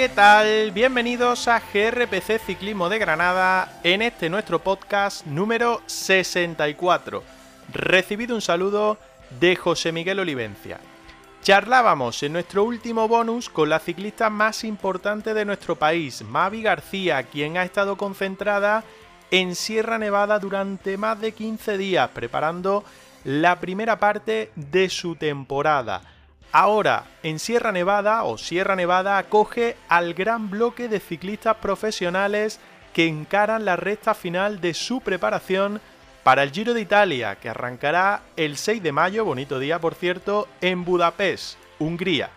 ¿Qué 0.00 0.08
tal? 0.08 0.70
Bienvenidos 0.70 1.46
a 1.46 1.60
GRPC 1.60 2.40
Ciclismo 2.46 2.88
de 2.88 2.98
Granada 2.98 3.80
en 3.84 4.00
este 4.00 4.30
nuestro 4.30 4.58
podcast 4.58 5.26
número 5.26 5.82
64. 5.84 7.22
Recibido 7.70 8.34
un 8.34 8.40
saludo 8.40 8.96
de 9.38 9.56
José 9.56 9.92
Miguel 9.92 10.20
Olivencia. 10.20 10.80
Charlábamos 11.42 12.22
en 12.22 12.32
nuestro 12.32 12.64
último 12.64 13.08
bonus 13.08 13.50
con 13.50 13.68
la 13.68 13.78
ciclista 13.78 14.30
más 14.30 14.64
importante 14.64 15.34
de 15.34 15.44
nuestro 15.44 15.76
país, 15.76 16.22
Mavi 16.22 16.62
García, 16.62 17.24
quien 17.24 17.58
ha 17.58 17.64
estado 17.64 17.98
concentrada 17.98 18.84
en 19.30 19.54
Sierra 19.54 19.98
Nevada 19.98 20.38
durante 20.38 20.96
más 20.96 21.20
de 21.20 21.32
15 21.32 21.76
días 21.76 22.08
preparando 22.14 22.84
la 23.24 23.60
primera 23.60 23.98
parte 23.98 24.50
de 24.56 24.88
su 24.88 25.16
temporada. 25.16 26.00
Ahora, 26.52 27.04
en 27.22 27.38
Sierra 27.38 27.70
Nevada 27.70 28.24
o 28.24 28.36
Sierra 28.36 28.74
Nevada 28.74 29.18
acoge 29.18 29.76
al 29.88 30.14
gran 30.14 30.50
bloque 30.50 30.88
de 30.88 30.98
ciclistas 30.98 31.56
profesionales 31.56 32.58
que 32.92 33.06
encaran 33.06 33.64
la 33.64 33.76
recta 33.76 34.14
final 34.14 34.60
de 34.60 34.74
su 34.74 35.00
preparación 35.00 35.80
para 36.24 36.42
el 36.42 36.50
Giro 36.50 36.74
de 36.74 36.80
Italia, 36.80 37.36
que 37.36 37.48
arrancará 37.48 38.22
el 38.36 38.56
6 38.56 38.82
de 38.82 38.90
mayo, 38.90 39.24
bonito 39.24 39.60
día 39.60 39.78
por 39.78 39.94
cierto, 39.94 40.48
en 40.60 40.84
Budapest, 40.84 41.56
Hungría. 41.78 42.30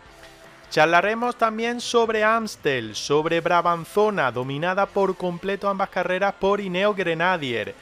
Charlaremos 0.69 1.35
también 1.35 1.81
sobre 1.81 2.23
Amstel, 2.23 2.95
sobre 2.95 3.41
Brabanzona, 3.41 4.31
dominada 4.31 4.85
por 4.85 5.17
completo 5.17 5.69
ambas 5.69 5.89
carreras 5.89 6.35
por 6.39 6.61
Ineo 6.61 6.93
Grenadier. 6.93 7.75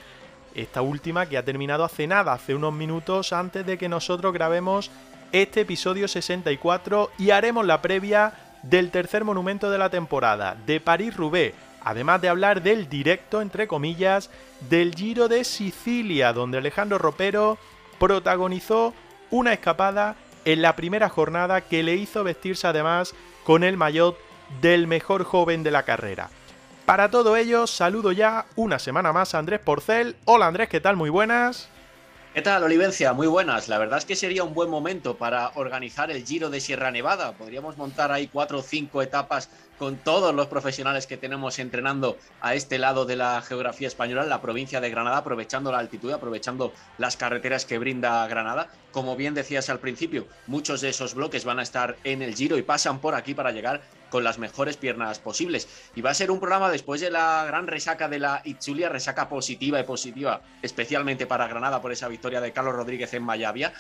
Esta 0.56 0.82
última 0.82 1.26
que 1.26 1.38
ha 1.38 1.46
terminado 1.46 1.86
hace 1.86 2.08
nada, 2.08 2.34
hace 2.34 2.56
unos 2.56 2.74
minutos 2.74 3.32
antes 3.32 3.66
de 3.66 3.78
que 3.78 3.88
nosotros 3.88 4.34
grabemos 4.34 4.92
este 5.32 5.62
episodio 5.62 6.08
64 6.08 7.12
y 7.18 7.32
haremos 7.32 7.66
la 7.66 7.82
previa 7.82 8.34
del 8.64 8.92
tercer 8.92 9.24
monumento 9.24 9.72
de 9.72 9.78
la 9.78 9.90
temporada, 9.90 10.56
de 10.66 10.80
París-Roubaix, 10.80 11.54
además 11.84 12.22
de 12.22 12.30
hablar 12.30 12.62
del 12.62 12.90
directo, 12.90 13.42
entre 13.42 13.68
comillas, 13.68 14.30
del 14.70 14.94
Giro 14.94 15.28
de 15.28 15.44
Sicilia, 15.44 16.34
donde 16.34 16.60
Alejandro 16.60 16.98
Ropero 16.98 17.58
protagonizó 18.00 18.94
una 19.30 19.54
escapada 19.54 20.16
en 20.46 20.62
la 20.62 20.76
primera 20.76 21.10
jornada 21.10 21.62
que 21.62 21.84
le 21.84 21.96
hizo 21.96 22.24
vestirse 22.24 22.68
además 22.68 23.14
con 23.44 23.64
el 23.64 23.78
maillot 23.78 24.18
del 24.62 24.88
mejor 24.88 25.24
joven 25.24 25.64
de 25.64 25.72
la 25.72 25.84
carrera. 25.84 26.30
Para 26.86 27.10
todo 27.10 27.38
ello, 27.38 27.68
saludo 27.68 28.12
ya 28.12 28.46
una 28.56 28.80
semana 28.80 29.14
más 29.14 29.34
a 29.34 29.40
Andrés 29.40 29.62
Porcel. 29.62 30.18
Hola 30.26 30.48
Andrés, 30.48 30.68
¿qué 30.68 30.82
tal? 30.82 30.98
Muy 30.98 31.10
buenas. 31.10 31.71
¿Qué 32.34 32.42
tal, 32.42 32.64
Olivencia? 32.64 33.12
Muy 33.12 33.28
buenas. 33.28 33.68
La 33.68 33.78
verdad 33.78 33.98
es 33.98 34.06
que 34.06 34.16
sería 34.16 34.46
un 34.46 34.54
buen 34.54 34.70
momento 34.70 35.18
para 35.18 35.52
organizar 35.56 36.10
el 36.12 36.26
Giro 36.26 36.50
de 36.50 36.62
Sierra 36.62 36.90
Nevada. 36.90 37.34
Podríamos 37.34 37.76
montar 37.76 38.10
ahí 38.10 38.30
cuatro 38.32 38.60
o 38.60 38.62
cinco 38.62 39.02
etapas 39.02 39.50
con 39.82 39.98
todos 39.98 40.36
los 40.36 40.46
profesionales 40.46 41.08
que 41.08 41.18
tenemos 41.18 41.58
entrenando 41.58 42.16
a 42.40 42.54
este 42.54 42.78
lado 42.78 43.06
de 43.06 43.16
la 43.16 43.42
geografía 43.42 43.88
española, 43.88 44.22
en 44.22 44.30
la 44.30 44.40
provincia 44.40 44.80
de 44.80 44.92
Granada, 44.92 45.18
aprovechando 45.18 45.72
la 45.72 45.80
altitud, 45.80 46.12
aprovechando 46.12 46.72
las 47.00 47.18
carreteras 47.18 47.66
que 47.66 47.80
brinda 47.80 48.28
Granada. 48.28 48.70
Como 48.92 49.16
bien 49.16 49.34
decías 49.34 49.72
al 49.72 49.80
principio, 49.80 50.28
muchos 50.46 50.82
de 50.82 50.90
esos 50.90 51.16
bloques 51.16 51.46
van 51.46 51.58
a 51.58 51.64
estar 51.64 51.96
en 52.04 52.22
el 52.22 52.36
Giro 52.36 52.60
y 52.60 52.62
pasan 52.62 53.00
por 53.00 53.16
aquí 53.16 53.34
para 53.34 53.52
llegar 53.52 53.82
con 54.12 54.24
las 54.24 54.38
mejores 54.38 54.78
piernas 54.78 55.18
posibles. 55.18 55.68
Y 55.96 56.02
va 56.02 56.12
a 56.12 56.14
ser 56.14 56.30
un 56.30 56.40
programa 56.40 56.70
después 56.70 57.02
de 57.02 57.10
la 57.10 57.44
gran 57.48 57.66
resaca 57.66 58.08
de 58.08 58.20
la 58.20 58.44
Itzulia, 58.46 58.88
resaca 58.88 59.30
positiva 59.30 59.80
y 59.80 59.84
positiva, 59.84 60.44
especialmente 60.62 61.26
para 61.26 61.48
Granada 61.48 61.82
por 61.82 61.92
esa 61.92 62.08
victoria 62.08 62.40
de 62.40 62.54
Carlos 62.54 62.76
Rodríguez 62.76 63.16
en 63.16 63.24
Mayavia 63.24 63.74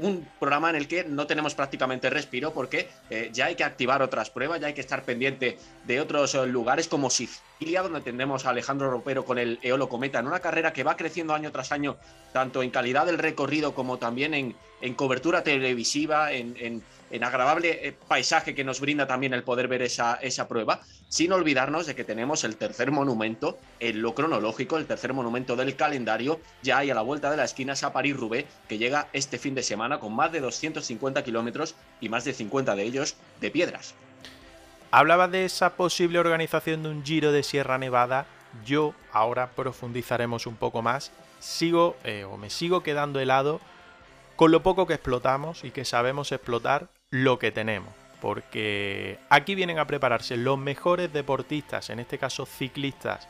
un 0.00 0.26
programa 0.38 0.70
en 0.70 0.76
el 0.76 0.88
que 0.88 1.04
no 1.04 1.26
tenemos 1.26 1.54
prácticamente 1.54 2.10
respiro 2.10 2.52
porque 2.52 2.88
eh, 3.10 3.30
ya 3.32 3.46
hay 3.46 3.54
que 3.54 3.64
activar 3.64 4.02
otras 4.02 4.30
pruebas, 4.30 4.60
ya 4.60 4.68
hay 4.68 4.74
que 4.74 4.80
estar 4.80 5.04
pendiente 5.04 5.58
de 5.86 6.00
otros 6.00 6.34
eh, 6.34 6.46
lugares 6.46 6.88
como 6.88 7.10
Sicilia, 7.10 7.82
donde 7.82 8.00
tendremos 8.00 8.46
a 8.46 8.50
Alejandro 8.50 8.90
Ropero 8.90 9.24
con 9.24 9.38
el 9.38 9.58
Eolo 9.62 9.88
Cometa, 9.88 10.18
en 10.18 10.26
una 10.26 10.40
carrera 10.40 10.72
que 10.72 10.84
va 10.84 10.96
creciendo 10.96 11.34
año 11.34 11.52
tras 11.52 11.72
año, 11.72 11.96
tanto 12.32 12.62
en 12.62 12.70
calidad 12.70 13.06
del 13.06 13.18
recorrido 13.18 13.74
como 13.74 13.98
también 13.98 14.34
en, 14.34 14.56
en 14.80 14.94
cobertura 14.94 15.42
televisiva, 15.42 16.32
en, 16.32 16.56
en 16.58 16.60
en 16.60 16.82
agradable 17.24 17.88
eh, 17.88 17.96
paisaje 18.06 18.54
que 18.54 18.64
nos 18.64 18.80
brinda 18.80 19.06
también 19.06 19.32
el 19.34 19.42
poder 19.42 19.68
ver 19.68 19.82
esa, 19.82 20.14
esa 20.16 20.46
prueba, 20.48 20.80
sin 21.08 21.32
olvidarnos 21.32 21.86
de 21.86 21.94
que 21.94 22.04
tenemos 22.04 22.44
el 22.44 22.56
tercer 22.56 22.90
monumento 22.90 23.58
en 23.80 24.02
lo 24.02 24.14
cronológico, 24.14 24.76
el 24.76 24.86
tercer 24.86 25.12
monumento 25.12 25.56
del 25.56 25.76
calendario, 25.76 26.40
ya 26.62 26.78
hay 26.78 26.90
a 26.90 26.94
la 26.94 27.02
vuelta 27.02 27.30
de 27.30 27.36
la 27.36 27.44
esquina 27.44 27.70
a 27.82 27.92
París-Roubaix, 27.92 28.46
que 28.68 28.78
llega 28.78 29.08
este 29.12 29.38
fin 29.38 29.54
de 29.54 29.62
semana 29.62 30.00
con 30.00 30.14
más 30.14 30.32
de 30.32 30.40
250 30.40 31.22
kilómetros 31.22 31.74
y 32.00 32.08
más 32.08 32.24
de 32.24 32.32
50 32.32 32.74
de 32.74 32.82
ellos 32.82 33.16
de 33.40 33.50
piedras. 33.50 33.94
Hablaba 34.90 35.28
de 35.28 35.44
esa 35.44 35.76
posible 35.76 36.18
organización 36.18 36.82
de 36.82 36.88
un 36.88 37.04
Giro 37.04 37.32
de 37.32 37.44
Sierra 37.44 37.78
Nevada. 37.78 38.26
Yo 38.64 38.92
ahora 39.12 39.50
profundizaremos 39.50 40.46
un 40.46 40.56
poco 40.56 40.82
más. 40.82 41.12
Sigo 41.38 41.96
eh, 42.02 42.24
o 42.24 42.36
me 42.36 42.50
sigo 42.50 42.82
quedando 42.82 43.20
helado 43.20 43.60
con 44.34 44.50
lo 44.50 44.62
poco 44.62 44.86
que 44.86 44.94
explotamos 44.94 45.64
y 45.64 45.70
que 45.70 45.84
sabemos 45.84 46.32
explotar 46.32 46.88
lo 47.10 47.38
que 47.38 47.52
tenemos. 47.52 47.92
Porque 48.20 49.18
aquí 49.30 49.54
vienen 49.54 49.78
a 49.78 49.86
prepararse 49.86 50.36
los 50.36 50.58
mejores 50.58 51.12
deportistas, 51.12 51.90
en 51.90 52.00
este 52.00 52.18
caso 52.18 52.46
ciclistas, 52.46 53.28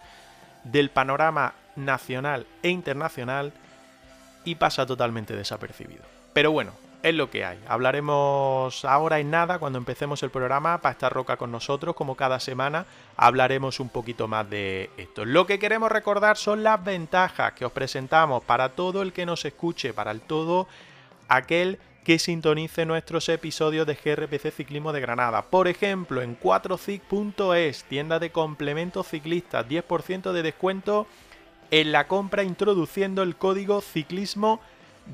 del 0.65 0.91
panorama 0.91 1.55
nacional 1.77 2.47
e 2.63 2.71
internacional 2.71 3.53
y 4.45 4.57
pasa 4.57 4.87
totalmente 4.87 5.37
desapercibido. 5.37 6.03
Pero 6.33 6.51
bueno, 6.51 6.73
es 7.03 7.15
lo 7.15 7.31
que 7.31 7.45
hay. 7.45 7.59
Hablaremos 7.69 8.85
ahora 8.85 9.21
en 9.21 9.31
nada 9.31 9.59
cuando 9.59 9.79
empecemos 9.79 10.23
el 10.23 10.31
programa 10.31 10.79
para 10.79 10.93
estar 10.93 11.13
Roca 11.13 11.37
con 11.37 11.53
nosotros, 11.53 11.95
como 11.95 12.17
cada 12.17 12.41
semana 12.41 12.85
hablaremos 13.17 13.81
un 13.81 13.89
poquito 13.89 14.29
más 14.29 14.51
de 14.51 14.91
esto. 14.97 15.25
Lo 15.25 15.47
que 15.47 15.59
queremos 15.59 15.91
recordar 15.91 16.37
son 16.37 16.63
las 16.63 16.83
ventajas 16.83 17.53
que 17.53 17.65
os 17.65 17.73
presentamos 17.73 18.43
para 18.45 18.71
todo 18.71 19.03
el 19.03 19.13
que 19.13 19.25
nos 19.25 19.45
escuche, 19.45 19.95
para 19.95 20.11
el 20.11 20.21
todo 20.21 20.67
aquel 21.29 21.79
que 22.05 22.19
sintonice 22.19 22.87
nuestros 22.87 23.29
episodios 23.29 23.87
de 23.87 23.95
GRPC 23.95 24.53
Ciclismo 24.53 24.93
de 24.93 25.01
Granada. 25.01 25.43
Por 25.43 25.69
ejemplo, 25.69 26.23
en 26.23 26.39
4cic.es, 26.39 27.85
tienda 27.85 28.19
de 28.19 28.31
complementos 28.31 29.09
ciclistas, 29.09 29.67
10% 29.67 30.33
de 30.33 30.43
descuento 30.43 31.07
en 31.71 31.93
la 31.93 32.09
compra 32.09 32.43
introduciendo 32.43 33.23
el 33.23 33.37
código 33.37 33.81
ciclismo 33.81 34.61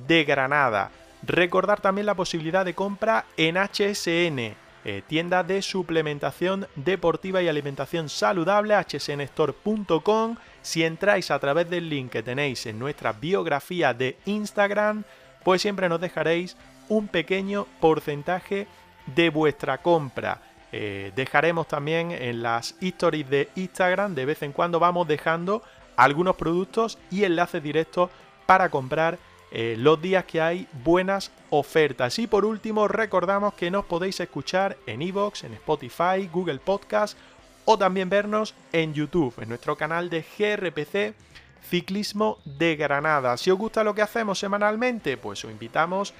de 0.06 0.24
Granada. 0.24 0.90
Recordar 1.22 1.80
también 1.80 2.06
la 2.06 2.14
posibilidad 2.14 2.64
de 2.64 2.74
compra 2.74 3.26
en 3.36 3.56
HSN, 3.56 4.54
eh, 4.84 5.02
tienda 5.06 5.42
de 5.42 5.62
suplementación 5.62 6.68
deportiva 6.76 7.42
y 7.42 7.48
alimentación 7.48 8.08
saludable, 8.08 8.74
hsnstore.com. 8.76 10.36
Si 10.62 10.84
entráis 10.84 11.30
a 11.30 11.38
través 11.40 11.68
del 11.68 11.88
link 11.88 12.10
que 12.12 12.22
tenéis 12.22 12.66
en 12.66 12.78
nuestra 12.78 13.12
biografía 13.12 13.92
de 13.92 14.16
Instagram, 14.26 15.02
pues 15.42 15.62
siempre 15.62 15.88
nos 15.88 16.00
dejaréis 16.00 16.56
un 16.88 17.08
pequeño 17.08 17.66
porcentaje 17.80 18.66
de 19.14 19.30
vuestra 19.30 19.78
compra. 19.78 20.42
Eh, 20.72 21.12
dejaremos 21.14 21.68
también 21.68 22.10
en 22.10 22.42
las 22.42 22.74
stories 22.80 23.30
de 23.30 23.48
Instagram, 23.54 24.14
de 24.14 24.24
vez 24.24 24.42
en 24.42 24.52
cuando 24.52 24.80
vamos 24.80 25.06
dejando 25.06 25.62
algunos 25.96 26.36
productos 26.36 26.98
y 27.10 27.24
enlaces 27.24 27.62
directos 27.62 28.10
para 28.46 28.68
comprar 28.68 29.18
eh, 29.52 29.76
los 29.78 30.00
días 30.02 30.24
que 30.24 30.40
hay 30.40 30.66
buenas 30.84 31.30
ofertas. 31.50 32.18
Y 32.18 32.26
por 32.26 32.44
último, 32.44 32.88
recordamos 32.88 33.54
que 33.54 33.70
nos 33.70 33.84
podéis 33.84 34.20
escuchar 34.20 34.76
en 34.86 35.02
iVoox, 35.02 35.44
en 35.44 35.54
Spotify, 35.54 36.28
Google 36.32 36.58
Podcast 36.58 37.16
o 37.64 37.78
también 37.78 38.08
vernos 38.08 38.54
en 38.72 38.92
YouTube, 38.92 39.34
en 39.40 39.48
nuestro 39.48 39.76
canal 39.76 40.10
de 40.10 40.22
GRPC 40.22 41.14
Ciclismo 41.68 42.38
de 42.44 42.76
Granada. 42.76 43.36
Si 43.36 43.50
os 43.50 43.58
gusta 43.58 43.82
lo 43.82 43.94
que 43.94 44.02
hacemos 44.02 44.38
semanalmente, 44.38 45.16
pues 45.16 45.44
os 45.44 45.50
invitamos 45.50 46.14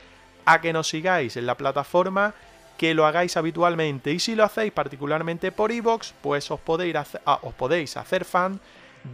que 0.61 0.73
nos 0.73 0.89
sigáis 0.89 1.37
en 1.37 1.47
la 1.47 1.57
plataforma 1.57 2.35
que 2.79 2.95
lo 2.95 3.07
hagáis 3.07 3.37
habitualmente 3.37 4.13
y 4.13 4.19
si 4.19 4.35
lo 4.35 4.45
hacéis 4.45 4.73
particularmente 4.73 5.51
por 5.53 5.73
iVoox, 5.73 6.13
pues 6.23 6.51
os 6.51 6.61
podéis, 6.61 6.97
hacer, 6.97 7.23
ah, 7.27 7.41
hacer 7.97 8.25
fan 8.25 8.61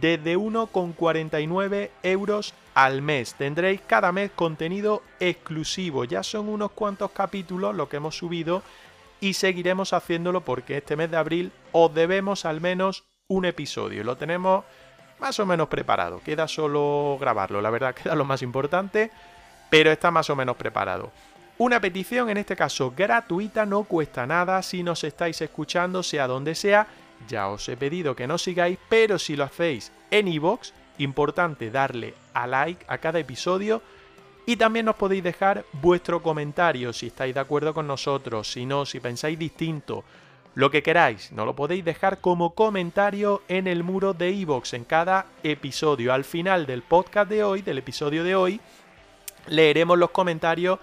desde 0.01 0.37
1,49 0.37 1.89
euros 2.03 2.53
al 2.73 3.01
mes. 3.01 3.35
Tendréis 3.35 3.81
cada 3.81 4.11
mes 4.11 4.31
contenido 4.35 5.03
exclusivo, 5.19 6.05
ya 6.05 6.23
son 6.23 6.49
unos 6.49 6.71
cuantos 6.71 7.11
capítulos 7.11 7.75
lo 7.75 7.89
que 7.89 7.97
hemos 7.97 8.17
subido 8.17 8.63
y 9.19 9.33
seguiremos 9.33 9.93
haciéndolo 9.93 10.41
porque 10.41 10.77
este 10.77 10.95
mes 10.95 11.09
de 11.09 11.17
abril 11.17 11.51
os 11.71 11.93
debemos 11.93 12.45
al 12.45 12.59
menos 12.59 13.05
un 13.27 13.45
episodio. 13.45 14.03
Lo 14.03 14.17
tenemos 14.17 14.65
más 15.19 15.39
o 15.39 15.45
menos 15.45 15.69
preparado. 15.69 16.19
Queda 16.19 16.47
solo 16.47 17.17
grabarlo, 17.19 17.61
la 17.61 17.69
verdad 17.69 17.95
queda 18.03 18.15
lo 18.15 18.25
más 18.25 18.41
importante, 18.41 19.11
pero 19.73 19.91
está 19.91 20.11
más 20.11 20.29
o 20.29 20.35
menos 20.35 20.55
preparado. 20.55 21.11
Una 21.57 21.81
petición, 21.81 22.29
en 22.29 22.37
este 22.37 22.55
caso 22.55 22.93
gratuita, 22.95 23.65
no 23.65 23.85
cuesta 23.85 24.27
nada 24.27 24.61
si 24.61 24.83
nos 24.83 25.03
estáis 25.03 25.41
escuchando, 25.41 26.03
sea 26.03 26.27
donde 26.27 26.53
sea. 26.53 26.85
Ya 27.27 27.47
os 27.47 27.67
he 27.67 27.75
pedido 27.75 28.15
que 28.15 28.27
nos 28.27 28.43
sigáis, 28.43 28.77
pero 28.87 29.17
si 29.17 29.35
lo 29.35 29.45
hacéis 29.45 29.91
en 30.11 30.27
iVoox, 30.27 30.73
importante 30.99 31.71
darle 31.71 32.13
a 32.35 32.45
like 32.45 32.85
a 32.87 32.99
cada 32.99 33.17
episodio 33.17 33.81
y 34.45 34.57
también 34.57 34.85
nos 34.85 34.95
podéis 34.95 35.23
dejar 35.23 35.65
vuestro 35.81 36.21
comentario 36.21 36.93
si 36.93 37.07
estáis 37.07 37.33
de 37.33 37.39
acuerdo 37.39 37.73
con 37.73 37.87
nosotros, 37.87 38.51
si 38.51 38.67
no, 38.67 38.85
si 38.85 38.99
pensáis 38.99 39.39
distinto, 39.39 40.03
lo 40.53 40.69
que 40.69 40.83
queráis, 40.83 41.31
nos 41.31 41.47
lo 41.47 41.55
podéis 41.55 41.83
dejar 41.83 42.21
como 42.21 42.53
comentario 42.53 43.41
en 43.47 43.65
el 43.65 43.83
muro 43.83 44.13
de 44.13 44.29
iVoox 44.33 44.73
en 44.73 44.83
cada 44.83 45.25
episodio. 45.41 46.13
Al 46.13 46.25
final 46.25 46.67
del 46.67 46.83
podcast 46.83 47.27
de 47.27 47.43
hoy, 47.43 47.63
del 47.63 47.79
episodio 47.79 48.23
de 48.23 48.35
hoy, 48.35 48.61
leeremos 49.47 49.97
los 49.97 50.11
comentarios 50.11 50.79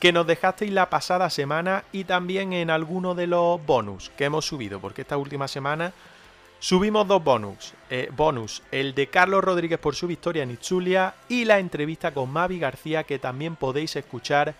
que 0.00 0.12
nos 0.12 0.26
dejasteis 0.26 0.72
la 0.72 0.88
pasada 0.88 1.28
semana 1.28 1.84
y 1.92 2.04
también 2.04 2.52
en 2.52 2.70
alguno 2.70 3.14
de 3.14 3.26
los 3.26 3.64
bonus 3.64 4.10
que 4.16 4.24
hemos 4.24 4.46
subido, 4.46 4.80
porque 4.80 5.02
esta 5.02 5.18
última 5.18 5.46
semana 5.46 5.92
subimos 6.58 7.06
dos 7.06 7.22
bonus. 7.22 7.74
Eh, 7.90 8.08
bonus, 8.16 8.62
el 8.72 8.94
de 8.94 9.08
Carlos 9.08 9.44
Rodríguez 9.44 9.78
por 9.78 9.94
su 9.94 10.06
victoria 10.06 10.42
en 10.42 10.52
Itzulia 10.52 11.14
y 11.28 11.44
la 11.44 11.58
entrevista 11.58 12.12
con 12.14 12.30
Mavi 12.30 12.58
García 12.58 13.04
que 13.04 13.18
también 13.18 13.56
podéis 13.56 13.94
escuchar 13.96 14.54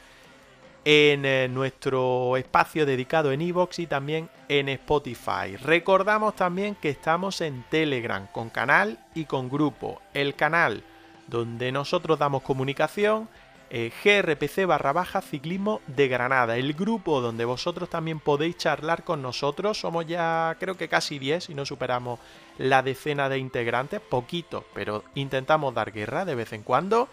en 0.84 1.24
eh, 1.24 1.48
nuestro 1.48 2.36
espacio 2.36 2.86
dedicado 2.86 3.32
en 3.32 3.42
Evox 3.42 3.78
y 3.78 3.86
también 3.86 4.28
en 4.48 4.68
Spotify. 4.68 5.56
Recordamos 5.62 6.36
también 6.36 6.74
que 6.74 6.90
estamos 6.90 7.40
en 7.40 7.64
Telegram 7.70 8.26
con 8.26 8.50
canal 8.50 8.98
y 9.14 9.24
con 9.24 9.48
grupo. 9.48 10.00
El 10.14 10.34
canal 10.34 10.82
donde 11.26 11.70
nosotros 11.70 12.18
damos 12.18 12.42
comunicación 12.42 13.28
eh, 13.70 13.92
GRPC 14.02 14.66
barra 14.66 14.92
baja 14.92 15.20
ciclismo 15.20 15.80
de 15.86 16.08
Granada, 16.08 16.56
el 16.56 16.74
grupo 16.74 17.20
donde 17.20 17.44
vosotros 17.44 17.88
también 17.88 18.18
podéis 18.18 18.56
charlar 18.56 19.04
con 19.04 19.22
nosotros. 19.22 19.78
Somos 19.78 20.06
ya 20.06 20.56
creo 20.58 20.76
que 20.76 20.88
casi 20.88 21.20
10 21.20 21.50
y 21.50 21.54
no 21.54 21.64
superamos 21.64 22.18
la 22.58 22.82
decena 22.82 23.28
de 23.28 23.38
integrantes, 23.38 24.00
poquito, 24.00 24.64
pero 24.74 25.04
intentamos 25.14 25.72
dar 25.72 25.92
guerra 25.92 26.24
de 26.24 26.34
vez 26.34 26.52
en 26.52 26.64
cuando. 26.64 27.08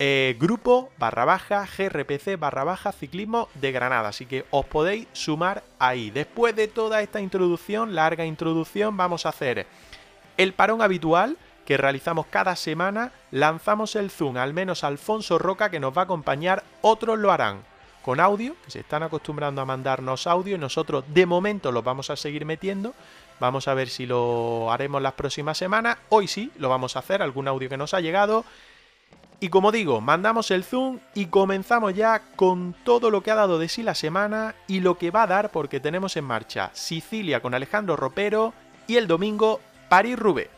Eh, 0.00 0.36
grupo 0.38 0.90
barra 0.96 1.24
baja 1.24 1.66
GRPC 1.66 2.38
barra 2.38 2.62
baja 2.62 2.92
ciclismo 2.92 3.48
de 3.54 3.72
Granada. 3.72 4.10
Así 4.10 4.26
que 4.26 4.44
os 4.50 4.64
podéis 4.64 5.08
sumar 5.12 5.64
ahí. 5.80 6.12
Después 6.12 6.54
de 6.54 6.68
toda 6.68 7.02
esta 7.02 7.20
introducción, 7.20 7.96
larga 7.96 8.24
introducción, 8.24 8.96
vamos 8.96 9.26
a 9.26 9.30
hacer 9.30 9.66
el 10.36 10.52
parón 10.52 10.82
habitual 10.82 11.36
que 11.68 11.76
realizamos 11.76 12.24
cada 12.24 12.56
semana, 12.56 13.12
lanzamos 13.30 13.94
el 13.94 14.10
Zoom, 14.10 14.38
al 14.38 14.54
menos 14.54 14.84
Alfonso 14.84 15.38
Roca 15.38 15.68
que 15.68 15.78
nos 15.78 15.94
va 15.94 16.00
a 16.00 16.04
acompañar, 16.04 16.64
otros 16.80 17.18
lo 17.18 17.30
harán 17.30 17.58
con 18.02 18.20
audio, 18.20 18.56
que 18.64 18.70
se 18.70 18.80
están 18.80 19.02
acostumbrando 19.02 19.60
a 19.60 19.66
mandarnos 19.66 20.26
audio 20.26 20.56
y 20.56 20.58
nosotros 20.58 21.04
de 21.08 21.26
momento 21.26 21.70
los 21.70 21.84
vamos 21.84 22.08
a 22.08 22.16
seguir 22.16 22.46
metiendo. 22.46 22.94
Vamos 23.38 23.68
a 23.68 23.74
ver 23.74 23.90
si 23.90 24.06
lo 24.06 24.72
haremos 24.72 25.02
las 25.02 25.12
próximas 25.12 25.58
semanas. 25.58 25.98
Hoy 26.08 26.26
sí, 26.26 26.50
lo 26.56 26.70
vamos 26.70 26.96
a 26.96 27.00
hacer, 27.00 27.20
algún 27.20 27.46
audio 27.46 27.68
que 27.68 27.76
nos 27.76 27.92
ha 27.92 28.00
llegado. 28.00 28.46
Y 29.38 29.50
como 29.50 29.70
digo, 29.70 30.00
mandamos 30.00 30.50
el 30.50 30.64
zoom 30.64 31.00
y 31.12 31.26
comenzamos 31.26 31.92
ya 31.92 32.22
con 32.34 32.74
todo 32.82 33.10
lo 33.10 33.22
que 33.22 33.30
ha 33.30 33.34
dado 33.34 33.58
de 33.58 33.68
sí 33.68 33.82
la 33.82 33.94
semana 33.94 34.54
y 34.68 34.80
lo 34.80 34.96
que 34.96 35.10
va 35.10 35.24
a 35.24 35.26
dar 35.26 35.50
porque 35.50 35.80
tenemos 35.80 36.16
en 36.16 36.24
marcha 36.24 36.70
Sicilia 36.72 37.42
con 37.42 37.52
Alejandro 37.52 37.94
Ropero 37.94 38.54
y 38.86 38.96
el 38.96 39.06
domingo 39.06 39.60
París-Roubaix. 39.90 40.57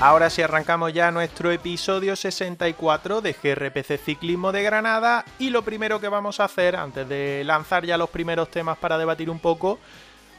Ahora 0.00 0.30
sí 0.30 0.42
arrancamos 0.42 0.92
ya 0.92 1.10
nuestro 1.10 1.50
episodio 1.50 2.14
64 2.14 3.20
de 3.20 3.32
GRPC 3.32 3.98
Ciclismo 3.98 4.52
de 4.52 4.62
Granada. 4.62 5.24
Y 5.40 5.50
lo 5.50 5.62
primero 5.62 6.00
que 6.00 6.08
vamos 6.08 6.38
a 6.38 6.44
hacer 6.44 6.76
antes 6.76 7.08
de 7.08 7.42
lanzar 7.44 7.84
ya 7.84 7.98
los 7.98 8.10
primeros 8.10 8.48
temas 8.48 8.78
para 8.78 8.96
debatir 8.96 9.28
un 9.28 9.40
poco, 9.40 9.80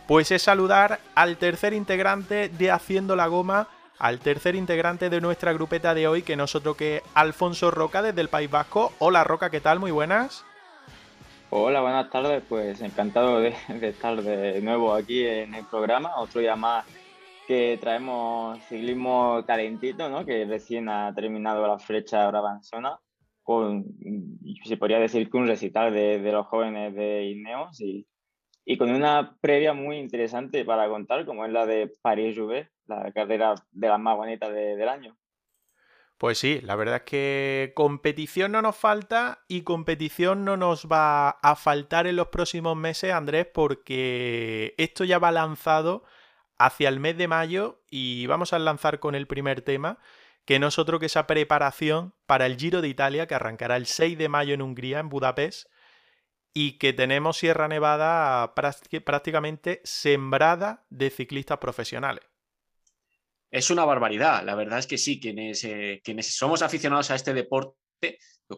pues 0.08 0.32
es 0.32 0.42
saludar 0.42 1.01
al 1.13 1.36
tercer 1.36 1.74
integrante 1.74 2.48
de 2.48 2.72
Haciendo 2.72 3.16
la 3.16 3.27
Goma, 3.27 3.68
al 4.01 4.17
tercer 4.17 4.55
integrante 4.55 5.12
de 5.12 5.22
nuestra 5.22 5.53
grupeta 5.53 5.93
de 5.93 6.08
hoy, 6.08 6.24
que 6.24 6.36
nosotros 6.36 6.75
que 6.75 7.03
Alfonso 7.13 7.70
Roca 7.70 8.01
desde 8.01 8.22
el 8.22 8.29
País 8.29 8.50
Vasco. 8.50 8.91
Hola 8.98 9.24
Roca, 9.24 9.51
¿qué 9.51 9.62
tal? 9.62 9.79
Muy 9.79 9.91
buenas. 9.91 10.43
Hola, 11.51 11.81
buenas 11.81 12.10
tardes. 12.10 12.41
Pues 12.50 12.81
encantado 12.81 13.39
de, 13.39 13.53
de 13.67 13.89
estar 13.89 14.20
de 14.20 14.60
nuevo 14.62 14.96
aquí 14.96 15.24
en 15.24 15.53
el 15.53 15.65
programa. 15.65 16.15
Otro 16.17 16.41
día 16.41 16.55
más 16.55 16.84
que 17.48 17.77
traemos 17.79 18.60
ciclismo 18.70 19.43
calentito, 19.46 20.10
¿no? 20.10 20.25
Que 20.25 20.46
recién 20.46 20.89
ha 20.89 21.13
terminado 21.13 21.67
la 21.67 21.77
flecha 21.77 22.27
Brabanzona 22.27 22.98
con, 23.43 23.86
se 24.63 24.77
podría 24.77 24.98
decir 24.98 25.29
que 25.29 25.38
un 25.38 25.46
recital 25.46 25.93
de, 25.93 26.20
de 26.20 26.31
los 26.31 26.48
jóvenes 26.48 26.96
de 26.96 27.25
Ineos 27.25 27.79
y, 27.79 28.08
y 28.65 28.77
con 28.77 28.89
una 28.89 29.36
previa 29.41 29.74
muy 29.74 29.98
interesante 29.98 30.65
para 30.65 30.89
contar, 30.89 31.25
como 31.25 31.46
es 31.46 31.51
la 31.51 31.67
de 31.67 31.91
París-Roubaix, 32.01 32.67
la 32.92 33.12
carrera 33.12 33.56
de 33.72 33.88
las 33.88 34.00
más 34.00 34.16
bonitas 34.18 34.52
de- 34.54 34.76
del 34.76 34.90
año. 34.90 35.18
Pues 36.18 36.38
sí, 36.38 36.62
la 36.62 36.76
verdad 36.76 36.98
es 36.98 37.02
que 37.04 37.72
competición 37.76 38.52
no 38.52 38.62
nos 38.62 38.76
falta 38.76 39.44
y 39.48 39.64
competición 39.64 40.46
no 40.46 40.56
nos 40.56 40.86
va 40.86 41.30
a 41.30 41.56
faltar 41.56 42.06
en 42.06 42.16
los 42.16 42.28
próximos 42.28 42.78
meses, 42.78 43.12
Andrés, 43.12 43.48
porque 43.52 44.76
esto 44.78 45.04
ya 45.04 45.18
va 45.18 45.32
lanzado 45.32 46.04
hacia 46.60 46.90
el 46.90 47.00
mes 47.00 47.18
de 47.18 47.28
mayo 47.28 47.82
y 47.90 48.28
vamos 48.28 48.54
a 48.54 48.60
lanzar 48.60 49.00
con 49.00 49.16
el 49.16 49.26
primer 49.26 49.62
tema, 49.62 49.98
que 50.46 50.60
no 50.60 50.68
es 50.68 50.78
otro 50.78 51.00
que 51.00 51.08
esa 51.08 51.26
preparación 51.26 52.14
para 52.28 52.46
el 52.46 52.56
Giro 52.58 52.82
de 52.82 52.88
Italia, 52.90 53.26
que 53.26 53.34
arrancará 53.34 53.76
el 53.76 53.88
6 53.88 54.16
de 54.16 54.30
mayo 54.30 54.54
en 54.54 54.62
Hungría, 54.62 55.00
en 55.00 55.10
Budapest, 55.10 55.70
y 56.54 56.78
que 56.78 56.94
tenemos 56.94 57.38
Sierra 57.38 57.68
Nevada 57.68 58.54
prácti- 58.54 59.04
prácticamente 59.04 59.82
sembrada 59.86 60.86
de 60.92 61.10
ciclistas 61.10 61.58
profesionales. 61.58 62.24
Es 63.51 63.70
una 63.70 63.84
barbaridad, 63.86 64.43
la 64.46 64.55
verdad 64.55 64.79
es 64.79 64.88
que 64.88 64.98
sí, 64.98 65.20
quienes, 65.20 65.63
eh, 65.65 66.01
quienes 66.03 66.34
somos 66.36 66.62
aficionados 66.62 67.12
a 67.12 67.15
este 67.15 67.34
deporte, 67.34 67.75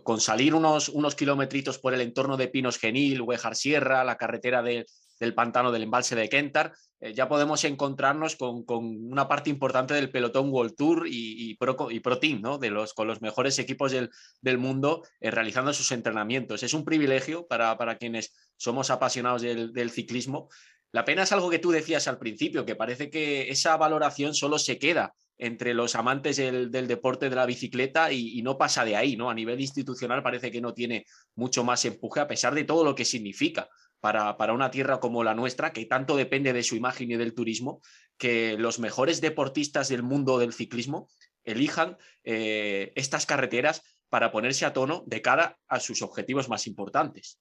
con 0.03 0.19
salir 0.21 0.55
unos, 0.55 0.89
unos 0.89 1.15
kilometritos 1.15 1.77
por 1.79 1.93
el 1.93 2.01
entorno 2.01 2.37
de 2.37 2.47
Pinos 2.47 2.77
Genil, 2.79 3.21
Huejar 3.21 3.55
Sierra, 3.55 4.03
la 4.03 4.17
carretera 4.17 4.61
de- 4.63 4.85
del 5.19 5.33
pantano 5.35 5.71
del 5.71 5.83
embalse 5.83 6.15
de 6.15 6.27
Kentar, 6.27 6.73
eh, 6.99 7.13
ya 7.13 7.29
podemos 7.29 7.63
encontrarnos 7.63 8.35
con, 8.35 8.65
con 8.65 8.83
una 8.85 9.27
parte 9.27 9.49
importante 9.49 9.93
del 9.93 10.09
pelotón 10.11 10.49
World 10.51 10.75
Tour 10.75 11.07
y, 11.07 11.51
y 11.51 11.55
Pro, 11.55 11.89
y 11.91 11.99
Pro 11.99 12.19
Team, 12.19 12.41
¿no? 12.41 12.57
de 12.57 12.71
los, 12.71 12.93
con 12.93 13.07
los 13.07 13.21
mejores 13.21 13.57
equipos 13.59 13.91
del, 13.91 14.09
del 14.41 14.57
mundo 14.57 15.03
eh, 15.21 15.31
realizando 15.31 15.71
sus 15.73 15.91
entrenamientos. 15.91 16.63
Es 16.63 16.73
un 16.73 16.83
privilegio 16.83 17.45
para, 17.47 17.77
para 17.77 17.97
quienes 17.97 18.33
somos 18.57 18.89
apasionados 18.89 19.41
del, 19.43 19.71
del 19.71 19.91
ciclismo 19.91 20.49
la 20.93 21.05
pena 21.05 21.23
es 21.23 21.31
algo 21.31 21.49
que 21.49 21.57
tú 21.57 21.71
decías 21.71 22.07
al 22.07 22.19
principio, 22.19 22.65
que 22.65 22.75
parece 22.75 23.09
que 23.09 23.49
esa 23.49 23.75
valoración 23.77 24.35
solo 24.35 24.59
se 24.59 24.77
queda 24.77 25.15
entre 25.39 25.73
los 25.73 25.95
amantes 25.95 26.37
del, 26.37 26.69
deporte 26.69 27.31
de 27.31 27.35
la 27.35 27.47
bicicleta 27.47 28.11
y, 28.11 28.39
no 28.43 28.59
pasa 28.59 28.85
de 28.85 28.95
ahí, 28.95 29.17
¿no? 29.17 29.31
A 29.31 29.33
nivel 29.33 29.59
institucional 29.59 30.21
parece 30.21 30.51
que 30.51 30.61
no 30.61 30.75
tiene 30.75 31.05
mucho 31.33 31.63
más 31.63 31.83
empuje 31.85 32.19
a 32.19 32.27
pesar 32.27 32.53
de 32.53 32.63
todo 32.63 32.83
lo 32.83 32.93
que 32.93 33.05
significa 33.05 33.67
para, 33.99 34.37
para 34.37 34.53
una 34.53 34.69
tierra 34.69 34.99
como 34.99 35.23
la 35.23 35.33
nuestra, 35.33 35.73
que 35.73 35.87
tanto 35.87 36.15
depende 36.15 36.53
de 36.53 36.61
su 36.61 36.75
imagen 36.75 37.09
y 37.09 37.15
del 37.15 37.33
turismo, 37.33 37.81
que 38.19 38.55
los 38.59 38.77
mejores 38.77 39.19
deportistas 39.19 39.89
del 39.89 40.03
mundo 40.03 40.37
del 40.37 40.53
ciclismo 40.53 41.09
elijan 41.43 41.97
eh, 42.23 42.91
estas 42.95 43.25
carreteras 43.25 43.81
para 44.09 44.31
ponerse 44.31 44.63
a 44.63 44.73
tono 44.73 45.03
de 45.07 45.23
cara 45.23 45.57
a 45.67 45.79
sus 45.79 46.03
objetivos 46.03 46.49
más 46.49 46.67
importantes. 46.67 47.39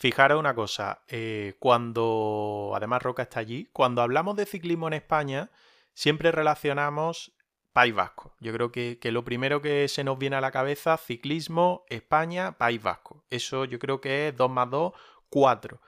Fijaros 0.00 0.40
una 0.40 0.54
cosa, 0.54 1.02
eh, 1.08 1.56
cuando, 1.58 2.72
además 2.74 3.02
Roca 3.02 3.20
está 3.24 3.40
allí, 3.40 3.68
cuando 3.70 4.00
hablamos 4.00 4.34
de 4.34 4.46
ciclismo 4.46 4.86
en 4.86 4.94
España, 4.94 5.50
siempre 5.92 6.32
relacionamos 6.32 7.34
País 7.74 7.94
Vasco. 7.94 8.34
Yo 8.40 8.50
creo 8.54 8.72
que, 8.72 8.98
lo 9.12 9.24
primero 9.24 9.60
que 9.60 9.88
se 9.88 10.02
nos 10.02 10.16
viene 10.16 10.36
a 10.36 10.40
la 10.40 10.52
cabeza, 10.52 10.96
ciclismo, 10.96 11.84
España, 11.90 12.56
País 12.56 12.82
Vasco. 12.82 13.26
Eso 13.28 13.66
yo 13.66 13.78
creo 13.78 14.00
que 14.00 14.28
es 14.28 14.36
2 14.38 14.50
más 14.50 14.70
2, 14.70 14.94
4. 15.28 15.82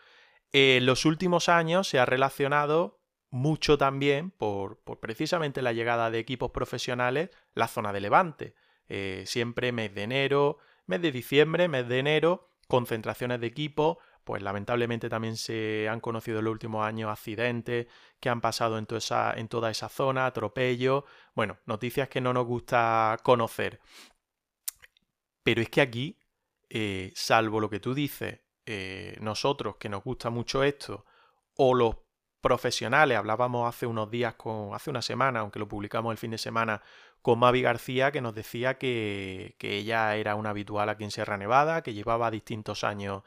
En 0.53 0.85
los 0.85 1.07
últimos 1.07 1.49
años 1.49 1.89
se 1.89 1.99
ha 1.99 2.05
relacionado 2.05 3.01
mucho 3.31 3.79
también 3.79 4.31
por, 4.31 4.83
precisamente 5.01 5.63
la 5.63 5.73
llegada 5.73 6.11
de 6.11 6.19
equipos 6.19 6.51
profesionales 6.51 7.31
la 7.55 7.67
zona 7.67 7.95
de 7.95 8.01
Levante. 8.03 8.55
Eh, 8.89 9.25
siempre 9.25 9.73
mes 9.73 9.95
de 9.95 10.03
enero, 10.03 10.59
mes 10.85 11.01
de 11.01 11.13
diciembre, 11.13 11.67
mes 11.69 11.89
de 11.89 11.99
enero, 11.99 12.52
concentraciones 12.69 13.41
de 13.41 13.47
equipos, 13.47 13.99
pues 14.25 14.43
lamentablemente 14.43 15.09
también 15.09 15.37
se 15.37 15.89
han 15.89 16.01
conocido 16.01 16.39
en 16.39 16.45
los 16.45 16.53
últimos 16.53 16.85
años 16.87 17.11
accidentes 17.11 17.87
que 18.21 18.29
han 18.29 18.41
pasado 18.41 18.79
en 18.79 18.87
toda 18.87 18.99
esa, 18.99 19.35
en 19.35 19.49
toda 19.49 19.71
esa 19.71 19.89
zona, 19.89 20.27
atropellos, 20.27 21.05
bueno, 21.35 21.59
noticias 21.67 22.09
que 22.09 22.21
no 22.21 22.33
nos 22.33 22.47
gusta 22.47 23.19
conocer. 23.23 23.81
Pero 25.43 25.61
es 25.61 25.69
que 25.69 25.81
aquí, 25.81 26.19
eh, 26.71 27.13
salvo 27.15 27.61
lo 27.61 27.69
que 27.69 27.81
tú 27.81 27.95
dices, 27.95 28.41
eh, 28.65 29.17
nosotros 29.21 29.77
que 29.77 29.89
nos 29.89 30.05
gusta 30.05 30.31
mucho 30.31 30.63
esto, 30.63 31.05
o 31.57 31.75
los 31.75 31.97
profesionales, 32.41 33.19
hablábamos 33.19 33.69
hace 33.69 33.87
unos 33.87 34.11
días, 34.11 34.35
con, 34.35 34.75
hace 34.75 34.91
una 34.91 35.03
semana, 35.03 35.41
aunque 35.41 35.59
lo 35.59 35.69
publicamos 35.69 36.13
el 36.13 36.19
fin 36.19 36.33
de 36.33 36.39
semana, 36.39 36.83
con 37.23 37.39
Mavi 37.39 37.63
García, 37.63 38.11
que 38.13 38.21
nos 38.21 38.35
decía 38.35 38.79
que, 38.79 39.55
que 39.59 39.79
ella 39.79 40.17
era 40.17 40.35
una 40.35 40.51
habitual 40.51 40.89
aquí 40.89 41.05
en 41.05 41.11
Sierra 41.11 41.39
Nevada, 41.39 41.83
que 41.83 41.95
llevaba 41.95 42.31
distintos 42.31 42.85
años 42.85 43.23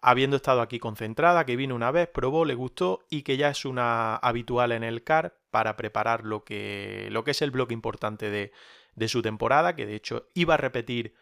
habiendo 0.00 0.36
estado 0.36 0.60
aquí 0.60 0.78
concentrada, 0.78 1.44
que 1.44 1.56
vino 1.56 1.74
una 1.74 1.90
vez, 1.90 2.08
probó, 2.08 2.44
le 2.44 2.54
gustó 2.54 3.04
y 3.10 3.22
que 3.22 3.36
ya 3.36 3.48
es 3.48 3.64
una 3.64 4.16
habitual 4.16 4.72
en 4.72 4.84
el 4.84 5.02
CAR 5.02 5.36
para 5.50 5.76
preparar 5.76 6.24
lo 6.24 6.44
que, 6.44 7.08
lo 7.10 7.24
que 7.24 7.32
es 7.32 7.42
el 7.42 7.50
bloque 7.50 7.74
importante 7.74 8.30
de, 8.30 8.52
de, 8.94 9.08
su 9.08 9.22
temporada, 9.22 9.74
que 9.74 9.86
de 9.86 9.96
hecho 9.96 10.28
iba 10.34 10.54
a 10.54 10.58
repetir 10.58 11.14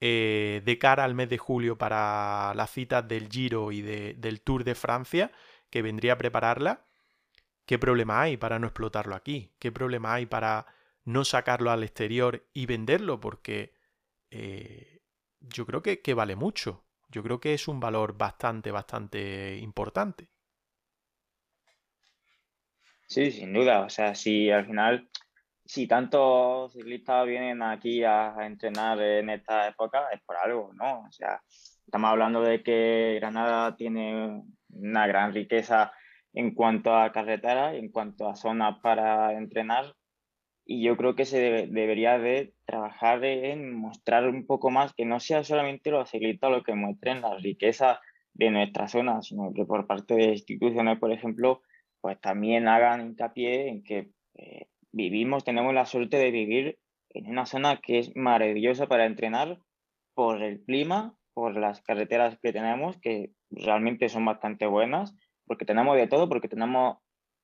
eh, 0.00 0.62
de 0.64 0.78
cara 0.78 1.04
al 1.04 1.14
mes 1.14 1.28
de 1.28 1.38
julio 1.38 1.78
para 1.78 2.52
las 2.54 2.70
citas 2.70 3.06
del 3.06 3.28
Giro 3.28 3.72
y 3.72 3.82
de, 3.82 4.14
del 4.14 4.40
Tour 4.40 4.64
de 4.64 4.74
Francia, 4.74 5.30
que 5.70 5.82
vendría 5.82 6.14
a 6.14 6.18
prepararla. 6.18 6.86
¿Qué 7.66 7.78
problema 7.78 8.22
hay 8.22 8.36
para 8.36 8.58
no 8.58 8.66
explotarlo 8.66 9.14
aquí? 9.14 9.52
¿Qué 9.58 9.72
problema 9.72 10.14
hay 10.14 10.26
para 10.26 10.66
no 11.04 11.24
sacarlo 11.24 11.70
al 11.70 11.82
exterior 11.82 12.46
y 12.52 12.66
venderlo? 12.66 13.20
Porque 13.20 13.74
eh, 14.30 15.00
yo 15.40 15.66
creo 15.66 15.82
que, 15.82 16.00
que 16.02 16.14
vale 16.14 16.36
mucho. 16.36 16.84
Yo 17.08 17.22
creo 17.22 17.40
que 17.40 17.54
es 17.54 17.68
un 17.68 17.80
valor 17.80 18.16
bastante, 18.16 18.70
bastante 18.70 19.56
importante. 19.58 20.28
Sí, 23.06 23.30
sin 23.30 23.52
duda. 23.52 23.82
O 23.82 23.90
sea, 23.90 24.14
si 24.14 24.50
al 24.50 24.66
final, 24.66 25.08
si 25.64 25.86
tantos 25.86 26.72
ciclistas 26.72 27.26
vienen 27.26 27.62
aquí 27.62 28.02
a, 28.04 28.34
entrenar 28.40 29.00
en 29.00 29.30
esta 29.30 29.68
época, 29.68 30.08
es 30.12 30.20
por 30.22 30.36
algo, 30.36 30.72
¿no? 30.74 31.02
O 31.02 31.12
sea, 31.12 31.40
estamos 31.86 32.10
hablando 32.10 32.42
de 32.42 32.62
que 32.62 33.18
Granada 33.20 33.76
tiene 33.76 34.42
una 34.70 35.06
gran 35.06 35.32
riqueza 35.32 35.92
en 36.32 36.54
cuanto 36.54 36.96
a 36.96 37.12
carreteras, 37.12 37.74
en 37.74 37.90
cuanto 37.90 38.28
a 38.28 38.34
zonas 38.34 38.78
para 38.82 39.32
entrenar 39.34 39.94
y 40.66 40.82
yo 40.82 40.96
creo 40.96 41.14
que 41.14 41.26
se 41.26 41.40
debería 41.66 42.18
de 42.18 42.54
trabajar 42.64 43.24
en 43.24 43.74
mostrar 43.74 44.26
un 44.28 44.46
poco 44.46 44.70
más 44.70 44.94
que 44.94 45.04
no 45.04 45.20
sea 45.20 45.44
solamente 45.44 45.90
los 45.90 46.10
ciclistas 46.10 46.50
los 46.50 46.64
que 46.64 46.74
muestren 46.74 47.20
la 47.20 47.36
riqueza 47.36 48.00
de 48.32 48.50
nuestra 48.50 48.88
zona, 48.88 49.22
sino 49.22 49.52
que 49.52 49.64
por 49.64 49.86
parte 49.86 50.14
de 50.14 50.32
instituciones, 50.32 50.98
por 50.98 51.12
ejemplo, 51.12 51.60
pues 52.00 52.20
también 52.20 52.66
hagan 52.66 53.00
hincapié 53.02 53.68
en 53.68 53.82
que 53.82 54.10
eh, 54.34 54.66
vivimos, 54.90 55.44
tenemos 55.44 55.74
la 55.74 55.86
suerte 55.86 56.16
de 56.16 56.30
vivir 56.30 56.78
en 57.10 57.26
una 57.28 57.46
zona 57.46 57.80
que 57.80 57.98
es 57.98 58.16
maravillosa 58.16 58.86
para 58.86 59.06
entrenar 59.06 59.58
por 60.14 60.42
el 60.42 60.62
clima, 60.64 61.14
por 61.34 61.56
las 61.56 61.82
carreteras 61.82 62.38
que 62.40 62.52
tenemos, 62.52 62.98
que 63.00 63.30
realmente 63.50 64.08
son 64.08 64.24
bastante 64.24 64.66
buenas, 64.66 65.14
porque 65.46 65.64
tenemos 65.64 65.96
de 65.96 66.08
todo, 66.08 66.28
porque 66.28 66.48
tenemos 66.48 66.98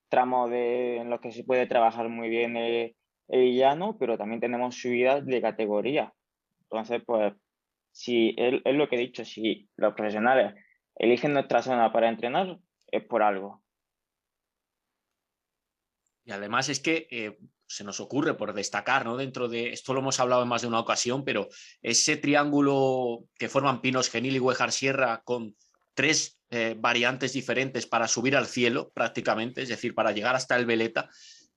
tramos 0.09 0.51
de, 0.51 0.97
en 0.97 1.11
los 1.11 1.21
que 1.21 1.31
se 1.31 1.45
puede 1.45 1.67
trabajar 1.67 2.09
muy 2.09 2.29
bien 2.29 2.57
eh, 2.57 2.97
el 3.31 3.55
llano, 3.55 3.97
pero 3.99 4.19
también 4.19 4.41
tenemos 4.41 4.75
subidas 4.77 5.25
de 5.25 5.41
categoría. 5.41 6.13
Entonces, 6.63 7.03
pues, 7.07 7.33
si 7.93 8.35
es, 8.37 8.61
lo 8.65 8.89
que 8.89 8.97
he 8.97 9.01
dicho, 9.01 9.25
si 9.25 9.69
los 9.77 9.95
profesionales 9.95 10.55
eligen 10.97 11.33
nuestra 11.33 11.63
zona 11.63 11.93
para 11.93 12.09
entrenar, 12.09 12.59
es 12.91 13.05
por 13.05 13.23
algo. 13.23 13.63
Y 16.25 16.33
además 16.33 16.69
es 16.69 16.81
que 16.81 17.09
eh, 17.11 17.39
se 17.67 17.85
nos 17.85 18.01
ocurre 18.01 18.35
por 18.35 18.53
destacar, 18.53 19.05
¿no? 19.05 19.17
Dentro 19.17 19.49
de, 19.49 19.73
esto 19.73 19.95
lo 19.95 20.01
hemos 20.01 20.21
hablado 20.21 20.43
en 20.43 20.49
más 20.49 20.63
de 20.63 20.69
una 20.69 20.81
ocasión, 20.81 21.25
pero 21.25 21.49
ese 21.83 22.17
triángulo 22.17 23.25
que 23.39 23.49
forman 23.49 23.81
Pinos, 23.81 24.11
Genil 24.11 24.37
y 24.37 24.41
Huejar 24.41 24.73
Sierra 24.73 25.23
con 25.25 25.57
tres 25.95 26.41
eh, 26.51 26.75
variantes 26.77 27.33
diferentes 27.33 27.87
para 27.87 28.09
subir 28.09 28.37
al 28.37 28.47
cielo 28.47 28.91
prácticamente, 28.93 29.63
es 29.63 29.69
decir, 29.69 29.95
para 29.95 30.13
llegar 30.13 30.35
hasta 30.35 30.57
el 30.57 30.67
Veleta, 30.67 31.09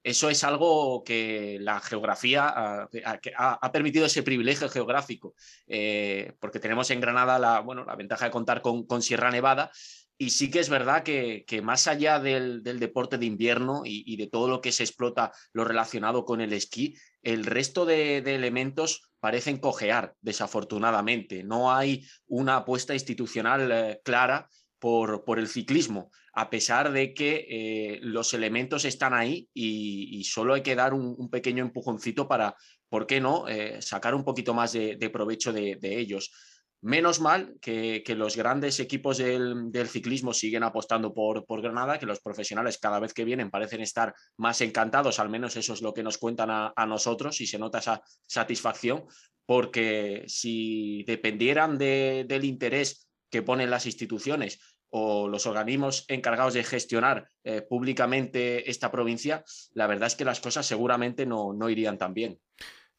eso 0.03 0.29
es 0.29 0.43
algo 0.43 1.03
que 1.03 1.57
la 1.62 1.79
geografía 1.79 2.88
ha, 3.36 3.72
permitido 3.72 4.05
ese 4.05 4.22
privilegio 4.22 4.67
geográfico, 4.67 5.33
eh, 5.67 6.33
porque 6.39 6.60
tenemos 6.60 6.91
en 6.91 7.00
Granada 7.00 7.39
la, 7.39 7.62
bueno, 7.62 7.86
la 7.86 7.95
ventaja 7.95 8.25
de 8.25 8.31
contar 8.31 8.62
con, 8.62 9.01
Sierra 9.01 9.31
Nevada. 9.31 9.72
Y 10.17 10.29
sí 10.29 10.51
que 10.51 10.60
es 10.60 10.69
verdad 10.69 11.03
que, 11.03 11.45
más 11.63 11.88
allá 11.88 12.19
del, 12.19 12.63
deporte 12.63 13.17
de 13.17 13.25
invierno 13.25 13.81
y, 13.86 14.15
de 14.17 14.27
todo 14.27 14.48
lo 14.48 14.62
que 14.62 14.74
se 14.74 14.83
explota 14.83 15.31
lo 15.53 15.63
relacionado 15.63 16.25
con 16.25 16.41
el 16.41 16.53
esquí, 16.53 16.95
el 17.22 17.45
resto 17.45 17.86
de, 17.86 18.17
elementos 18.17 19.10
parecen 19.22 19.57
cojear, 19.57 20.13
desafortunadamente. 20.22 21.43
No 21.43 21.74
hay 21.74 22.05
una 22.27 22.57
apuesta 22.57 22.93
institucional 22.93 23.72
eh, 23.72 24.01
clara 24.03 24.50
por, 24.84 25.40
el 25.40 25.48
ciclismo 25.48 26.12
a 26.34 26.50
pesar 26.50 26.92
de 26.92 27.13
que 27.13 27.48
eh, 27.50 28.00
los 28.02 28.34
elementos 28.34 28.84
están 28.84 29.13
ahí 29.13 29.48
y, 29.54 30.22
solo 30.25 30.56
hay 30.56 30.62
que 30.62 30.75
dar 30.75 30.94
un, 30.94 31.30
pequeño 31.30 31.63
empujoncito 31.63 32.28
para, 32.28 32.54
¿por 32.90 33.08
qué 33.08 33.22
no?, 33.22 33.48
eh, 33.48 33.82
sacar 33.82 34.13
un 34.13 34.25
poquito 34.25 34.54
más 34.54 34.74
de, 34.74 35.10
provecho 35.10 35.54
de, 35.54 35.78
ellos. 35.82 36.34
Menos 36.82 37.22
mal 37.22 37.56
que, 37.62 38.04
los 38.10 38.36
grandes 38.36 38.82
equipos 38.82 39.20
del, 39.20 39.88
ciclismo 39.88 40.34
siguen 40.34 40.63
apostando 40.63 41.13
por, 41.13 41.62
Granada, 41.62 41.98
que 41.98 42.06
los 42.06 42.20
profesionales 42.20 42.78
cada 42.78 43.00
vez 43.00 43.13
que 43.13 43.24
vienen 43.24 43.52
parecen 43.52 43.80
estar 43.80 44.13
más 44.36 44.60
encantados, 44.60 45.18
al 45.20 45.30
menos 45.30 45.56
eso 45.56 45.72
es 45.72 45.82
lo 45.82 45.94
que 45.94 46.04
nos 46.04 46.18
cuentan 46.18 46.50
a 46.75 46.86
nosotros 46.86 47.40
y 47.40 47.48
se 47.48 47.58
nota 47.58 47.80
esa 47.80 48.02
satisfacción, 48.28 49.06
porque 49.46 50.25
si 50.28 51.04
dependieran 51.08 51.78
del 51.78 52.44
interés 52.44 53.08
que 53.34 53.42
ponen 53.42 53.72
las 53.72 53.88
instituciones 53.88 54.60
o 54.95 55.27
los 55.27 55.47
organismos 55.47 56.05
encargados 56.07 56.53
de 56.53 56.63
gestionar 56.63 57.27
eh, 57.43 57.63
públicamente 57.63 58.69
esta 58.69 58.91
provincia, 58.91 59.43
la 59.73 59.88
verdad 59.88 60.05
es 60.05 60.15
que 60.15 60.23
las 60.23 60.39
cosas 60.39 60.67
seguramente 60.67 61.25
no, 61.25 61.51
no, 61.51 61.67
irían 61.67 61.97
tan 61.97 62.13
bien. 62.13 62.39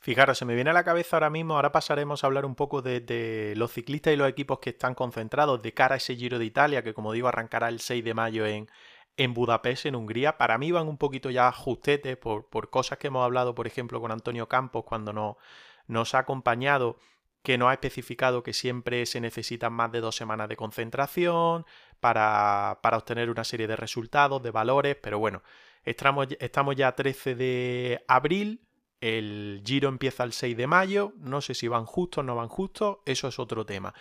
Fijaros, 0.01 0.37
se 0.37 0.45
me 0.45 0.57
viene 0.57 0.71
a 0.71 0.73
la 0.73 0.83
cabeza 0.83 1.15
ahora 1.15 1.31
mismo, 1.31 1.55
ahora 1.55 1.71
pasaremos 1.71 2.25
a 2.25 2.27
hablar 2.27 2.47
un 2.47 2.57
poco 2.57 2.83
de, 2.83 3.55
los 3.57 3.73
ciclistas 3.73 4.13
y 4.13 4.17
los 4.17 4.29
equipos 4.29 4.59
que 4.59 4.71
están 4.71 4.97
concentrados 4.97 5.63
de 5.63 5.73
cara 5.73 5.95
a 5.95 5.99
ese 5.99 6.17
Giro 6.17 6.41
de 6.41 6.45
Italia, 6.47 6.83
que 6.83 6.95
como 6.95 7.13
digo 7.13 7.29
arrancará 7.29 7.69
el 7.69 7.79
6 7.79 8.05
de 8.05 8.13
mayo 8.13 8.45
en, 8.45 8.69
en 9.17 9.33
Budapest, 9.33 9.87
en 9.87 9.95
Hungría. 9.95 10.37
Para 10.37 10.59
mí 10.59 10.73
van 10.73 10.89
un 10.89 10.99
poquito 10.99 11.31
ya 11.31 11.53
justetes 11.53 12.17
por, 12.17 12.49
por 12.49 12.71
cosas 12.71 12.99
que 12.99 13.07
hemos 13.07 13.25
hablado, 13.25 13.55
por 13.55 13.69
ejemplo, 13.69 14.01
con 14.01 14.11
Antonio 14.11 14.49
Campos 14.49 14.83
cuando 14.85 15.13
no, 15.13 15.39
nos 15.87 16.15
ha 16.15 16.19
acompañado 16.19 16.99
que 17.45 17.59
nos 17.59 17.69
ha 17.69 17.75
especificado 17.75 18.43
que 18.43 18.55
siempre 18.55 19.05
se 19.05 19.21
necesitan 19.21 19.75
más 19.75 19.93
de 19.93 20.01
dos 20.01 20.17
semanas 20.17 20.49
de 20.49 20.57
concentración 20.57 21.67
para, 22.01 22.81
obtener 22.83 23.29
una 23.29 23.45
serie 23.45 23.67
de 23.67 23.77
resultados, 23.77 24.43
de 24.43 24.51
valores, 24.51 24.97
pero 24.97 25.19
bueno, 25.19 25.43
estamos, 25.85 26.27
estamos 26.41 26.75
ya 26.75 26.89
a 26.89 26.97
13 26.97 27.35
de 27.35 28.05
abril, 28.09 28.67
el 29.03 29.63
giro 29.63 29.91
empieza 29.91 30.25
el 30.25 30.33
6 30.33 30.57
de 30.57 30.67
mayo, 30.67 31.13
no 31.19 31.43
sé 31.43 31.53
si 31.53 31.69
van 31.69 31.85
justos 31.85 32.21
o 32.21 32.23
no 32.23 32.35
van 32.35 32.49
justos, 32.49 33.01
eso 33.05 33.29
es 33.29 33.39
otro 33.39 33.67
tema. 33.67 33.93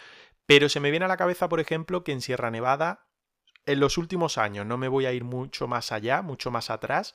Pero 0.45 0.69
se 0.69 0.79
me 0.79 0.89
viene 0.89 1.03
a 1.03 1.09
la 1.09 1.17
cabeza, 1.17 1.49
por 1.49 1.59
ejemplo, 1.59 2.05
que 2.05 2.13
en 2.13 2.21
Sierra 2.21 2.49
Nevada, 2.49 3.07
en 3.65 3.81
los 3.81 3.97
últimos 3.97 4.37
años, 4.37 4.65
no 4.65 4.77
me 4.77 4.87
voy 4.87 5.05
a 5.05 5.11
ir 5.11 5.25
mucho 5.25 5.67
más 5.67 5.91
allá, 5.91 6.21
mucho 6.21 6.49
más 6.49 6.69
atrás, 6.69 7.13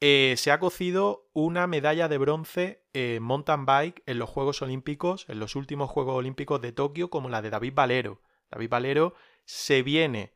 eh, 0.00 0.34
se 0.36 0.50
ha 0.52 0.58
cocido 0.58 1.28
una 1.32 1.66
medalla 1.66 2.08
de 2.08 2.18
bronce 2.18 2.84
en 2.92 3.22
mountain 3.22 3.64
bike 3.64 4.02
en 4.06 4.18
los 4.18 4.28
Juegos 4.28 4.62
Olímpicos, 4.62 5.26
en 5.28 5.40
los 5.40 5.56
últimos 5.56 5.90
Juegos 5.90 6.16
Olímpicos 6.16 6.60
de 6.60 6.72
Tokio, 6.72 7.10
como 7.10 7.28
la 7.28 7.42
de 7.42 7.50
David 7.50 7.72
Valero. 7.74 8.20
David 8.50 8.68
Valero 8.68 9.14
se 9.44 9.82
viene 9.82 10.34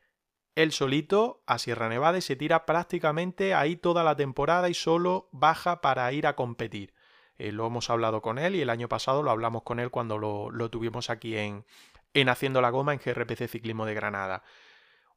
él 0.55 0.71
solito 0.71 1.43
a 1.45 1.59
Sierra 1.59 1.89
Nevada 1.89 2.17
y 2.17 2.21
se 2.21 2.35
tira 2.35 2.65
prácticamente 2.65 3.53
ahí 3.53 3.77
toda 3.77 4.03
la 4.03 4.15
temporada 4.15 4.69
y 4.69 4.73
solo 4.73 5.29
baja 5.31 5.81
para 5.81 6.11
ir 6.11 6.27
a 6.27 6.35
competir. 6.35 6.93
Eh, 7.37 7.51
lo 7.51 7.65
hemos 7.65 7.89
hablado 7.89 8.21
con 8.21 8.37
él 8.37 8.55
y 8.55 8.61
el 8.61 8.69
año 8.69 8.89
pasado 8.89 9.23
lo 9.23 9.31
hablamos 9.31 9.63
con 9.63 9.79
él 9.79 9.89
cuando 9.89 10.17
lo, 10.17 10.69
tuvimos 10.69 11.09
aquí 11.09 11.37
en, 11.37 11.65
en 12.13 12.29
Haciendo 12.29 12.61
la 12.61 12.69
Goma 12.69 12.93
en 12.93 12.99
GRPC 12.99 13.47
Ciclismo 13.47 13.85
de 13.85 13.93
Granada. 13.93 14.43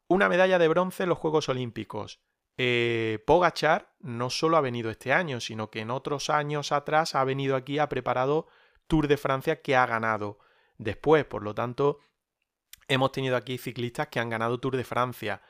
Una 0.07 0.29
medalla 0.29 0.57
de 0.57 0.67
bronce 0.67 1.03
en 1.03 1.09
los 1.09 1.17
Juegos 1.17 1.49
Olímpicos. 1.49 2.21
Eh, 2.57 3.23
Pogachar 3.25 3.93
no 3.99 4.29
solo 4.29 4.57
ha 4.57 4.61
venido 4.61 4.89
este 4.89 5.11
año, 5.11 5.39
sino 5.39 5.69
que 5.69 5.81
en 5.81 5.91
otros 5.91 6.29
años 6.29 6.71
atrás 6.71 7.15
ha 7.15 7.23
venido 7.23 7.55
aquí, 7.55 7.79
ha 7.79 7.89
preparado 7.89 8.47
Tour 8.87 9.07
de 9.07 9.17
Francia 9.17 9.61
que 9.61 9.75
ha 9.75 9.85
ganado 9.85 10.39
después. 10.77 11.25
Por 11.25 11.43
lo 11.43 11.53
tanto, 11.53 11.99
hemos 12.87 13.11
tenido 13.11 13.35
aquí 13.35 13.57
ciclistas 13.57 14.07
que 14.07 14.19
han 14.19 14.29
ganado 14.29 14.59
Tour 14.59 14.77
de 14.77 14.83
Francia. 14.83 15.41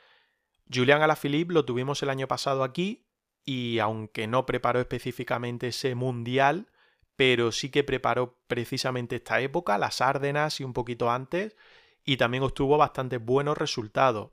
Julián 0.72 1.02
Alaphilippe 1.02 1.54
lo 1.54 1.64
tuvimos 1.64 2.02
el 2.02 2.10
año 2.10 2.26
pasado 2.26 2.64
aquí 2.64 3.06
y 3.44 3.78
aunque 3.78 4.26
no 4.26 4.44
preparó 4.44 4.80
específicamente 4.80 5.68
ese 5.68 5.94
mundial, 5.94 6.68
pero 7.14 7.52
sí 7.52 7.70
que 7.70 7.84
preparó 7.84 8.36
precisamente 8.48 9.16
esta 9.16 9.40
época, 9.40 9.78
las 9.78 10.00
Árdenas 10.00 10.60
y 10.60 10.64
un 10.64 10.72
poquito 10.72 11.10
antes, 11.10 11.56
y 12.04 12.16
también 12.16 12.42
obtuvo 12.42 12.76
bastantes 12.76 13.24
buenos 13.24 13.56
resultados. 13.56 14.32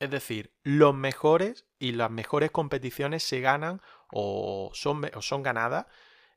Es 0.00 0.10
decir, 0.10 0.52
los 0.62 0.94
mejores 0.94 1.66
y 1.78 1.92
las 1.92 2.10
mejores 2.10 2.50
competiciones 2.50 3.22
se 3.22 3.40
ganan 3.40 3.80
o 4.10 4.70
son, 4.74 5.10
son 5.20 5.42
ganadas 5.42 5.86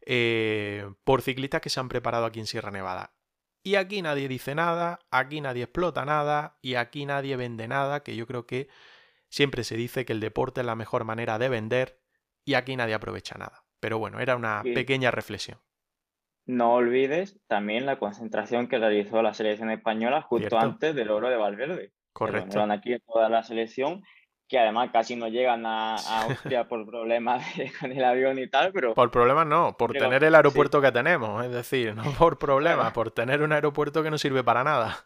eh, 0.05 0.89
por 1.03 1.21
ciclistas 1.21 1.61
que 1.61 1.69
se 1.69 1.79
han 1.79 1.89
preparado 1.89 2.25
aquí 2.25 2.39
en 2.39 2.47
Sierra 2.47 2.71
Nevada. 2.71 3.13
Y 3.63 3.75
aquí 3.75 4.01
nadie 4.01 4.27
dice 4.27 4.55
nada, 4.55 4.99
aquí 5.11 5.41
nadie 5.41 5.63
explota 5.63 6.05
nada 6.05 6.57
y 6.61 6.75
aquí 6.75 7.05
nadie 7.05 7.35
vende 7.35 7.67
nada, 7.67 8.01
que 8.01 8.15
yo 8.15 8.25
creo 8.25 8.45
que 8.45 8.69
siempre 9.29 9.63
se 9.63 9.75
dice 9.75 10.05
que 10.05 10.13
el 10.13 10.21
deporte 10.21 10.61
es 10.61 10.65
la 10.65 10.75
mejor 10.75 11.03
manera 11.03 11.37
de 11.37 11.49
vender 11.49 11.99
y 12.45 12.53
aquí 12.53 12.77
nadie 12.77 12.93
aprovecha 12.93 13.37
nada. 13.37 13.65
Pero 13.81 13.99
bueno, 13.99 14.19
era 14.19 14.35
una 14.35 14.63
pequeña 14.63 15.11
reflexión. 15.11 15.59
No 16.45 16.75
olvides 16.75 17.37
también 17.47 17.85
la 17.85 17.99
concentración 17.99 18.69
que 18.69 18.77
realizó 18.77 19.21
la 19.21 19.33
selección 19.33 19.69
española 19.69 20.21
justo 20.21 20.57
antes 20.57 20.95
del 20.95 21.11
oro 21.11 21.29
de 21.29 21.35
Valverde. 21.35 21.91
Correcto. 22.17 22.63
aquí 22.63 22.97
toda 23.05 23.29
la 23.29 23.43
selección 23.43 24.03
que 24.47 24.57
además 24.57 24.89
casi 24.91 25.15
no 25.15 25.27
llegan 25.27 25.67
a, 25.67 25.95
Austria 26.23 26.67
por 26.67 26.83
problemas 26.87 27.45
con 27.79 27.91
el 27.91 28.03
avión 28.03 28.39
y 28.39 28.47
tal, 28.47 28.71
pero... 28.71 28.95
Por 28.95 29.11
problemas 29.11 29.45
no, 29.45 29.75
por 29.77 29.93
tener 29.93 30.23
el 30.23 30.33
aeropuerto 30.33 30.81
que 30.81 30.91
tenemos, 30.91 31.45
es 31.45 31.51
decir, 31.51 31.93
no 31.93 32.03
por 32.17 32.39
problemas, 32.39 32.91
por 32.93 33.11
tener 33.11 33.43
un 33.43 33.51
aeropuerto 33.51 34.01
que 34.01 34.09
no 34.09 34.17
sirve 34.17 34.43
para 34.43 34.63
nada. 34.63 35.05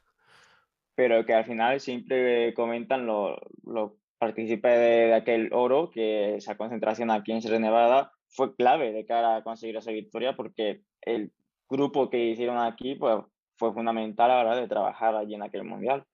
Pero 0.95 1.25
que 1.25 1.33
al 1.33 1.43
final 1.43 1.81
siempre 1.81 2.53
comentan 2.53 3.05
los, 3.05 3.37
los 3.65 3.91
partícipes 4.17 4.71
de, 4.71 5.13
aquel 5.13 5.49
oro, 5.51 5.91
que 5.91 6.35
esa 6.35 6.55
concentración 6.55 7.11
aquí 7.11 7.33
en 7.33 7.41
Sierra 7.41 7.59
Nevada 7.59 8.13
fue 8.29 8.55
clave 8.55 8.93
de 8.93 9.05
cara 9.05 9.35
a 9.35 9.43
conseguir 9.43 9.75
esa 9.75 9.91
victoria, 9.91 10.35
porque 10.37 10.83
el 11.01 11.33
grupo 11.67 12.09
que 12.09 12.23
hicieron 12.23 12.57
aquí 12.57 12.95
pues, 12.95 13.17
fue 13.57 13.73
fundamental 13.73 14.31
a 14.31 14.35
la 14.35 14.51
hora 14.51 14.61
de 14.61 14.67
trabajar 14.69 15.15
allí 15.15 15.33
en 15.33 15.43
aquel 15.43 15.65
mundial. 15.65 16.05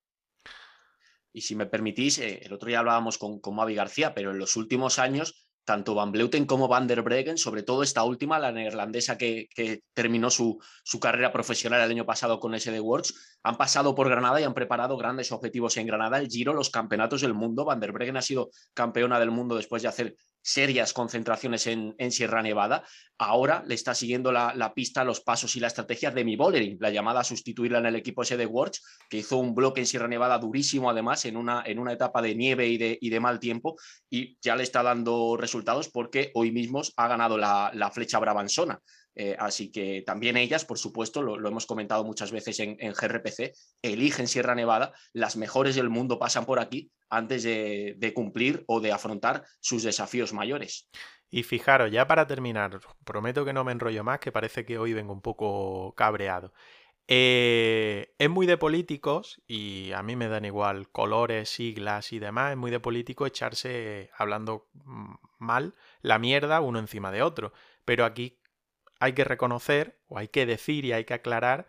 Y 1.38 1.41
si 1.41 1.56
me 1.56 1.67
permitís, 1.67 2.17
eh, 2.17 2.39
el 2.41 2.51
otro 2.51 2.67
día 2.67 2.79
hablábamos 2.79 3.20
con, 3.20 3.39
con 3.39 3.53
Mavi 3.53 3.75
García, 3.75 4.15
pero 4.15 4.31
en 4.31 4.40
los 4.40 4.55
últimos 4.55 4.98
años, 4.98 5.48
tanto 5.66 5.94
Van 5.94 6.11
Bleuten 6.11 6.48
como 6.48 6.68
Van 6.68 6.88
der 6.88 7.03
Breggen, 7.03 7.38
sobre 7.38 7.61
todo 7.61 7.83
esta 7.83 8.03
última, 8.03 8.40
la 8.40 8.51
neerlandesa 8.51 9.20
que, 9.20 9.48
terminó 9.94 10.31
su, 10.31 10.57
su, 10.83 11.00
carrera 11.00 11.31
profesional 11.31 11.79
el 11.83 11.92
año 11.92 12.07
pasado 12.07 12.40
con 12.40 12.59
SD 12.59 12.79
Works, 12.79 13.38
han 13.44 13.55
pasado 13.55 13.94
por 13.94 14.09
Granada 14.09 14.42
y 14.42 14.46
han 14.46 14.55
preparado 14.55 14.98
grandes 14.98 15.31
objetivos 15.31 15.77
en 15.77 15.85
Granada, 15.85 16.18
el 16.18 16.27
Giro, 16.27 16.55
los 16.55 16.72
campeonatos 16.72 17.22
del 17.22 17.35
mundo. 17.35 17.66
Van 17.66 17.79
der 17.79 17.92
Breggen 17.92 18.18
ha 18.18 18.24
sido 18.24 18.50
campeona 18.74 19.20
del 19.20 19.29
mundo 19.29 19.55
después 19.57 19.83
de 19.83 19.90
hacer 19.90 20.16
serias 20.48 20.94
concentraciones 20.94 21.68
en, 21.68 21.94
Sierra 22.10 22.42
Nevada. 22.42 22.83
Ahora 23.18 23.64
le 23.68 23.75
está 23.75 23.94
siguiendo 23.94 24.31
la, 24.31 24.74
pista, 24.74 25.03
los 25.03 25.20
pasos 25.20 25.53
y 25.57 25.60
la 25.60 25.68
estrategia 25.68 26.10
de 26.10 26.24
mi 26.24 26.38
Bollering, 26.38 26.77
la 26.79 26.90
llamada 26.90 27.20
a 27.20 27.25
sustituirla 27.25 27.79
en 27.79 27.88
el 27.88 27.98
equipo 27.98 28.24
ese 28.24 28.38
de 28.38 28.46
Works, 28.46 28.81
que 29.10 29.18
hizo 29.18 29.38
un 29.38 29.53
bloque 29.53 29.81
en 29.81 29.88
Sierra 29.88 30.07
Nevada 30.07 30.38
durísimo, 30.38 30.90
además, 30.90 31.25
en 31.25 31.36
una, 31.36 31.64
en 31.66 31.79
una 31.79 31.92
etapa 31.92 32.22
de 32.22 32.33
nieve 32.33 32.68
y 32.70 32.77
de, 32.77 32.98
y 33.01 33.10
de, 33.10 33.20
mal 33.20 33.42
tiempo, 33.42 33.75
y 34.10 34.38
ya 34.42 34.55
le 34.55 34.64
está 34.64 34.81
dando 34.83 35.36
resultados 35.36 35.90
porque 35.90 36.31
hoy 36.33 36.53
mismo 36.53 36.81
ha 36.96 37.07
ganado 37.10 37.38
la, 37.38 37.70
la 37.74 37.92
flecha 37.92 38.18
Brabanzona. 38.18 38.79
Eh, 39.20 39.36
así 39.40 39.72
que 39.72 40.03
también 40.06 40.38
ellas, 40.38 40.64
por 40.64 40.77
supuesto, 40.77 41.24
lo, 41.24 41.48
hemos 41.48 41.66
comentado 41.66 42.03
muchas 42.03 42.32
veces 42.32 42.60
en, 42.60 42.77
GRPC, 42.77 43.51
eligen 43.82 44.27
Sierra 44.27 44.53
Nevada, 44.53 44.94
las 45.12 45.38
mejores 45.38 45.74
del 45.74 45.90
mundo 45.90 46.20
pasan 46.20 46.46
por 46.46 46.60
aquí 46.60 46.92
antes 47.10 47.42
de, 47.42 48.12
cumplir 48.14 48.64
o 48.68 48.80
de 48.80 48.92
afrontar 48.92 49.44
sus 49.60 49.82
desafíos 49.82 50.34
mayores. 50.34 50.88
Y 51.32 51.42
fijaros, 51.42 51.92
ya 51.92 52.06
para 52.06 52.27
terminar, 52.27 52.80
prometo 53.03 53.44
que 53.44 53.53
no 53.53 53.64
me 53.64 53.72
enrollo 53.72 54.03
más, 54.03 54.20
que 54.20 54.32
parece 54.32 54.66
que 54.66 54.77
hoy 54.77 54.94
vengo 54.94 55.14
un 55.14 55.22
poco 55.22 55.96
cabreado. 55.96 56.53
Eh, 57.08 58.14
es 58.20 58.30
muy 58.30 58.46
de 58.46 58.58
políticos, 58.58 59.42
y 59.48 59.94
a 59.94 60.03
mí 60.03 60.16
me 60.16 60.27
dan 60.27 60.46
igual 60.46 60.92
colores, 60.92 61.50
siglas 61.50 62.14
y 62.14 62.20
demás, 62.20 62.51
es 62.51 62.58
muy 62.58 62.70
de 62.70 62.80
político 62.80 63.25
echarse, 63.25 64.12
hablando 64.16 64.68
mm, 64.74 65.16
mal, 65.40 65.74
la 66.01 66.20
mierda 66.20 66.62
uno 66.62 66.77
encima 66.77 67.12
de 67.12 67.24
otro. 67.24 67.51
Pero 67.84 68.06
aquí 68.06 68.38
hay 69.00 69.14
que 69.14 69.24
reconocer, 69.24 70.00
o 70.07 70.18
hay 70.18 70.27
que 70.27 70.46
decir 70.46 70.86
y 70.86 70.94
hay 70.94 71.05
que 71.05 71.14
aclarar, 71.14 71.68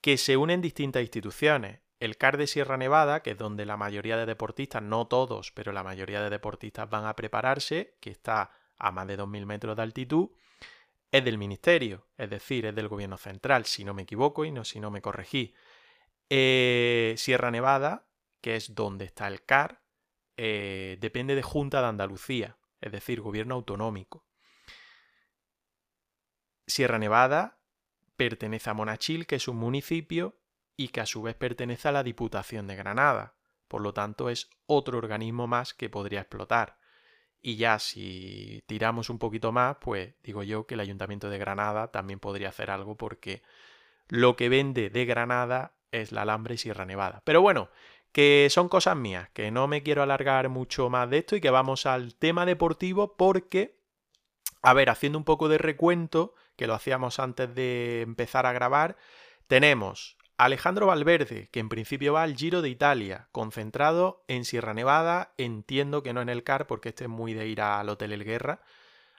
que 0.00 0.16
se 0.16 0.36
unen 0.36 0.60
distintas 0.60 1.02
instituciones. 1.02 1.80
El 1.98 2.16
CAR 2.16 2.38
de 2.38 2.46
Sierra 2.46 2.76
Nevada, 2.76 3.22
que 3.22 3.32
es 3.32 3.38
donde 3.38 3.66
la 3.66 3.76
mayoría 3.76 4.16
de 4.16 4.26
deportistas, 4.26 4.82
no 4.82 5.06
todos, 5.06 5.52
pero 5.52 5.72
la 5.72 5.82
mayoría 5.82 6.22
de 6.22 6.30
deportistas 6.30 6.88
van 6.88 7.04
a 7.04 7.14
prepararse, 7.14 7.96
que 8.00 8.10
está 8.10 8.52
a 8.78 8.90
más 8.90 9.06
de 9.06 9.18
2.000 9.18 9.44
metros 9.44 9.76
de 9.76 9.82
altitud, 9.82 10.30
es 11.12 11.24
del 11.24 11.38
ministerio, 11.38 12.06
es 12.16 12.30
decir, 12.30 12.66
es 12.66 12.74
del 12.74 12.88
gobierno 12.88 13.18
central, 13.18 13.66
si 13.66 13.84
no 13.84 13.94
me 13.94 14.02
equivoco 14.02 14.44
y 14.44 14.52
no 14.52 14.64
si 14.64 14.80
no 14.80 14.90
me 14.90 15.02
corregí. 15.02 15.54
Eh, 16.30 17.14
Sierra 17.18 17.50
Nevada, 17.50 18.06
que 18.40 18.56
es 18.56 18.74
donde 18.74 19.04
está 19.04 19.26
el 19.28 19.44
CAR, 19.44 19.82
eh, 20.36 20.96
depende 21.00 21.34
de 21.34 21.42
Junta 21.42 21.82
de 21.82 21.88
Andalucía, 21.88 22.56
es 22.80 22.92
decir, 22.92 23.20
gobierno 23.20 23.56
autonómico. 23.56 24.24
Sierra 26.70 26.98
Nevada 26.98 27.58
pertenece 28.16 28.70
a 28.70 28.74
Monachil, 28.74 29.26
que 29.26 29.36
es 29.36 29.48
un 29.48 29.56
municipio 29.56 30.36
y 30.76 30.88
que 30.88 31.00
a 31.00 31.06
su 31.06 31.22
vez 31.22 31.34
pertenece 31.34 31.88
a 31.88 31.92
la 31.92 32.02
Diputación 32.02 32.66
de 32.66 32.76
Granada. 32.76 33.34
Por 33.68 33.82
lo 33.82 33.92
tanto, 33.92 34.30
es 34.30 34.50
otro 34.66 34.98
organismo 34.98 35.46
más 35.46 35.74
que 35.74 35.88
podría 35.88 36.20
explotar. 36.20 36.78
Y 37.42 37.56
ya 37.56 37.78
si 37.78 38.62
tiramos 38.66 39.08
un 39.10 39.18
poquito 39.18 39.52
más, 39.52 39.76
pues 39.80 40.14
digo 40.22 40.42
yo 40.42 40.66
que 40.66 40.74
el 40.74 40.80
Ayuntamiento 40.80 41.30
de 41.30 41.38
Granada 41.38 41.88
también 41.90 42.20
podría 42.20 42.50
hacer 42.50 42.70
algo 42.70 42.96
porque 42.96 43.42
lo 44.08 44.36
que 44.36 44.48
vende 44.48 44.90
de 44.90 45.04
Granada 45.06 45.74
es 45.92 46.12
la 46.12 46.22
alambre 46.22 46.58
Sierra 46.58 46.84
Nevada. 46.84 47.22
Pero 47.24 47.40
bueno, 47.40 47.70
que 48.12 48.48
son 48.50 48.68
cosas 48.68 48.96
mías, 48.96 49.28
que 49.30 49.50
no 49.50 49.68
me 49.68 49.82
quiero 49.82 50.02
alargar 50.02 50.48
mucho 50.48 50.90
más 50.90 51.08
de 51.08 51.18
esto 51.18 51.36
y 51.36 51.40
que 51.40 51.50
vamos 51.50 51.86
al 51.86 52.14
tema 52.14 52.44
deportivo 52.44 53.16
porque, 53.16 53.78
a 54.62 54.74
ver, 54.74 54.90
haciendo 54.90 55.18
un 55.18 55.24
poco 55.24 55.48
de 55.48 55.58
recuento, 55.58 56.34
que 56.60 56.66
lo 56.66 56.74
hacíamos 56.74 57.18
antes 57.18 57.54
de 57.54 58.02
empezar 58.02 58.44
a 58.44 58.52
grabar, 58.52 58.98
tenemos 59.46 60.18
Alejandro 60.36 60.88
Valverde, 60.88 61.48
que 61.50 61.58
en 61.58 61.70
principio 61.70 62.12
va 62.12 62.22
al 62.22 62.36
Giro 62.36 62.60
de 62.60 62.68
Italia, 62.68 63.28
concentrado 63.32 64.26
en 64.28 64.44
Sierra 64.44 64.74
Nevada, 64.74 65.32
entiendo 65.38 66.02
que 66.02 66.12
no 66.12 66.20
en 66.20 66.28
el 66.28 66.44
CAR, 66.44 66.66
porque 66.66 66.90
este 66.90 67.04
es 67.04 67.10
muy 67.10 67.32
de 67.32 67.46
ir 67.46 67.62
al 67.62 67.88
Hotel 67.88 68.12
El 68.12 68.24
Guerra, 68.24 68.60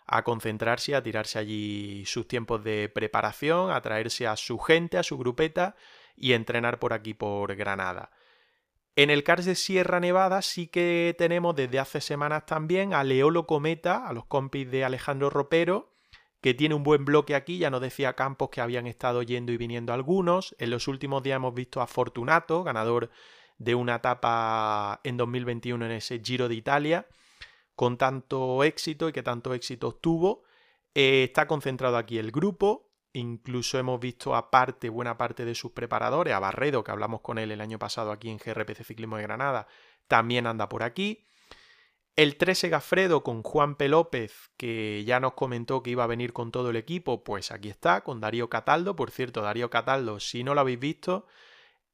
a 0.05 0.23
concentrarse, 0.23 0.93
a 0.93 1.01
tirarse 1.01 1.39
allí 1.39 2.05
sus 2.05 2.27
tiempos 2.27 2.63
de 2.63 2.89
preparación, 2.89 3.71
a 3.71 3.81
traerse 3.81 4.27
a 4.27 4.35
su 4.35 4.59
gente, 4.59 4.99
a 4.99 5.03
su 5.03 5.17
grupeta 5.17 5.75
y 6.15 6.33
entrenar 6.33 6.77
por 6.77 6.93
aquí, 6.93 7.15
por 7.15 7.55
Granada. 7.55 8.11
En 8.95 9.09
el 9.09 9.23
CAR 9.23 9.41
de 9.41 9.55
Sierra 9.55 9.99
Nevada 9.99 10.43
sí 10.43 10.67
que 10.67 11.15
tenemos 11.17 11.55
desde 11.55 11.79
hace 11.79 12.01
semanas 12.01 12.45
también 12.45 12.93
a 12.93 13.03
Leolo 13.03 13.47
Cometa, 13.47 14.07
a 14.07 14.13
los 14.13 14.25
compis 14.25 14.69
de 14.69 14.85
Alejandro 14.85 15.31
Ropero, 15.31 15.90
que 16.41 16.55
tiene 16.55 16.75
un 16.75 16.83
buen 16.83 17.05
bloque 17.05 17.35
aquí, 17.35 17.59
ya 17.59 17.69
nos 17.69 17.81
decía 17.81 18.13
Campos 18.13 18.49
que 18.49 18.61
habían 18.61 18.87
estado 18.87 19.21
yendo 19.21 19.51
y 19.51 19.57
viniendo 19.57 19.93
algunos, 19.93 20.55
en 20.57 20.71
los 20.71 20.87
últimos 20.87 21.21
días 21.21 21.35
hemos 21.35 21.53
visto 21.53 21.81
a 21.81 21.87
Fortunato, 21.87 22.63
ganador 22.63 23.11
de 23.59 23.75
una 23.75 23.95
etapa 23.95 24.99
en 25.03 25.17
2021 25.17 25.85
en 25.85 25.91
ese 25.91 26.19
Giro 26.19 26.49
de 26.49 26.55
Italia, 26.55 27.07
con 27.75 27.97
tanto 27.97 28.63
éxito 28.63 29.07
y 29.07 29.13
que 29.13 29.21
tanto 29.21 29.53
éxito 29.53 29.89
obtuvo. 29.89 30.43
Eh, 30.95 31.25
está 31.25 31.45
concentrado 31.45 31.97
aquí 31.97 32.17
el 32.17 32.31
grupo, 32.31 32.89
incluso 33.13 33.77
hemos 33.77 33.99
visto 33.99 34.33
buena 34.91 35.17
parte 35.17 35.45
de 35.45 35.55
sus 35.55 35.71
preparadores, 35.71 36.33
a 36.33 36.39
Barredo, 36.39 36.83
que 36.83 36.91
hablamos 36.91 37.21
con 37.21 37.37
él 37.37 37.51
el 37.51 37.61
año 37.61 37.77
pasado 37.77 38.11
aquí 38.11 38.29
en 38.29 38.37
GRPC 38.37 38.83
Ciclismo 38.83 39.17
de 39.17 39.23
Granada, 39.23 39.67
también 40.07 40.47
anda 40.47 40.67
por 40.67 40.81
aquí. 40.81 41.23
El 42.17 42.35
13 42.35 42.69
Gafredo 42.69 43.23
con 43.23 43.41
Juan 43.41 43.75
P. 43.75 43.87
López, 43.87 44.51
que 44.57 45.03
ya 45.05 45.19
nos 45.19 45.33
comentó 45.33 45.81
que 45.81 45.91
iba 45.91 46.03
a 46.03 46.07
venir 46.07 46.33
con 46.33 46.51
todo 46.51 46.69
el 46.69 46.75
equipo, 46.75 47.23
pues 47.23 47.51
aquí 47.51 47.69
está, 47.69 48.01
con 48.01 48.19
Darío 48.19 48.49
Cataldo. 48.49 48.95
Por 48.95 49.11
cierto, 49.11 49.41
Darío 49.41 49.69
Cataldo, 49.69 50.19
si 50.19 50.43
no 50.43 50.53
lo 50.53 50.61
habéis 50.61 50.79
visto, 50.79 51.25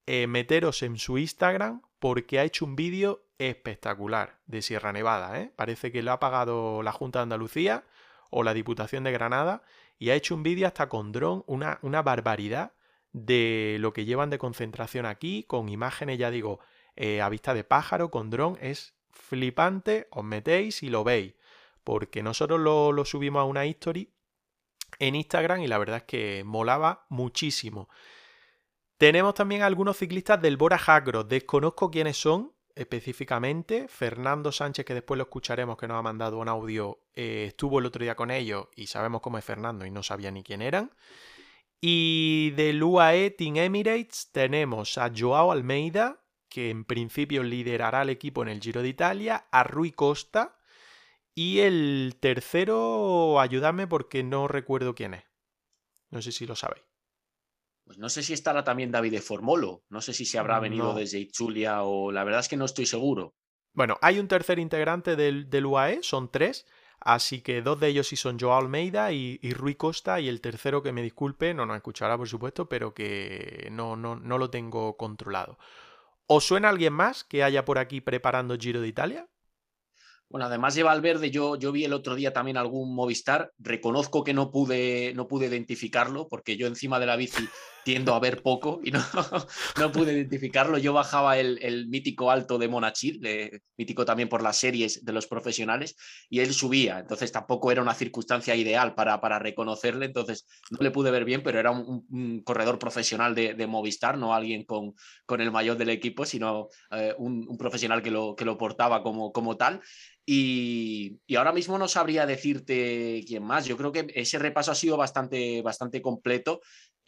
eh, 0.08 0.25
meteros 0.25 0.82
en 0.82 0.97
su 0.97 1.19
Instagram 1.19 1.84
porque 1.99 2.39
ha 2.39 2.43
hecho 2.43 2.65
un 2.65 2.75
vídeo 2.75 3.25
espectacular 3.38 4.39
de 4.47 4.63
Sierra 4.63 4.91
Nevada. 4.91 5.39
¿eh? 5.39 5.53
Parece 5.56 5.91
que 5.91 6.01
lo 6.01 6.12
ha 6.12 6.19
pagado 6.19 6.82
la 6.82 6.91
Junta 6.91 7.19
de 7.19 7.23
Andalucía 7.23 7.84
o 8.32 8.43
la 8.43 8.56
Diputación 8.56 9.03
de 9.03 9.12
Granada 9.12 9.62
y 9.99 10.10
ha 10.10 10.15
hecho 10.15 10.34
un 10.34 10.43
vídeo 10.43 10.67
hasta 10.67 10.89
con 10.89 11.12
dron, 11.12 11.43
una, 11.47 11.77
una 11.84 12.01
barbaridad 12.01 12.73
de 13.13 13.77
lo 13.80 13.93
que 13.93 14.06
llevan 14.06 14.30
de 14.30 14.38
concentración 14.38 15.06
aquí, 15.06 15.43
con 15.43 15.69
imágenes, 15.69 16.17
ya 16.17 16.32
digo, 16.32 16.60
eh, 16.95 17.21
a 17.21 17.30
vista 17.30 17.53
de 17.53 17.63
pájaro, 17.63 18.12
con 18.12 18.30
dron. 18.30 18.58
Es 18.62 18.96
flipante, 19.17 20.08
os 20.12 20.23
metéis 20.23 20.84
y 20.84 20.89
lo 20.89 21.03
veis. 21.03 21.34
Porque 21.84 22.23
nosotros 22.23 22.60
lo, 22.60 22.91
lo 22.91 23.06
subimos 23.06 23.41
a 23.41 23.45
una 23.45 23.65
history 23.65 24.13
en 24.99 25.15
Instagram 25.15 25.62
y 25.62 25.67
la 25.67 25.77
verdad 25.77 25.97
es 25.97 26.03
que 26.03 26.43
molaba 26.45 27.06
muchísimo. 27.10 27.89
Tenemos 28.97 29.36
también 29.36 29.62
algunos 29.62 29.97
ciclistas 29.97 30.41
del 30.41 30.58
Bora 30.58 30.80
Hagro. 30.86 31.23
Desconozco 31.23 31.91
quiénes 31.91 32.17
son 32.17 32.53
específicamente. 32.77 33.88
Fernando 33.88 34.51
Sánchez, 34.51 34.86
que 34.86 34.93
después 34.93 35.17
lo 35.17 35.23
escucharemos, 35.25 35.77
que 35.77 35.88
nos 35.88 35.97
ha 35.97 36.01
mandado 36.01 36.38
un 36.39 36.47
audio, 36.47 36.99
eh, 37.13 37.45
estuvo 37.47 37.80
el 37.80 37.86
otro 37.86 38.03
día 38.03 38.15
con 38.15 38.32
ellos 38.32 38.67
y 38.75 38.88
sabemos 38.88 39.21
cómo 39.21 39.38
es 39.38 39.45
Fernando 39.45 39.86
y 39.86 39.91
no 39.91 40.03
sabía 40.03 40.32
ni 40.32 40.43
quién 40.43 40.62
eran. 40.62 40.91
Y 41.80 42.51
del 42.51 42.82
UAE 42.82 43.32
Team 43.32 43.58
Emirates 43.58 44.30
tenemos 44.32 44.97
a 44.97 45.12
Joao 45.15 45.51
Almeida, 45.51 46.23
que 46.49 46.69
en 46.69 46.86
principio 46.86 47.43
liderará 47.43 48.01
el 48.01 48.10
equipo 48.10 48.41
en 48.41 48.49
el 48.49 48.62
Giro 48.62 48.81
de 48.81 48.89
Italia, 48.89 49.47
a 49.51 49.63
Rui 49.63 49.91
Costa 49.91 50.57
y 51.36 51.60
el 51.60 52.17
tercero, 52.19 53.39
ayudadme 53.39 53.86
porque 53.86 54.23
no 54.23 54.47
recuerdo 54.47 54.95
quién 54.95 55.13
es. 55.13 55.23
No 56.10 56.21
sé 56.21 56.31
si 56.31 56.47
lo 56.47 56.55
sabéis. 56.55 56.83
Pues 57.86 57.97
no 57.99 58.10
sé 58.10 58.23
si 58.23 58.33
estará 58.33 58.63
también 58.63 58.91
David 58.91 59.12
de 59.12 59.21
Formolo, 59.21 59.83
no 59.89 60.01
sé 60.01 60.13
si 60.13 60.25
se 60.25 60.39
habrá 60.39 60.60
venido 60.60 60.93
desde 60.93 61.19
Itzulia 61.19 61.83
o 61.83 62.12
la 62.12 62.23
verdad 62.25 62.41
es 62.41 62.49
que 62.49 62.57
no 62.57 62.65
estoy 62.65 62.86
seguro. 62.86 63.36
Bueno, 63.73 63.97
hay 64.01 64.19
un 64.19 64.27
tercer 64.27 64.60
integrante 64.60 65.15
del, 65.15 65.49
del 65.49 65.65
UAE, 65.67 65.99
son 66.01 66.29
tres, 66.29 66.65
así 66.99 67.41
que 67.41 67.62
dos 67.62 67.79
de 67.79 67.89
ellos 67.89 68.07
sí 68.07 68.15
son 68.15 68.39
Joao 68.39 68.60
Almeida 68.60 69.12
y, 69.13 69.39
Rui 69.53 69.75
Costa 69.75 70.19
y 70.19 70.27
el 70.27 70.41
tercero 70.41 70.81
que 70.83 70.91
me 70.91 71.01
disculpe, 71.01 71.53
no 71.53 71.65
nos 71.65 71.77
escuchará 71.77 72.17
por 72.17 72.27
supuesto, 72.27 72.67
pero 72.67 72.93
que 72.93 73.69
no, 73.71 73.95
no, 73.95 74.15
no 74.15 74.38
lo 74.38 74.49
tengo 74.49 74.97
controlado. 74.97 75.57
¿Os 76.27 76.43
suena 76.43 76.69
alguien 76.69 76.91
más 76.91 77.23
que 77.23 77.43
haya 77.43 77.63
por 77.63 77.79
aquí 77.79 78.01
preparando 78.01 78.57
Giro 78.57 78.81
de 78.81 78.89
Italia? 78.89 79.27
Bueno, 80.29 80.47
además 80.47 80.75
de 80.75 80.83
Valverde, 80.83 81.31
yo, 81.31 81.55
yo 81.55 81.71
vi 81.71 81.85
el 81.85 81.93
otro 81.93 82.15
día 82.15 82.33
también 82.33 82.57
algún 82.57 82.93
Movistar. 82.93 83.53
Reconozco 83.57 84.25
que 84.25 84.33
no 84.33 84.51
pude, 84.51 85.13
no 85.15 85.25
pude 85.25 85.45
identificarlo 85.45 86.27
porque 86.27 86.57
yo 86.57 86.67
encima 86.67 86.99
de 86.99 87.05
la 87.05 87.15
bici 87.15 87.47
tiendo 87.88 88.13
a 88.13 88.19
ver 88.19 88.41
poco 88.41 88.82
y 88.84 88.91
no, 88.91 89.00
no 89.80 89.91
pude 89.93 90.12
identificarlo. 90.12 90.78
Yo 90.78 90.91
bajaba 90.91 91.38
el, 91.38 91.88
mítico 91.88 92.30
alto 92.30 92.58
de 92.58 92.67
Monachil, 92.67 93.21
mítico 93.78 94.04
también 94.04 94.28
por 94.28 94.43
las 94.43 94.58
series 94.58 95.06
de 95.06 95.13
los 95.13 95.26
profesionales, 95.26 95.95
y 96.30 96.41
él 96.41 96.54
subía. 96.54 97.00
Entonces 97.00 97.32
tampoco 97.32 97.71
era 97.71 97.82
una 97.82 97.93
circunstancia 97.93 98.58
ideal 98.58 98.93
para, 98.93 99.21
para 99.21 99.39
reconocerle. 99.39 100.08
Entonces 100.08 100.45
no 100.69 100.80
le 100.82 100.91
pude 100.91 101.12
ver 101.12 101.23
bien, 101.23 101.41
pero 101.43 101.62
era 101.62 101.71
un, 101.71 102.43
corredor 102.43 102.78
profesional 102.78 103.34
de, 103.34 103.67
Movistar, 103.67 104.17
no 104.17 104.34
alguien 104.34 104.65
con, 104.65 104.93
con 105.26 105.39
el 105.39 105.50
mayor 105.50 105.78
del 105.78 105.89
equipo, 105.89 106.26
sino 106.26 106.67
eh, 106.91 107.15
un, 107.17 107.58
profesional 107.58 108.02
que 108.02 108.12
lo, 108.12 108.36
que 108.36 108.43
lo 108.43 108.58
portaba 108.58 109.02
como, 109.02 109.32
como 109.32 109.56
tal. 109.56 109.82
Y, 110.30 111.21
ahora 111.38 111.54
mismo 111.54 111.78
no 111.78 111.88
sabría 111.88 112.26
decirte 112.26 113.23
quién 113.26 113.43
más. 113.43 113.65
Yo 113.65 113.78
creo 113.78 113.93
que 113.93 114.08
ese 114.13 114.38
repaso 114.38 114.71
ha 114.73 114.76
sido 114.76 114.97
bastante, 114.97 115.62
bastante 115.62 116.02
completo 116.02 116.60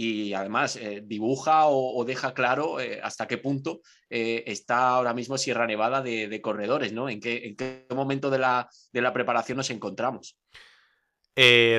y 0.02 0.32
además 0.32 0.69
eh, 0.76 1.02
dibuja 1.06 1.68
o, 1.68 2.04
deja 2.06 2.34
claro 2.34 2.80
eh, 2.80 3.00
hasta 3.04 3.28
qué 3.28 3.38
punto 3.38 3.82
eh, 4.10 4.44
está 4.48 4.90
ahora 4.90 5.14
mismo 5.14 5.38
Sierra 5.38 5.68
Nevada 5.68 6.02
de, 6.02 6.42
corredores, 6.42 6.94
¿no? 6.94 7.10
¿En 7.10 7.20
qué, 7.20 7.48
en 7.48 7.56
qué 7.56 7.86
momento 7.94 8.30
de 8.30 8.40
la, 8.40 8.70
de 8.92 9.02
la, 9.02 9.14
preparación 9.14 9.58
nos 9.58 9.70
encontramos? 9.70 10.38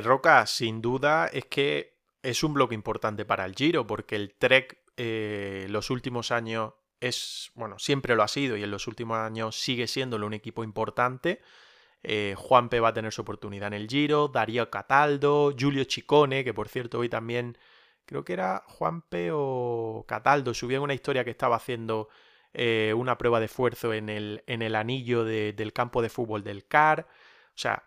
Roca, 0.02 0.46
sin 0.46 0.80
duda 0.80 1.26
es 1.26 1.44
que 1.46 1.98
es 2.22 2.42
un 2.42 2.54
bloque 2.54 2.74
importante 2.74 3.26
para 3.26 3.44
el 3.44 3.54
Giro 3.54 3.86
porque 3.86 4.16
el 4.16 4.34
Trek 4.38 4.78
los 4.96 5.90
últimos 5.90 6.30
años 6.30 6.72
es, 7.00 7.50
bueno, 7.54 7.78
siempre 7.78 8.14
lo 8.14 8.22
ha 8.22 8.28
sido 8.28 8.56
y 8.56 8.62
en 8.62 8.70
los 8.70 8.86
últimos 8.86 9.18
años 9.18 9.56
sigue 9.56 9.86
siéndolo 9.86 10.26
un 10.26 10.34
equipo 10.34 10.62
importante. 10.64 11.40
Eh, 12.02 12.34
Juanpe 12.36 12.80
va 12.80 12.88
a 12.88 12.94
tener 12.94 13.12
su 13.12 13.22
oportunidad 13.22 13.68
en 13.68 13.74
el 13.74 13.88
Giro, 13.88 14.28
Darío 14.28 14.70
Cataldo, 14.70 15.54
Julio 15.58 15.84
Chicone, 15.84 16.44
que 16.44 16.54
por 16.54 16.68
cierto 16.68 16.98
hoy 16.98 17.08
también, 17.08 17.58
creo 18.10 18.24
que 18.24 18.32
era 18.32 18.64
Juanpe 18.66 19.30
o 19.32 20.04
Cataldo, 20.06 20.52
subían 20.52 20.82
una 20.82 20.94
historia 20.94 21.24
que 21.24 21.30
estaba 21.30 21.54
haciendo 21.54 22.08
eh, 22.52 22.92
una 22.96 23.16
prueba 23.16 23.38
de 23.38 23.46
esfuerzo 23.46 23.94
en 23.94 24.08
el, 24.08 24.42
en 24.48 24.62
el 24.62 24.74
anillo 24.74 25.24
del 25.24 25.72
campo 25.72 26.02
de 26.02 26.08
fútbol 26.08 26.42
del 26.42 26.66
CAR. 26.66 27.06
O 27.54 27.58
sea, 27.58 27.84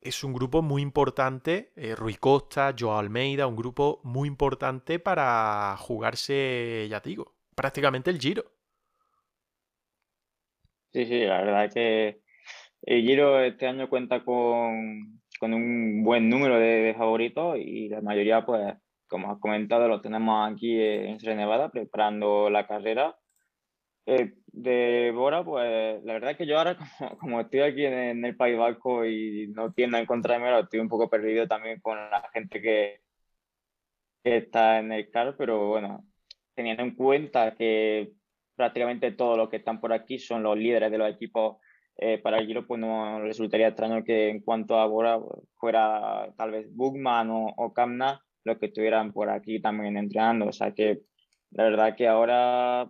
es 0.00 0.24
un 0.24 0.32
grupo 0.32 0.62
muy 0.62 0.80
importante, 0.80 1.70
eh, 1.76 1.94
Costa, 2.18 2.74
Joao 2.76 2.98
Almeida, 2.98 3.46
un 3.46 3.56
grupo 3.56 4.00
muy 4.04 4.26
importante 4.26 4.98
para 4.98 5.76
jugarse, 5.76 6.86
ya 6.88 7.00
digo, 7.00 7.34
prácticamente 7.54 8.08
el 8.08 8.18
Giro. 8.18 8.44
Sí, 10.94 11.04
sí, 11.04 11.20
la 11.20 11.42
verdad 11.42 11.64
es 11.66 11.74
que 11.74 12.22
el 12.82 13.02
Giro 13.02 13.38
este 13.40 13.66
año 13.66 13.90
cuenta 13.90 14.24
con, 14.24 15.20
un 15.42 16.02
buen 16.04 16.30
número 16.30 16.58
de, 16.58 16.94
favoritos 16.96 17.58
y 17.58 17.90
la 17.90 18.00
mayoría, 18.00 18.46
pues, 18.46 18.74
como 19.10 19.32
has 19.32 19.38
comentado, 19.40 19.88
lo 19.88 20.00
tenemos 20.00 20.50
aquí 20.50 20.80
en 20.80 21.20
Sierra 21.20 21.36
Nevada 21.36 21.70
preparando 21.70 22.48
la 22.48 22.66
carrera. 22.66 23.16
Eh, 24.06 24.34
de 24.46 25.12
Bora, 25.14 25.44
pues 25.44 26.02
la 26.04 26.14
verdad 26.14 26.32
es 26.32 26.36
que 26.38 26.46
yo 26.46 26.58
ahora, 26.58 26.76
como, 27.20 27.40
estoy 27.40 27.60
aquí 27.60 27.84
en, 27.84 28.24
el 28.24 28.36
País 28.36 28.56
Vasco 28.56 29.04
y 29.04 29.48
no 29.48 29.72
tiendo 29.72 29.96
a 29.98 30.00
encontrarme, 30.00 30.58
estoy 30.60 30.80
un 30.80 30.88
poco 30.88 31.10
perdido 31.10 31.46
también 31.46 31.80
con 31.80 31.98
la 31.98 32.28
gente 32.32 32.60
que, 32.62 33.00
que 34.24 34.38
está 34.38 34.78
en 34.78 34.92
el 34.92 35.10
CAR, 35.10 35.36
pero 35.36 35.68
bueno, 35.68 36.04
teniendo 36.54 36.82
en 36.82 36.94
cuenta 36.94 37.54
que 37.54 38.12
prácticamente 38.56 39.12
todos 39.12 39.36
los 39.36 39.48
que 39.48 39.56
están 39.56 39.80
por 39.80 39.92
aquí 39.92 40.18
son 40.18 40.42
los 40.42 40.56
líderes 40.56 40.90
de 40.90 40.98
los 40.98 41.10
equipos 41.10 41.58
eh, 41.96 42.18
para 42.18 42.38
el 42.38 42.46
Giro, 42.46 42.66
pues 42.66 42.80
no 42.80 43.20
resultaría 43.20 43.68
extraño 43.68 44.04
que 44.04 44.30
en 44.30 44.40
cuanto 44.40 44.78
a 44.78 44.86
Bora 44.86 45.20
fuera 45.56 46.32
tal 46.36 46.50
vez 46.52 46.74
Bugman 46.74 47.30
o, 47.30 47.46
o 47.56 47.72
los 48.44 48.58
que 48.58 48.66
estuvieran 48.66 49.12
por 49.12 49.30
aquí 49.30 49.60
también 49.60 49.96
entrenando. 49.96 50.46
O 50.46 50.52
sea 50.52 50.72
que 50.72 51.00
la 51.50 51.64
verdad 51.64 51.96
que 51.96 52.08
ahora 52.08 52.88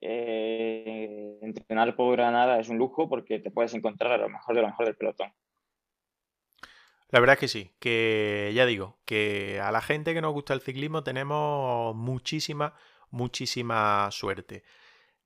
eh, 0.00 1.38
entrenar 1.42 1.96
por 1.96 2.16
Granada 2.16 2.60
es 2.60 2.68
un 2.68 2.78
lujo 2.78 3.08
porque 3.08 3.40
te 3.40 3.50
puedes 3.50 3.74
encontrar 3.74 4.12
a 4.12 4.18
lo 4.18 4.28
mejor 4.28 4.54
de 4.54 4.62
lo 4.62 4.68
mejor 4.68 4.86
del 4.86 4.96
pelotón. 4.96 5.32
La 7.10 7.20
verdad 7.20 7.34
es 7.34 7.40
que 7.40 7.48
sí, 7.48 7.70
que 7.80 8.52
ya 8.54 8.66
digo, 8.66 8.98
que 9.06 9.60
a 9.62 9.72
la 9.72 9.80
gente 9.80 10.12
que 10.12 10.20
nos 10.20 10.34
gusta 10.34 10.52
el 10.52 10.60
ciclismo 10.60 11.02
tenemos 11.02 11.96
muchísima, 11.96 12.74
muchísima 13.10 14.10
suerte. 14.10 14.62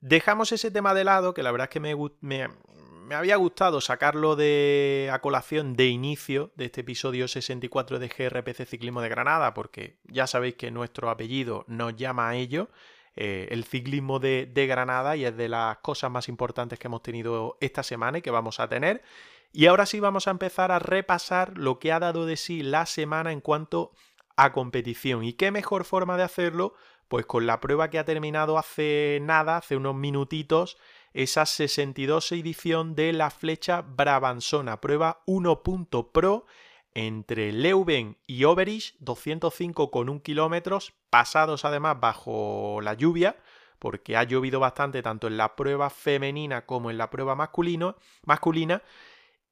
Dejamos 0.02 0.50
ese 0.50 0.72
tema 0.72 0.94
de 0.94 1.04
lado, 1.04 1.32
que 1.32 1.44
la 1.44 1.52
verdad 1.52 1.66
es 1.66 1.70
que 1.70 1.78
me, 1.78 1.94
me, 2.22 3.14
había 3.14 3.36
gustado 3.36 3.80
sacarlo 3.80 4.34
de 4.34 5.08
a 5.12 5.20
colación 5.20 5.76
de 5.76 5.86
inicio 5.86 6.50
de 6.56 6.64
este 6.64 6.80
episodio 6.80 7.28
64 7.28 8.00
de 8.00 8.08
GRPC 8.08 8.66
Ciclismo 8.66 9.00
de 9.00 9.08
Granada, 9.08 9.54
porque 9.54 9.98
ya 10.08 10.26
sabéis 10.26 10.56
que 10.56 10.72
nuestro 10.72 11.08
apellido 11.08 11.64
nos 11.68 11.94
llama 11.94 12.30
a 12.30 12.34
ello, 12.34 12.68
eh, 13.14 13.46
el 13.52 13.62
ciclismo 13.62 14.18
de, 14.18 14.50
de 14.52 14.66
Granada, 14.66 15.14
y 15.14 15.24
es 15.24 15.36
de 15.36 15.48
las 15.48 15.76
cosas 15.78 16.10
más 16.10 16.28
importantes 16.28 16.80
que 16.80 16.88
hemos 16.88 17.04
tenido 17.04 17.56
esta 17.60 17.84
semana 17.84 18.18
y 18.18 18.22
que 18.22 18.32
vamos 18.32 18.58
a 18.58 18.68
tener. 18.68 19.04
Y 19.52 19.66
ahora 19.66 19.86
sí 19.86 20.00
vamos 20.00 20.26
a 20.26 20.32
empezar 20.32 20.72
a 20.72 20.80
repasar 20.80 21.56
lo 21.56 21.78
que 21.78 21.92
ha 21.92 22.00
dado 22.00 22.26
de 22.26 22.36
sí 22.36 22.64
la 22.64 22.86
semana 22.86 23.30
en 23.30 23.40
cuanto 23.40 23.92
a 24.34 24.52
competición. 24.52 25.22
¿Y 25.22 25.34
qué 25.34 25.52
mejor 25.52 25.84
forma 25.84 26.16
de 26.16 26.24
hacerlo? 26.24 26.74
Pues 27.12 27.26
con 27.26 27.44
la 27.44 27.60
prueba 27.60 27.90
que 27.90 27.98
ha 27.98 28.06
terminado 28.06 28.56
hace 28.56 29.18
nada, 29.20 29.58
hace 29.58 29.76
unos 29.76 29.94
minutitos, 29.94 30.78
esa 31.12 31.44
62 31.44 32.32
edición 32.32 32.94
de 32.94 33.12
la 33.12 33.28
flecha 33.28 33.82
Brabanzona, 33.82 34.80
prueba 34.80 35.22
1.pro 35.26 36.46
entre 36.94 37.52
Leuven 37.52 38.16
y 38.26 38.44
Oberich, 38.44 38.96
205,1 39.00 40.22
kilómetros, 40.22 40.94
pasados 41.10 41.66
además 41.66 42.00
bajo 42.00 42.80
la 42.80 42.94
lluvia, 42.94 43.36
porque 43.78 44.16
ha 44.16 44.22
llovido 44.22 44.58
bastante 44.58 45.02
tanto 45.02 45.26
en 45.26 45.36
la 45.36 45.54
prueba 45.54 45.90
femenina 45.90 46.64
como 46.64 46.90
en 46.90 46.96
la 46.96 47.10
prueba 47.10 47.34
masculina, 47.34 48.82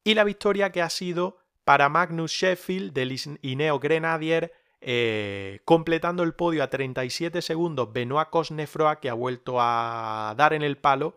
y 0.03 0.15
la 0.15 0.25
victoria 0.25 0.73
que 0.73 0.81
ha 0.81 0.89
sido 0.89 1.37
para 1.65 1.91
Magnus 1.91 2.33
Sheffield 2.33 2.95
del 2.95 3.21
Ineo 3.43 3.79
Grenadier 3.79 4.51
eh, 4.81 5.61
completando 5.65 6.23
el 6.23 6.35
podio 6.35 6.63
a 6.63 6.71
37 6.71 7.43
segundos, 7.43 7.93
Benoit 7.93 8.29
Cosnefroa, 8.31 9.01
que 9.01 9.11
ha 9.11 9.15
vuelto 9.15 9.57
a 9.61 10.35
dar 10.37 10.53
en 10.53 10.63
el 10.63 10.79
palo, 10.79 11.17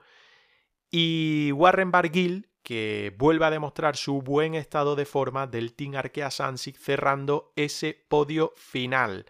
y 0.92 1.52
Warren 1.54 1.92
Barguil, 1.92 2.50
que 2.62 3.14
vuelve 3.18 3.46
a 3.46 3.52
demostrar 3.52 3.96
su 3.96 4.22
buen 4.22 4.56
estado 4.56 4.96
de 4.96 5.06
forma 5.06 5.48
del 5.48 5.74
Team 5.74 5.96
Arkea 5.96 6.32
Sansic 6.32 6.78
cerrando 6.78 7.52
ese 7.56 8.06
podio 8.08 8.54
final. 8.56 9.26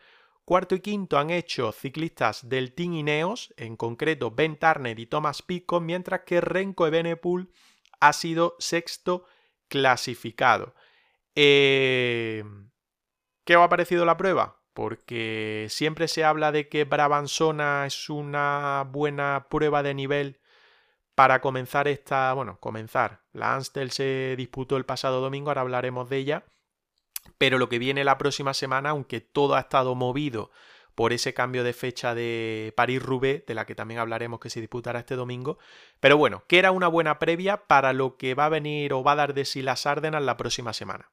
Cuarto 0.45 0.75
y 0.75 0.81
quinto 0.81 1.17
han 1.17 1.29
hecho 1.29 1.71
ciclistas 1.71 2.49
del 2.49 2.73
Team 2.73 2.93
Ineos, 2.93 3.53
en 3.55 3.77
concreto 3.77 4.31
Ben 4.31 4.57
Turner 4.57 4.99
y 4.99 5.05
Thomas 5.05 5.41
Pico, 5.41 5.79
mientras 5.79 6.21
que 6.21 6.41
Renko 6.41 6.85
Evenepoel 6.85 7.49
ha 8.01 8.13
sido 8.13 8.55
sexto 8.59 9.25
clasificado. 9.69 10.75
Eh, 11.33 12.43
¿Qué 13.45 13.57
os 13.57 13.63
ha 13.63 13.69
parecido 13.69 14.05
la 14.05 14.17
prueba? 14.17 14.61
Porque 14.73 15.67
siempre 15.69 16.07
se 16.07 16.23
habla 16.23 16.51
de 16.51 16.69
que 16.69 16.85
Brabanzona 16.85 17.85
es 17.85 18.09
una 18.09 18.87
buena 18.89 19.47
prueba 19.49 19.83
de 19.83 19.93
nivel 19.93 20.39
para 21.13 21.41
comenzar 21.41 21.87
esta, 21.87 22.33
bueno, 22.33 22.59
comenzar. 22.59 23.21
La 23.33 23.53
Anstel 23.53 23.91
se 23.91 24.35
disputó 24.37 24.77
el 24.77 24.85
pasado 24.85 25.21
domingo, 25.21 25.49
ahora 25.49 25.61
hablaremos 25.61 26.09
de 26.09 26.17
ella. 26.17 26.45
Pero 27.37 27.57
lo 27.57 27.69
que 27.69 27.79
viene 27.79 28.03
la 28.03 28.17
próxima 28.17 28.53
semana, 28.53 28.91
aunque 28.91 29.21
todo 29.21 29.55
ha 29.55 29.61
estado 29.61 29.93
movido 29.95 30.51
por 30.95 31.11
ese 31.13 31.33
cambio 31.33 31.63
de 31.63 31.73
fecha 31.73 32.15
de 32.15 32.73
París-Roubaix, 32.77 33.45
de 33.45 33.55
la 33.55 33.65
que 33.65 33.75
también 33.75 33.99
hablaremos 33.99 34.39
que 34.39 34.49
se 34.49 34.61
disputará 34.61 34.99
este 34.99 35.15
domingo. 35.15 35.57
Pero 35.99 36.17
bueno, 36.17 36.45
que 36.47 36.59
era 36.59 36.71
una 36.71 36.87
buena 36.87 37.19
previa 37.19 37.65
para 37.67 37.93
lo 37.93 38.17
que 38.17 38.35
va 38.35 38.45
a 38.45 38.49
venir 38.49 38.93
o 38.93 39.03
va 39.03 39.13
a 39.13 39.17
dar 39.17 39.33
de 39.33 39.45
sí 39.45 39.61
las 39.61 39.85
Árdenas 39.85 40.23
la 40.23 40.37
próxima 40.37 40.73
semana. 40.73 41.11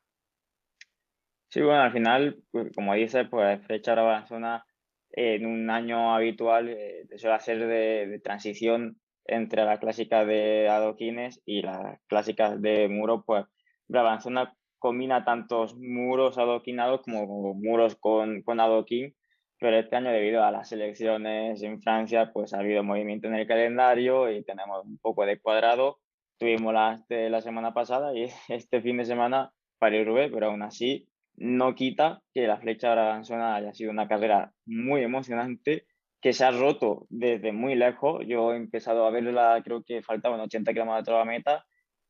Sí, 1.50 1.60
bueno, 1.62 1.82
al 1.82 1.92
final, 1.92 2.42
pues, 2.52 2.72
como 2.74 2.94
dices, 2.94 3.26
pues 3.28 3.60
fecha 3.66 3.92
Brabanzona 3.92 4.64
en 5.10 5.46
un 5.46 5.68
año 5.68 6.14
habitual 6.14 6.68
eh, 6.68 7.06
suele 7.16 7.34
hacer 7.34 7.58
de, 7.66 8.06
de, 8.06 8.20
transición 8.20 9.00
entre 9.24 9.64
las 9.64 9.80
clásicas 9.80 10.26
de 10.28 10.68
adoquines 10.68 11.42
y 11.44 11.62
las 11.62 12.00
clásicas 12.06 12.62
de 12.62 12.88
muro, 12.88 13.24
pues 13.26 13.46
Brabanzona 13.88 14.54
combina 14.78 15.24
tantos 15.24 15.76
muros 15.76 16.38
adoquinados 16.38 17.02
como 17.02 17.54
muros 17.54 17.96
con, 17.96 18.42
con 18.42 18.60
adoquín, 18.60 19.16
pero 19.58 19.76
este 19.76 19.96
año 19.96 20.12
debido 20.12 20.44
a 20.44 20.52
las 20.52 20.70
elecciones 20.70 21.62
en 21.64 21.82
Francia, 21.82 22.30
pues 22.32 22.54
ha 22.54 22.60
habido 22.60 22.84
movimiento 22.84 23.26
en 23.26 23.34
el 23.34 23.46
calendario 23.48 24.30
y 24.30 24.44
tenemos 24.44 24.84
un 24.86 24.98
poco 24.98 25.26
de 25.26 25.40
cuadrado. 25.40 25.98
Tuvimos 26.38 26.74
de 27.08 27.28
la 27.28 27.40
semana 27.42 27.74
pasada 27.74 28.14
y 28.14 28.28
este 28.48 28.80
fin 28.80 28.98
de 28.98 29.04
semana 29.04 29.52
para 29.80 30.02
roubaix 30.04 30.30
pero 30.32 30.46
aún 30.46 30.62
así 30.62 31.09
no 31.40 31.74
quita 31.74 32.22
que 32.34 32.46
la 32.46 32.58
flecha 32.58 32.92
Brabanzona 32.92 33.56
haya 33.56 33.72
sido 33.72 33.90
una 33.90 34.06
carrera 34.06 34.52
muy 34.66 35.02
emocionante 35.02 35.86
que 36.20 36.34
se 36.34 36.44
ha 36.44 36.50
roto 36.50 37.06
desde 37.08 37.50
muy 37.50 37.74
lejos. 37.74 38.22
Yo 38.26 38.52
he 38.52 38.56
empezado 38.56 39.06
a 39.06 39.10
verla, 39.10 39.60
creo 39.64 39.82
que 39.82 40.02
faltaban 40.02 40.38
80 40.40 40.72
kilómetros 40.74 41.16
a 41.16 41.20
la 41.20 41.24
meta 41.24 41.64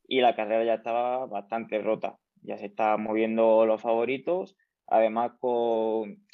y 0.05 0.19
la 0.19 0.35
carrera 0.35 0.65
ya 0.65 0.73
estaba 0.75 1.25
bastante 1.27 1.79
rota. 1.79 2.17
Ya 2.43 2.57
se 2.57 2.65
estaban 2.65 3.03
moviendo 3.03 3.65
los 3.65 3.81
favoritos, 3.81 4.57
además 4.87 5.31
con, 5.39 6.25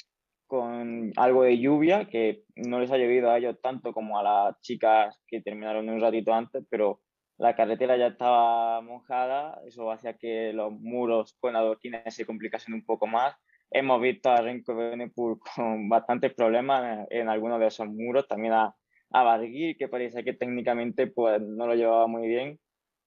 con 0.48 1.12
algo 1.14 1.44
de 1.44 1.58
lluvia, 1.58 2.06
que 2.06 2.42
no 2.56 2.80
les 2.80 2.90
ha 2.90 2.96
llovido 2.96 3.30
a 3.30 3.38
ellos 3.38 3.60
tanto 3.62 3.92
como 3.92 4.18
a 4.18 4.24
las 4.24 4.60
chicas 4.60 5.22
que 5.28 5.40
terminaron 5.40 5.88
un 5.88 6.00
ratito 6.00 6.34
antes, 6.34 6.64
pero 6.68 7.02
la 7.38 7.56
carretera 7.56 7.96
ya 7.96 8.08
estaba 8.08 8.80
mojada, 8.80 9.60
eso 9.66 9.90
hacía 9.90 10.14
que 10.14 10.52
los 10.52 10.72
muros 10.72 11.36
con 11.40 11.56
adoquines 11.56 12.14
se 12.14 12.26
complicasen 12.26 12.74
un 12.74 12.84
poco 12.84 13.06
más 13.06 13.36
hemos 13.70 14.00
visto 14.00 14.30
a 14.30 14.40
Renko 14.40 14.74
Benepur 14.74 15.38
con 15.56 15.88
bastantes 15.88 16.34
problemas 16.34 17.06
en, 17.10 17.28
algunos 17.28 17.60
de 17.60 17.66
esos 17.66 17.88
muros, 17.88 18.26
también 18.26 18.54
a, 18.54 18.74
a 19.12 19.40
que 19.78 19.88
parece 19.88 20.24
que 20.24 20.34
técnicamente 20.34 21.06
pues, 21.06 21.40
no 21.40 21.66
lo 21.66 21.74
llevaba 21.74 22.06
muy 22.06 22.26
bien. 22.26 22.58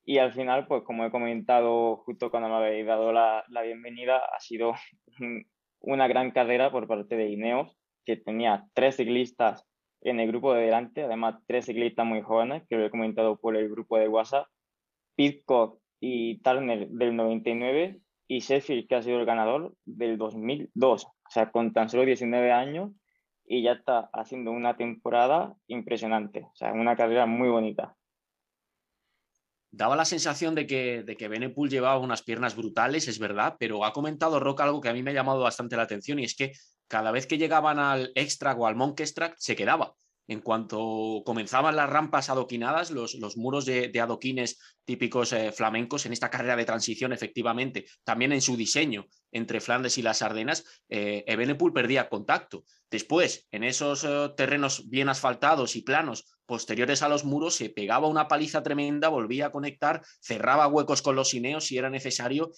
Y 0.04 0.18
al 0.18 0.34
final, 0.34 0.66
pues 0.66 0.84
como 0.84 1.06
he 1.06 1.12
comentado 1.12 1.98
justo 1.98 2.32
cuando 2.32 2.50
me 2.50 2.56
habéis 2.56 2.88
dado 2.88 3.14
la, 3.14 3.44
la 3.50 3.62
bienvenida, 3.62 4.18
ha 4.18 4.40
sido 4.40 4.74
una 5.80 6.08
gran 6.08 6.32
carrera 6.32 6.72
por 6.72 6.88
parte 6.88 7.16
de 7.16 7.30
Ineos, 7.30 7.78
que 8.04 8.18
tenía 8.18 8.66
tres 8.74 8.96
ciclistas 8.96 9.68
en 10.02 10.20
el 10.20 10.28
grupo 10.28 10.54
de 10.54 10.64
delante, 10.64 11.04
además 11.04 11.36
tres 11.48 11.66
ciclistas 11.66 12.06
muy 12.06 12.22
jóvenes, 12.22 12.64
que 12.68 12.76
lo 12.76 12.86
he 12.86 12.90
comentado 12.92 13.38
por 13.38 13.56
el 13.56 13.70
grupo 13.70 13.98
de 13.98 14.08
WhatsApp, 14.08 14.48
Pitcock 15.16 15.80
y 16.00 16.40
Turner 16.40 16.88
del 16.90 17.16
99 17.16 18.00
y 18.28 18.40
Sheffield, 18.40 18.88
que 18.88 18.96
ha 18.96 19.04
sido 19.04 19.20
el 19.20 19.26
ganador 19.26 19.76
del 19.86 20.18
2002, 20.18 21.06
o 21.06 21.12
sea, 21.30 21.52
con 21.52 21.74
tan 21.74 21.90
solo 21.90 22.06
19 22.06 22.52
años 22.52 22.92
y 23.46 23.64
ya 23.64 23.74
está 23.74 24.10
haciendo 24.14 24.52
una 24.52 24.78
temporada 24.78 25.54
impresionante, 25.68 26.46
o 26.46 26.56
sea, 26.56 26.72
una 26.74 26.96
carrera 26.96 27.26
muy 27.26 27.50
bonita. 27.50 27.96
Daba 29.74 29.96
la 29.96 30.06
sensación 30.06 30.54
de 30.56 30.68
que, 30.68 31.04
de 31.04 31.16
que 31.16 31.30
llevaba 31.70 31.98
unas 32.00 32.24
piernas 32.24 32.56
brutales, 32.56 33.08
es 33.08 33.20
verdad, 33.20 33.56
pero 33.58 33.86
ha 33.86 33.94
comentado 33.94 34.40
Roca 34.40 34.64
algo 34.64 34.82
que 34.82 34.90
a 34.90 34.94
mí 34.94 35.02
me 35.02 35.12
ha 35.12 35.14
llamado 35.14 35.42
bastante 35.42 35.78
la 35.78 35.84
atención 35.84 36.20
y 36.20 36.26
es 36.26 36.36
que 36.36 36.52
cada 36.92 37.12
vez 37.12 37.26
que 37.26 37.38
llegaban 37.38 37.80
al 37.80 38.12
extra 38.16 38.54
o 38.54 38.68
al 38.68 38.76
monk 38.76 39.00
extract 39.00 39.38
se 39.40 39.56
quedaba 39.56 39.96
en 40.28 40.42
cuanto 40.42 41.24
comenzaban 41.26 41.76
las 41.76 41.90
rampas 41.90 42.30
adoquinadas, 42.30 42.92
los, 42.92 43.38
muros 43.38 43.66
de, 43.66 43.92
adoquines 44.00 44.60
típicos 44.86 45.34
eh, 45.34 45.52
flamencos 45.52 46.06
en 46.06 46.14
esta 46.14 46.30
carrera 46.30 46.56
de 46.56 46.64
transición, 46.64 47.12
efectivamente, 47.12 47.86
también 48.04 48.32
en 48.32 48.42
su 48.42 48.56
diseño 48.56 49.08
entre 49.32 49.60
Flandes 49.60 49.98
y 49.98 50.02
las 50.02 50.22
Ardenas, 50.22 50.64
eh, 50.90 51.26
perdía 51.74 52.08
contacto. 52.08 52.64
Después, 52.90 53.48
en 53.52 53.64
esos 53.64 54.06
eh, 54.06 54.30
terrenos 54.38 54.90
bien 54.90 55.10
asfaltados 55.10 55.76
y 55.76 55.82
planos 55.82 56.26
posteriores 56.46 57.02
a 57.02 57.10
los 57.10 57.26
muros, 57.26 57.56
se 57.56 57.70
pegaba 57.70 58.08
una 58.08 58.28
paliza 58.28 58.64
tremenda, 58.64 59.10
volvía 59.10 59.48
a 59.48 59.52
conectar, 59.52 60.02
cerraba 60.22 60.68
huecos 60.68 61.02
con 61.02 61.16
los 61.16 61.34
ineos 61.34 61.66
si 61.66 61.78
era 61.78 61.90
necesario 61.90 62.52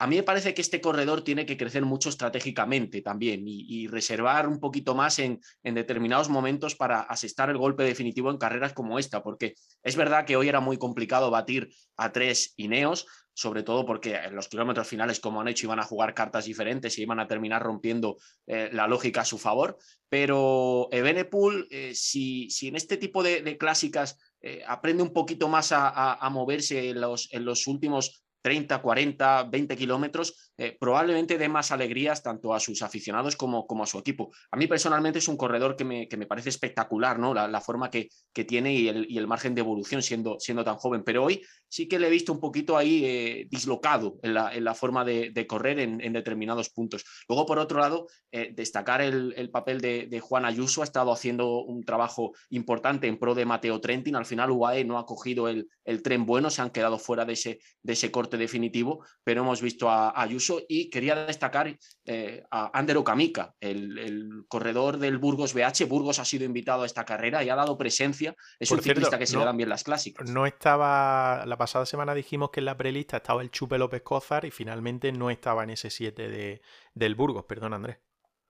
a 0.00 0.06
mí 0.06 0.16
me 0.16 0.22
parece 0.22 0.54
que 0.54 0.62
este 0.62 0.80
corredor 0.80 1.22
tiene 1.22 1.44
que 1.44 1.58
crecer 1.58 1.84
mucho 1.84 2.08
estratégicamente 2.08 3.02
también 3.02 3.42
y, 3.46 3.86
reservar 3.86 4.48
un 4.48 4.58
poquito 4.58 4.94
más 4.94 5.18
en, 5.18 5.40
determinados 5.62 6.30
momentos 6.30 6.74
para 6.74 7.02
asestar 7.02 7.50
el 7.50 7.58
golpe 7.58 7.82
definitivo 7.82 8.30
en 8.30 8.38
carreras 8.38 8.72
como 8.72 8.98
esta, 8.98 9.22
porque 9.22 9.56
es 9.82 9.96
verdad 9.96 10.24
que 10.24 10.36
hoy 10.36 10.48
era 10.48 10.60
muy 10.60 10.78
complicado 10.78 11.30
batir 11.30 11.68
a 11.98 12.12
tres 12.12 12.54
Ineos, 12.56 13.06
sobre 13.34 13.62
todo 13.62 13.84
porque 13.84 14.14
en 14.14 14.34
los 14.34 14.48
kilómetros 14.48 14.88
finales, 14.88 15.20
como 15.20 15.42
han 15.42 15.48
hecho, 15.48 15.66
iban 15.66 15.80
a 15.80 15.84
jugar 15.84 16.14
cartas 16.14 16.46
diferentes 16.46 16.96
y 16.96 17.02
iban 17.02 17.20
a 17.20 17.28
terminar 17.28 17.62
rompiendo 17.62 18.16
eh, 18.46 18.70
la 18.72 18.88
lógica 18.88 19.20
a 19.20 19.26
su 19.26 19.36
favor. 19.36 19.76
Pero 20.08 20.88
Evenepoel, 20.92 21.68
eh, 21.70 21.92
si, 21.94 22.48
si, 22.48 22.68
en 22.68 22.76
este 22.76 22.96
tipo 22.96 23.22
de, 23.22 23.58
clásicas 23.58 24.16
eh, 24.40 24.62
aprende 24.66 25.02
un 25.02 25.12
poquito 25.12 25.46
más 25.48 25.72
a, 25.72 26.26
moverse 26.32 26.88
en 26.88 27.02
los, 27.02 27.28
en 27.32 27.44
los 27.44 27.66
últimos 27.66 28.24
30, 28.42 28.80
40, 28.80 29.44
20 29.44 29.76
kilómetros, 29.76 30.52
eh, 30.56 30.76
probablemente 30.78 31.38
dé 31.38 31.48
más 31.48 31.70
alegrías 31.72 32.22
tanto 32.22 32.54
a 32.54 32.60
sus 32.60 32.82
aficionados 32.82 33.36
como, 33.36 33.66
como, 33.66 33.84
a 33.84 33.86
su 33.86 33.98
equipo. 33.98 34.30
A 34.50 34.56
mí 34.56 34.66
personalmente 34.66 35.18
es 35.18 35.28
un 35.28 35.36
corredor 35.36 35.76
que 35.76 35.84
me, 35.84 36.08
que 36.08 36.16
me 36.16 36.26
parece 36.26 36.48
espectacular, 36.48 37.18
¿no? 37.18 37.34
La, 37.34 37.60
forma 37.60 37.90
que, 37.90 38.08
que 38.32 38.44
tiene 38.44 38.74
y 38.74 38.88
el, 38.88 39.06
y 39.10 39.18
el, 39.18 39.26
margen 39.26 39.54
de 39.54 39.60
evolución 39.60 40.02
siendo, 40.02 40.38
siendo 40.40 40.64
tan 40.64 40.76
joven, 40.76 41.02
pero 41.04 41.24
hoy 41.24 41.42
sí 41.68 41.88
que 41.88 41.98
le 41.98 42.06
he 42.06 42.10
visto 42.10 42.32
un 42.32 42.40
poquito 42.40 42.76
ahí 42.76 43.04
eh, 43.04 43.46
dislocado 43.50 44.18
en 44.22 44.34
la, 44.34 44.54
en 44.54 44.64
la, 44.64 44.74
forma 44.74 45.04
de, 45.04 45.30
de 45.30 45.46
correr 45.46 45.78
en, 45.78 46.00
en, 46.00 46.12
determinados 46.12 46.70
puntos. 46.70 47.04
Luego, 47.28 47.46
por 47.46 47.58
otro 47.58 47.80
lado, 47.80 48.06
eh, 48.32 48.52
destacar 48.54 49.02
el, 49.02 49.34
el 49.36 49.50
papel 49.50 49.80
de, 49.80 50.06
de, 50.06 50.20
Juan 50.20 50.44
Ayuso, 50.44 50.80
ha 50.80 50.84
estado 50.84 51.12
haciendo 51.12 51.62
un 51.62 51.84
trabajo 51.84 52.32
importante 52.50 53.06
en 53.06 53.18
pro 53.18 53.34
de 53.34 53.44
Mateo 53.44 53.80
Trentin, 53.80 54.16
al 54.16 54.26
final 54.26 54.50
UAE 54.50 54.84
no 54.84 54.98
ha 54.98 55.06
cogido 55.06 55.48
el, 55.48 55.68
el 55.84 56.02
tren 56.02 56.26
bueno, 56.26 56.50
se 56.50 56.62
han 56.62 56.70
quedado 56.70 56.98
fuera 56.98 57.24
de 57.24 57.34
ese, 57.34 57.60
de 57.82 57.92
ese 57.92 58.10
corte 58.10 58.29
definitivo, 58.36 59.04
pero 59.24 59.42
hemos 59.42 59.60
visto 59.60 59.88
a, 59.88 60.20
Ayuso 60.20 60.60
y 60.68 60.90
quería 60.90 61.14
destacar 61.26 61.76
eh, 62.04 62.42
a 62.50 62.78
Ander 62.78 62.96
Okamika, 62.96 63.54
el, 63.60 64.44
corredor 64.48 64.98
del 64.98 65.18
Burgos 65.18 65.54
BH. 65.54 65.86
Burgos 65.86 66.18
ha 66.18 66.24
sido 66.24 66.44
invitado 66.44 66.82
a 66.82 66.86
esta 66.86 67.04
carrera 67.04 67.42
y 67.44 67.48
ha 67.48 67.54
dado 67.54 67.76
presencia. 67.78 68.34
Es 68.58 68.70
un 68.70 68.82
ciclista 68.82 69.18
que 69.18 69.26
se 69.26 69.38
le 69.38 69.44
dan 69.44 69.56
bien 69.56 69.68
las 69.68 69.84
clásicas. 69.84 70.28
No 70.30 70.46
estaba, 70.46 71.44
la 71.46 71.56
pasada 71.56 71.86
semana 71.86 72.14
dijimos 72.14 72.50
que 72.50 72.60
en 72.60 72.66
la 72.66 72.76
prelista 72.76 73.18
estaba 73.18 73.42
el 73.42 73.50
Chupe 73.50 73.78
López 73.78 74.02
Cózar 74.02 74.44
y 74.44 74.50
finalmente 74.50 75.12
no 75.12 75.30
estaba 75.30 75.64
en 75.64 75.70
ese 75.70 75.90
7 75.90 76.28
de, 76.28 76.62
del 76.94 77.14
Burgos, 77.14 77.44
perdón 77.44 77.74
Andrés. 77.74 77.98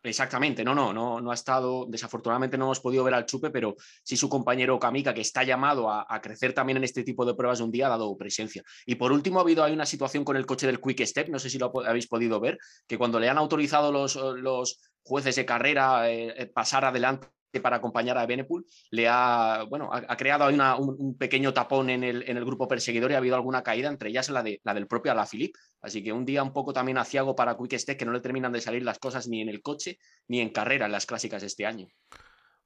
Exactamente, 0.03 0.65
no, 0.65 0.75
no, 0.75 0.95
no, 0.95 1.21
no 1.21 1.31
ha 1.31 1.35
estado, 1.35 1.85
desafortunadamente 1.87 2.57
no 2.57 2.65
hemos 2.65 2.81
podido 2.81 3.05
ver 3.05 3.13
al 3.13 3.27
Chupe, 3.27 3.51
pero 3.51 3.77
sí 4.03 4.17
su 4.17 4.31
compañero 4.31 4.79
Kamika, 4.79 5.13
que 5.13 5.21
está 5.21 5.43
llamado 5.45 5.91
a, 5.91 6.21
crecer 6.23 6.55
también 6.55 6.79
en 6.79 6.85
este 6.85 7.05
tipo 7.05 7.27
de 7.27 7.35
pruebas 7.35 7.59
de 7.59 7.65
un 7.65 7.71
día, 7.71 7.87
ha 7.87 7.91
dado 7.91 8.17
presencia. 8.17 8.63
Y 8.87 8.95
por 8.95 9.13
último, 9.13 9.39
ha 9.39 9.43
habido 9.43 9.63
hay 9.63 9.75
una 9.75 9.85
situación 9.85 10.25
con 10.25 10.37
el 10.37 10.47
coche 10.47 10.67
del 10.67 10.81
Quick 10.81 11.05
Step, 11.05 11.29
no 11.29 11.39
sé 11.39 11.51
si 11.51 11.59
lo 11.59 11.71
habéis 11.87 12.07
podido 12.07 12.41
ver, 12.41 12.59
que 12.87 12.97
cuando 12.97 13.21
le 13.21 13.29
han 13.29 13.37
autorizado 13.37 13.93
los, 13.93 14.17
los 14.17 14.81
jueces 15.03 15.37
de 15.37 15.45
carrera 15.45 16.11
eh, 16.11 16.35
eh, 16.35 16.47
pasar 16.47 16.87
adelante 16.87 17.29
para 17.59 17.77
acompañar 17.77 18.17
a 18.19 18.27
Benepool, 18.27 18.65
le 18.91 19.09
ha, 19.09 19.65
bueno, 19.69 19.91
ha, 19.93 20.17
creado 20.17 20.45
ahí 20.45 20.57
un, 20.79 21.17
pequeño 21.19 21.53
tapón 21.53 21.91
en 21.91 22.05
el, 22.05 22.23
en 22.29 22.37
el, 22.37 22.45
grupo 22.45 22.69
perseguidor 22.69 23.11
y 23.11 23.15
ha 23.15 23.19
habido 23.19 23.35
alguna 23.35 23.63
caída, 23.63 23.89
entre 23.89 24.11
ellas 24.11 24.31
la, 24.31 24.45
de, 24.45 24.61
la 24.63 24.75
del 24.75 24.87
propio 24.87 25.11
Alaphilippe. 25.11 25.59
Así 25.81 26.05
que 26.05 26.13
un 26.13 26.25
día 26.25 26.45
un 26.45 26.53
poco 26.53 26.73
también 26.73 26.99
aciago 26.99 27.35
para 27.35 27.57
Quick 27.57 27.77
Step, 27.79 27.99
que 27.99 28.05
no 28.05 28.13
le 28.13 28.21
terminan 28.21 28.53
de 28.53 28.61
salir 28.61 28.85
las 28.85 29.01
cosas 29.01 29.27
ni 29.27 29.41
en 29.41 29.49
el 29.49 29.63
coche 29.63 29.99
ni 30.29 30.41
en 30.41 30.51
carrera 30.51 30.87
en 30.87 30.93
las 30.93 31.07
clásicas 31.07 31.43
este 31.43 31.67
año. 31.67 31.89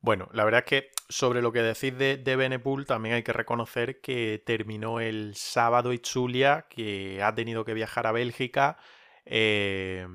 Bueno, 0.00 0.28
la 0.34 0.44
verdad 0.44 0.64
es 0.66 0.68
que 0.68 0.90
sobre 1.08 1.40
lo 1.40 1.50
que 1.50 1.62
decís 1.62 1.96
de, 1.96 2.18
de 2.18 2.36
Benepool 2.36 2.84
también 2.84 3.14
hay 3.14 3.22
que 3.22 3.32
reconocer 3.32 4.02
que 4.02 4.42
terminó 4.44 5.00
el 5.00 5.34
sábado 5.34 5.94
Itzulia, 5.94 6.66
que 6.68 7.22
ha 7.22 7.34
tenido 7.34 7.64
que 7.64 7.72
viajar 7.72 8.06
a 8.06 8.12
Bélgica, 8.12 8.76
eh, 9.26 10.06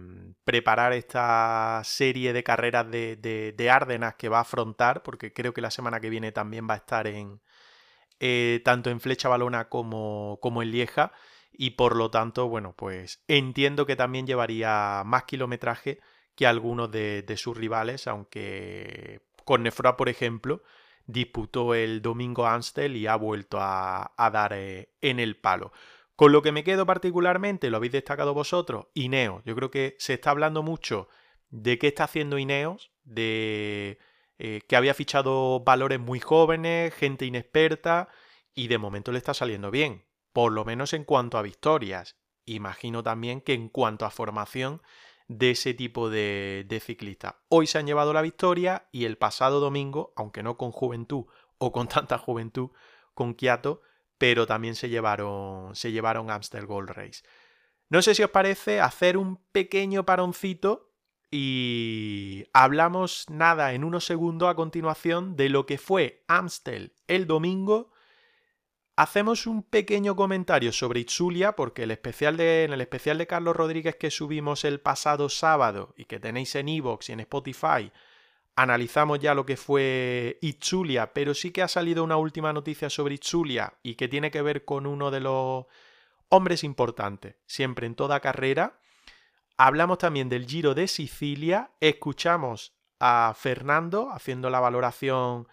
preparar 0.43 0.93
esta 0.93 1.81
serie 1.83 2.33
de 2.33 2.43
carreras 2.43 2.89
de, 2.89 3.15
de, 3.15 3.53
de, 3.55 3.69
Árdenas 3.69 4.15
que 4.15 4.29
va 4.29 4.39
a 4.39 4.41
afrontar, 4.41 5.03
porque 5.03 5.33
creo 5.33 5.53
que 5.53 5.61
la 5.61 5.71
semana 5.71 5.99
que 5.99 6.09
viene 6.09 6.31
también 6.31 6.67
va 6.69 6.75
a 6.75 6.77
estar 6.77 7.07
en 7.07 7.41
eh, 8.19 8.61
tanto 8.65 8.89
en 8.89 8.99
Flecha 8.99 9.29
Balona 9.29 9.69
como, 9.69 10.39
como 10.41 10.61
en 10.61 10.71
Lieja, 10.71 11.13
y 11.51 11.71
por 11.71 11.95
lo 11.95 12.11
tanto, 12.11 12.47
bueno, 12.47 12.73
pues 12.75 13.23
entiendo 13.27 13.85
que 13.85 13.95
también 13.95 14.27
llevaría 14.27 15.03
más 15.05 15.23
kilometraje 15.25 15.99
que 16.35 16.47
algunos 16.47 16.91
de, 16.91 17.23
de 17.23 17.37
sus 17.37 17.57
rivales, 17.57 18.07
aunque 18.07 19.21
Cornefroa, 19.45 19.97
por 19.97 20.09
ejemplo, 20.09 20.63
disputó 21.05 21.73
el 21.73 22.01
domingo 22.01 22.45
Amstel 22.45 22.95
y 22.95 23.07
ha 23.07 23.15
vuelto 23.15 23.57
a, 23.59 24.13
a 24.15 24.29
dar 24.29 24.53
eh, 24.53 24.89
en 25.01 25.19
el 25.19 25.37
palo. 25.37 25.71
Con 26.19 26.33
lo 26.33 26.41
que 26.41 26.51
me 26.51 26.65
quedo 26.65 26.85
particularmente, 26.85 27.69
lo 27.69 27.77
habéis 27.77 27.93
destacado 27.93 28.33
vosotros, 28.33 28.87
Ineos. 28.93 29.41
Yo 29.45 29.55
creo 29.55 29.71
que 29.71 29.95
se 29.99 30.15
está 30.15 30.31
hablando 30.31 30.63
mucho 30.63 31.07
de 31.49 31.79
qué 31.79 31.87
está 31.87 32.03
haciendo 32.03 32.37
Ineos, 32.37 32.91
de 33.05 33.99
eh, 34.37 34.59
que 34.67 34.75
había 34.75 34.93
fichado 34.93 35.61
valores 35.61 35.97
muy 35.97 36.19
jóvenes, 36.19 36.93
gente 36.93 37.25
inexperta, 37.25 38.09
y 38.53 38.67
de 38.67 38.77
momento 38.77 39.13
le 39.13 39.17
está 39.17 39.33
saliendo 39.33 39.71
bien, 39.71 40.03
por 40.33 40.51
lo 40.51 40.65
menos 40.65 40.91
en 40.91 41.05
cuanto 41.05 41.37
a 41.37 41.41
victorias. 41.41 42.17
Imagino 42.43 43.01
también 43.01 43.39
que 43.39 43.53
en 43.53 43.69
cuanto 43.69 44.05
a 44.05 44.11
formación 44.11 44.81
de 45.29 45.51
ese 45.51 45.73
tipo 45.73 46.09
de, 46.09 46.65
de 46.67 46.81
ciclistas. 46.81 47.35
Hoy 47.47 47.65
se 47.65 47.77
han 47.77 47.87
llevado 47.87 48.11
la 48.11 48.21
victoria 48.21 48.89
y 48.91 49.05
el 49.05 49.17
pasado 49.17 49.61
domingo, 49.61 50.11
aunque 50.17 50.43
no 50.43 50.57
con 50.57 50.73
juventud 50.73 51.27
o 51.59 51.71
con 51.71 51.87
tanta 51.87 52.17
juventud, 52.17 52.71
con 53.13 53.35
Kiato, 53.35 53.83
pero 54.19 54.45
también 54.45 54.75
se 54.75 54.89
llevaron, 54.89 55.75
se 55.75 55.91
llevaron 55.91 56.29
Amstel 56.29 56.67
Gold 56.67 56.91
Race. 56.91 57.23
No 57.89 58.03
sé 58.03 58.13
si 58.13 58.21
os 58.21 58.29
parece 58.29 58.79
hacer 58.79 59.17
un 59.17 59.37
pequeño 59.51 60.05
paroncito 60.05 60.93
y 61.31 62.45
hablamos 62.53 63.25
nada 63.29 63.73
en 63.73 63.83
unos 63.83 64.05
segundos 64.05 64.47
a 64.49 64.55
continuación 64.55 65.35
de 65.35 65.49
lo 65.49 65.65
que 65.65 65.79
fue 65.79 66.23
Amstel 66.27 66.93
el 67.07 67.25
domingo 67.25 67.91
Hacemos 68.99 69.47
un 69.47 69.63
pequeño 69.63 70.17
comentario 70.17 70.73
sobre 70.73 70.99
Itzulia 70.99 71.53
porque 71.55 71.83
el 71.83 71.91
especial 71.91 72.35
de, 72.35 72.65
en 72.65 72.73
el 72.73 72.81
especial 72.81 73.17
de 73.17 73.27
Carlos 73.27 73.55
Rodríguez 73.55 73.95
que 73.95 74.11
subimos 74.11 74.65
el 74.65 74.81
pasado 74.81 75.29
sábado 75.29 75.93
y 75.95 76.03
que 76.03 76.19
tenéis 76.19 76.53
en 76.55 76.67
Evox 76.67 77.07
y 77.07 77.13
en 77.13 77.21
Spotify, 77.21 77.93
analizamos 78.61 79.19
ya 79.19 79.33
lo 79.33 79.45
que 79.45 79.55
fue 79.55 80.37
Itzulia, 80.41 81.13
pero 81.13 81.33
sí 81.33 81.51
que 81.51 81.61
ha 81.61 81.69
salido 81.69 82.03
una 82.03 82.17
última 82.17 82.51
noticia 82.51 82.89
sobre 82.89 83.15
Itzulia 83.15 83.75
y 83.83 83.95
que 83.95 84.09
tiene 84.09 84.31
que 84.31 84.41
ver 84.41 84.65
con 84.65 84.85
uno 84.85 85.11
de 85.11 85.21
los 85.21 85.65
hombres 86.27 86.65
importantes, 86.65 87.35
siempre 87.45 87.87
en 87.87 87.95
toda 87.95 88.19
carrera. 88.19 88.77
Hablamos 89.55 89.99
también 89.99 90.27
del 90.27 90.45
Giro 90.45 90.75
de 90.75 90.89
Sicilia, 90.89 91.71
escuchamos 91.79 92.73
a 92.99 93.33
Fernando 93.33 94.09
haciendo 94.11 94.49
la 94.49 94.59
valoración 94.59 95.47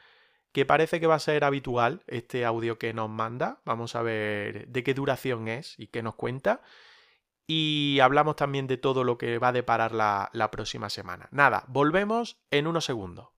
que 0.50 0.66
parece 0.66 0.98
que 0.98 1.06
va 1.06 1.14
a 1.14 1.20
ser 1.20 1.44
habitual 1.44 2.02
este 2.08 2.44
audio 2.44 2.76
que 2.76 2.92
nos 2.92 3.08
manda. 3.08 3.60
Vamos 3.64 3.94
a 3.94 4.02
ver 4.02 4.66
de 4.66 4.82
qué 4.82 4.94
duración 4.94 5.46
es 5.46 5.78
y 5.78 5.86
qué 5.86 6.02
nos 6.02 6.16
cuenta. 6.16 6.60
Y 7.46 8.00
hablamos 8.00 8.36
también 8.36 8.66
de 8.66 8.76
todo 8.76 9.04
lo 9.04 9.18
que 9.18 9.38
va 9.38 9.48
a 9.48 9.52
deparar 9.52 9.92
la, 9.92 10.30
la 10.32 10.50
próxima 10.50 10.90
semana. 10.90 11.28
Nada, 11.30 11.64
volvemos 11.68 12.38
en 12.50 12.66
unos 12.66 12.84
segundos. 12.84 13.28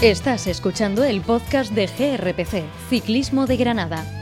Estás 0.00 0.46
escuchando 0.46 1.02
el 1.02 1.22
podcast 1.22 1.72
de 1.72 1.86
GRPC, 1.86 2.62
Ciclismo 2.88 3.46
de 3.46 3.56
Granada. 3.56 4.17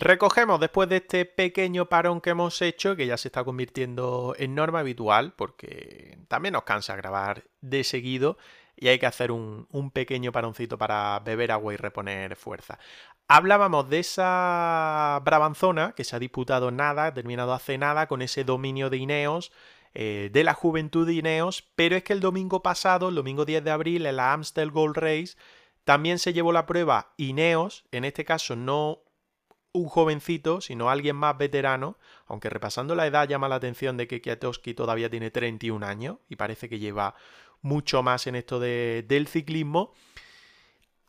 Recogemos 0.00 0.60
después 0.60 0.88
de 0.88 0.98
este 0.98 1.24
pequeño 1.24 1.86
parón 1.88 2.20
que 2.20 2.30
hemos 2.30 2.62
hecho, 2.62 2.94
que 2.94 3.08
ya 3.08 3.16
se 3.16 3.28
está 3.28 3.42
convirtiendo 3.42 4.32
en 4.38 4.54
norma 4.54 4.78
habitual, 4.78 5.32
porque 5.34 6.18
también 6.28 6.52
nos 6.52 6.62
cansa 6.62 6.94
grabar 6.94 7.42
de 7.62 7.82
seguido 7.82 8.38
y 8.76 8.86
hay 8.86 9.00
que 9.00 9.06
hacer 9.06 9.32
un, 9.32 9.66
pequeño 9.92 10.30
paroncito 10.30 10.78
para 10.78 11.18
beber 11.18 11.50
agua 11.50 11.74
y 11.74 11.76
reponer 11.76 12.36
fuerza. 12.36 12.78
Hablábamos 13.26 13.90
de 13.90 13.98
esa 13.98 15.20
Brabanzona 15.24 15.94
que 15.96 16.04
se 16.04 16.14
ha 16.14 16.20
disputado 16.20 16.70
nada, 16.70 17.12
terminado 17.12 17.52
hace 17.52 17.76
nada 17.76 18.06
con 18.06 18.22
ese 18.22 18.44
dominio 18.44 18.90
de 18.90 18.98
Ineos, 18.98 19.50
eh, 19.94 20.30
de 20.32 20.44
la 20.44 20.54
juventud 20.54 21.08
de 21.08 21.14
Ineos, 21.14 21.68
pero 21.74 21.96
es 21.96 22.04
que 22.04 22.12
el 22.12 22.20
domingo 22.20 22.62
pasado, 22.62 23.08
el 23.08 23.16
domingo 23.16 23.44
10 23.44 23.64
de 23.64 23.70
abril, 23.72 24.06
en 24.06 24.14
la 24.14 24.32
Amstel 24.32 24.70
Gold 24.70 24.96
Race, 24.96 25.36
también 25.82 26.20
se 26.20 26.32
llevó 26.32 26.52
la 26.52 26.66
prueba 26.66 27.14
Ineos, 27.16 27.84
en 27.90 28.04
este 28.04 28.24
caso 28.24 28.54
no 28.54 29.00
un 29.72 29.88
jovencito, 29.88 30.60
sino 30.60 30.90
alguien 30.90 31.16
más 31.16 31.36
veterano, 31.36 31.96
aunque 32.26 32.50
repasando 32.50 32.94
la 32.94 33.06
edad 33.06 33.28
llama 33.28 33.48
la 33.48 33.56
atención 33.56 33.96
de 33.96 34.08
que 34.08 34.20
Kwiatkowski 34.20 34.74
todavía 34.74 35.10
tiene 35.10 35.30
31 35.30 35.84
años 35.86 36.18
y 36.28 36.36
parece 36.36 36.68
que 36.68 36.78
lleva 36.78 37.14
mucho 37.60 38.02
más 38.02 38.26
en 38.26 38.36
esto 38.36 38.60
de, 38.60 39.04
del 39.06 39.28
ciclismo. 39.28 39.92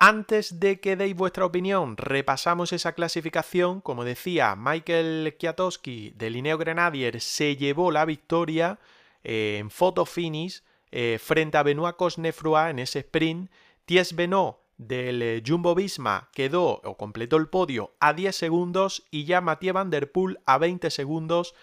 Antes 0.01 0.61
de 0.61 0.79
que 0.79 0.95
deis 0.95 1.15
vuestra 1.15 1.45
opinión, 1.45 1.97
repasamos 1.97 2.71
esa 2.71 2.93
clasificación. 2.93 3.81
Como 3.81 4.05
decía, 4.05 4.55
Michael 4.55 5.35
Kwiatkowski 5.37 6.13
de 6.15 6.29
Lineo 6.29 6.57
Grenadier 6.57 7.19
se 7.19 7.57
llevó 7.57 7.91
la 7.91 8.05
victoria 8.05 8.79
eh, 9.25 9.57
en 9.59 9.69
photo 9.69 10.05
finish 10.05 10.63
eh, 10.91 11.19
frente 11.21 11.57
a 11.57 11.63
Benoit 11.63 11.97
Cosnefroy 11.97 12.71
en 12.71 12.79
ese 12.79 12.99
sprint. 12.99 13.51
Ties 13.85 14.15
Benoit 14.15 14.55
del 14.79 15.21
eh, 15.21 15.43
Jumbo 15.45 15.75
Visma 15.75 16.29
quedó 16.33 16.81
o 16.83 16.97
completó 16.97 17.35
el 17.35 17.49
podio 17.49 17.93
a 17.99 18.13
10 18.13 18.35
segundos 18.35 19.05
y 19.11 19.25
ya 19.25 19.41
Mathieu 19.41 19.73
Van 19.73 19.89
Der 19.89 20.11
Poel 20.11 20.39
a 20.45 20.57
20 20.57 20.89
segundos 20.89 21.53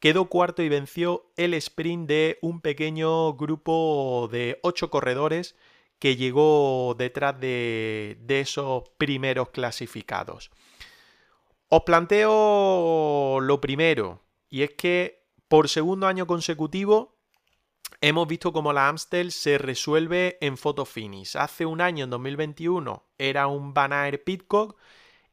quedó 0.00 0.24
cuarto 0.30 0.62
y 0.62 0.70
venció 0.70 1.30
el 1.36 1.52
sprint 1.54 2.08
de 2.08 2.38
un 2.40 2.62
pequeño 2.62 3.34
grupo 3.34 4.28
de 4.32 4.58
8 4.62 4.90
corredores 4.90 5.56
que 5.98 6.16
llegó 6.16 6.96
detrás 6.98 7.38
de, 7.38 8.16
de 8.20 8.40
esos 8.40 8.84
primeros 8.96 9.50
clasificados. 9.50 10.50
Os 11.68 11.82
planteo 11.82 13.40
lo 13.40 13.60
primero 13.60 14.22
y 14.48 14.62
es 14.62 14.70
que 14.70 15.22
por 15.48 15.68
segundo 15.68 16.06
año 16.06 16.26
consecutivo 16.26 17.14
Hemos 18.00 18.28
visto 18.28 18.52
cómo 18.52 18.72
la 18.72 18.88
Amstel 18.88 19.32
se 19.32 19.58
resuelve 19.58 20.36
en 20.40 20.56
photo 20.56 20.84
finish. 20.84 21.36
Hace 21.36 21.64
un 21.64 21.80
año, 21.80 22.04
en 22.04 22.10
2021, 22.10 23.02
era 23.18 23.46
un 23.46 23.72
Van 23.72 23.92
Pitcock 24.24 24.78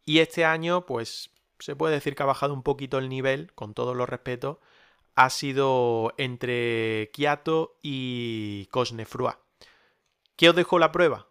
y 0.06 0.20
este 0.20 0.46
año, 0.46 0.86
pues 0.86 1.32
se 1.60 1.76
puede 1.76 1.96
decir 1.96 2.16
que 2.16 2.24
ha 2.24 2.28
bajado 2.28 2.54
un 2.54 2.64
poquito 2.64 2.98
el 2.98 3.10
nivel, 3.10 3.54
con 3.54 3.74
todos 3.74 3.96
los 3.96 4.08
respetos. 4.10 4.58
Ha 5.16 5.30
sido 5.30 6.14
entre 6.18 7.10
Kiato 7.14 7.78
y 7.82 8.68
Cosnefroy. 8.68 9.34
¿Qué 10.36 10.50
os 10.50 10.56
dejó 10.56 10.80
la 10.80 10.92
prueba? 10.92 11.28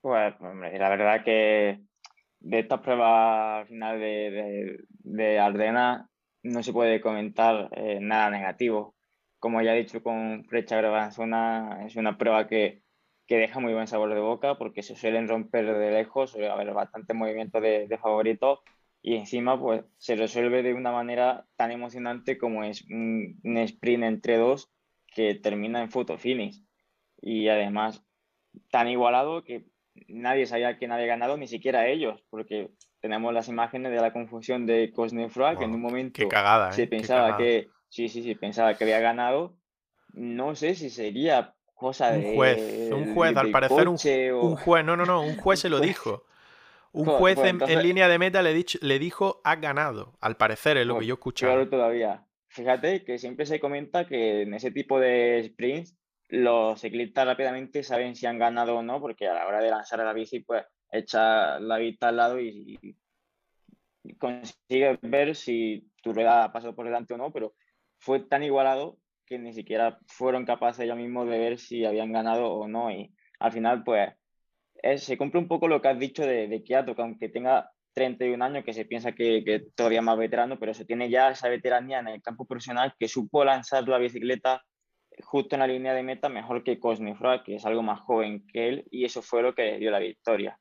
Pues, 0.00 0.34
la 0.40 0.88
verdad 0.88 1.24
que 1.24 1.80
de 2.40 2.58
estas 2.58 2.80
pruebas 2.80 3.60
al 3.60 3.66
final 3.68 4.00
de 4.00 5.38
Ardena 5.38 6.08
no 6.42 6.62
se 6.62 6.72
puede 6.72 7.00
comentar 7.00 7.68
eh, 7.72 7.98
nada 8.00 8.30
negativo. 8.30 8.94
Como 9.38 9.62
ya 9.62 9.74
he 9.74 9.78
dicho 9.78 10.02
con 10.02 10.44
Flecha 10.44 10.76
Grabanzona, 10.76 11.84
es 11.86 11.96
una 11.96 12.18
prueba 12.18 12.46
que, 12.48 12.82
que, 13.26 13.36
deja 13.36 13.60
muy 13.60 13.72
buen 13.74 13.86
sabor 13.88 14.14
de 14.14 14.20
boca 14.20 14.56
porque 14.58 14.82
se 14.82 14.96
suelen 14.96 15.28
romper 15.28 15.66
de 15.78 15.90
lejos, 15.90 16.30
suele 16.30 16.50
haber 16.50 16.72
bastante 16.72 17.14
movimiento 17.14 17.60
de, 17.60 17.88
de 17.88 17.98
favorito 17.98 18.62
y 19.02 19.16
encima 19.16 19.58
pues 19.60 19.84
se 19.98 20.14
resuelve 20.16 20.62
de 20.62 20.74
una 20.74 20.92
manera 20.92 21.46
tan 21.56 21.72
emocionante 21.72 22.38
como 22.38 22.62
es 22.64 22.84
un, 22.88 23.40
un 23.42 23.58
sprint 23.58 24.04
entre 24.04 24.36
dos 24.36 24.70
que 25.08 25.34
termina 25.34 25.82
en 25.82 25.90
photo 25.90 26.18
finish 26.18 26.64
y 27.20 27.48
además 27.48 28.04
tan 28.70 28.88
igualado 28.88 29.44
que 29.44 29.66
nadie 30.08 30.46
sabía 30.46 30.78
que 30.78 30.88
nadie 30.88 31.06
ganado, 31.06 31.36
ni 31.36 31.46
siquiera 31.48 31.88
ellos, 31.88 32.22
porque 32.30 32.70
tenemos 33.02 33.34
las 33.34 33.48
imágenes 33.48 33.90
de 33.90 34.00
la 34.00 34.12
confusión 34.12 34.64
de 34.64 34.92
Cosnefroy, 34.92 35.58
que 35.58 35.64
en 35.64 35.74
un 35.74 35.82
momento 35.82 36.26
cagada, 36.28 36.70
se 36.70 36.84
¿eh? 36.84 36.86
pensaba 36.86 37.36
que 37.36 37.68
sí, 37.88 38.08
sí, 38.08 38.22
sí, 38.22 38.36
pensaba 38.36 38.74
que 38.74 38.84
había 38.84 39.00
ganado. 39.00 39.56
No 40.12 40.54
sé 40.54 40.76
si 40.76 40.88
sería 40.88 41.54
cosa 41.74 42.12
de 42.12 42.18
un 42.18 42.34
juez, 42.36 42.92
un 42.92 43.14
juez, 43.14 43.36
al 43.36 43.50
parecer 43.50 43.88
un, 43.88 43.96
o... 43.96 44.40
un, 44.42 44.56
juez, 44.56 44.84
no, 44.84 44.96
no, 44.96 45.04
no, 45.04 45.20
un 45.22 45.36
juez 45.36 45.58
se 45.58 45.68
lo 45.68 45.80
dijo. 45.80 46.24
Un 46.92 47.06
juez 47.06 47.38
en, 47.38 47.46
entonces... 47.46 47.76
en, 47.76 47.82
línea 47.82 48.06
de 48.06 48.18
meta 48.18 48.40
le, 48.40 48.54
dicho, 48.54 48.78
le 48.82 49.00
dijo 49.00 49.40
has 49.42 49.60
ganado, 49.60 50.16
al 50.20 50.36
parecer 50.36 50.76
es 50.76 50.86
lo 50.86 51.00
que 51.00 51.06
yo 51.06 51.14
escuchaba. 51.14 51.54
Claro, 51.54 51.68
todavía. 51.68 52.24
Fíjate 52.46 53.02
que 53.02 53.18
siempre 53.18 53.46
se 53.46 53.58
comenta 53.58 54.06
que 54.06 54.42
en 54.42 54.54
ese 54.54 54.70
tipo 54.70 55.00
de 55.00 55.42
sprints 55.44 55.96
los 56.28 56.80
ciclistas 56.80 57.26
rápidamente 57.26 57.82
saben 57.82 58.14
si 58.14 58.26
han 58.26 58.38
ganado 58.38 58.76
o 58.76 58.82
no, 58.82 59.00
porque 59.00 59.26
a 59.26 59.34
la 59.34 59.46
hora 59.46 59.60
de 59.60 59.70
lanzar 59.70 59.98
la 59.98 60.12
bici, 60.12 60.40
pues 60.40 60.64
echa 60.92 61.58
la 61.58 61.78
vista 61.78 62.08
al 62.08 62.16
lado 62.16 62.40
y, 62.40 62.78
y 64.04 64.14
consigues 64.14 64.98
ver 65.02 65.34
si 65.34 65.90
tu 66.02 66.12
rueda 66.12 66.44
ha 66.44 66.52
pasado 66.52 66.74
por 66.74 66.86
delante 66.86 67.14
o 67.14 67.16
no, 67.16 67.32
pero 67.32 67.54
fue 67.98 68.20
tan 68.20 68.42
igualado 68.42 68.98
que 69.26 69.38
ni 69.38 69.52
siquiera 69.52 69.98
fueron 70.06 70.44
capaces 70.44 70.84
ellos 70.84 70.96
mismos 70.96 71.28
de 71.28 71.38
ver 71.38 71.58
si 71.58 71.84
habían 71.84 72.12
ganado 72.12 72.52
o 72.52 72.68
no. 72.68 72.90
Y 72.90 73.14
al 73.38 73.52
final, 73.52 73.84
pues, 73.84 74.10
se 74.96 75.16
cumple 75.16 75.40
un 75.40 75.48
poco 75.48 75.68
lo 75.68 75.80
que 75.80 75.88
has 75.88 75.98
dicho 75.98 76.26
de, 76.26 76.48
de 76.48 76.62
Kiato, 76.62 76.94
que 76.94 77.02
aunque 77.02 77.28
tenga 77.28 77.70
31 77.94 78.44
años, 78.44 78.64
que 78.64 78.72
se 78.72 78.84
piensa 78.84 79.12
que, 79.12 79.44
que 79.44 79.60
todavía 79.74 80.02
más 80.02 80.18
veterano, 80.18 80.58
pero 80.58 80.74
se 80.74 80.84
tiene 80.84 81.10
ya 81.10 81.30
esa 81.30 81.48
veteranía 81.48 82.00
en 82.00 82.08
el 82.08 82.22
campo 82.22 82.46
profesional 82.46 82.94
que 82.98 83.08
supo 83.08 83.44
lanzar 83.44 83.86
la 83.88 83.98
bicicleta 83.98 84.64
justo 85.20 85.56
en 85.56 85.60
la 85.60 85.66
línea 85.66 85.94
de 85.94 86.02
meta 86.02 86.28
mejor 86.28 86.64
que 86.64 86.80
Cosnefroy, 86.80 87.42
que 87.44 87.56
es 87.56 87.66
algo 87.66 87.82
más 87.82 88.00
joven 88.00 88.46
que 88.46 88.68
él, 88.68 88.84
y 88.90 89.04
eso 89.04 89.22
fue 89.22 89.42
lo 89.42 89.54
que 89.54 89.78
dio 89.78 89.90
la 89.90 89.98
victoria. 89.98 90.58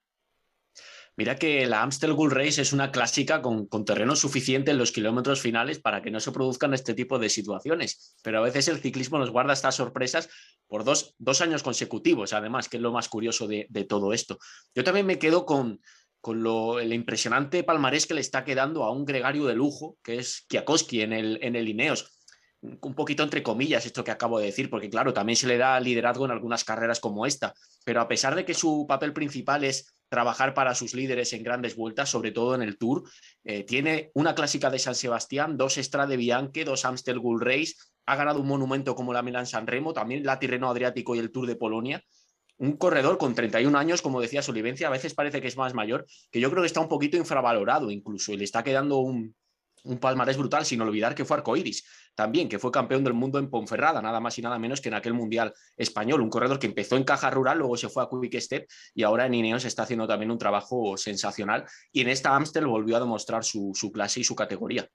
Mira 1.18 1.36
que 1.36 1.66
la 1.68 1.84
Amstel 1.84 2.14
Gold 2.14 2.34
Race 2.34 2.62
es 2.62 2.72
una 2.72 2.92
clásica 2.92 3.42
con, 3.42 3.68
terreno 3.86 4.16
suficiente 4.16 4.72
en 4.72 4.78
los 4.78 4.92
kilómetros 4.92 5.42
finales 5.42 5.80
para 5.80 6.02
que 6.02 6.10
no 6.10 6.20
se 6.20 6.32
produzcan 6.32 6.74
este 6.74 6.94
tipo 6.94 7.20
de 7.20 7.30
situaciones. 7.30 8.16
Pero 8.24 8.40
a 8.40 8.42
veces 8.42 8.70
el 8.70 8.80
ciclismo 8.80 9.20
nos 9.20 9.30
guarda 9.30 9.54
estas 9.54 9.76
sorpresas 9.76 10.30
por 10.68 10.84
dos, 10.86 11.42
años 11.42 11.64
consecutivos, 11.64 12.34
además, 12.34 12.70
que 12.70 12.78
es 12.78 12.84
lo 12.84 12.92
más 12.94 13.10
curioso 13.10 13.48
de, 13.48 13.68
todo 13.90 14.14
esto. 14.14 14.38
Yo 14.74 14.84
también 14.84 15.06
me 15.06 15.20
quedo 15.20 15.46
con, 15.46 15.82
con 16.22 16.44
lo, 16.44 16.80
el 16.80 16.94
impresionante 16.94 17.64
palmarés 17.64 18.08
que 18.08 18.14
le 18.14 18.22
está 18.22 18.46
quedando 18.46 18.86
a 18.86 18.92
un 18.92 19.04
gregario 19.04 19.46
de 19.46 19.56
lujo, 19.56 19.98
que 20.02 20.18
es 20.18 20.46
Kiakoski 20.48 21.02
en 21.02 21.14
el, 21.14 21.40
en 21.42 21.56
el 21.56 21.68
Ineos 21.68 22.18
un 22.62 22.94
poquito 22.94 23.24
entre 23.24 23.42
comillas 23.42 23.88
esto 23.88 24.04
que 24.04 24.12
acabo 24.12 24.38
de 24.40 24.46
decir, 24.46 24.70
porque 24.70 24.88
claro, 24.88 25.14
también 25.14 25.36
se 25.36 25.48
le 25.48 25.58
da 25.58 25.80
liderazgo 25.80 26.26
en 26.26 26.32
algunas 26.32 26.64
carreras 26.64 27.00
como 27.00 27.26
esta, 27.26 27.56
pero 27.84 28.02
a 28.02 28.08
pesar 28.08 28.36
de 28.36 28.46
que 28.46 28.54
su 28.54 28.86
papel 28.88 29.14
principal 29.14 29.64
es 29.64 29.96
trabajar 30.12 30.54
para 30.54 30.76
sus 30.76 30.94
líderes 30.94 31.32
en 31.32 31.42
grandes 31.42 31.78
vueltas, 31.78 32.10
sobre 32.10 32.32
todo 32.32 32.54
en 32.54 32.62
el 32.62 32.78
Tour, 32.78 33.10
eh, 33.46 33.64
tiene 33.64 34.12
una 34.14 34.36
clásica 34.36 34.70
de 34.70 34.78
San 34.78 34.94
Sebastián, 34.94 35.56
dos 35.56 35.76
Strade 35.76 36.18
Bianche, 36.18 36.66
dos 36.66 36.84
Amstel 36.84 37.20
Gold 37.20 37.42
Race, 37.42 37.76
ha 38.06 38.18
ganado 38.18 38.42
un 38.42 38.48
monumento 38.48 38.94
como 38.94 39.14
la 39.14 39.22
Milan 39.22 39.48
San 39.48 39.66
Remo, 39.66 39.94
también 39.94 40.26
la 40.26 40.38
Tirreno 40.38 40.70
Adriático 40.70 41.16
y 41.16 41.20
el 41.20 41.32
Tour 41.32 41.48
de 41.48 41.56
Polonia. 41.56 42.04
Un 42.58 42.74
corredor 42.74 43.18
con 43.18 43.34
31 43.34 43.78
años, 43.78 44.02
como 44.02 44.20
decía 44.20 44.42
Solivencia, 44.42 44.88
a 44.88 44.92
veces 44.92 45.14
parece 45.14 45.40
que 45.40 45.48
es 45.48 45.56
más 45.56 45.74
mayor, 45.74 46.06
que 46.30 46.42
yo 46.42 46.52
creo 46.52 46.62
que 46.62 46.68
está 46.68 46.82
un 46.82 46.90
poquito 46.90 47.16
infravalorado 47.16 47.90
incluso 47.90 48.34
y 48.34 48.38
le 48.38 48.44
está 48.44 48.64
quedando 48.64 48.98
un, 48.98 49.34
un 49.84 49.98
palmarés 50.00 50.38
brutal, 50.38 50.66
sin 50.66 50.82
olvidar 50.82 51.16
que 51.16 51.26
fue 51.26 51.38
arcoiris 51.38 51.86
también, 52.16 52.50
que 52.50 52.60
fue 52.60 52.72
campeón 52.72 53.04
del 53.04 53.14
mundo 53.14 53.40
en 53.40 53.50
Ponferrada, 53.50 54.02
nada 54.02 54.20
más 54.20 54.38
y 54.38 54.42
nada 54.42 54.60
menos 54.60 54.82
que 54.82 54.90
en 54.90 54.96
aquel 54.96 55.14
Mundial 55.14 55.54
español, 55.78 56.22
un 56.22 56.30
corredor 56.30 56.60
que 56.60 56.68
empezó 56.68 56.98
en 56.98 57.04
caja 57.04 57.30
rural, 57.30 57.60
luego 57.60 57.78
se 57.78 57.90
fue 57.90 58.04
a 58.04 58.08
Quick 58.10 58.40
Step 58.40 58.68
y 58.94 59.04
ahora 59.04 59.26
en 59.26 59.34
Ineos 59.34 59.66
está 59.66 59.84
haciendo 59.84 60.08
también 60.08 60.32
un 60.32 60.38
trabajo 60.38 60.98
sensacional 60.98 61.66
y 61.92 62.02
en 62.02 62.10
esta 62.10 62.36
Amstel 62.36 62.68
volvió 62.68 62.98
a 62.98 63.00
demostrar 63.00 63.44
su, 63.44 63.74
clase 63.94 64.20
y 64.20 64.24
su 64.24 64.36
categoría. 64.36 64.88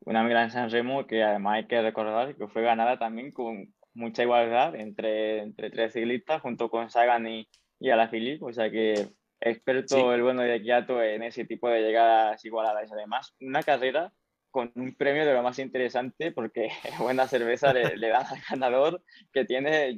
Una 0.00 0.26
gran 0.26 0.50
San 0.50 0.70
Remo 0.70 1.06
que 1.06 1.22
además 1.22 1.56
hay 1.56 1.66
que 1.66 1.82
recordar 1.82 2.34
que 2.36 2.48
fue 2.48 2.62
ganada 2.62 2.98
también 2.98 3.32
con 3.32 3.74
mucha 3.92 4.22
igualdad 4.22 4.74
entre, 4.74 5.42
entre 5.42 5.70
tres 5.70 5.92
ciclistas 5.92 6.40
junto 6.40 6.70
con 6.70 6.90
Sagan 6.90 7.26
y, 7.26 7.48
y 7.78 7.90
Alaphilippe, 7.90 8.44
o 8.44 8.52
sea 8.52 8.70
que 8.70 9.10
experto 9.40 10.12
el 10.12 10.22
bueno 10.22 10.42
de 10.42 10.62
Kiato 10.62 11.02
en 11.02 11.22
ese 11.22 11.44
tipo 11.44 11.68
de 11.68 11.82
llegadas 11.82 12.44
igualadas. 12.44 12.92
Además, 12.92 13.34
una 13.40 13.62
carrera 13.62 14.12
con 14.50 14.72
un 14.74 14.94
premio 14.94 15.24
de 15.24 15.32
lo 15.32 15.42
más 15.42 15.58
interesante 15.58 16.32
porque 16.32 16.70
buena 16.98 17.26
cerveza 17.26 17.72
le, 17.72 17.96
le 17.96 18.08
dan 18.08 18.26
al 18.26 18.38
ganador 18.48 19.02
que 19.32 19.44
tiene, 19.44 19.96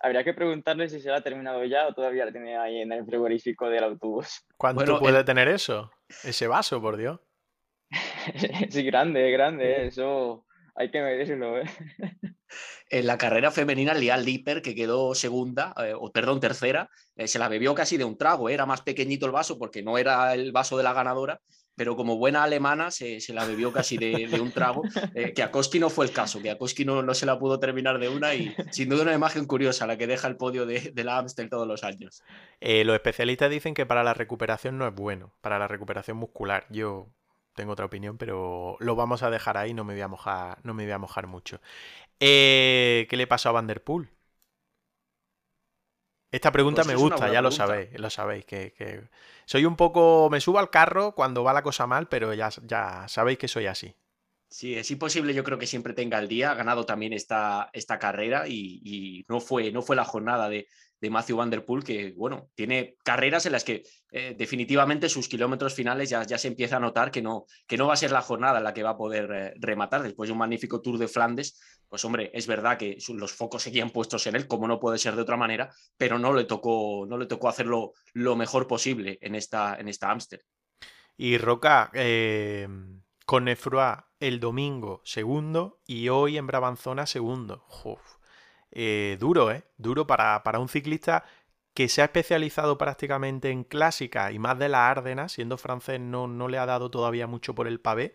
habría 0.00 0.24
que 0.24 0.34
preguntarle 0.34 0.88
si 0.88 1.00
se 1.00 1.10
la 1.10 1.16
ha 1.16 1.20
terminado 1.20 1.64
ya 1.64 1.86
o 1.86 1.94
todavía 1.94 2.24
la 2.24 2.32
tiene 2.32 2.56
ahí 2.56 2.80
en 2.80 2.92
el 2.92 3.04
frigorífico 3.04 3.68
del 3.68 3.84
autobús. 3.84 4.44
¿Cuánto 4.56 4.98
puede 4.98 5.24
tener 5.24 5.48
eso? 5.48 5.90
Ese 6.24 6.46
vaso, 6.46 6.80
por 6.80 6.96
Dios. 6.96 7.20
sí, 8.70 8.82
grande, 8.84 9.30
grande, 9.30 9.86
eso 9.86 10.46
hay 10.74 10.90
que 10.90 11.02
medirlo. 11.02 11.58
¿eh? 11.58 11.64
En 12.88 13.06
la 13.06 13.18
carrera 13.18 13.50
femenina, 13.50 13.94
Lial 13.94 14.24
Dipper, 14.24 14.62
que 14.62 14.74
quedó 14.74 15.14
segunda, 15.14 15.74
eh, 15.78 15.94
o 15.98 16.12
perdón, 16.12 16.40
tercera, 16.40 16.90
eh, 17.16 17.28
se 17.28 17.38
la 17.38 17.48
bebió 17.48 17.74
casi 17.74 17.96
de 17.96 18.04
un 18.04 18.18
trago. 18.18 18.48
Era 18.48 18.66
más 18.66 18.82
pequeñito 18.82 19.26
el 19.26 19.32
vaso 19.32 19.58
porque 19.58 19.82
no 19.82 19.98
era 19.98 20.34
el 20.34 20.52
vaso 20.52 20.76
de 20.76 20.82
la 20.82 20.92
ganadora 20.92 21.40
pero 21.74 21.96
como 21.96 22.16
buena 22.16 22.42
alemana 22.42 22.90
se, 22.90 23.20
la 23.28 23.44
bebió 23.44 23.72
casi 23.72 23.96
de, 23.96 24.28
un 24.40 24.52
trago, 24.52 24.82
eh, 25.14 25.32
que 25.32 25.80
no 25.80 25.90
fue 25.90 26.06
el 26.06 26.12
caso, 26.12 26.40
que 26.42 26.84
no, 26.84 27.02
no, 27.02 27.14
se 27.14 27.26
la 27.26 27.38
pudo 27.38 27.58
terminar 27.58 27.98
de 27.98 28.08
una 28.08 28.34
y 28.34 28.54
sin 28.70 28.88
duda 28.88 29.02
una 29.02 29.14
imagen 29.14 29.46
curiosa 29.46 29.86
la 29.86 29.96
que 29.96 30.06
deja 30.06 30.28
el 30.28 30.36
podio 30.36 30.66
de, 30.66 30.92
la 31.02 31.18
Amstel 31.18 31.48
todos 31.48 31.66
los 31.66 31.82
años. 31.84 32.22
Eh, 32.60 32.84
los 32.84 32.94
especialistas 32.94 33.50
dicen 33.50 33.74
que 33.74 33.86
para 33.86 34.04
la 34.04 34.14
recuperación 34.14 34.78
no 34.78 34.86
es 34.86 34.94
bueno, 34.94 35.32
para 35.40 35.58
la 35.58 35.66
recuperación 35.66 36.16
muscular. 36.16 36.66
Yo 36.70 37.08
tengo 37.54 37.72
otra 37.72 37.86
opinión, 37.86 38.18
pero 38.18 38.76
lo 38.78 38.94
vamos 38.94 39.22
a 39.22 39.30
dejar 39.30 39.56
ahí, 39.56 39.74
no 39.74 39.84
me 39.84 39.94
voy 39.94 40.02
a 40.02 40.08
mojar, 40.08 40.58
no 40.62 40.74
me 40.74 40.84
voy 40.84 40.92
a 40.92 40.98
mojar 40.98 41.26
mucho. 41.26 41.60
Eh, 42.24 43.08
¿Qué 43.10 43.16
le 43.16 43.26
pasó 43.26 43.48
a 43.48 43.52
Vanderpool? 43.52 44.08
Esta 46.30 46.52
pregunta 46.52 46.84
pues 46.84 46.94
me 46.94 47.02
gusta, 47.02 47.32
ya 47.32 47.42
lo 47.42 47.50
sabéis, 47.50 47.98
lo 47.98 48.10
sabéis, 48.10 48.44
que, 48.44 49.08
soy 49.44 49.64
un 49.64 49.74
poco, 49.74 50.28
me 50.30 50.40
subo 50.40 50.60
al 50.60 50.70
carro 50.70 51.16
cuando 51.16 51.42
va 51.42 51.52
la 51.52 51.64
cosa 51.64 51.88
mal, 51.88 52.06
pero 52.06 52.32
ya, 52.32 52.48
ya 52.62 53.08
sabéis 53.08 53.38
que 53.38 53.48
soy 53.48 53.66
así. 53.66 53.96
Sí, 54.48 54.76
es 54.76 54.88
imposible, 54.92 55.34
yo 55.34 55.42
creo 55.42 55.58
que 55.58 55.66
siempre 55.66 55.94
tenga 55.94 56.20
el 56.20 56.28
día, 56.28 56.52
ha 56.52 56.54
ganado 56.54 56.86
también 56.86 57.12
esta, 57.12 57.70
esta 57.72 57.98
carrera 57.98 58.46
y, 58.46 59.24
no, 59.28 59.40
fue, 59.40 59.72
no 59.72 59.82
fue 59.82 59.96
la 59.96 60.04
jornada 60.04 60.48
de, 60.48 60.68
de 61.02 61.10
Matthew 61.10 61.36
Van 61.36 61.50
Der 61.50 61.64
que 61.84 62.14
bueno, 62.16 62.48
tiene 62.54 62.94
carreras 63.02 63.44
en 63.44 63.52
las 63.52 63.64
que 63.64 63.82
eh, 64.12 64.36
definitivamente 64.38 65.08
sus 65.08 65.28
kilómetros 65.28 65.74
finales 65.74 66.08
ya, 66.08 66.22
ya, 66.22 66.38
se 66.38 66.46
empieza 66.46 66.76
a 66.76 66.80
notar 66.80 67.10
que 67.10 67.20
no, 67.20 67.46
que 67.66 67.76
no 67.76 67.88
va 67.88 67.94
a 67.94 67.96
ser 67.96 68.12
la 68.12 68.22
jornada 68.22 68.58
en 68.58 68.64
la 68.64 68.72
que 68.72 68.84
va 68.84 68.90
a 68.90 68.96
poder 68.96 69.30
eh, 69.32 69.52
rematar. 69.58 70.04
Después 70.04 70.28
de 70.28 70.32
un 70.32 70.38
magnífico 70.38 70.80
Tour 70.80 70.98
de 70.98 71.08
Flandes, 71.08 71.60
pues 71.88 72.04
hombre, 72.04 72.30
es 72.32 72.46
verdad 72.46 72.78
que 72.78 72.98
los 73.14 73.32
focos 73.32 73.64
seguían 73.64 73.90
puestos 73.90 74.28
en 74.28 74.36
él, 74.36 74.46
como 74.46 74.68
no 74.68 74.78
puede 74.78 74.96
ser 74.96 75.16
de 75.16 75.22
otra 75.22 75.36
manera, 75.36 75.74
pero 75.96 76.20
no 76.20 76.32
le 76.32 76.44
tocó, 76.44 77.04
no 77.08 77.18
le 77.18 77.26
tocó 77.26 77.48
hacerlo 77.48 77.94
lo 78.12 78.36
mejor 78.36 78.68
posible 78.68 79.18
en 79.20 79.34
esta, 79.34 79.74
en 79.74 79.88
esta 79.88 80.08
Amster. 80.08 80.44
Y 81.16 81.36
Roca, 81.36 81.90
eh, 81.94 82.68
con 83.26 83.44
Nefroy 83.44 83.96
el 84.20 84.38
domingo 84.38 85.02
segundo 85.04 85.80
y 85.84 86.10
hoy 86.10 86.38
en 86.38 86.46
Brabanzona 86.46 87.06
segundo. 87.06 87.64
Eh, 88.72 89.18
duro, 89.20 89.50
¿eh? 89.50 89.64
Duro 89.76 90.06
para, 90.06 90.42
para, 90.42 90.58
un 90.58 90.68
ciclista 90.68 91.24
que 91.74 91.88
se 91.88 92.02
ha 92.02 92.06
especializado 92.06 92.78
prácticamente 92.78 93.50
en 93.50 93.64
clásica 93.64 94.32
y 94.32 94.38
más 94.38 94.58
de 94.58 94.68
la 94.68 94.90
Árdena, 94.90 95.28
siendo 95.28 95.58
francés 95.58 96.00
no, 96.00 96.26
no 96.26 96.48
le 96.48 96.58
ha 96.58 96.66
dado 96.66 96.90
todavía 96.90 97.26
mucho 97.26 97.54
por 97.54 97.68
el 97.68 97.80
pavé. 97.80 98.14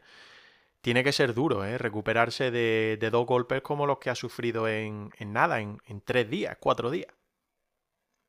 Tiene 0.81 1.03
que 1.03 1.11
ser 1.11 1.33
duro, 1.33 1.65
¿eh? 1.65 1.77
Recuperarse 1.77 2.51
de, 2.51 2.97
dos 3.11 3.25
golpes 3.25 3.61
como 3.61 3.85
los 3.85 3.99
que 3.99 4.09
ha 4.09 4.15
sufrido 4.15 4.67
en, 4.67 5.11
nada, 5.25 5.59
en, 5.59 5.79
tres 6.05 6.29
días, 6.29 6.57
cuatro 6.59 6.89
días. 6.89 7.13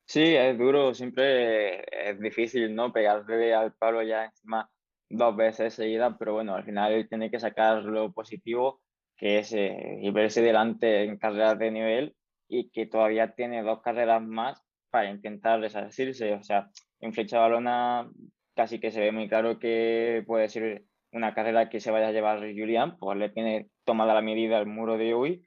Sí, 0.06 0.34
es 0.34 0.56
duro, 0.58 0.94
siempre 0.94 1.84
es 2.10 2.18
difícil, 2.18 2.74
¿no? 2.74 2.92
Pegarle 2.92 3.54
al 3.54 3.74
palo 3.74 4.02
ya 4.02 4.24
encima 4.24 4.70
dos 5.10 5.36
veces 5.36 5.74
seguidas, 5.74 6.14
pero 6.18 6.34
bueno, 6.34 6.54
al 6.54 6.64
final 6.64 6.92
él 6.92 7.08
tiene 7.08 7.30
que 7.30 7.38
sacar 7.38 7.84
lo 7.84 8.12
positivo, 8.12 8.80
que 9.16 9.38
es 9.38 9.52
eh, 9.52 9.98
y 10.02 10.10
verse 10.10 10.42
delante 10.42 11.04
en 11.04 11.18
carreras 11.18 11.58
de 11.58 11.70
nivel 11.70 12.16
y 12.48 12.70
que 12.70 12.86
todavía 12.86 13.34
tiene 13.34 13.62
dos 13.62 13.80
carreras 13.82 14.22
más 14.22 14.64
para 14.90 15.10
intentar 15.10 15.60
desasirse. 15.60 16.34
O 16.34 16.42
sea, 16.42 16.70
en 17.00 17.12
flecha 17.12 17.38
balona 17.38 18.10
casi 18.54 18.80
que 18.80 18.90
se 18.90 19.00
ve 19.00 19.12
muy 19.12 19.28
claro 19.28 19.58
que 19.58 20.24
puede 20.26 20.48
ser 20.48 20.84
una 21.12 21.34
carrera 21.34 21.68
que 21.68 21.80
se 21.80 21.90
vaya 21.90 22.08
a 22.08 22.12
llevar 22.12 22.40
Julián, 22.40 22.96
pues 22.98 23.16
le 23.16 23.30
tiene 23.30 23.68
tomada 23.84 24.14
la 24.14 24.22
medida 24.22 24.58
el 24.58 24.66
muro 24.66 24.98
de 24.98 25.14
hoy, 25.14 25.46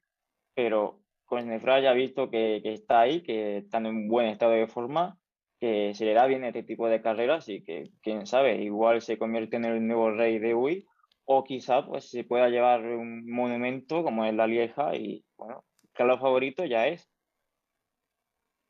pero 0.55 1.01
con 1.25 1.47
Nefra 1.47 1.79
ya 1.81 1.91
ha 1.91 1.93
visto 1.93 2.29
que, 2.29 2.61
que, 2.63 2.73
está 2.73 3.01
ahí, 3.01 3.21
que 3.21 3.57
está 3.57 3.77
en 3.79 3.87
un 3.87 4.07
buen 4.07 4.27
estado 4.27 4.53
de 4.53 4.67
forma, 4.67 5.17
que 5.59 5.93
se 5.93 6.05
le 6.05 6.13
da 6.13 6.25
bien 6.25 6.43
este 6.43 6.63
tipo 6.63 6.87
de 6.87 7.01
carreras 7.01 7.47
y 7.47 7.63
que, 7.63 7.91
quién 8.01 8.25
sabe, 8.25 8.63
igual 8.63 9.01
se 9.01 9.17
convierte 9.17 9.57
en 9.57 9.65
el 9.65 9.85
nuevo 9.85 10.11
rey 10.11 10.39
de 10.39 10.53
hoy 10.53 10.87
o 11.25 11.43
quizá 11.43 11.85
pues 11.85 12.09
se 12.09 12.23
pueda 12.23 12.49
llevar 12.49 12.81
un 12.83 13.29
monumento 13.29 14.03
como 14.03 14.25
es 14.25 14.33
la 14.33 14.47
Lieja 14.47 14.95
y 14.95 15.23
bueno, 15.37 15.63
Carlos 15.93 16.19
favorito 16.19 16.65
ya 16.65 16.87
es. 16.87 17.09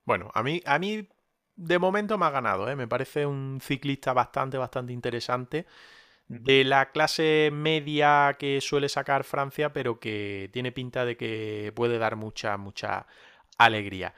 Bueno, 0.05 0.31
a 0.33 0.43
mí, 0.43 0.61
a 0.65 0.79
mí 0.79 1.07
de 1.55 1.79
momento 1.79 2.17
me 2.17 2.25
ha 2.25 2.31
ganado, 2.31 2.69
¿eh? 2.69 2.75
me 2.75 2.87
parece 2.87 3.25
un 3.25 3.59
ciclista 3.61 4.13
bastante, 4.13 4.57
bastante 4.57 4.93
interesante. 4.93 5.65
De 6.27 6.63
la 6.63 6.91
clase 6.91 7.49
media 7.53 8.37
que 8.39 8.61
suele 8.61 8.89
sacar 8.89 9.23
Francia, 9.25 9.73
pero 9.73 9.99
que 9.99 10.49
tiene 10.53 10.71
pinta 10.71 11.05
de 11.05 11.17
que 11.17 11.73
puede 11.75 11.97
dar 11.97 12.15
mucha, 12.15 12.57
mucha 12.57 13.05
alegría. 13.57 14.13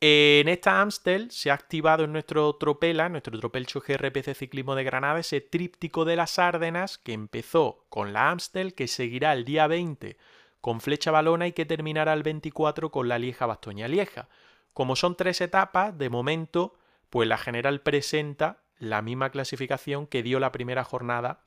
En 0.00 0.48
esta 0.48 0.80
Amstel 0.80 1.30
se 1.30 1.52
ha 1.52 1.54
activado 1.54 2.04
en 2.04 2.12
nuestro 2.12 2.56
Tropela, 2.56 3.06
en 3.06 3.12
nuestro 3.12 3.38
Tropelcho 3.38 3.80
GRPC 3.80 4.34
Ciclismo 4.34 4.74
de 4.74 4.82
Granada, 4.82 5.20
ese 5.20 5.40
tríptico 5.40 6.04
de 6.04 6.16
las 6.16 6.40
Árdenas 6.40 6.98
que 6.98 7.12
empezó 7.12 7.86
con 7.88 8.12
la 8.12 8.30
Amstel, 8.30 8.74
que 8.74 8.88
seguirá 8.88 9.32
el 9.32 9.44
día 9.44 9.68
20 9.68 10.16
con 10.62 10.80
Flecha 10.80 11.10
Balona 11.10 11.46
y 11.48 11.52
que 11.52 11.66
terminará 11.66 12.14
el 12.14 12.22
24 12.22 12.90
con 12.90 13.08
la 13.08 13.18
Lieja 13.18 13.44
Bastoña 13.44 13.88
Lieja. 13.88 14.28
Como 14.72 14.96
son 14.96 15.16
tres 15.16 15.42
etapas, 15.42 15.98
de 15.98 16.08
momento, 16.08 16.78
pues 17.10 17.28
la 17.28 17.36
general 17.36 17.82
presenta 17.82 18.62
la 18.78 19.02
misma 19.02 19.30
clasificación 19.30 20.06
que 20.06 20.22
dio 20.22 20.40
la 20.40 20.52
primera 20.52 20.84
jornada 20.84 21.42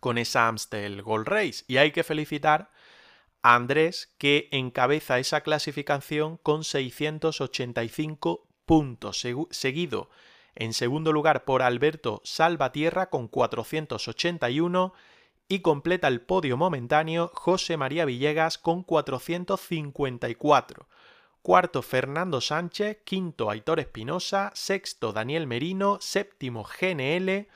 con 0.00 0.18
esa 0.18 0.46
Amstel 0.48 1.02
Gold 1.02 1.26
Race. 1.26 1.64
Y 1.66 1.78
hay 1.78 1.92
que 1.92 2.04
felicitar 2.04 2.70
a 3.42 3.54
Andrés 3.54 4.14
que 4.18 4.48
encabeza 4.52 5.18
esa 5.18 5.40
clasificación 5.40 6.36
con 6.36 6.62
685 6.62 8.46
puntos, 8.66 9.24
seguido 9.50 10.10
en 10.54 10.72
segundo 10.74 11.12
lugar 11.12 11.44
por 11.44 11.62
Alberto 11.62 12.20
Salvatierra 12.24 13.08
con 13.08 13.28
481 13.28 14.92
y 15.48 15.60
completa 15.60 16.08
el 16.08 16.20
podio 16.20 16.56
momentáneo 16.56 17.30
José 17.34 17.76
María 17.76 18.04
Villegas 18.04 18.58
con 18.58 18.82
454. 18.82 20.88
Cuarto 21.42 21.82
Fernando 21.82 22.40
Sánchez, 22.40 22.98
quinto 23.04 23.50
Aitor 23.50 23.78
Espinosa, 23.78 24.50
sexto 24.54 25.12
Daniel 25.12 25.46
Merino, 25.46 25.98
séptimo 26.00 26.64
GNL, 26.64 27.46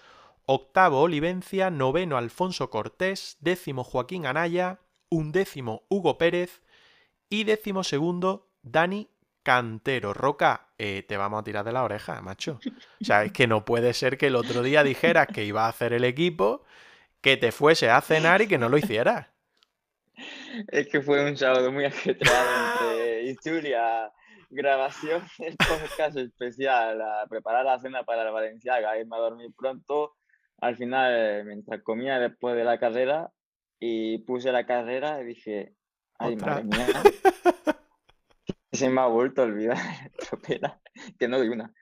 octavo 0.47 1.01
Olivencia, 1.01 1.70
noveno 1.70 2.16
Alfonso 2.16 2.70
Cortés, 2.70 3.36
décimo 3.41 3.82
Joaquín 3.82 4.26
Anaya, 4.26 4.78
undécimo 5.09 5.82
Hugo 5.88 6.18
Pérez. 6.18 6.62
Y 7.28 7.45
décimo 7.45 7.82
segundo 7.82 8.49
Dani 8.62 9.09
Cantero. 9.43 10.14
Roca, 10.14 10.68
eh, 10.78 11.05
te 11.09 11.16
vamos 11.16 11.41
a 11.41 11.45
tirar 11.45 11.64
de 11.64 11.72
la 11.72 11.82
oreja, 11.82 12.20
macho. 12.22 12.61
O 13.01 13.05
sea, 13.05 13.24
es 13.24 13.32
que 13.32 13.49
no 13.49 13.64
puede 13.64 13.95
ser 13.95 14.18
que 14.18 14.28
el 14.28 14.36
otro 14.36 14.62
día 14.62 14.84
dijeras 14.84 15.28
que 15.28 15.45
iba 15.45 15.66
a 15.66 15.68
hacer 15.68 15.93
el 15.93 16.05
equipo 16.05 16.64
que 17.20 17.36
te 17.36 17.52
fuese 17.52 17.90
a 17.90 18.00
cenar 18.00 18.42
y 18.42 18.48
que 18.48 18.58
no 18.58 18.68
lo 18.68 18.78
hicieras. 18.78 19.28
Es 20.68 20.88
que 20.88 21.00
fue 21.00 21.24
un 21.24 21.36
sábado 21.36 21.72
muy 21.72 21.86
ajetreado 21.86 23.00
entre 23.20 23.36
Julia, 23.42 24.12
grabación 24.50 25.22
del 25.38 25.56
podcast 25.56 26.16
especial, 26.16 27.00
a 27.00 27.26
preparar 27.28 27.64
la 27.64 27.78
cena 27.78 28.02
para 28.02 28.24
la 28.24 28.30
Valenciaga, 28.30 28.98
irme 28.98 29.16
a 29.16 29.20
dormir 29.20 29.50
pronto. 29.56 30.16
Al 30.60 30.76
final, 30.76 31.44
mientras 31.46 31.82
comía 31.82 32.18
después 32.18 32.54
de 32.54 32.64
la 32.64 32.78
carrera, 32.78 33.30
y 33.78 34.18
puse 34.18 34.52
la 34.52 34.66
carrera 34.66 35.22
y 35.22 35.24
dije, 35.24 35.74
ay, 36.18 36.36
madre 36.36 36.64
mía, 36.64 36.86
se 38.70 38.90
me 38.90 39.00
ha 39.00 39.06
vuelto 39.06 39.40
a 39.40 39.46
olvidar 39.46 39.78
tropera, 40.18 40.78
que 41.18 41.28
no 41.28 41.38
doy 41.38 41.48
una. 41.48 41.72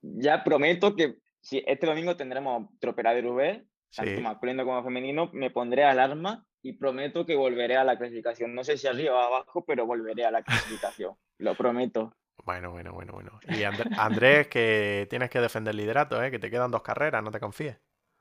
Ya 0.00 0.42
prometo 0.42 0.96
que 0.96 1.18
si 1.42 1.62
este 1.66 1.86
domingo 1.86 2.16
tendremos 2.16 2.68
tropera 2.80 3.12
de 3.12 3.20
Rubén 3.20 3.68
tanto 3.94 4.20
masculino 4.20 4.64
como 4.64 4.82
femenino, 4.82 5.30
me 5.32 5.50
pondré 5.50 5.84
alarma 5.84 6.44
y 6.62 6.72
prometo 6.72 7.26
que 7.26 7.36
volveré 7.36 7.76
a 7.76 7.84
la 7.84 7.96
clasificación. 7.98 8.54
No 8.54 8.64
sé 8.64 8.76
si 8.76 8.86
arriba 8.86 9.14
o 9.14 9.18
abajo, 9.18 9.64
pero 9.66 9.86
volveré 9.86 10.24
a 10.24 10.30
la 10.30 10.42
clasificación. 10.42 11.14
Lo 11.38 11.54
prometo. 11.54 12.14
Bueno, 12.44 12.70
bueno, 12.72 12.92
bueno, 12.92 13.12
bueno. 13.12 13.38
Y 13.48 13.62
Andrés, 13.62 14.48
que 14.48 15.06
tienes 15.08 15.30
que 15.30 15.40
defender 15.40 15.72
el 15.72 15.78
liderato, 15.78 16.22
¿eh? 16.22 16.30
que 16.30 16.38
te 16.38 16.50
quedan 16.50 16.70
dos 16.70 16.82
carreras, 16.82 17.22
no 17.22 17.30
te 17.30 17.40
confíes. 17.40 17.78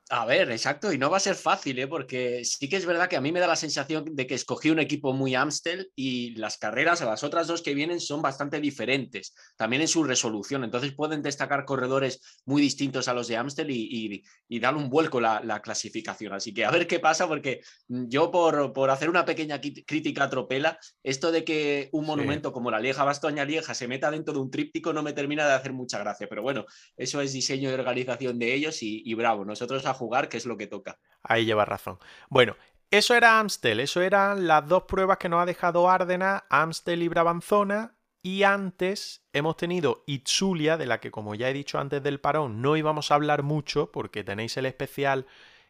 A 0.10 0.26
ver, 0.26 0.52
exacto, 0.52 0.92
y 0.92 0.98
no 0.98 1.10
va 1.10 1.16
a 1.18 1.22
ser 1.22 1.34
fácil, 1.34 1.80
¿eh? 1.80 1.88
porque 1.88 2.44
sí 2.44 2.68
que 2.68 2.76
es 2.76 2.86
verdad 2.86 3.08
que 3.08 3.16
a 3.16 3.22
mí 3.22 3.32
me 3.32 3.40
da 3.40 3.48
la 3.48 3.56
sensación 3.56 4.04
de 4.12 4.28
que 4.28 4.36
escogí 4.36 4.70
un 4.70 4.80
equipo 4.80 5.14
muy 5.14 5.34
Amstel 5.34 5.92
y 5.96 6.36
las 6.36 6.58
carreras 6.58 7.02
a 7.02 7.06
las 7.06 7.24
otras 7.24 7.48
dos 7.48 7.62
que 7.62 7.74
vienen 7.74 8.02
son 8.02 8.22
bastante 8.22 8.60
diferentes, 8.60 9.34
también 9.56 9.82
en 9.82 9.88
su 9.88 10.04
resolución, 10.04 10.66
entonces 10.66 10.92
pueden 10.94 11.22
destacar 11.22 11.64
corredores 11.64 12.20
muy 12.46 12.62
distintos 12.62 13.08
a 13.08 13.14
los 13.14 13.30
de 13.30 13.38
Amstel 13.38 13.72
y, 13.72 14.24
y, 14.50 14.60
dar 14.60 14.76
un 14.76 14.90
vuelco 14.90 15.22
la, 15.22 15.42
la, 15.44 15.62
clasificación. 15.62 16.34
Así 16.34 16.54
que 16.54 16.66
a 16.66 16.72
ver 16.72 16.86
qué 16.86 17.00
pasa, 17.00 17.28
porque 17.28 17.62
yo 17.88 18.30
por, 18.30 18.74
por 18.74 18.90
hacer 18.90 19.10
una 19.10 19.26
pequeña 19.26 19.60
crítica 19.60 20.30
Tropela, 20.30 20.78
esto 21.02 21.32
de 21.32 21.46
que 21.46 21.90
un 21.94 22.06
monumento 22.06 22.52
como 22.52 22.70
la 22.72 22.80
Lieja 22.80 23.04
Bastoña 23.04 23.46
Lieja 23.46 23.74
se 23.74 23.88
meta 23.88 24.12
dentro 24.12 24.34
de 24.34 24.42
un 24.42 24.52
tríptico 24.52 24.92
no 24.94 25.02
me 25.02 25.14
termina 25.14 25.48
de 25.48 25.54
hacer 25.54 25.72
mucha 25.72 25.98
gracia, 25.98 26.28
pero 26.30 26.42
bueno, 26.44 26.66
eso 26.98 27.22
es 27.22 27.34
diseño 27.34 27.70
y 27.70 27.74
organización 27.74 28.38
de 28.38 28.54
ellos 28.54 28.84
y, 28.84 29.02
y 29.06 29.14
bravo, 29.14 29.46
nosotros 29.46 29.86
jugar, 29.94 30.30
que 30.30 30.38
es 30.38 30.46
lo 30.46 30.58
que 30.58 30.68
toca. 30.68 30.98
Ahí 31.24 31.46
lleva 31.46 31.66
razón. 31.66 32.00
Bueno, 32.30 32.56
eso 32.92 33.16
era 33.16 33.40
Amstel, 33.40 33.80
eso 33.80 34.02
eran 34.02 34.48
las 34.48 34.68
dos 34.68 34.84
pruebas 34.84 35.18
que 35.18 35.30
nos 35.30 35.42
ha 35.42 35.46
dejado 35.46 35.90
Árdena, 35.90 36.46
Amstel 36.50 37.02
y 37.02 37.08
Brabanzona. 37.08 37.96
Y 38.22 38.44
antes 38.44 39.26
hemos 39.34 39.58
tenido 39.58 40.04
Itzulia, 40.06 40.78
de 40.78 40.86
la 40.86 41.00
que 41.00 41.12
como 41.12 41.36
ya 41.36 41.50
he 41.50 41.54
dicho 41.54 41.80
antes 41.80 42.02
del 42.04 42.22
parón, 42.22 42.62
no 42.62 42.78
íbamos 42.78 43.12
a 43.12 43.16
hablar 43.16 43.44
mucho 43.44 43.92
porque 43.92 44.24
tenéis 44.24 44.56
el 44.58 44.66
especial 44.66 45.26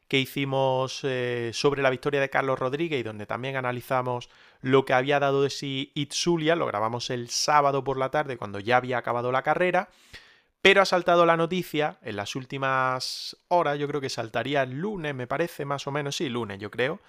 que 0.08 0.20
hicimos 0.20 1.00
eh, 1.04 1.52
sobre 1.54 1.82
la 1.82 1.90
victoria 1.90 2.22
de 2.22 2.30
Carlos 2.30 2.60
Rodríguez 2.60 3.00
y 3.00 3.04
donde 3.04 3.26
también 3.26 3.56
analizamos 3.56 4.30
lo 4.62 4.86
que 4.86 4.94
había 4.94 5.20
dado 5.20 5.42
de 5.42 5.50
sí 5.50 5.92
Itzulia, 5.96 6.56
lo 6.56 6.68
grabamos 6.68 7.10
el 7.10 7.30
sábado 7.30 7.84
por 7.84 7.98
la 7.98 8.12
tarde 8.12 8.38
cuando 8.38 8.60
ya 8.60 8.78
había 8.78 8.98
acabado 8.98 9.32
la 9.32 9.44
carrera. 9.44 9.90
Pero 10.64 10.82
ha 10.82 10.86
saltado 10.86 11.26
la 11.26 11.36
noticia 11.36 12.00
en 12.04 12.16
las 12.16 12.38
últimas 12.38 13.36
horas, 13.50 13.78
yo 13.78 13.86
creo 13.86 14.00
que 14.00 14.08
saltaría 14.08 14.64
el 14.64 14.80
lunes, 14.80 15.14
me 15.14 15.28
parece, 15.28 15.66
más 15.66 15.88
o 15.88 15.92
menos, 15.92 16.16
sí, 16.16 16.30
lunes, 16.30 16.58
yo 16.58 16.72
creo. 16.72 17.02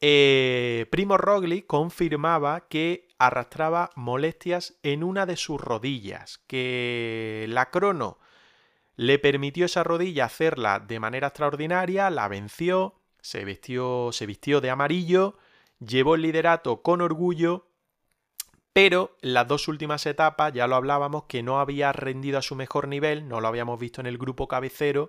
Eh, 0.00 0.86
Primo 0.88 1.16
Roglic 1.18 1.66
confirmaba 1.66 2.68
que 2.68 3.08
arrastraba 3.18 3.90
molestias 3.96 4.78
en 4.84 5.02
una 5.02 5.26
de 5.26 5.36
sus 5.36 5.60
rodillas, 5.60 6.38
que 6.46 7.46
la 7.48 7.72
crono 7.72 8.20
le 8.94 9.18
permitió 9.18 9.66
esa 9.66 9.82
rodilla 9.82 10.26
hacerla 10.26 10.78
de 10.78 11.00
manera 11.00 11.26
extraordinaria, 11.26 12.08
la 12.08 12.28
venció, 12.28 13.00
se 13.20 13.44
vistió, 13.44 14.10
se 14.12 14.26
vistió 14.26 14.60
de 14.60 14.70
amarillo, 14.70 15.38
llevó 15.80 16.14
el 16.14 16.22
liderato 16.22 16.82
con 16.82 17.00
orgullo 17.00 17.66
pero 18.76 19.16
las 19.22 19.48
dos 19.48 19.68
últimas 19.68 20.04
etapas, 20.04 20.52
ya 20.52 20.66
lo 20.66 20.76
hablábamos, 20.76 21.24
que 21.24 21.42
no 21.42 21.60
había 21.60 21.94
rendido 21.94 22.38
a 22.38 22.42
su 22.42 22.54
mejor 22.54 22.88
nivel, 22.88 23.26
no 23.26 23.40
lo 23.40 23.48
habíamos 23.48 23.80
visto 23.80 24.02
en 24.02 24.06
el 24.06 24.18
grupo 24.18 24.48
cabecero, 24.48 25.08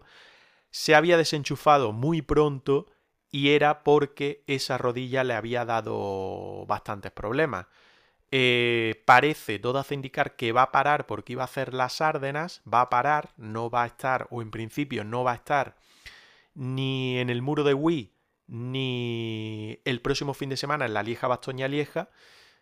se 0.69 0.95
había 0.95 1.17
desenchufado 1.17 1.91
muy 1.91 2.21
pronto 2.21 2.85
y 3.29 3.49
era 3.49 3.83
porque 3.83 4.41
esa 4.47 4.77
rodilla 4.77 5.25
le 5.25 5.33
había 5.33 5.65
dado 5.65 6.65
bastantes 6.65 7.11
problemas. 7.11 7.65
Eh, 8.31 9.03
parece, 9.05 9.59
todo 9.59 9.79
hace 9.79 9.95
indicar 9.95 10.37
que 10.37 10.53
va 10.53 10.61
a 10.61 10.71
parar 10.71 11.05
porque 11.05 11.33
iba 11.33 11.41
a 11.41 11.51
hacer 11.51 11.73
las 11.73 11.99
Árdenas, 11.99 12.61
va 12.73 12.79
a 12.79 12.89
parar, 12.89 13.33
no 13.35 13.69
va 13.69 13.83
a 13.83 13.87
estar, 13.87 14.27
o 14.29 14.41
en 14.41 14.49
principio 14.49 15.03
no 15.03 15.25
va 15.25 15.33
a 15.33 15.35
estar 15.35 15.75
ni 16.55 17.17
en 17.17 17.29
el 17.29 17.41
muro 17.41 17.65
de 17.65 17.73
Wii, 17.73 18.13
ni 18.47 19.81
el 19.83 19.99
próximo 19.99 20.33
fin 20.33 20.47
de 20.47 20.55
semana 20.55 20.85
en 20.85 20.93
la 20.93 21.03
Lieja 21.03 21.27
Bastoña 21.27 21.67
Lieja 21.67 22.07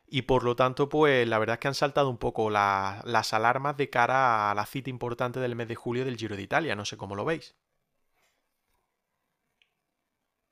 y 0.07 0.23
por 0.23 0.43
lo 0.43 0.55
tanto, 0.55 0.89
pues 0.89 1.27
la 1.27 1.39
verdad 1.39 1.55
es 1.55 1.59
que 1.59 1.67
han 1.67 1.73
saltado 1.75 2.09
un 2.09 2.17
poco 2.17 2.49
las 2.49 3.33
alarmas 3.33 3.77
de 3.77 3.89
cara 3.89 4.51
a 4.51 4.55
la 4.55 4.65
cita 4.65 4.89
importante 4.89 5.39
del 5.39 5.55
mes 5.55 5.67
de 5.67 5.75
julio 5.75 6.05
del 6.05 6.17
Giro 6.17 6.35
de 6.35 6.43
Italia. 6.43 6.75
No 6.75 6.85
sé 6.85 6.97
cómo 6.97 7.15
lo 7.15 7.25
veis. 7.25 7.55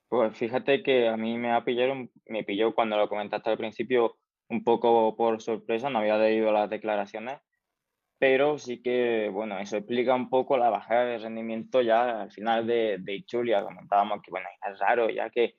Pues 0.08 0.36
fíjate 0.36 0.82
que 0.82 1.08
a 1.08 1.16
mí 1.16 1.36
me 1.38 1.52
ha 1.52 1.64
pillado, 1.64 1.94
me 2.26 2.44
pilló 2.44 2.74
cuando 2.74 2.96
lo 2.96 3.08
comentaste 3.08 3.50
al 3.50 3.58
principio 3.58 4.16
un 4.48 4.62
poco 4.62 5.16
por 5.16 5.42
sorpresa, 5.42 5.90
no 5.90 5.98
había 5.98 6.18
leído 6.18 6.52
las 6.52 6.70
declaraciones, 6.70 7.40
pero 8.18 8.58
sí 8.58 8.82
que, 8.82 9.30
bueno, 9.32 9.58
eso 9.60 9.76
explica 9.78 10.14
un 10.14 10.30
poco 10.30 10.58
la 10.58 10.70
bajada 10.70 11.04
de 11.06 11.18
rendimiento 11.18 11.82
ya 11.82 12.22
al 12.22 12.32
final 12.32 12.66
de, 12.66 12.98
de 13.00 13.14
Ichulia. 13.16 13.64
Comentábamos 13.64 14.22
que, 14.22 14.30
bueno, 14.30 14.48
es 14.70 14.78
raro, 14.80 15.10
ya 15.10 15.30
que 15.30 15.56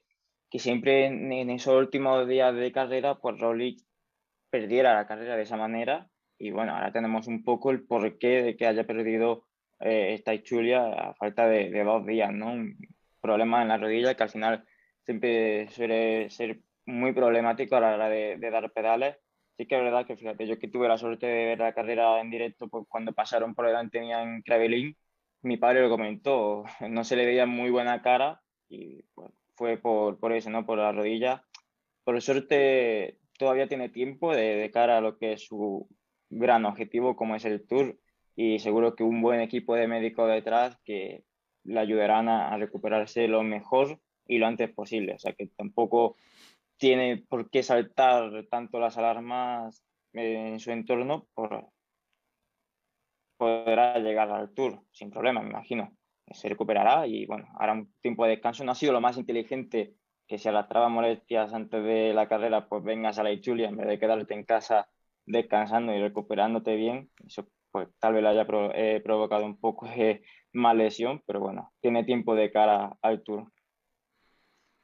que 0.55 0.59
siempre 0.59 1.07
en, 1.07 1.49
esos 1.49 1.75
últimos 1.75 2.25
días 2.29 2.55
de 2.55 2.71
carrera, 2.71 3.15
pues 3.15 3.37
Roglic 3.39 3.81
perdiera 4.49 4.93
la 4.93 5.05
carrera 5.05 5.35
de 5.35 5.43
esa 5.43 5.57
manera. 5.57 6.09
Y 6.37 6.51
bueno, 6.51 6.73
ahora 6.73 6.93
tenemos 6.93 7.27
un 7.27 7.43
poco 7.43 7.71
el 7.71 7.85
porqué 7.85 8.41
de 8.41 8.55
que 8.55 8.65
haya 8.65 8.85
perdido 8.87 9.47
eh, 9.81 10.13
esta 10.13 10.33
Ichulia 10.33 10.87
a 10.87 11.13
falta 11.15 11.47
de, 11.47 11.83
dos 11.83 12.05
días, 12.05 12.31
¿no? 12.31 12.53
Un 12.53 12.77
problema 13.19 13.61
en 13.63 13.67
la 13.67 13.77
rodilla 13.77 14.15
que 14.15 14.23
al 14.23 14.29
final 14.29 14.65
siempre 15.03 15.67
suele 15.71 16.29
ser 16.29 16.61
muy 16.85 17.11
problemático 17.11 17.75
a 17.75 17.81
la 17.81 17.95
hora 17.95 18.07
de, 18.07 18.37
dar 18.37 18.71
pedales. 18.71 19.17
Sí 19.57 19.67
que 19.67 19.75
es 19.75 19.83
verdad 19.83 20.05
que, 20.05 20.15
fíjate, 20.15 20.47
yo 20.47 20.57
que 20.57 20.69
tuve 20.69 20.87
la 20.87 20.97
suerte 20.97 21.27
de 21.27 21.45
ver 21.47 21.59
la 21.59 21.73
carrera 21.73 22.21
en 22.21 22.29
directo 22.29 22.69
pues, 22.69 22.85
cuando 22.87 23.11
pasaron 23.11 23.55
por 23.55 23.67
delante 23.67 23.99
en 23.99 24.41
Crevelin, 24.41 24.95
mi 25.41 25.57
padre 25.57 25.81
lo 25.81 25.89
comentó, 25.89 26.63
no 26.89 27.03
se 27.03 27.17
le 27.17 27.25
veía 27.25 27.45
muy 27.45 27.71
buena 27.71 28.01
cara 28.01 28.41
y 28.69 29.03
pues, 29.15 29.31
fue 29.55 29.77
por, 29.77 30.19
por 30.19 30.33
eso, 30.33 30.49
¿no? 30.49 30.65
Por 30.65 30.77
la 30.77 30.91
rodilla. 30.91 31.43
Por 32.03 32.21
suerte 32.21 33.17
todavía 33.37 33.67
tiene 33.67 33.89
tiempo 33.89 34.33
de, 34.33 34.55
de, 34.55 34.71
cara 34.71 34.97
a 34.97 35.01
lo 35.01 35.17
que 35.17 35.33
es 35.33 35.45
su 35.45 35.87
gran 36.29 36.65
objetivo 36.65 37.15
como 37.15 37.35
es 37.35 37.45
el 37.45 37.65
Tour 37.67 37.97
y 38.35 38.59
seguro 38.59 38.95
que 38.95 39.03
un 39.03 39.21
buen 39.21 39.41
equipo 39.41 39.75
de 39.75 39.87
médicos 39.87 40.29
detrás 40.29 40.77
que 40.83 41.23
le 41.63 41.79
ayudarán 41.79 42.29
a, 42.29 42.55
recuperarse 42.57 43.27
lo 43.27 43.43
mejor 43.43 43.99
y 44.27 44.37
lo 44.37 44.47
antes 44.47 44.71
posible. 44.71 45.13
O 45.13 45.19
sea 45.19 45.33
que 45.33 45.47
tampoco 45.47 46.15
tiene 46.77 47.17
por 47.17 47.49
qué 47.49 47.63
saltar 47.63 48.45
tanto 48.49 48.79
las 48.79 48.97
alarmas 48.97 49.83
en 50.13 50.59
su 50.59 50.71
entorno, 50.71 51.27
por, 51.33 51.67
podrá 53.37 53.99
llegar 53.99 54.31
al 54.31 54.53
Tour 54.53 54.81
sin 54.91 55.11
problema, 55.11 55.41
me 55.41 55.49
imagino 55.49 55.95
se 56.31 56.49
recuperará 56.49 57.07
y 57.07 57.25
bueno, 57.25 57.47
hará 57.59 57.73
un 57.73 57.93
tiempo 58.01 58.25
de 58.25 58.31
descanso. 58.31 58.63
No 58.63 58.71
ha 58.71 58.75
sido 58.75 58.93
lo 58.93 59.01
más 59.01 59.17
inteligente 59.17 59.95
que 60.27 60.37
si 60.37 60.47
arrastraba 60.49 60.89
molestias 60.89 61.53
antes 61.53 61.83
de 61.83 62.13
la 62.13 62.27
carrera, 62.27 62.67
pues 62.67 62.83
vengas 62.83 63.19
a 63.19 63.23
la 63.23 63.31
Ichulia 63.31 63.69
en 63.69 63.77
vez 63.77 63.87
de 63.87 63.99
quedarte 63.99 64.33
en 64.33 64.43
casa 64.43 64.89
descansando 65.25 65.93
y 65.93 66.01
recuperándote 66.01 66.75
bien. 66.75 67.09
Eso 67.25 67.47
pues 67.71 67.89
tal 67.99 68.13
vez 68.13 68.23
le 68.23 68.29
haya 68.29 68.47
eh, 68.73 69.01
provocado 69.03 69.45
un 69.45 69.59
poco 69.59 69.87
más 70.53 70.75
lesión, 70.77 71.21
pero 71.27 71.39
bueno, 71.41 71.73
tiene 71.81 72.03
tiempo 72.05 72.33
de 72.35 72.51
cara 72.51 72.97
al 73.01 73.21
Tour. 73.21 73.51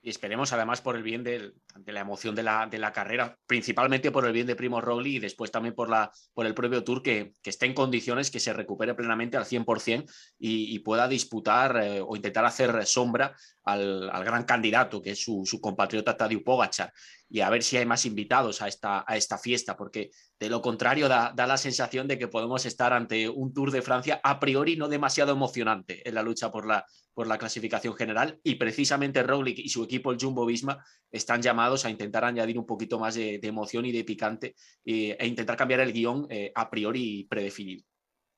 Y 0.03 0.09
esperemos 0.09 0.51
además 0.51 0.81
por 0.81 0.95
el 0.95 1.03
bien 1.03 1.23
de 1.23 1.53
la 1.85 1.99
emoción 1.99 2.33
de 2.33 2.43
la, 2.43 2.91
carrera, 2.93 3.37
principalmente 3.45 4.11
por 4.11 4.25
el 4.25 4.33
bien 4.33 4.47
de 4.47 4.55
Primo 4.55 4.81
Rowley 4.81 5.17
y 5.17 5.19
después 5.19 5.51
también 5.51 5.75
por, 5.75 5.89
el 6.37 6.53
propio 6.55 6.83
Tour 6.83 7.03
que, 7.03 7.33
esté 7.43 7.67
en 7.67 7.73
condiciones, 7.73 8.31
que 8.31 8.39
se 8.39 8.53
recupere 8.53 8.95
plenamente 8.95 9.37
al 9.37 9.45
100% 9.45 10.09
y, 10.39 10.75
y 10.75 10.79
pueda 10.79 11.07
disputar 11.07 11.77
eh, 11.83 12.01
o 12.01 12.15
intentar 12.15 12.45
hacer 12.45 12.85
sombra 12.85 13.35
al, 13.63 14.09
gran 14.23 14.43
candidato 14.43 15.01
que 15.01 15.11
es 15.11 15.23
su, 15.23 15.59
compatriota 15.61 16.17
Tadej 16.17 16.43
Pogachar 16.43 16.91
y 17.31 17.39
a 17.39 17.49
ver 17.49 17.63
si 17.63 17.77
hay 17.77 17.85
más 17.85 18.05
invitados 18.05 18.61
a 18.61 18.67
esta, 18.67 19.05
a 19.07 19.15
esta 19.15 19.37
fiesta, 19.37 19.77
porque 19.77 20.11
de 20.37 20.49
lo 20.49 20.61
contrario 20.61 21.07
da, 21.07 21.31
da, 21.33 21.47
la 21.47 21.55
sensación 21.55 22.05
de 22.05 22.19
que 22.19 22.27
podemos 22.27 22.65
estar 22.65 22.91
ante 22.91 23.29
un 23.29 23.53
Tour 23.53 23.71
de 23.71 23.81
Francia 23.81 24.19
a 24.21 24.37
priori 24.37 24.75
no 24.75 24.89
demasiado 24.89 25.31
emocionante 25.31 26.07
en 26.07 26.13
la 26.13 26.23
lucha 26.23 26.51
por 26.51 26.67
la, 26.67 26.85
por 27.13 27.27
la 27.27 27.37
clasificación 27.37 27.95
general 27.95 28.37
y 28.43 28.55
precisamente 28.55 29.23
Roglic 29.23 29.59
y 29.59 29.69
su 29.69 29.83
equipo, 29.85 30.11
el 30.11 30.17
Jumbo 30.19 30.45
Visma, 30.45 30.83
están 31.09 31.41
llamados 31.41 31.85
a 31.85 31.89
intentar 31.89 32.25
añadir 32.25 32.59
un 32.59 32.65
poquito 32.65 32.99
más 32.99 33.15
de, 33.15 33.39
emoción 33.41 33.85
y 33.85 33.93
de 33.93 34.03
picante 34.03 34.55
e 34.83 35.25
intentar 35.25 35.55
cambiar 35.55 35.79
el 35.79 35.93
guion 35.93 36.27
eh, 36.29 36.51
a 36.53 36.69
priori 36.69 37.27
predefinido. 37.29 37.85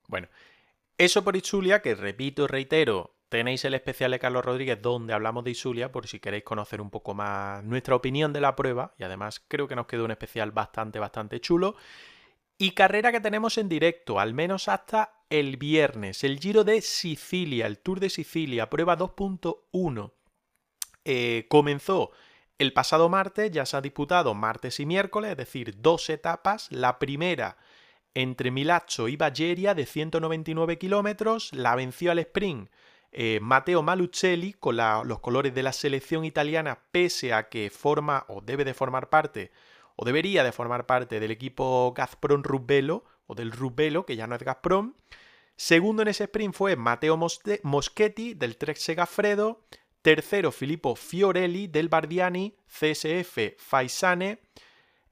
Bueno, 0.07 0.27
eso 0.99 1.23
por 1.23 1.35
Itzulia, 1.35 1.81
que 1.81 1.95
repito, 1.95 2.47
reitero, 2.47 3.15
tenéis 3.33 3.65
el 3.65 3.73
especial 3.73 4.11
de 4.11 4.19
Carlos 4.19 4.45
Rodríguez 4.45 4.79
donde 4.79 5.11
hablamos 5.11 5.43
de 5.43 5.49
Isulia 5.49 5.91
por 5.91 6.05
si 6.05 6.19
queréis 6.19 6.43
conocer 6.43 6.79
un 6.79 6.91
poco 6.91 7.15
más 7.15 7.63
nuestra 7.63 7.95
opinión 7.95 8.31
de 8.31 8.39
la 8.39 8.55
prueba 8.55 8.93
y 8.99 9.03
además 9.03 9.43
creo 9.47 9.67
que 9.67 9.75
nos 9.75 9.87
quedó 9.87 10.05
un 10.05 10.11
especial 10.11 10.51
bastante, 10.51 10.99
bastante 10.99 11.41
chulo. 11.41 11.75
Y 12.59 12.73
carrera 12.73 13.11
que 13.11 13.21
tenemos 13.21 13.57
en 13.57 13.69
directo, 13.69 14.19
al 14.19 14.35
menos 14.35 14.67
hasta 14.67 15.23
el 15.31 15.57
viernes, 15.57 16.23
el 16.23 16.39
Giro 16.39 16.63
de 16.63 16.79
Sicilia, 16.81 17.65
el 17.65 17.79
Tour 17.79 17.99
de 17.99 18.11
Sicilia, 18.11 18.69
prueba 18.69 18.95
2.1. 18.95 20.11
Eh, 21.03 21.47
comenzó 21.49 22.11
el 22.59 22.71
pasado 22.71 23.09
martes, 23.09 23.49
ya 23.49 23.65
se 23.65 23.75
ha 23.75 23.81
disputado 23.81 24.35
martes 24.35 24.79
y 24.79 24.85
miércoles, 24.85 25.31
es 25.31 25.37
decir, 25.37 25.81
dos 25.81 26.07
etapas. 26.11 26.71
La 26.71 26.99
primera 26.99 27.57
entre 28.13 28.51
Milazzo 28.51 29.07
y 29.07 29.15
Baggeria 29.15 29.73
de 29.73 29.87
199 29.87 30.77
kilómetros, 30.77 31.51
la 31.51 31.75
venció 31.75 32.11
al 32.11 32.19
sprint 32.19 32.69
eh, 33.13 33.39
Matteo 33.41 33.81
Malucelli 33.81 34.53
con 34.53 34.77
los 34.77 35.19
colores 35.19 35.53
de 35.53 35.63
la 35.63 35.73
selección 35.73 36.25
italiana, 36.25 36.79
pese 36.91 37.33
a 37.33 37.49
que 37.49 37.69
forma 37.69 38.25
o 38.27 38.41
debe 38.41 38.65
de 38.65 38.73
formar 38.73 39.09
parte, 39.09 39.51
o 39.95 40.05
debería 40.05 40.43
de 40.43 40.51
formar 40.51 40.85
parte 40.85 41.19
del 41.19 41.31
equipo 41.31 41.93
Gazprom 41.95 42.43
Rubelo, 42.43 43.05
o 43.27 43.35
del 43.35 43.51
Rubelo, 43.51 44.05
que 44.05 44.15
ya 44.15 44.27
no 44.27 44.35
es 44.35 44.43
Gazprom. 44.43 44.95
Segundo 45.55 46.01
en 46.01 46.07
ese 46.07 46.25
sprint 46.25 46.55
fue 46.55 46.75
Matteo 46.75 47.17
Moschetti 47.63 48.33
del 48.33 48.57
Trek 48.57 48.77
Segafredo. 48.77 49.61
Tercero, 50.01 50.51
Filippo 50.51 50.95
Fiorelli 50.95 51.67
del 51.67 51.87
Bardiani, 51.87 52.57
CSF 52.67 53.55
Faisane. 53.57 54.39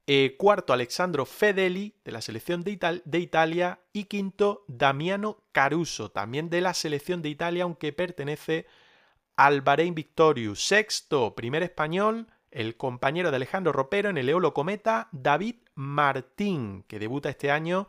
Eh, 0.08 0.36
cuarto, 0.38 0.74
Alexandro 0.74 1.26
Fedeli, 1.26 1.96
de 2.04 2.12
la 2.12 2.22
selección 2.22 2.64
de, 2.64 2.72
Ital 2.72 3.02
de, 3.06 3.20
Italia. 3.20 3.80
Y 3.94 4.06
quinto, 4.06 4.66
Damiano 4.68 5.44
Caruso, 5.52 6.12
también 6.12 6.50
de 6.50 6.62
la 6.62 6.74
selección 6.74 7.22
de 7.22 7.30
Italia, 7.30 7.64
aunque 7.64 7.94
pertenece 7.94 8.66
al 9.36 9.62
Bahrein 9.62 9.96
Victorious. 9.96 10.64
Sexto, 10.64 11.36
primer 11.36 11.64
español, 11.64 12.28
el 12.50 12.78
compañero 12.78 13.30
de 13.30 13.38
Alejandro 13.38 13.72
Ropero 13.72 14.10
en 14.10 14.18
el 14.18 14.30
Eolo 14.30 14.54
Cometa, 14.54 15.08
David 15.12 15.56
Martín, 15.76 16.84
que 16.88 17.00
debuta 17.00 17.30
este 17.30 17.52
año 17.52 17.88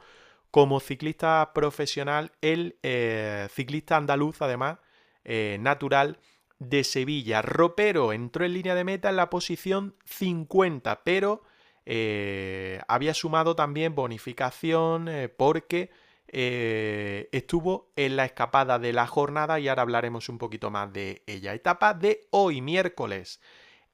como 0.51 0.81
ciclista 0.81 1.53
profesional, 1.55 2.33
el 2.43 2.79
eh, 2.83 3.49
ciclista 3.51 3.97
andaluz, 3.97 4.43
además, 4.43 4.79
eh, 5.25 5.57
natural 5.61 6.19
de 6.59 6.85
Sevilla. 6.85 7.43
Ropero 7.43 8.13
entró 8.13 8.45
en 8.45 8.53
línea 8.53 8.75
de 8.75 8.85
meta 8.85 9.09
en 9.09 9.17
la 9.17 9.31
posición 9.31 9.97
50, 10.05 11.03
pero 11.05 11.43
eh, 11.85 12.81
había 12.87 13.15
sumado 13.15 13.57
también 13.57 13.95
bonificación 13.95 15.09
eh, 15.09 15.29
porque 15.29 15.91
eh, 16.29 17.29
estuvo 17.33 17.93
en 17.97 18.17
la 18.17 18.25
escapada 18.25 18.79
de 18.79 18.93
la 18.93 19.07
jornada 19.07 19.61
y 19.61 19.69
ahora 19.69 19.83
hablaremos 19.83 20.29
un 20.29 20.39
poquito 20.39 20.71
más 20.71 20.93
de 20.93 21.23
ella. 21.27 21.55
Etapa 21.55 21.95
de 21.95 22.29
hoy, 22.31 22.61
miércoles, 22.61 23.41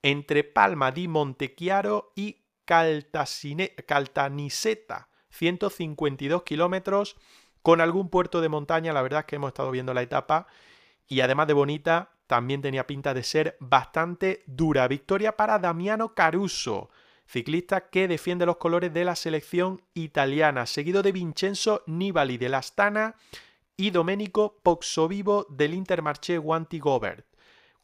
entre 0.02 0.44
Palma 0.44 0.92
di 0.92 1.08
Montechiaro 1.08 2.12
y 2.14 2.42
Caltaniseta, 2.64 5.08
152 5.30 6.42
kilómetros, 6.42 7.16
con 7.62 7.80
algún 7.80 8.10
puerto 8.10 8.40
de 8.40 8.48
montaña. 8.48 8.92
La 8.92 9.02
verdad 9.02 9.20
es 9.20 9.26
que 9.26 9.36
hemos 9.36 9.48
estado 9.48 9.70
viendo 9.70 9.94
la 9.94 10.02
etapa 10.02 10.46
y 11.08 11.20
además 11.20 11.46
de 11.46 11.54
bonita, 11.54 12.10
también 12.26 12.60
tenía 12.60 12.86
pinta 12.86 13.14
de 13.14 13.22
ser 13.22 13.56
bastante 13.58 14.44
dura. 14.46 14.86
Victoria 14.86 15.36
para 15.36 15.58
Damiano 15.58 16.14
Caruso 16.14 16.90
ciclista 17.28 17.90
que 17.90 18.08
defiende 18.08 18.46
los 18.46 18.56
colores 18.56 18.92
de 18.92 19.04
la 19.04 19.14
selección 19.14 19.82
italiana, 19.94 20.66
seguido 20.66 21.02
de 21.02 21.12
Vincenzo 21.12 21.82
Nibali 21.86 22.38
de 22.38 22.48
la 22.48 22.58
Astana 22.58 23.16
y 23.76 23.90
Domenico 23.90 24.58
Poxovivo 24.62 25.46
del 25.50 25.74
Intermarché 25.74 26.38
Guanti 26.38 26.78
Gobert. 26.78 27.26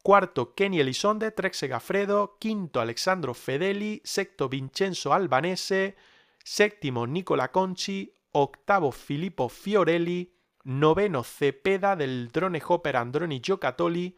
Cuarto, 0.01 0.53
Kenny 0.53 0.79
Elisonde, 0.79 1.31
Trek 1.31 1.53
Segafredo. 1.53 2.37
Quinto, 2.39 2.79
Alexandro 2.79 3.33
Fedeli. 3.33 4.01
Sexto, 4.03 4.47
Vincenzo 4.47 5.13
Albanese. 5.13 5.95
Séptimo, 6.43 7.05
Nicola 7.05 7.49
Conci. 7.49 8.13
Octavo, 8.31 8.91
Filippo 8.91 9.49
Fiorelli. 9.49 10.31
Noveno, 10.65 11.23
Cepeda 11.23 11.95
del 11.95 12.27
Drone 12.27 12.61
Hopper 12.67 12.95
Androni 12.97 13.39
Giocattoli 13.39 14.15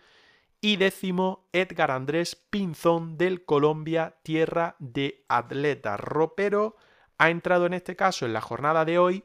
y 0.68 0.76
décimo, 0.76 1.48
Edgar 1.54 1.92
Andrés 1.92 2.36
Pinzón 2.36 3.18
del 3.18 3.46
Colombia 3.46 4.18
Tierra 4.22 4.76
de 4.80 5.24
Atleta. 5.30 5.96
Ropero 5.96 6.76
ha 7.18 7.30
entrado 7.30 7.68
en 7.68 7.74
este 7.74 7.96
caso 7.96 8.26
en 8.26 8.34
la 8.34 8.42
jornada 8.42 8.84
de 8.84 9.00
hoy, 9.00 9.24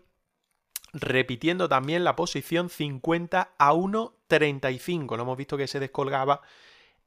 repitiendo 0.93 1.69
también 1.69 2.05
la 2.05 2.15
posición 2.15 2.69
50 2.69 3.55
a 3.59 3.73
1.35. 3.73 5.17
Lo 5.17 5.23
hemos 5.25 5.37
visto 5.37 5.57
que 5.57 5.67
se 5.67 5.81
descolgaba 5.81 6.43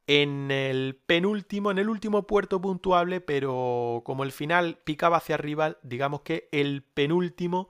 en 0.05 0.51
el 0.51 1.01
penúltimo, 1.05 1.71
en 1.71 1.77
el 1.77 1.87
último 1.87 2.27
puerto 2.27 2.59
puntuable, 2.59 3.21
pero 3.21 4.01
como 4.03 4.25
el 4.25 4.33
final 4.33 4.79
picaba 4.83 5.15
hacia 5.15 5.35
arriba, 5.35 5.77
digamos 5.81 6.23
que 6.23 6.49
el 6.51 6.83
penúltimo, 6.83 7.69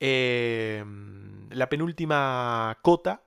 eh, 0.00 0.84
la 1.50 1.68
penúltima 1.68 2.76
cota 2.82 3.22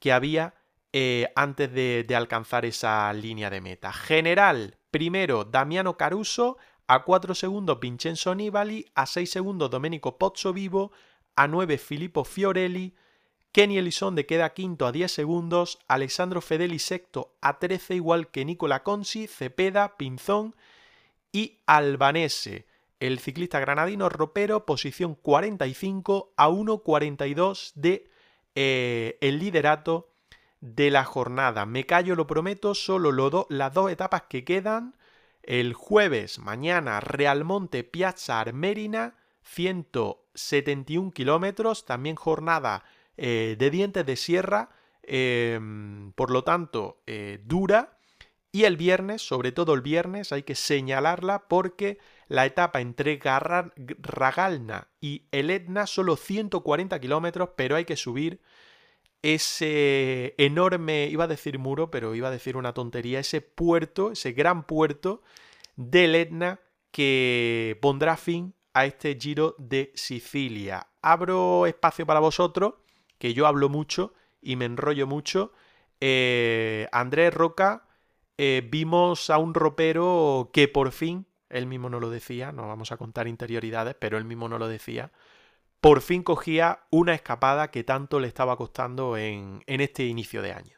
que 0.00 0.10
había 0.10 0.54
eh, 0.98 1.30
antes 1.36 1.70
de, 1.74 2.06
alcanzar 2.16 2.64
esa 2.64 3.12
línea 3.12 3.50
de 3.50 3.60
meta. 3.60 3.92
General, 3.92 4.78
primero 4.90 5.44
Damiano 5.44 5.98
Caruso, 5.98 6.56
a 6.86 7.04
4 7.04 7.34
segundos 7.34 7.78
Vincenzo 7.78 8.34
Nibali, 8.34 8.86
a 8.94 9.04
6 9.04 9.30
segundos 9.30 9.68
Domenico 9.68 10.16
Pozzo 10.16 10.54
Vivo, 10.54 10.92
a 11.34 11.48
9 11.48 11.76
Filippo 11.76 12.24
Fiorelli, 12.24 12.94
Kenny 13.52 13.76
Elizonde 13.76 14.24
queda 14.24 14.54
quinto 14.54 14.86
a 14.86 14.92
10 14.92 15.12
segundos, 15.12 15.80
Alessandro 15.86 16.40
Fedeli 16.40 16.78
sexto 16.78 17.36
a 17.42 17.58
13 17.58 17.96
igual 17.96 18.30
que 18.30 18.46
Nicola 18.46 18.82
Conci, 18.82 19.26
Cepeda, 19.26 19.98
Pinzón 19.98 20.56
y 21.30 21.58
Albanese. 21.66 22.64
El 23.00 23.18
ciclista 23.18 23.60
granadino 23.60 24.08
ropero, 24.08 24.64
posición 24.64 25.14
45 25.14 26.32
a 26.38 26.48
1.42 26.48 27.72
de 27.74 28.08
eh, 28.54 29.18
el 29.20 29.38
liderato 29.38 30.08
de 30.74 30.90
la 30.90 31.04
jornada. 31.04 31.64
Me 31.64 31.86
callo, 31.86 32.16
lo 32.16 32.26
prometo, 32.26 32.74
solo 32.74 33.12
lo 33.12 33.46
las 33.50 33.72
dos 33.72 33.90
etapas 33.90 34.22
que 34.28 34.44
quedan. 34.44 34.96
El 35.42 35.74
jueves, 35.74 36.40
mañana, 36.40 36.98
Realmonte 36.98 37.84
Piazza 37.84 38.40
Armerina, 38.40 39.14
171 39.42 41.12
kilómetros, 41.12 41.84
también 41.84 42.16
jornada 42.16 42.84
eh, 43.16 43.54
de 43.56 43.70
dientes 43.70 44.04
de 44.04 44.16
sierra, 44.16 44.70
em, 45.02 46.12
por 46.12 46.32
lo 46.32 46.42
tanto, 46.42 47.00
eh, 47.06 47.40
dura. 47.44 47.98
Y 48.50 48.64
el 48.64 48.76
viernes, 48.76 49.22
sobre 49.22 49.52
todo 49.52 49.74
el 49.74 49.82
viernes, 49.82 50.32
hay 50.32 50.42
que 50.42 50.54
señalarla 50.54 51.46
porque 51.46 51.98
la 52.26 52.46
etapa 52.46 52.80
entre 52.80 53.20
Ragalna 53.20 54.88
y 55.00 55.28
el 55.30 55.50
Etna, 55.50 55.86
solo 55.86 56.16
140 56.16 56.98
kilómetros, 56.98 57.50
pero 57.54 57.76
hay 57.76 57.84
que 57.84 57.96
subir 57.96 58.40
ese 59.34 60.34
enorme, 60.38 61.08
iba 61.08 61.24
a 61.24 61.28
decir 61.28 61.58
muro, 61.58 61.90
pero 61.90 62.14
iba 62.14 62.28
a 62.28 62.30
decir 62.30 62.56
una 62.56 62.74
tontería, 62.74 63.18
ese 63.18 63.40
puerto, 63.40 64.12
ese 64.12 64.32
gran 64.32 64.62
puerto 64.62 65.22
del 65.74 66.14
Etna 66.14 66.60
que 66.92 67.76
pondrá 67.82 68.16
fin 68.16 68.54
a 68.72 68.86
este 68.86 69.18
giro 69.20 69.56
de 69.58 69.90
Sicilia. 69.96 70.86
Abro 71.02 71.66
espacio 71.66 72.06
para 72.06 72.20
vosotros, 72.20 72.74
que 73.18 73.34
yo 73.34 73.48
hablo 73.48 73.68
mucho 73.68 74.14
y 74.40 74.54
me 74.54 74.66
enrollo 74.66 75.08
mucho. 75.08 75.52
Eh, 76.00 76.86
Andrés 76.92 77.34
Roca, 77.34 77.88
eh, 78.38 78.62
vimos 78.70 79.28
a 79.30 79.38
un 79.38 79.54
ropero 79.54 80.50
que 80.52 80.68
por 80.68 80.92
fin, 80.92 81.26
él 81.48 81.66
mismo 81.66 81.90
no 81.90 81.98
lo 81.98 82.10
decía, 82.10 82.52
no 82.52 82.68
vamos 82.68 82.92
a 82.92 82.96
contar 82.96 83.26
interioridades, 83.26 83.96
pero 83.98 84.18
él 84.18 84.24
mismo 84.24 84.48
no 84.48 84.58
lo 84.58 84.68
decía, 84.68 85.10
por 85.86 86.00
fin 86.00 86.24
cogía 86.24 86.80
una 86.90 87.14
escapada 87.14 87.70
que 87.70 87.84
tanto 87.84 88.18
le 88.18 88.26
estaba 88.26 88.56
costando 88.56 89.16
en 89.16 89.62
este 89.68 90.04
inicio 90.04 90.42
de 90.42 90.52
año. 90.52 90.75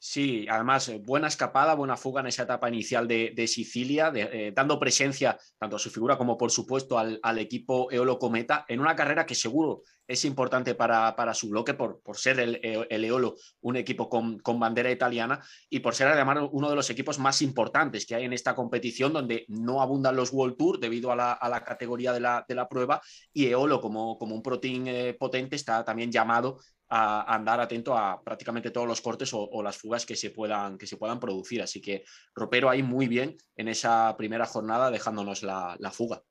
Sí, 0.00 0.46
además, 0.48 0.88
eh, 0.88 1.00
buena 1.04 1.26
escapada, 1.26 1.74
buena 1.74 1.96
fuga 1.96 2.20
en 2.20 2.28
esa 2.28 2.44
etapa 2.44 2.68
inicial 2.68 3.08
de, 3.08 3.46
Sicilia, 3.48 4.12
eh, 4.14 4.52
dando 4.54 4.78
presencia 4.78 5.36
tanto 5.58 5.74
a 5.74 5.78
su 5.80 5.90
figura 5.90 6.16
como, 6.16 6.38
por 6.38 6.52
supuesto, 6.52 6.98
al, 6.98 7.38
equipo 7.38 7.90
Eolo 7.90 8.16
Cometa 8.18 8.64
en 8.68 8.78
una 8.78 8.94
carrera 8.94 9.26
que 9.26 9.34
seguro 9.34 9.82
es 10.06 10.24
importante 10.24 10.76
para, 10.76 11.16
para 11.16 11.34
su 11.34 11.50
bloque 11.50 11.74
por, 11.74 12.00
por 12.00 12.16
ser 12.16 12.38
el, 12.38 13.04
Eolo 13.04 13.34
un 13.60 13.76
equipo 13.76 14.08
con, 14.08 14.40
bandera 14.60 14.90
italiana 14.90 15.40
y 15.68 15.80
por 15.80 15.96
ser 15.96 16.08
además 16.08 16.48
uno 16.52 16.70
de 16.70 16.76
los 16.76 16.88
equipos 16.90 17.18
más 17.18 17.42
importantes 17.42 18.06
que 18.06 18.14
hay 18.14 18.24
en 18.24 18.32
esta 18.32 18.54
competición, 18.54 19.12
donde 19.12 19.46
no 19.48 19.82
abundan 19.82 20.14
los 20.14 20.32
World 20.32 20.56
Tour 20.56 20.78
debido 20.78 21.10
a 21.10 21.16
la, 21.16 21.64
categoría 21.64 22.12
de 22.12 22.20
la, 22.20 22.44
de 22.48 22.54
la, 22.54 22.68
prueba 22.68 23.00
y 23.32 23.46
Eolo, 23.46 23.80
como, 23.80 24.16
como 24.16 24.36
un 24.36 24.42
protein 24.42 24.86
eh, 24.86 25.14
potente, 25.18 25.56
está 25.56 25.84
también 25.84 26.12
llamado 26.12 26.58
a 26.88 27.34
andar 27.34 27.60
atento 27.60 27.96
a 27.96 28.22
prácticamente 28.22 28.70
todos 28.70 28.86
los 28.86 29.00
cortes 29.00 29.30
o, 29.32 29.62
las 29.62 29.76
fugas 29.76 30.06
que 30.06 30.16
se, 30.16 30.30
puedan, 30.30 30.78
que 30.78 30.86
se 30.86 30.96
puedan 30.96 31.20
producir. 31.20 31.60
Así 31.62 31.80
que 31.80 32.04
Ropero 32.34 32.70
ahí 32.70 32.82
muy 32.82 33.08
bien 33.08 33.36
en 33.56 33.68
esa 33.68 34.16
primera 34.16 34.46
jornada 34.46 34.90
dejándonos 34.90 35.42
la, 35.42 35.76
fuga. 35.92 36.22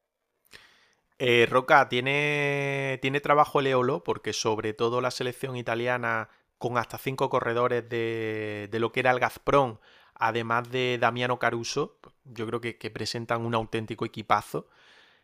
Eh, 1.20 1.48
Roca, 1.50 1.90
¿tiene, 1.90 3.00
tiene 3.02 3.22
trabajo 3.22 3.62
Leolo 3.62 4.04
porque 4.04 4.34
sobre 4.34 4.74
todo 4.74 5.02
la 5.02 5.12
selección 5.12 5.56
italiana 5.56 6.30
con 6.58 6.78
hasta 6.78 6.98
cinco 6.98 7.30
corredores 7.30 7.88
de, 7.88 8.70
lo 8.74 8.92
que 8.92 9.02
era 9.02 9.12
el 9.12 9.20
Gazprom, 9.20 9.78
además 10.16 10.72
de 10.72 10.98
Damiano 11.00 11.38
Caruso, 11.38 12.00
yo 12.24 12.48
creo 12.48 12.62
que, 12.62 12.90
presentan 12.90 13.46
un 13.46 13.54
auténtico 13.54 14.06
equipazo. 14.06 14.68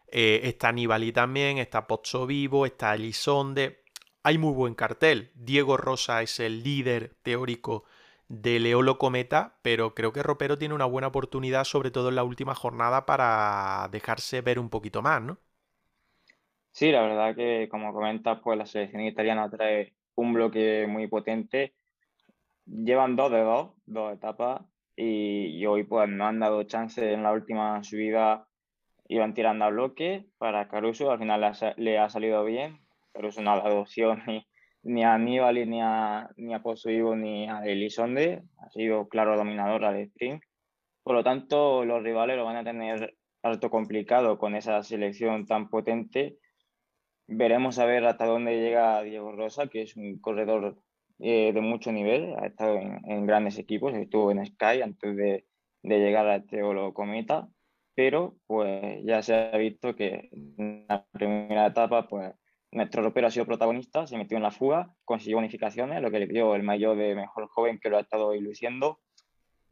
Eh, 0.08 0.42
está 0.44 0.72
Nibali 0.72 1.12
también, 1.12 1.58
está 1.58 1.88
Pozzo 1.88 2.28
Vivo, 2.28 2.68
está 2.68 2.94
Elisonde 2.94 3.83
hay 4.24 4.38
muy 4.38 4.54
buen 4.54 4.74
cartel. 4.74 5.32
Diego 5.36 5.78
Rosa 5.78 6.22
es 6.22 6.40
el 6.40 6.64
líder 6.64 7.16
teórico 7.24 7.84
de 8.30 8.60
Leolo 8.60 8.98
Cometa, 8.98 9.58
pero 9.62 9.94
creo 9.94 10.14
que 10.14 10.24
Ropero 10.24 10.58
tiene 10.58 10.74
una 10.74 10.86
buena 10.86 11.08
oportunidad, 11.08 11.66
sobre 11.66 11.92
todo 11.92 12.10
en 12.10 12.16
la 12.16 12.24
última 12.24 12.56
jornada, 12.56 13.06
para 13.06 13.90
dejarse 13.92 14.42
ver 14.42 14.60
un 14.60 14.70
poquito 14.70 15.02
más, 15.02 15.22
¿no? 15.22 15.38
Sí, 16.72 16.92
la 16.92 17.02
verdad 17.02 17.36
que, 17.36 17.68
como 17.70 17.94
comentas, 17.94 18.40
pues 18.42 18.58
la 18.58 18.66
selección 18.66 19.04
italiana 19.04 19.50
trae 19.50 19.94
un 20.16 20.34
bloque 20.34 20.88
muy 20.88 21.08
potente. 21.08 21.76
Llevan 22.66 23.16
dos 23.16 23.30
de 23.30 23.42
dos, 23.42 23.74
dos 23.86 24.14
etapas, 24.14 24.62
y, 24.96 25.66
hoy 25.66 25.84
pues 25.84 26.10
no 26.10 26.26
han 26.26 26.40
dado 26.40 26.64
chance 26.64 27.14
en 27.14 27.24
la 27.24 27.34
última 27.34 27.84
subida, 27.84 28.48
iban 29.08 29.34
tirando 29.34 29.66
a 29.66 29.70
bloque 29.70 30.26
para 30.38 30.68
Caruso, 30.68 31.12
al 31.12 31.20
final 31.20 31.54
le 31.78 32.00
ha 32.00 32.10
salido 32.10 32.44
bien, 32.46 32.83
pero 33.14 33.30
es 33.30 33.38
una 33.38 33.54
adopción 33.54 34.24
ni, 34.28 34.46
ni 34.84 35.04
a 35.04 35.14
Aníbal, 35.14 35.70
ni 35.70 35.82
a, 35.82 36.30
ni 36.36 36.54
a 36.54 36.62
ni 37.16 37.50
a 37.50 37.66
Elisonde. 37.66 38.44
Ha 38.58 38.70
sido 38.70 39.08
claro 39.08 39.38
dominador 39.38 39.86
al 39.86 39.98
sprint. 40.02 40.44
Por 41.04 41.16
lo 41.16 41.24
tanto, 41.24 41.86
los 41.86 42.04
rivales 42.04 42.38
lo 42.38 42.46
van 42.46 42.58
a 42.58 42.64
tener 42.64 43.16
alto 43.42 43.70
complicado 43.70 44.38
con 44.38 44.56
esa 44.56 44.84
selección 44.84 45.46
tan 45.46 45.70
potente. 45.70 46.38
Veremos 47.28 47.80
a 47.80 47.86
ver 47.86 48.06
hasta 48.06 48.26
dónde 48.26 48.60
llega 48.60 49.02
Diego 49.04 49.32
Rosa, 49.32 49.68
que 49.68 49.84
es 49.84 49.96
un 49.96 50.20
corredor 50.20 50.78
eh, 51.20 51.52
de 51.54 51.62
mucho 51.62 51.92
nivel. 51.92 52.36
Ha 52.40 52.48
estado 52.48 52.78
en, 52.78 53.26
grandes 53.26 53.58
equipos, 53.58 53.94
estuvo 53.94 54.32
en 54.32 54.46
Sky 54.46 54.82
antes 54.82 55.16
de, 55.16 55.46
de 55.82 56.00
llegar 56.00 56.28
a 56.28 56.38
este 56.38 56.64
Olo 56.64 56.94
Cometa. 56.94 57.48
Pero 57.96 58.36
pues 58.48 59.04
ya 59.06 59.22
se 59.22 59.36
ha 59.36 59.58
visto 59.58 59.96
que 59.96 60.30
en 60.32 60.86
la 60.90 61.06
primera 61.12 61.68
etapa 61.68 62.08
pues 62.08 62.34
nuestro 62.74 63.04
ropero 63.04 63.28
ha 63.28 63.32
sido 63.32 63.46
protagonista, 63.46 64.08
se 64.08 64.18
metió 64.18 64.38
en 64.38 64.44
la 64.44 64.52
fuga, 64.52 64.94
consiguió 65.06 65.38
bonificaciones, 65.38 66.02
lo 66.02 66.12
que 66.12 66.20
le 66.20 66.28
dio 66.28 66.56
el 66.56 66.64
mayor 66.64 66.98
de 66.98 67.16
mejor 67.16 67.48
joven 67.48 67.80
que 67.80 67.90
lo 67.90 67.98
ha 67.98 68.02
estado 68.02 68.34
ilusiendo. 68.34 69.00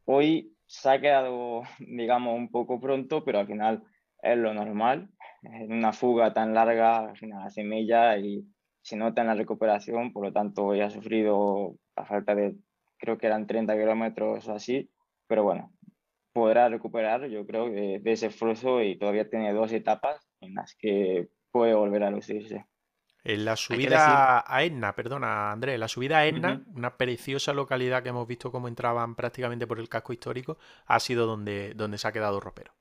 Hoy 0.04 0.56
se 0.66 0.90
ha 0.90 1.00
quedado, 1.00 1.62
digamos, 1.78 2.36
un 2.36 2.50
poco 2.50 2.80
pronto, 2.80 3.24
pero 3.24 3.40
al 3.40 3.46
final 3.46 3.82
es 4.22 4.38
lo 4.38 4.54
normal. 4.54 5.10
En 5.42 5.72
una 5.72 5.92
fuga 5.92 6.32
tan 6.32 6.54
larga, 6.54 6.98
al 6.98 7.16
final 7.16 7.42
hace 7.42 7.64
mella 7.64 8.16
y 8.16 8.46
se 8.80 8.96
nota 8.96 9.20
en 9.20 9.28
la 9.28 9.34
recuperación, 9.34 10.12
por 10.12 10.24
lo 10.24 10.32
tanto 10.32 10.66
hoy 10.66 10.80
ha 10.80 10.90
sufrido 10.90 11.76
a 11.96 12.04
falta 12.04 12.34
de, 12.34 12.56
creo 12.98 13.18
que 13.18 13.26
eran 13.26 13.46
30 13.46 13.76
kilómetros 13.76 14.48
o 14.48 14.54
así, 14.54 14.90
pero 15.26 15.44
bueno, 15.44 15.72
podrá 16.32 16.68
recuperar, 16.68 17.26
yo 17.28 17.46
creo, 17.46 17.68
de, 17.68 18.00
de 18.00 18.12
ese 18.12 18.26
esfuerzo 18.26 18.82
y 18.82 18.98
todavía 18.98 19.28
tiene 19.28 19.52
dos 19.52 19.72
etapas 19.72 20.28
en 20.40 20.54
las 20.54 20.74
que 20.76 21.28
puede 21.50 21.74
volver 21.74 22.02
a 22.04 22.10
lucirse. 22.10 22.64
En 23.24 23.44
la 23.44 23.56
subida 23.56 24.44
a 24.46 24.62
Etna, 24.64 24.94
perdona 24.94 25.52
Andrés, 25.52 25.78
la 25.78 25.88
subida 25.88 26.18
a 26.18 26.26
Etna, 26.26 26.62
una 26.74 26.96
preciosa 26.96 27.52
localidad 27.52 28.02
que 28.02 28.08
hemos 28.08 28.26
visto 28.26 28.50
cómo 28.50 28.66
entraban 28.66 29.14
prácticamente 29.14 29.66
por 29.66 29.78
el 29.78 29.88
casco 29.88 30.12
histórico, 30.12 30.58
ha 30.86 30.98
sido 30.98 31.26
donde, 31.26 31.74
donde 31.74 31.98
se 31.98 32.08
ha 32.08 32.12
quedado 32.12 32.40
ropero. 32.40 32.72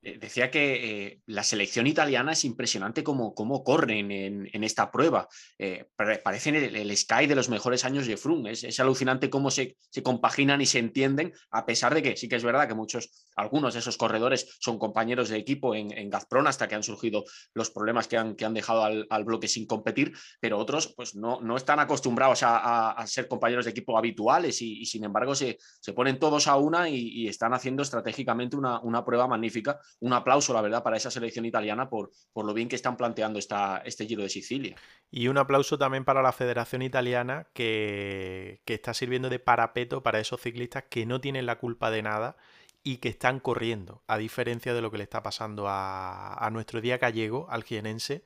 Eh, 0.00 0.18
decía 0.18 0.50
que 0.50 1.06
eh, 1.06 1.22
la 1.26 1.42
selección 1.42 1.86
italiana 1.86 2.32
es 2.32 2.44
impresionante 2.44 3.02
cómo, 3.02 3.34
cómo 3.34 3.64
corren 3.64 4.10
en, 4.12 4.64
esta 4.64 4.90
prueba. 4.90 5.28
Eh, 5.58 5.86
parecen 6.22 6.54
el, 6.54 6.96
Sky 6.96 7.26
de 7.26 7.34
los 7.34 7.48
mejores 7.48 7.84
años 7.84 8.06
de 8.06 8.16
Froome. 8.16 8.52
Es, 8.52 8.80
alucinante 8.80 9.28
cómo 9.30 9.50
se, 9.50 9.76
se, 9.90 10.02
compaginan 10.02 10.60
y 10.60 10.66
se 10.66 10.78
entienden, 10.78 11.32
a 11.50 11.66
pesar 11.66 11.94
de 11.94 12.02
que 12.02 12.16
sí 12.16 12.28
que 12.28 12.36
es 12.36 12.44
verdad 12.44 12.68
que 12.68 12.74
muchos, 12.74 13.26
algunos 13.34 13.74
de 13.74 13.80
esos 13.80 13.96
corredores 13.96 14.56
son 14.60 14.78
compañeros 14.78 15.28
de 15.28 15.36
equipo 15.36 15.74
en, 15.74 15.88
Gazprom 16.10 16.46
hasta 16.46 16.68
que 16.68 16.74
han 16.74 16.82
surgido 16.82 17.24
los 17.54 17.70
problemas 17.70 18.06
que 18.06 18.16
han, 18.16 18.36
que 18.36 18.44
han 18.44 18.54
dejado 18.54 18.84
al, 18.84 19.24
bloque 19.24 19.48
sin 19.48 19.66
competir, 19.66 20.12
pero 20.40 20.58
otros 20.58 20.94
pues 20.96 21.14
no, 21.14 21.40
no 21.40 21.56
están 21.56 21.80
acostumbrados 21.80 22.40
a, 22.42 23.04
ser 23.06 23.26
compañeros 23.26 23.64
de 23.64 23.72
equipo 23.72 23.98
habituales 23.98 24.62
y, 24.62 24.84
sin 24.86 25.04
embargo 25.04 25.34
se, 25.34 25.58
se, 25.80 25.92
ponen 25.92 26.18
todos 26.18 26.46
a 26.46 26.56
una 26.56 26.88
y, 26.88 27.26
están 27.28 27.52
haciendo 27.52 27.82
estratégicamente 27.82 28.56
una, 28.56 28.80
una 28.80 29.04
prueba 29.04 29.26
magnífica 29.26 29.78
un 30.00 30.12
aplauso, 30.12 30.52
la 30.52 30.60
verdad, 30.60 30.82
para 30.82 30.96
esa 30.96 31.10
selección 31.10 31.44
italiana 31.44 31.88
por, 31.88 32.10
por 32.32 32.44
lo 32.44 32.54
bien 32.54 32.68
que 32.68 32.76
están 32.76 32.96
planteando 32.96 33.38
esta, 33.38 33.78
este 33.84 34.06
Giro 34.06 34.22
de 34.22 34.28
Sicilia. 34.28 34.76
Y 35.10 35.28
un 35.28 35.38
aplauso 35.38 35.78
también 35.78 36.04
para 36.04 36.22
la 36.22 36.32
Federación 36.32 36.82
Italiana 36.82 37.48
que, 37.52 38.60
está 38.66 38.94
sirviendo 38.94 39.28
de 39.28 39.38
parapeto 39.38 40.02
para 40.02 40.20
esos 40.20 40.40
ciclistas 40.40 40.84
que 40.88 41.06
no 41.06 41.20
tienen 41.20 41.46
la 41.46 41.58
culpa 41.58 41.90
de 41.90 42.02
nada 42.02 42.36
y 42.84 42.98
que 42.98 43.08
están 43.08 43.40
corriendo, 43.40 44.02
a 44.06 44.18
diferencia 44.18 44.72
de 44.72 44.82
lo 44.82 44.90
que 44.90 44.98
le 44.98 45.04
está 45.04 45.22
pasando 45.22 45.68
a, 45.68 46.34
a 46.34 46.50
nuestro 46.50 46.80
día 46.80 46.98
gallego, 46.98 47.46
al 47.50 47.64
jienense, 47.64 48.22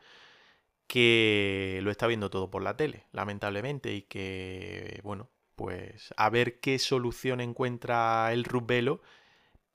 que 0.87 1.81
lo 1.83 1.91
está 1.91 2.07
viendo 2.07 2.29
todo 2.29 2.51
por 2.51 2.63
la 2.63 2.77
tele, 2.77 3.07
lamentablemente, 3.13 3.95
y 3.95 4.03
que, 4.03 5.01
bueno, 5.03 5.31
pues 5.57 6.13
a 6.17 6.29
ver 6.31 6.61
qué 6.61 6.79
solución 6.79 7.41
encuentra 7.41 8.33
el 8.33 8.45
Rubelo 8.45 9.01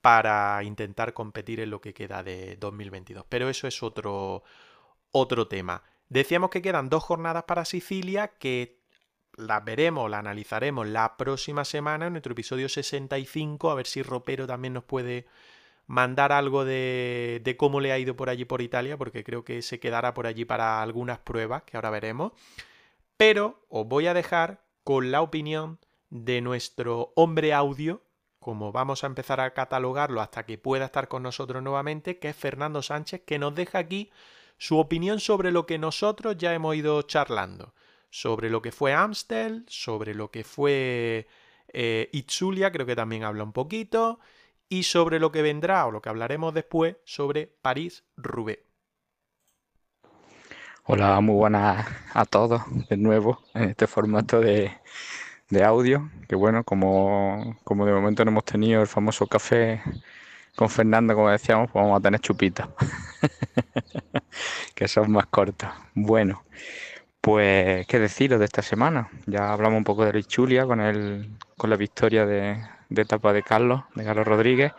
para 0.07 0.63
intentar 0.63 1.13
competir 1.13 1.59
en 1.59 1.69
lo 1.69 1.81
que 1.81 1.93
queda 1.93 2.23
de 2.23 2.55
2022. 2.61 3.25
Pero 3.27 3.49
eso 3.49 3.67
es 3.67 3.83
otro, 3.83 4.41
otro 5.11 5.49
tema. 5.49 5.83
Decíamos 6.07 6.49
que 6.49 6.61
quedan 6.61 6.87
dos 6.87 7.03
jornadas 7.03 7.43
para 7.43 7.65
Sicilia 7.65 8.29
que 8.39 8.79
las 9.35 9.65
veremos, 9.65 10.09
las 10.09 10.21
analizaremos 10.21 10.87
la 10.87 11.17
próxima 11.17 11.65
semana 11.65 12.07
en 12.07 12.13
nuestro 12.13 12.31
episodio 12.31 12.69
65, 12.69 13.69
a 13.69 13.75
ver 13.75 13.85
si 13.85 14.01
Ropero 14.01 14.47
también 14.47 14.75
nos 14.75 14.85
puede 14.85 15.27
mandar 15.87 16.31
algo 16.31 16.63
de, 16.63 17.41
de, 17.43 17.57
cómo 17.57 17.81
le 17.81 17.91
ha 17.91 17.99
ido 17.99 18.15
por 18.15 18.29
allí 18.29 18.45
por 18.45 18.61
Italia, 18.61 18.95
porque 18.95 19.25
creo 19.25 19.43
que 19.43 19.61
se 19.61 19.81
quedará 19.81 20.13
por 20.13 20.25
allí 20.25 20.45
para 20.45 20.81
algunas 20.81 21.19
pruebas 21.19 21.63
que 21.63 21.75
ahora 21.75 21.89
veremos. 21.89 22.31
Pero 23.17 23.65
os 23.67 23.85
voy 23.85 24.07
a 24.07 24.13
dejar 24.13 24.63
con 24.85 25.11
la 25.11 25.21
opinión 25.21 25.79
de 26.09 26.39
nuestro 26.39 27.11
hombre 27.17 27.53
audio, 27.53 28.06
como 28.47 28.71
vamos 28.71 29.03
a 29.03 29.07
empezar 29.07 29.41
a 29.41 29.53
catalogarlo 29.53 30.21
hasta 30.21 30.45
que 30.45 30.57
pueda 30.57 30.85
estar 30.85 31.09
con 31.09 31.21
nosotros 31.21 31.61
nuevamente, 31.61 32.17
que 32.17 32.29
es 32.29 32.35
Fernando 32.37 32.81
Sánchez, 32.81 33.23
que 33.25 33.39
nos 33.39 33.53
deja 33.53 33.77
aquí 33.77 34.09
su 34.57 34.77
opinión 34.77 35.19
sobre 35.19 35.51
lo 35.51 35.65
que 35.65 35.77
nosotros 35.77 36.37
ya 36.37 36.53
hemos 36.53 36.73
ido 36.77 37.01
charlando, 37.01 37.73
sobre 38.09 38.49
lo 38.49 38.61
que 38.61 38.71
fue 38.71 38.93
Amstel, 38.93 39.65
sobre 39.67 40.15
lo 40.15 40.31
que 40.31 40.45
fue 40.45 41.27
eh, 41.73 42.09
Itzulia, 42.13 42.71
creo 42.71 42.85
que 42.85 42.95
también 42.95 43.25
habla 43.25 43.43
un 43.43 43.51
poquito, 43.51 44.21
y 44.69 44.83
sobre 44.83 45.19
lo 45.19 45.33
que 45.33 45.41
vendrá 45.41 45.85
o 45.85 45.91
lo 45.91 46.01
que 46.01 46.07
hablaremos 46.07 46.53
después 46.53 46.95
sobre 47.03 47.47
París-Roubaix. 47.61 48.59
Hola, 50.85 51.19
muy 51.19 51.35
buenas 51.35 51.85
a 52.13 52.23
todos 52.23 52.61
de 52.87 52.95
nuevo 52.95 53.41
en 53.53 53.71
este 53.71 53.87
formato 53.87 54.39
de, 54.39 54.71
de 55.49 55.63
audio, 55.63 56.09
que 56.27 56.35
bueno, 56.35 56.63
como, 56.63 57.57
como 57.63 57.85
de 57.85 57.93
momento 57.93 58.25
no 58.25 58.31
hemos 58.31 58.45
tenido 58.45 58.81
el 58.81 58.87
famoso 58.87 59.27
café 59.27 59.81
con 60.55 60.69
Fernando, 60.69 61.15
como 61.15 61.29
decíamos, 61.29 61.69
pues 61.71 61.83
vamos 61.83 61.99
a 61.99 62.01
tener 62.01 62.19
chupitos, 62.19 62.67
que 64.75 64.87
son 64.87 65.11
más 65.11 65.27
cortos. 65.27 65.69
Bueno, 65.93 66.43
pues 67.21 67.85
qué 67.87 67.99
deciros 67.99 68.39
de 68.39 68.45
esta 68.45 68.61
semana. 68.61 69.09
Ya 69.25 69.53
hablamos 69.53 69.77
un 69.77 69.83
poco 69.83 70.05
de 70.05 70.11
Richulia 70.11 70.65
con, 70.65 70.81
el, 70.81 71.29
con 71.57 71.69
la 71.69 71.75
victoria 71.77 72.25
de, 72.25 72.57
de 72.89 73.01
etapa 73.01 73.33
de 73.33 73.43
Carlos, 73.43 73.83
de 73.95 74.03
Carlos 74.03 74.27
Rodríguez. 74.27 74.73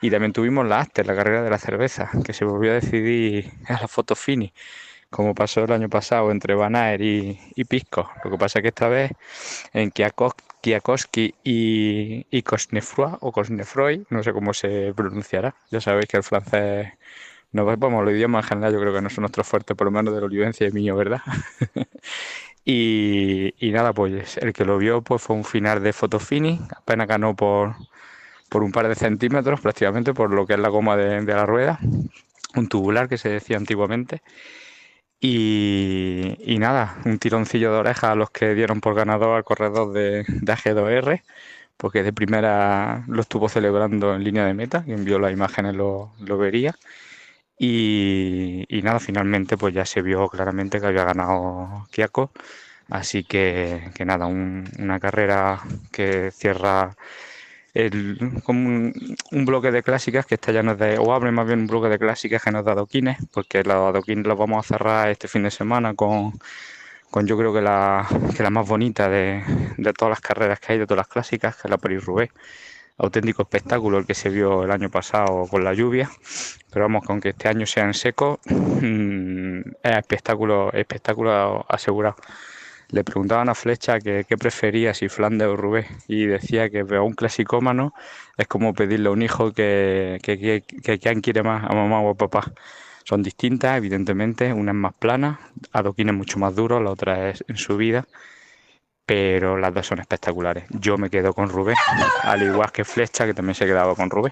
Y 0.00 0.10
también 0.10 0.32
tuvimos 0.32 0.66
la 0.66 0.80
Aster, 0.80 1.06
la 1.06 1.14
carrera 1.16 1.42
de 1.42 1.50
la 1.50 1.58
cerveza, 1.58 2.10
que 2.24 2.32
se 2.32 2.44
volvió 2.44 2.72
a 2.72 2.74
decidir 2.74 3.52
a 3.68 3.80
la 3.80 3.88
foto 3.88 4.14
fini, 4.14 4.52
como 5.10 5.34
pasó 5.34 5.64
el 5.64 5.72
año 5.72 5.88
pasado 5.88 6.30
entre 6.30 6.54
Van 6.54 6.74
y, 7.00 7.38
y, 7.54 7.64
Pisco. 7.64 8.10
Lo 8.24 8.30
que 8.30 8.38
pasa 8.38 8.58
es 8.58 8.62
que 8.62 8.68
esta 8.68 8.88
vez 8.88 9.12
en 9.72 9.90
Kiakoski 9.90 11.34
y, 11.44 12.26
y 12.30 12.42
Cosnefroy, 12.42 13.16
o 13.20 13.32
Cosnefroy, 13.32 14.06
no 14.10 14.22
sé 14.22 14.32
cómo 14.32 14.52
se 14.54 14.92
pronunciará. 14.94 15.54
Ya 15.70 15.80
sabéis 15.80 16.06
que 16.06 16.16
el 16.18 16.22
francés, 16.22 16.88
no 17.52 17.64
vamos, 17.64 18.04
los 18.04 18.14
idiomas 18.14 18.44
en 18.44 18.48
general 18.48 18.72
yo 18.72 18.80
creo 18.80 18.94
que 18.94 19.02
no 19.02 19.10
son 19.10 19.22
nuestros 19.22 19.46
fuertes, 19.46 19.76
por 19.76 19.86
lo 19.86 19.90
menos 19.90 20.14
de 20.14 20.20
la 20.20 20.26
Olivencia 20.26 20.66
y 20.66 20.72
mío, 20.72 20.96
¿verdad? 20.96 21.20
y, 22.64 23.54
y, 23.58 23.72
nada, 23.72 23.92
pues 23.92 24.36
el 24.38 24.52
que 24.52 24.64
lo 24.64 24.78
vio 24.78 25.02
pues 25.02 25.22
fue 25.22 25.36
un 25.36 25.44
final 25.44 25.82
de 25.82 25.92
fotofini, 25.92 26.60
apenas 26.76 27.08
ganó 27.08 27.34
por 27.36 27.76
por 28.48 28.62
un 28.62 28.72
par 28.72 28.88
de 28.88 28.94
centímetros 28.94 29.60
prácticamente 29.60 30.14
por 30.14 30.30
lo 30.32 30.46
que 30.46 30.54
es 30.54 30.58
la 30.58 30.68
goma 30.68 30.96
de, 30.96 31.22
la 31.22 31.46
rueda, 31.46 31.78
un 32.54 32.68
tubular 32.68 33.08
que 33.08 33.18
se 33.18 33.28
decía 33.28 33.56
antiguamente. 33.56 34.22
Y, 35.20 36.56
nada, 36.58 36.98
un 37.04 37.18
tironcillo 37.18 37.72
de 37.72 37.78
oreja 37.78 38.12
a 38.12 38.14
los 38.14 38.30
que 38.30 38.54
dieron 38.54 38.80
por 38.80 38.94
ganador 38.94 39.36
al 39.36 39.44
corredor 39.44 39.92
de, 39.92 40.24
de 40.28 40.52
AG2R, 40.52 41.22
porque 41.76 42.02
de 42.02 42.12
primera 42.12 43.04
lo 43.08 43.22
estuvo 43.22 43.48
celebrando 43.48 44.14
en 44.14 44.24
línea 44.24 44.46
de 44.46 44.54
meta, 44.54 44.84
quien 44.84 45.04
vio 45.04 45.18
las 45.18 45.32
imágenes 45.32 45.74
lo, 45.74 46.12
vería. 46.38 46.74
Y, 47.58 48.66
nada, 48.82 49.00
finalmente 49.00 49.56
pues 49.56 49.74
ya 49.74 49.86
se 49.86 50.02
vio 50.02 50.28
claramente 50.28 50.80
que 50.80 50.86
había 50.86 51.04
ganado 51.04 51.86
Kiako. 51.90 52.30
Así 52.90 53.24
que, 53.24 53.90
nada, 54.06 54.26
una 54.26 55.00
carrera 55.00 55.62
que 55.92 56.30
cierra 56.32 56.96
como 58.44 58.68
un, 58.68 59.44
bloque 59.44 59.70
de 59.70 59.82
clásicas 59.82 60.26
que 60.26 60.36
está 60.36 60.52
ya 60.52 60.62
nos 60.62 60.78
de, 60.78 60.98
o 60.98 61.12
abre 61.12 61.30
más 61.30 61.46
bien 61.46 61.60
un 61.60 61.66
bloque 61.66 61.88
de 61.88 61.98
clásicas 61.98 62.42
que 62.42 62.50
nos 62.50 62.64
da 62.64 62.72
adoquines, 62.72 63.18
porque 63.32 63.62
los 63.62 63.74
adoquines 63.74 64.26
los 64.26 64.38
vamos 64.38 64.64
a 64.64 64.68
cerrar 64.68 65.10
este 65.10 65.28
fin 65.28 65.42
de 65.42 65.50
semana 65.50 65.94
con, 65.94 66.32
con 67.10 67.26
yo 67.26 67.36
creo 67.36 67.52
que 67.52 67.60
la, 67.60 68.06
que 68.36 68.42
la 68.42 68.50
más 68.50 68.66
bonita 68.66 69.08
de, 69.08 69.42
de 69.76 69.92
todas 69.92 70.10
las 70.10 70.20
carreras 70.20 70.60
que 70.60 70.72
hay, 70.72 70.78
de 70.78 70.86
todas 70.86 70.98
las 70.98 71.08
clásicas, 71.08 71.56
que 71.56 71.68
es 71.68 71.70
la 71.70 71.78
París-Roubaix 71.78 72.32
auténtico 72.98 73.42
espectáculo 73.42 73.98
el 73.98 74.06
que 74.06 74.14
se 74.14 74.30
vio 74.30 74.64
el 74.64 74.70
año 74.70 74.90
pasado 74.90 75.46
con 75.50 75.62
la 75.64 75.74
lluvia, 75.74 76.10
pero 76.72 76.86
vamos, 76.86 77.04
con 77.04 77.20
que 77.20 77.30
este 77.30 77.48
año 77.48 77.66
sea 77.66 77.84
en 77.84 77.94
seco, 77.94 78.40
mm, 78.46 79.58
es 79.82 79.96
espectáculo, 79.98 80.72
espectáculo 80.72 81.66
asegurado 81.68 82.16
le 82.90 83.04
preguntaban 83.04 83.48
a 83.48 83.54
Flecha 83.54 83.98
que, 84.00 84.24
qué 84.28 84.36
prefería, 84.36 84.94
si 84.94 85.08
Flandes 85.08 85.48
o 85.48 85.56
Rubé, 85.56 85.86
y 86.08 86.26
decía 86.26 86.70
que 86.70 86.80
a 86.80 87.02
un 87.02 87.14
clasicómano 87.14 87.94
es 88.36 88.46
como 88.46 88.74
pedirle 88.74 89.08
a 89.08 89.12
un 89.12 89.22
hijo 89.22 89.52
que, 89.52 90.18
que, 90.22 90.62
que, 90.82 90.98
quiere 90.98 91.42
más, 91.42 91.64
a 91.64 91.74
mamá 91.74 92.00
o 92.00 92.10
a 92.10 92.14
papá. 92.14 92.52
Son 93.04 93.22
distintas, 93.22 93.76
evidentemente, 93.76 94.52
una 94.52 94.72
es 94.72 94.76
más 94.76 94.94
plana, 94.94 95.40
adoquín 95.72 96.08
es 96.08 96.14
mucho 96.14 96.38
más 96.38 96.54
duro, 96.54 96.80
la 96.80 96.90
otra 96.90 97.30
es 97.30 97.44
en 97.48 97.56
subida, 97.56 98.06
pero 99.04 99.56
las 99.56 99.72
dos 99.74 99.86
son 99.86 100.00
espectaculares. 100.00 100.64
Yo 100.70 100.98
me 100.98 101.10
quedo 101.10 101.32
con 101.32 101.48
Rubé, 101.48 101.74
al 102.22 102.42
igual 102.42 102.72
que 102.72 102.84
Flecha, 102.84 103.26
que 103.26 103.34
también 103.34 103.54
se 103.54 103.66
quedaba 103.66 103.94
con 103.94 104.10
Rubé. 104.10 104.30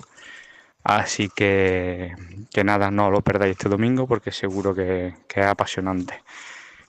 Así 0.85 1.31
que, 1.35 2.15
que 2.53 2.65
nada, 2.65 2.91
no 2.91 3.11
lo 3.11 3.23
perdáis 3.23 3.53
este 3.53 3.69
domingo 3.69 4.07
porque 4.07 4.33
seguro 4.33 4.75
que 4.75 5.15
es 5.35 5.47
apasionante 5.47 6.23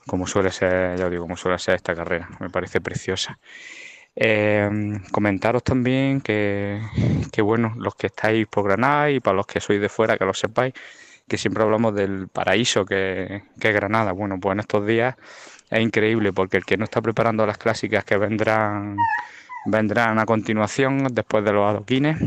como 0.06 0.26
suele 0.26 0.50
ser, 0.50 0.98
ya 0.98 1.10
digo, 1.10 1.22
como 1.24 1.36
suele 1.36 1.58
ser 1.58 1.74
esta 1.74 1.94
carrera. 1.94 2.28
Me 2.40 2.50
parece 2.50 2.80
preciosa. 2.80 3.38
Eh, 4.14 4.70
comentaros 5.12 5.62
también 5.62 6.20
que, 6.20 6.80
que, 7.32 7.42
bueno, 7.42 7.74
los 7.76 7.94
que 7.94 8.06
estáis 8.08 8.46
por 8.46 8.64
Granada 8.64 9.10
y 9.10 9.20
para 9.20 9.36
los 9.36 9.46
que 9.46 9.60
sois 9.60 9.80
de 9.80 9.88
fuera, 9.88 10.16
que 10.16 10.24
lo 10.24 10.34
sepáis, 10.34 10.74
que 11.28 11.38
siempre 11.38 11.62
hablamos 11.62 11.94
del 11.94 12.28
paraíso 12.28 12.84
que, 12.86 13.42
que 13.60 13.68
es 13.68 13.74
Granada. 13.74 14.12
Bueno, 14.12 14.38
pues 14.40 14.54
en 14.54 14.60
estos 14.60 14.86
días 14.86 15.16
es 15.70 15.80
increíble 15.80 16.32
porque 16.32 16.56
el 16.56 16.64
que 16.64 16.76
no 16.76 16.84
está 16.84 17.02
preparando 17.02 17.46
las 17.46 17.58
clásicas 17.58 18.04
que 18.04 18.16
vendrán 18.16 18.96
vendrán 19.66 20.18
a 20.20 20.26
continuación 20.26 21.08
después 21.10 21.44
de 21.44 21.52
los 21.52 21.68
adoquines 21.68 22.18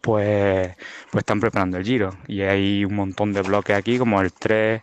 pues 0.00 0.76
pues 1.10 1.22
están 1.22 1.40
preparando 1.40 1.76
el 1.76 1.84
giro 1.84 2.16
y 2.28 2.42
hay 2.42 2.84
un 2.84 2.94
montón 2.94 3.32
de 3.32 3.42
bloques 3.42 3.76
aquí 3.76 3.98
como 3.98 4.20
el 4.20 4.32
3 4.32 4.80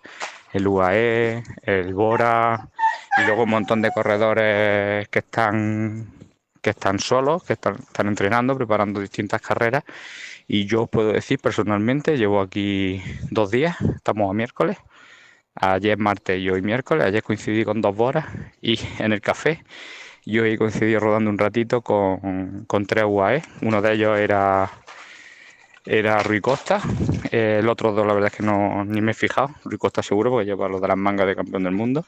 el 0.54 0.68
UAE, 0.68 1.44
el 1.64 1.94
Bora 1.94 2.70
y 3.18 3.26
luego 3.26 3.44
un 3.44 3.50
montón 3.50 3.82
de 3.82 3.92
corredores 3.92 5.08
que 5.10 5.20
están 5.20 6.08
que 6.64 6.70
están 6.72 6.98
solos, 7.00 7.44
que 7.44 7.54
están, 7.54 7.78
entrenando, 8.08 8.56
preparando 8.56 9.02
distintas 9.02 9.42
carreras. 9.42 9.84
Y 10.48 10.66
yo 10.66 10.88
puedo 10.88 11.12
decir 11.12 11.40
personalmente, 11.40 12.18
llevo 12.18 12.42
aquí 12.42 13.02
dos 13.30 13.52
días, 13.52 13.76
estamos 13.96 14.30
a 14.30 14.34
miércoles, 14.34 14.78
ayer 15.56 15.98
martes 15.98 16.40
y 16.40 16.50
hoy 16.50 16.62
miércoles, 16.62 17.06
ayer 17.06 17.22
coincidí 17.22 17.66
con 17.66 17.82
dos 17.82 17.96
boras 17.96 18.28
y 18.62 18.80
en 19.00 19.14
el 19.14 19.22
café. 19.22 19.64
Y 20.26 20.40
hoy 20.40 20.58
coincidí 20.58 20.98
rodando 20.98 21.30
un 21.30 21.38
ratito 21.38 21.82
con, 21.82 22.64
con 22.66 22.86
tres 22.86 23.04
UAE. 23.06 23.44
Uno 23.62 23.82
de 23.82 23.94
ellos 23.94 24.18
era 24.18 24.72
era 25.86 26.22
Rui 26.24 26.42
Costa. 26.42 26.82
el 27.32 27.68
otro 27.68 27.92
dos, 27.92 28.06
la 28.06 28.14
verdad 28.14 28.32
es 28.32 28.38
que 28.38 28.44
no 28.44 28.86
ni 28.86 29.02
me 29.02 29.12
he 29.12 29.16
fijado. 29.16 29.52
Rui 29.66 29.78
Costa 29.78 30.02
seguro, 30.02 30.32
porque 30.32 30.46
lleva 30.46 30.68
lo 30.70 30.80
de 30.80 30.88
las 30.88 30.98
mangas 30.98 31.28
de 31.28 31.36
campeón 31.36 31.64
del 31.64 31.74
mundo. 31.74 32.06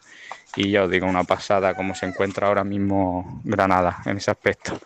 Y 0.56 0.72
ya 0.72 0.84
os 0.84 0.92
digo, 0.92 1.08
una 1.08 1.24
pasada 1.24 1.74
como 1.76 1.96
se 1.96 2.06
encuentra 2.06 2.48
ahora 2.48 2.64
mismo 2.64 3.42
Granada 3.44 4.02
en 4.06 4.18
ese 4.18 4.32
aspecto. 4.32 4.80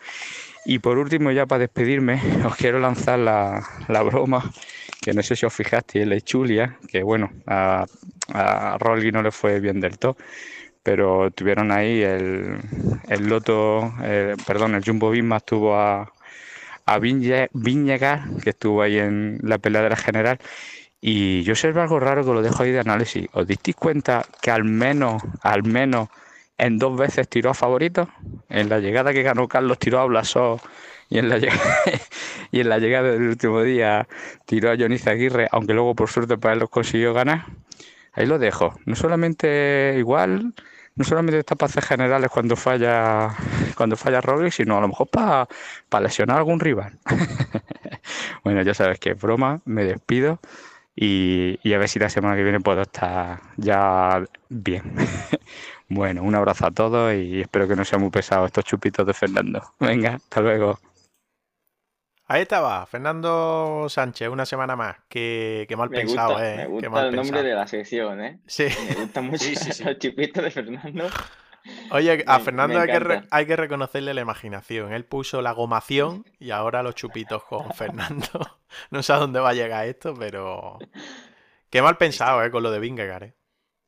Y 0.64 0.78
por 0.78 0.98
último, 0.98 1.30
ya 1.30 1.46
para 1.46 1.60
despedirme, 1.60 2.20
os 2.46 2.56
quiero 2.56 2.80
lanzar 2.80 3.18
la, 3.18 3.66
la 3.88 4.02
broma, 4.02 4.50
que 5.00 5.12
no 5.14 5.22
sé 5.22 5.36
si 5.36 5.46
os 5.46 5.54
fijaste, 5.54 6.04
la 6.06 6.20
Chulia, 6.20 6.78
que 6.88 7.02
bueno, 7.02 7.30
a, 7.46 7.86
a 8.32 8.78
no 9.12 9.22
le 9.22 9.30
fue 9.30 9.60
bien 9.60 9.80
del 9.80 9.98
todo 9.98 10.16
pero 10.82 11.30
tuvieron 11.30 11.70
ahí 11.72 12.02
el, 12.02 12.58
el 13.08 13.28
Loto, 13.28 13.92
eh, 14.02 14.34
perdón, 14.46 14.74
el 14.74 14.84
Jumbo 14.84 15.10
Visma 15.10 15.36
estuvo 15.36 15.76
a, 15.76 16.10
a 16.90 16.98
Viñegar, 16.98 18.24
que 18.42 18.50
estuvo 18.50 18.82
ahí 18.82 18.98
en 18.98 19.38
la 19.42 19.58
peleadera 19.58 19.94
general, 19.94 20.38
y 21.00 21.42
yo 21.44 21.52
observo 21.52 21.80
algo 21.80 22.00
raro 22.00 22.24
que 22.24 22.32
lo 22.32 22.42
dejo 22.42 22.64
ahí 22.64 22.72
de 22.72 22.80
análisis. 22.80 23.28
¿Os 23.32 23.46
disteis 23.46 23.76
cuenta 23.76 24.26
que 24.42 24.50
al 24.50 24.64
menos, 24.64 25.22
al 25.42 25.62
menos 25.62 26.08
en 26.58 26.78
dos 26.78 26.98
veces 26.98 27.28
tiró 27.28 27.50
a 27.50 27.54
favorito? 27.54 28.08
En 28.48 28.68
la 28.68 28.80
llegada 28.80 29.12
que 29.12 29.22
ganó 29.22 29.46
Carlos 29.46 29.78
tiró 29.78 30.00
a 30.00 30.06
Blasó 30.06 30.60
y 31.08 31.18
en 31.18 31.28
la 31.28 31.38
llegada, 31.38 31.76
y 32.50 32.60
en 32.60 32.68
la 32.68 32.78
llegada 32.78 33.12
del 33.12 33.28
último 33.28 33.62
día 33.62 34.08
tiró 34.44 34.72
a 34.72 34.76
Johnny 34.76 34.98
Aguirre, 35.06 35.48
aunque 35.52 35.74
luego 35.74 35.94
por 35.94 36.10
suerte 36.10 36.38
para 36.38 36.54
él 36.54 36.60
los 36.60 36.70
consiguió 36.70 37.14
ganar. 37.14 37.46
Ahí 38.12 38.26
lo 38.26 38.40
dejo. 38.40 38.74
No 38.84 38.96
solamente 38.96 39.94
igual, 39.96 40.54
no 40.96 41.04
solamente 41.04 41.42
para 41.56 41.70
hacer 41.70 41.84
generales 41.84 42.30
cuando 42.30 42.56
falla 42.56 43.34
cuando 43.76 43.96
falla 43.96 44.20
Roglic, 44.20 44.52
sino 44.52 44.76
a 44.76 44.80
lo 44.80 44.88
mejor 44.88 45.08
para 45.08 45.46
lesionar 46.00 46.36
a 46.36 46.38
algún 46.40 46.60
rival. 46.60 46.98
bueno, 48.44 48.62
ya 48.62 48.74
sabes 48.74 48.98
que 48.98 49.10
es 49.10 49.20
broma, 49.20 49.60
me 49.64 49.84
despido 49.84 50.40
y, 50.94 51.58
y, 51.62 51.72
a 51.72 51.78
ver 51.78 51.88
si 51.88 51.98
la 51.98 52.10
semana 52.10 52.36
que 52.36 52.42
viene 52.42 52.60
puedo 52.60 52.82
estar 52.82 53.40
ya 53.56 54.22
bien. 54.48 54.82
bueno, 55.88 56.22
un 56.22 56.34
abrazo 56.34 56.66
a 56.66 56.70
todos 56.70 57.14
y 57.14 57.40
espero 57.40 57.66
que 57.68 57.76
no 57.76 57.84
sea 57.84 57.98
muy 57.98 58.10
pesado 58.10 58.44
estos 58.44 58.64
chupitos 58.64 59.06
de 59.06 59.14
Fernando. 59.14 59.62
Venga, 59.78 60.16
hasta 60.16 60.40
luego. 60.40 60.78
Ahí 62.32 62.42
estaba, 62.42 62.86
Fernando 62.86 63.88
Sánchez, 63.88 64.28
una 64.28 64.46
semana 64.46 64.76
más. 64.76 64.98
Qué, 65.08 65.66
mal 65.76 65.90
pensado, 65.90 66.40
¿eh? 66.40 66.58
Me 66.58 66.66
gusta 66.68 67.08
el 67.08 67.16
nombre 67.16 67.42
de 67.42 67.54
la 67.54 67.66
sección, 67.66 68.22
¿eh? 68.24 68.38
Sí. 68.46 68.68
Me 68.88 68.94
gusta 68.94 69.20
mucho 69.20 69.38
sí, 69.38 69.54
los 69.84 69.98
de 69.98 70.50
Fernando. 70.52 71.08
Oye, 71.90 72.22
a 72.24 72.38
Fernando 72.38 72.78
hay 72.78 72.86
que, 72.86 73.22
hay 73.28 73.46
que, 73.46 73.56
reconocerle 73.56 74.14
la 74.14 74.20
imaginación. 74.20 74.92
Él 74.92 75.04
puso 75.06 75.42
la 75.42 75.50
gomación 75.50 76.24
y 76.38 76.52
ahora 76.52 76.84
los 76.84 76.94
chupitos 76.94 77.42
con 77.42 77.68
Fernando. 77.74 78.60
No 78.92 79.02
sé 79.02 79.12
a 79.12 79.16
dónde 79.16 79.40
va 79.40 79.48
a 79.48 79.54
llegar 79.54 79.88
esto, 79.88 80.14
pero. 80.14 80.78
Qué 81.68 81.82
mal 81.82 81.96
pensado, 81.96 82.44
¿eh? 82.44 82.52
Con 82.52 82.62
lo 82.62 82.70
de 82.70 82.78
Vingegaard, 82.78 83.24
¿eh? 83.24 83.34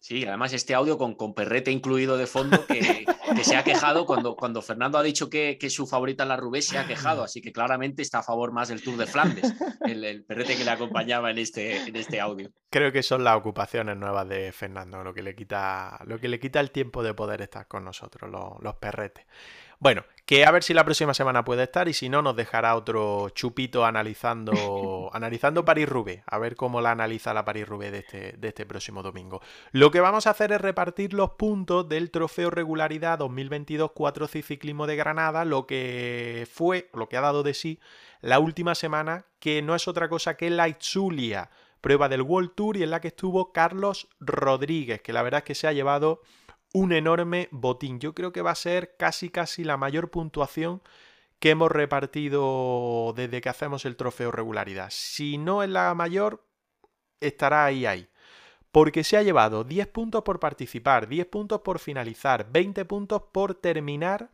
Sí, 0.02 0.26
además 0.26 0.52
este 0.52 0.74
audio 0.74 0.98
con, 0.98 1.14
con 1.14 1.32
perrete 1.32 1.70
incluido 1.70 2.16
de 2.16 2.26
fondo 2.26 2.66
que, 2.66 3.06
se 3.44 3.54
ha 3.54 3.62
quejado 3.62 4.04
cuando, 4.04 4.34
cuando 4.34 4.60
Fernando 4.60 4.98
ha 4.98 5.02
dicho 5.04 5.30
que, 5.30 5.56
que 5.60 5.70
su 5.70 5.86
favorita 5.86 6.24
es 6.24 6.28
la 6.28 6.36
Rubé, 6.36 6.60
se 6.60 6.76
ha 6.76 6.88
quejado, 6.88 7.22
así 7.22 7.40
que 7.40 7.52
claramente 7.52 8.02
está 8.02 8.18
a 8.18 8.22
favor 8.24 8.50
más 8.50 8.68
del 8.68 8.82
Tour 8.82 8.96
de 8.96 9.06
Flandes, 9.06 9.54
el, 9.86 10.24
perrete 10.24 10.56
que 10.56 10.64
le 10.64 10.72
acompañaba 10.72 11.30
en 11.30 11.38
este, 11.38 11.76
en 11.86 11.94
este 11.94 12.20
audio. 12.20 12.50
Creo 12.68 12.90
que 12.90 13.04
son 13.04 13.22
las 13.22 13.36
ocupaciones 13.36 13.96
nuevas 13.96 14.28
de 14.28 14.50
Fernando, 14.50 15.04
lo 15.04 15.14
que 15.14 15.22
le 15.22 15.36
quita, 15.36 16.00
lo 16.04 16.18
que 16.18 16.28
le 16.28 16.40
quita 16.40 16.58
el 16.58 16.72
tiempo 16.72 17.04
de 17.04 17.14
poder 17.14 17.40
estar 17.40 17.68
con 17.68 17.84
nosotros, 17.84 18.28
los, 18.28 18.60
los 18.60 18.74
perretes. 18.74 19.24
Bueno, 19.82 20.04
que 20.26 20.46
a 20.46 20.52
ver 20.52 20.62
si 20.62 20.74
la 20.74 20.84
próxima 20.84 21.12
semana 21.12 21.44
puede 21.44 21.64
estar 21.64 21.88
y 21.88 21.92
si 21.92 22.08
no 22.08 22.22
nos 22.22 22.36
dejará 22.36 22.76
otro 22.76 23.30
chupito 23.30 23.84
analizando 23.84 24.52
analizando 25.12 25.64
París-Roubaix, 25.64 26.22
a 26.24 26.38
ver 26.38 26.54
cómo 26.54 26.80
la 26.80 26.92
analiza 26.92 27.34
la 27.34 27.44
París-Roubaix 27.44 27.90
de 27.90 27.98
este, 27.98 28.32
de 28.38 28.46
este 28.48 28.64
próximo 28.64 29.02
domingo. 29.02 29.40
Lo 29.72 29.90
que 29.90 29.98
vamos 29.98 30.28
a 30.28 30.30
hacer 30.30 30.52
es 30.52 30.60
repartir 30.60 31.14
los 31.14 31.30
puntos 31.30 31.88
del 31.88 32.12
trofeo 32.12 32.48
regularidad 32.50 33.18
2022 33.18 33.90
4 33.92 34.28
Ciclismo 34.28 34.86
de 34.86 34.94
Granada, 34.94 35.44
lo 35.44 35.66
que 35.66 36.46
fue, 36.48 36.88
lo 36.94 37.08
que 37.08 37.16
ha 37.16 37.20
dado 37.20 37.42
de 37.42 37.52
sí 37.52 37.80
la 38.20 38.38
última 38.38 38.76
semana, 38.76 39.26
que 39.40 39.62
no 39.62 39.74
es 39.74 39.88
otra 39.88 40.08
cosa 40.08 40.36
que 40.36 40.48
la 40.48 40.68
Itzulia, 40.68 41.50
prueba 41.80 42.08
del 42.08 42.22
World 42.22 42.52
Tour 42.54 42.76
y 42.76 42.84
en 42.84 42.90
la 42.90 43.00
que 43.00 43.08
estuvo 43.08 43.52
Carlos 43.52 44.06
Rodríguez, 44.20 45.02
que 45.02 45.12
la 45.12 45.22
verdad 45.22 45.38
es 45.38 45.44
que 45.44 45.56
se 45.56 45.66
ha 45.66 45.72
llevado 45.72 46.22
un 46.72 46.92
enorme 46.92 47.48
botín. 47.50 48.00
Yo 48.00 48.14
creo 48.14 48.32
que 48.32 48.42
va 48.42 48.52
a 48.52 48.56
ser 48.56 48.96
casi 48.96 49.28
casi 49.28 49.64
la 49.64 49.76
mayor 49.76 50.10
puntuación 50.10 50.82
que 51.38 51.50
hemos 51.50 51.70
repartido 51.70 53.12
desde 53.16 53.40
que 53.40 53.48
hacemos 53.48 53.84
el 53.84 53.96
trofeo 53.96 54.30
regularidad. 54.30 54.88
Si 54.90 55.38
no 55.38 55.62
es 55.62 55.70
la 55.70 55.92
mayor, 55.94 56.44
estará 57.20 57.64
ahí 57.64 57.84
ahí. 57.84 58.08
Porque 58.70 59.04
se 59.04 59.16
ha 59.16 59.22
llevado 59.22 59.64
10 59.64 59.88
puntos 59.88 60.22
por 60.22 60.40
participar, 60.40 61.08
10 61.08 61.26
puntos 61.26 61.60
por 61.60 61.78
finalizar, 61.78 62.50
20 62.50 62.84
puntos 62.84 63.22
por 63.32 63.54
terminar 63.54 64.30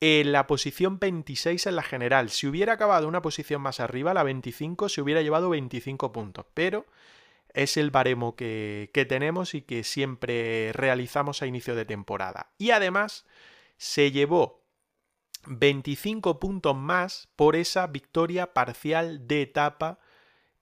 en 0.00 0.32
la 0.32 0.46
posición 0.46 0.98
26 0.98 1.66
en 1.66 1.76
la 1.76 1.82
general. 1.82 2.30
Si 2.30 2.46
hubiera 2.46 2.72
acabado 2.72 3.06
una 3.06 3.20
posición 3.20 3.60
más 3.60 3.78
arriba, 3.78 4.14
la 4.14 4.22
25, 4.22 4.88
se 4.88 5.02
hubiera 5.02 5.22
llevado 5.22 5.50
25 5.50 6.12
puntos. 6.12 6.46
Pero 6.54 6.86
es 7.54 7.76
el 7.76 7.90
baremo 7.90 8.36
que, 8.36 8.90
que 8.92 9.04
tenemos 9.04 9.54
y 9.54 9.62
que 9.62 9.84
siempre 9.84 10.72
realizamos 10.72 11.42
a 11.42 11.46
inicio 11.46 11.74
de 11.74 11.84
temporada. 11.84 12.52
Y 12.58 12.70
además 12.70 13.26
se 13.76 14.10
llevó 14.10 14.62
25 15.46 16.38
puntos 16.38 16.76
más 16.76 17.28
por 17.36 17.56
esa 17.56 17.86
victoria 17.86 18.52
parcial 18.52 19.26
de 19.26 19.42
etapa 19.42 19.98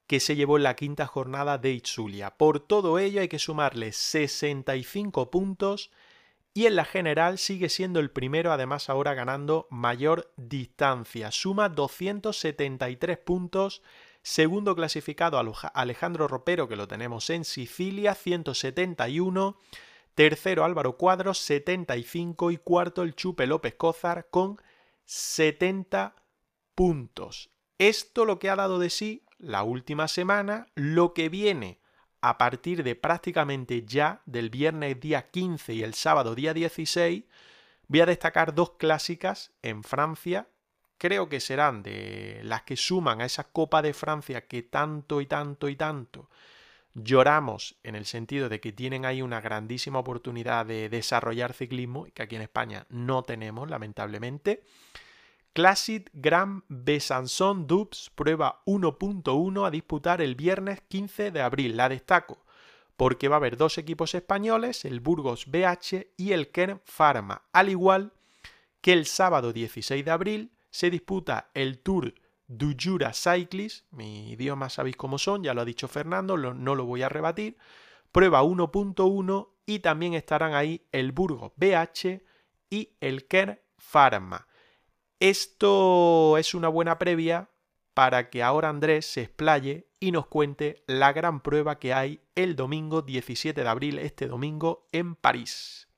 que 0.07 0.20
se 0.20 0.34
llevó 0.34 0.57
en 0.57 0.64
la 0.64 0.74
quinta 0.74 1.07
jornada 1.07 1.59
de 1.59 1.70
Itzulia. 1.70 2.36
Por 2.36 2.59
todo 2.59 2.99
ello 2.99 3.20
hay 3.20 3.28
que 3.28 3.38
sumarle 3.38 3.93
65 3.93 5.30
puntos 5.30 5.93
y 6.53 6.66
en 6.66 6.74
la 6.74 6.84
general 6.84 7.38
sigue 7.38 7.68
siendo 7.68 8.01
el 8.01 8.11
primero, 8.11 8.51
además 8.51 8.91
ahora 8.91 9.14
ganando 9.14 9.68
mayor 9.70 10.32
distancia. 10.36 11.30
Suma 11.30 11.68
273 11.68 13.18
puntos 13.18 13.82
Segundo 14.23 14.77
clasificado 14.77 15.41
Alejandro 15.75 16.29
Ropero, 16.29 16.68
que 16.68 16.77
lo 16.77 16.87
tenemos 16.87 17.31
en 17.31 17.45
Sicilia, 17.45 18.14
171. 18.14 19.57
Tercero 20.14 20.64
Álvaro 20.64 20.97
Cuadros, 20.97 21.39
75. 21.39 22.51
Y 22.51 22.59
cuarto 22.59 23.03
el 23.03 23.14
Chupe 23.14 23.47
López 23.47 23.75
Cózar 23.77 24.29
con 24.31 24.61
70 25.07 26.14
puntos. 26.75 27.51
Esto 27.79 28.27
lo 28.27 28.39
que 28.39 28.51
ha 28.51 28.57
dado 28.57 28.79
de 28.79 28.91
sí 28.91 29.25
la 29.39 29.62
última 29.62 30.07
semana, 30.07 30.66
lo 30.75 31.14
que 31.14 31.31
viene 31.31 31.81
a 32.21 32.37
partir 32.37 32.83
de 32.85 32.95
prácticamente 32.95 33.87
ya 33.87 34.21
del 34.27 34.51
viernes 34.51 35.01
día 35.01 35.31
15 35.31 35.73
y 35.73 35.83
el 35.83 35.95
sábado 35.95 36.35
día 36.35 36.53
16, 36.53 37.25
voy 37.89 38.01
a 38.01 38.07
destacar 38.07 38.55
dos 38.55 38.73
clásicas 38.73 39.53
en 39.62 39.83
Francia 39.83 40.49
creo 41.01 41.31
que 41.31 41.41
serán 41.41 41.83
de 41.83 42.43
las 42.45 42.63
que 42.63 42.77
suman 42.77 43.23
a 43.23 43.25
esa 43.25 43.45
Copa 43.45 43.81
de 43.81 43.95
Francia 43.95 44.47
que 44.47 44.63
tanto 44.63 45.23
y 45.23 45.27
tanto 45.27 45.71
y 45.71 45.75
tanto 45.75 46.29
lloramos 46.95 47.77
en 47.83 47.95
el 47.95 48.05
sentido 48.05 48.51
de 48.51 48.61
que 48.61 48.73
tienen 48.73 49.07
ahí 49.07 49.23
una 49.23 49.41
grandísima 49.41 49.99
oportunidad 49.99 50.67
de 50.67 50.91
desarrollar 50.91 51.55
ciclismo 51.55 52.07
que 52.13 52.23
aquí 52.23 52.37
en 52.37 52.43
España 52.43 52.87
no 52.91 53.23
tenemos, 53.23 53.71
lamentablemente. 53.71 54.63
Classic 55.55 56.09
Grand 56.13 56.63
Besançon 56.69 57.67
Dubs, 57.67 58.11
prueba 58.15 58.63
1.1 58.67 59.67
a 59.67 59.71
disputar 59.71 60.21
el 60.21 60.35
viernes 60.35 60.83
15 60.83 61.31
de 61.31 61.41
abril. 61.41 61.77
La 61.77 61.89
destaco 61.89 62.45
porque 62.97 63.29
va 63.29 63.37
a 63.37 63.39
haber 63.39 63.57
dos 63.57 63.79
equipos 63.79 64.15
españoles, 64.15 64.85
el 64.85 65.01
Burgos 65.01 65.47
BH 65.47 66.09
y 66.19 66.33
el 66.33 66.51
Kern 66.51 66.83
Pharma, 66.85 67.45
al 67.51 67.71
igual 67.71 68.13
que 68.83 68.93
el 68.93 69.07
sábado 69.07 69.55
16 69.55 70.05
de 70.05 70.11
abril 70.11 70.51
se 70.71 70.91
disputa 70.91 71.51
el 71.55 71.81
Tour 71.81 72.14
du 72.47 72.75
Jura 72.79 73.12
Cyclist, 73.12 73.87
mi 73.93 74.33
idioma 74.33 74.68
sabéis 74.68 74.97
cómo 74.97 75.18
son, 75.18 75.45
ya 75.45 75.55
lo 75.55 75.61
ha 75.61 75.64
dicho 75.64 75.89
Fernando, 75.89 76.37
no 76.37 76.75
lo 76.75 76.85
voy 76.85 77.03
a 77.03 77.09
rebatir, 77.09 77.57
prueba 78.11 78.43
1.1 78.43 79.49
y 79.66 79.79
también 79.79 80.14
estarán 80.14 80.55
ahí 80.55 80.87
el 80.91 81.12
Burgos 81.12 81.53
BH 81.57 82.23
y 82.71 82.97
el 83.01 83.29
Kern 83.29 83.61
Pharma. 83.79 84.49
Esto 85.21 86.39
es 86.39 86.55
una 86.55 86.68
buena 86.68 86.99
previa 86.99 87.51
para 87.95 88.31
que 88.31 88.43
ahora 88.43 88.68
Andrés 88.68 89.07
se 89.07 89.23
explaye 89.23 89.89
y 90.01 90.12
nos 90.12 90.27
cuente 90.27 90.83
la 90.87 91.12
gran 91.12 91.41
prueba 91.41 91.79
que 91.79 91.93
hay 91.93 92.21
el 92.35 92.57
domingo 92.57 93.03
17 93.03 93.62
de 93.62 93.68
abril, 93.68 93.99
este 93.99 94.27
domingo 94.27 94.89
en 94.93 95.14
París 95.14 95.89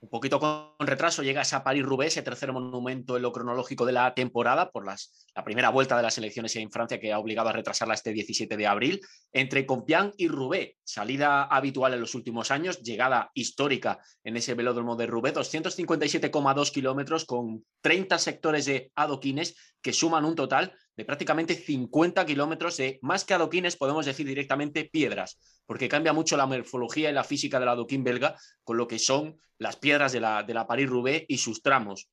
un 0.00 0.10
poquito 0.10 0.38
con 0.38 0.86
retraso 0.86 1.22
llega 1.22 1.42
esa 1.42 1.64
París-Roubaix, 1.64 2.12
ese 2.12 2.22
tercer 2.22 2.52
monumento 2.52 3.16
en 3.16 3.22
lo 3.22 3.32
cronológico 3.32 3.86
de 3.86 3.92
la 3.92 4.14
temporada, 4.14 4.70
por 4.70 4.84
la 4.84 4.96
primera 5.44 5.70
vuelta 5.70 5.96
de 5.96 6.02
las 6.02 6.18
elecciones 6.18 6.54
en 6.56 6.70
Francia 6.70 7.00
que 7.00 7.12
ha 7.12 7.18
obligado 7.18 7.48
a 7.48 7.52
retrasarla 7.52 7.94
este 7.94 8.12
17 8.12 8.56
de 8.56 8.66
abril, 8.66 9.00
entre 9.32 9.64
Compián 9.64 10.12
y 10.16 10.28
Roubaix, 10.28 10.76
salida 10.84 11.44
habitual 11.44 11.94
en 11.94 12.00
los 12.00 12.14
últimos 12.14 12.50
años, 12.50 12.80
llegada 12.82 13.30
histórica 13.34 13.98
en 14.22 14.36
ese 14.36 14.54
velódromo 14.54 14.96
de 14.96 15.06
Roubaix, 15.06 15.36
257,2 15.36 16.70
kilómetros 16.70 17.24
con 17.24 17.64
30 17.80 18.18
sectores 18.18 18.66
de 18.66 18.92
adoquines 18.94 19.56
que 19.80 19.92
suman 19.92 20.24
un 20.24 20.34
total 20.34 20.72
de 20.96 21.04
prácticamente 21.04 21.54
50 21.54 22.24
kilómetros 22.24 22.76
de 22.78 22.98
más 23.02 23.24
que 23.24 23.34
adoquines, 23.34 23.76
podemos 23.76 24.06
decir 24.06 24.26
directamente 24.26 24.84
piedras, 24.84 25.38
porque 25.66 25.88
cambia 25.88 26.12
mucho 26.12 26.36
la 26.36 26.46
morfología 26.46 27.10
y 27.10 27.12
la 27.12 27.24
física 27.24 27.60
del 27.60 27.68
adoquín 27.68 28.02
belga 28.02 28.36
con 28.64 28.76
lo 28.76 28.88
que 28.88 28.98
son 28.98 29.38
las 29.58 29.76
piedras 29.76 30.12
de 30.12 30.20
la, 30.20 30.42
de 30.42 30.54
la 30.54 30.66
París-Roubaix 30.66 31.26
y 31.28 31.38
sus 31.38 31.62
tramos. 31.62 32.08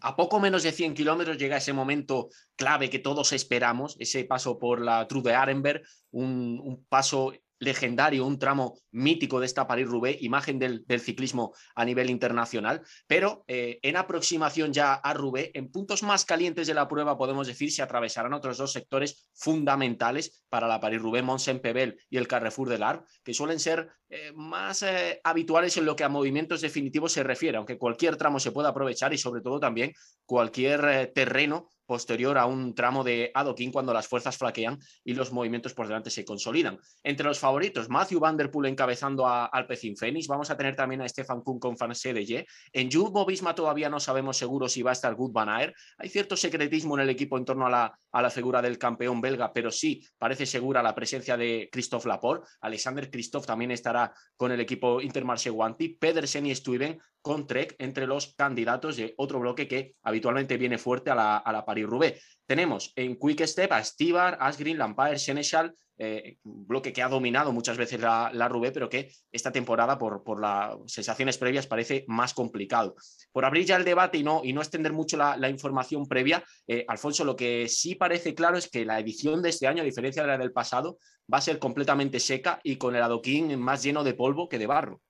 A 0.00 0.16
poco 0.16 0.40
menos 0.40 0.62
de 0.62 0.72
100 0.72 0.94
kilómetros 0.94 1.36
llega 1.36 1.58
ese 1.58 1.74
momento 1.74 2.30
clave 2.56 2.88
que 2.88 2.98
todos 2.98 3.32
esperamos, 3.32 3.96
ese 3.98 4.24
paso 4.24 4.58
por 4.58 4.80
la 4.80 5.06
True 5.06 5.22
de 5.22 5.34
Arenberg, 5.34 5.82
un, 6.12 6.60
un 6.62 6.84
paso 6.86 7.34
legendario, 7.62 8.26
un 8.26 8.38
tramo 8.38 8.76
mítico 8.90 9.38
de 9.38 9.46
esta 9.46 9.66
París-Roubaix, 9.68 10.20
imagen 10.20 10.58
del, 10.58 10.84
ciclismo 11.00 11.54
a 11.76 11.84
nivel 11.84 12.10
internacional, 12.10 12.82
pero 13.06 13.44
eh, 13.46 13.78
en 13.82 13.96
aproximación 13.96 14.72
ya 14.72 14.94
a 14.94 15.14
Roubaix, 15.14 15.50
en 15.54 15.70
puntos 15.70 16.02
más 16.02 16.24
calientes 16.24 16.66
de 16.66 16.74
la 16.74 16.88
prueba, 16.88 17.16
podemos 17.16 17.46
decir, 17.46 17.70
se 17.70 17.82
atravesarán 17.82 18.34
otros 18.34 18.58
dos 18.58 18.72
sectores 18.72 19.30
fundamentales 19.32 20.44
para 20.48 20.66
la 20.66 20.80
París-Roubaix, 20.80 21.24
Mont-Saint-Pével 21.24 21.96
y 22.10 22.16
el 22.16 22.26
Carrefour 22.26 22.68
del 22.68 22.82
Arc, 22.82 23.06
que 23.22 23.32
suelen 23.32 23.60
ser 23.60 23.88
eh, 24.08 24.32
más 24.34 24.82
eh, 24.82 25.20
habituales 25.22 25.76
en 25.76 25.86
lo 25.86 25.94
que 25.94 26.04
a 26.04 26.08
movimientos 26.08 26.60
definitivos 26.60 27.12
se 27.12 27.22
refiere, 27.22 27.58
aunque 27.58 27.78
cualquier 27.78 28.16
tramo 28.16 28.40
se 28.40 28.50
pueda 28.50 28.70
aprovechar 28.70 29.14
y 29.14 29.18
sobre 29.18 29.40
todo 29.40 29.60
también 29.60 29.92
cualquier 30.26 31.12
terreno 31.14 31.70
posterior 31.92 32.38
a 32.38 32.46
un 32.46 32.74
tramo 32.74 33.04
de 33.04 33.30
adoquín 33.34 33.70
cuando 33.70 33.92
las 33.92 34.08
fuerzas 34.08 34.38
flaquean 34.38 34.78
y 35.04 35.12
los 35.12 35.30
movimientos 35.30 35.74
por 35.74 35.86
delante 35.86 36.08
se 36.08 36.24
consolidan. 36.24 36.78
Entre 37.02 37.26
los 37.26 37.38
favoritos, 37.38 37.90
Matthew 37.90 38.18
Van 38.18 38.34
Der 38.34 38.50
Poel 38.50 38.70
encabezando 38.70 39.26
a 39.26 39.44
Alpecin 39.44 39.94
Phoenix, 39.94 40.26
vamos 40.26 40.50
a 40.50 40.56
tener 40.56 40.74
también 40.74 41.02
a 41.02 41.06
Stefan 41.06 41.42
Kuhn 41.42 41.58
con 41.58 41.76
Francé 41.76 42.14
de 42.14 42.24
Ye. 42.24 42.46
En 42.72 42.90
Jumbo 42.90 43.26
Visma 43.26 43.54
todavía 43.54 43.90
no 43.90 44.00
sabemos 44.00 44.38
seguro 44.38 44.70
si 44.70 44.80
va 44.80 44.92
a 44.92 44.94
estar 44.94 45.14
Good 45.14 45.32
Van 45.32 45.50
Aert. 45.50 45.74
Hay 45.98 46.08
cierto 46.08 46.34
secretismo 46.34 46.94
en 46.96 47.02
el 47.02 47.10
equipo 47.10 47.36
en 47.36 47.44
torno 47.44 47.66
a 47.66 47.70
la, 47.70 47.98
a 48.10 48.22
la 48.22 48.30
figura 48.30 48.62
del 48.62 48.78
campeón 48.78 49.20
belga, 49.20 49.52
pero 49.52 49.70
sí 49.70 50.02
parece 50.16 50.46
segura 50.46 50.82
la 50.82 50.94
presencia 50.94 51.36
de 51.36 51.68
Christophe 51.70 52.08
Laporte. 52.08 52.48
Alexander 52.62 53.10
Christophe 53.10 53.46
también 53.46 53.70
estará 53.70 54.14
con 54.34 54.50
el 54.50 54.60
equipo 54.60 54.98
Intermarché 55.02 55.50
Guanti. 55.50 55.90
Pedersen 55.90 56.46
y 56.46 56.54
Stuyven 56.54 56.98
con 57.22 57.46
Trek 57.46 57.76
entre 57.78 58.06
los 58.06 58.34
candidatos 58.34 58.96
de 58.96 59.14
otro 59.16 59.40
bloque 59.40 59.68
que 59.68 59.92
habitualmente 60.02 60.56
viene 60.56 60.76
fuerte 60.76 61.10
a 61.10 61.14
la, 61.14 61.36
a 61.38 61.52
la 61.52 61.64
Paris-Roubaix. 61.64 62.20
Tenemos 62.46 62.92
en 62.96 63.16
Quick 63.16 63.46
Step 63.46 63.72
a 63.72 63.82
Stibar, 63.82 64.36
Asgreen, 64.40 64.76
Lampire, 64.76 65.18
Seneschal, 65.18 65.74
eh, 65.98 66.38
bloque 66.42 66.92
que 66.92 67.00
ha 67.00 67.08
dominado 67.08 67.52
muchas 67.52 67.76
veces 67.76 68.00
la, 68.00 68.30
la 68.34 68.48
Roubaix, 68.48 68.74
pero 68.74 68.88
que 68.88 69.12
esta 69.30 69.52
temporada, 69.52 69.98
por, 69.98 70.24
por 70.24 70.40
las 70.40 70.76
sensaciones 70.86 71.38
previas, 71.38 71.68
parece 71.68 72.04
más 72.08 72.34
complicado. 72.34 72.96
Por 73.30 73.44
abrir 73.44 73.66
ya 73.66 73.76
el 73.76 73.84
debate 73.84 74.18
y 74.18 74.24
no, 74.24 74.40
y 74.42 74.52
no 74.52 74.60
extender 74.60 74.92
mucho 74.92 75.16
la, 75.16 75.48
información 75.48 76.08
previa, 76.08 76.42
eh, 76.66 76.84
Alfonso, 76.88 77.24
lo 77.24 77.36
que 77.36 77.68
sí 77.68 77.94
parece 77.94 78.34
claro 78.34 78.56
es 78.56 78.68
que 78.68 78.84
la 78.84 78.98
edición 78.98 79.42
de 79.42 79.50
este 79.50 79.68
año, 79.68 79.82
a 79.82 79.86
diferencia 79.86 80.22
de 80.22 80.28
la 80.28 80.38
del 80.38 80.52
pasado, 80.52 80.98
va 81.32 81.38
a 81.38 81.42
ser 81.42 81.60
completamente 81.60 82.18
seca 82.18 82.58
y 82.64 82.76
con 82.76 82.96
el 82.96 83.02
adoquín 83.02 83.56
más 83.60 83.84
lleno 83.84 84.02
de 84.02 84.14
polvo 84.14 84.48
que 84.48 84.58
de 84.58 84.66
barro. 84.66 85.00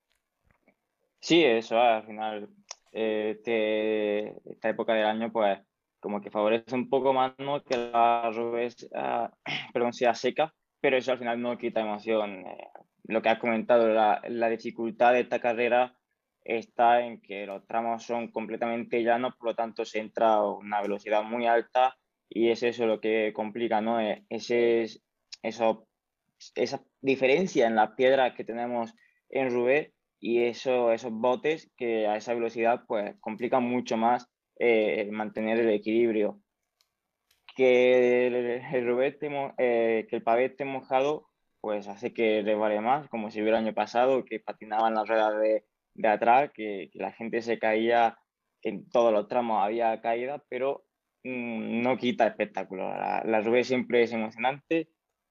Sí, 1.22 1.44
eso 1.44 1.80
al 1.80 2.04
final, 2.04 2.48
eh, 2.92 4.34
esta 4.44 4.68
época 4.68 4.92
del 4.92 5.06
año, 5.06 5.30
pues 5.32 5.60
como 6.00 6.20
que 6.20 6.32
favorece 6.32 6.74
un 6.74 6.90
poco 6.90 7.12
más 7.12 7.32
¿no? 7.38 7.62
que 7.62 7.76
la 7.76 8.28
Rubes, 8.32 8.90
uh, 8.90 9.28
perdón, 9.72 9.92
sea 9.92 10.14
seca, 10.14 10.52
pero 10.80 10.96
eso 10.96 11.12
al 11.12 11.18
final 11.18 11.40
no 11.40 11.56
quita 11.56 11.80
emoción. 11.80 12.44
Eh, 12.44 12.68
lo 13.04 13.22
que 13.22 13.28
has 13.28 13.38
comentado, 13.38 13.88
la, 13.88 14.48
dificultad 14.50 15.12
de 15.12 15.20
esta 15.20 15.38
carrera 15.40 15.96
está 16.42 17.02
en 17.06 17.20
que 17.20 17.46
los 17.46 17.64
tramos 17.68 18.02
son 18.02 18.32
completamente 18.32 19.04
llanos, 19.04 19.36
por 19.36 19.50
lo 19.50 19.54
tanto 19.54 19.84
se 19.84 20.00
entra 20.00 20.34
a 20.34 20.50
una 20.50 20.82
velocidad 20.82 21.22
muy 21.22 21.46
alta 21.46 21.96
y 22.28 22.50
es 22.50 22.64
eso 22.64 22.86
lo 22.86 23.00
que 23.00 23.32
complica, 23.32 23.80
¿no? 23.80 24.00
Eh, 24.00 24.24
ese, 24.28 24.86
eso, 25.40 25.86
esa 26.56 26.82
diferencia 27.00 27.68
en 27.68 27.76
las 27.76 27.92
piedras 27.92 28.34
que 28.34 28.42
tenemos 28.42 28.92
en 29.28 29.50
Roubaix 29.50 29.92
y 30.22 30.44
eso, 30.44 30.92
esos 30.92 31.12
botes 31.12 31.68
que 31.76 32.06
a 32.06 32.16
esa 32.16 32.32
velocidad 32.32 32.84
pues 32.86 33.16
complican 33.18 33.64
mucho 33.64 33.96
más 33.96 34.28
eh, 34.58 35.08
mantener 35.10 35.58
el 35.58 35.70
equilibrio. 35.70 36.40
Que 37.56 38.28
el, 38.28 38.34
el 38.34 38.62
eh, 39.58 40.06
que 40.08 40.16
el 40.16 40.22
pavé 40.22 40.46
esté 40.46 40.64
mojado 40.64 41.26
pues 41.60 41.88
hace 41.88 42.14
que 42.14 42.42
resbale 42.42 42.80
más, 42.80 43.08
como 43.08 43.30
si 43.30 43.40
hubiera 43.40 43.58
el 43.58 43.66
año 43.66 43.74
pasado, 43.74 44.24
que 44.24 44.40
patinaban 44.40 44.94
las 44.94 45.08
ruedas 45.08 45.40
de, 45.40 45.64
de 45.94 46.08
atrás, 46.08 46.50
que, 46.54 46.88
que, 46.92 46.98
la 46.98 47.12
gente 47.12 47.40
se 47.42 47.58
caía, 47.58 48.18
que 48.60 48.70
en 48.70 48.90
todos 48.90 49.12
los 49.12 49.28
tramos 49.28 49.62
había 49.62 50.00
caída, 50.00 50.42
pero 50.48 50.84
mmm, 51.24 51.82
no 51.82 51.96
quita 51.96 52.26
espectáculo. 52.28 52.88
La, 52.88 53.22
la 53.24 53.64
siempre 53.64 54.02
es 54.02 54.12
emocionante, 54.12 54.88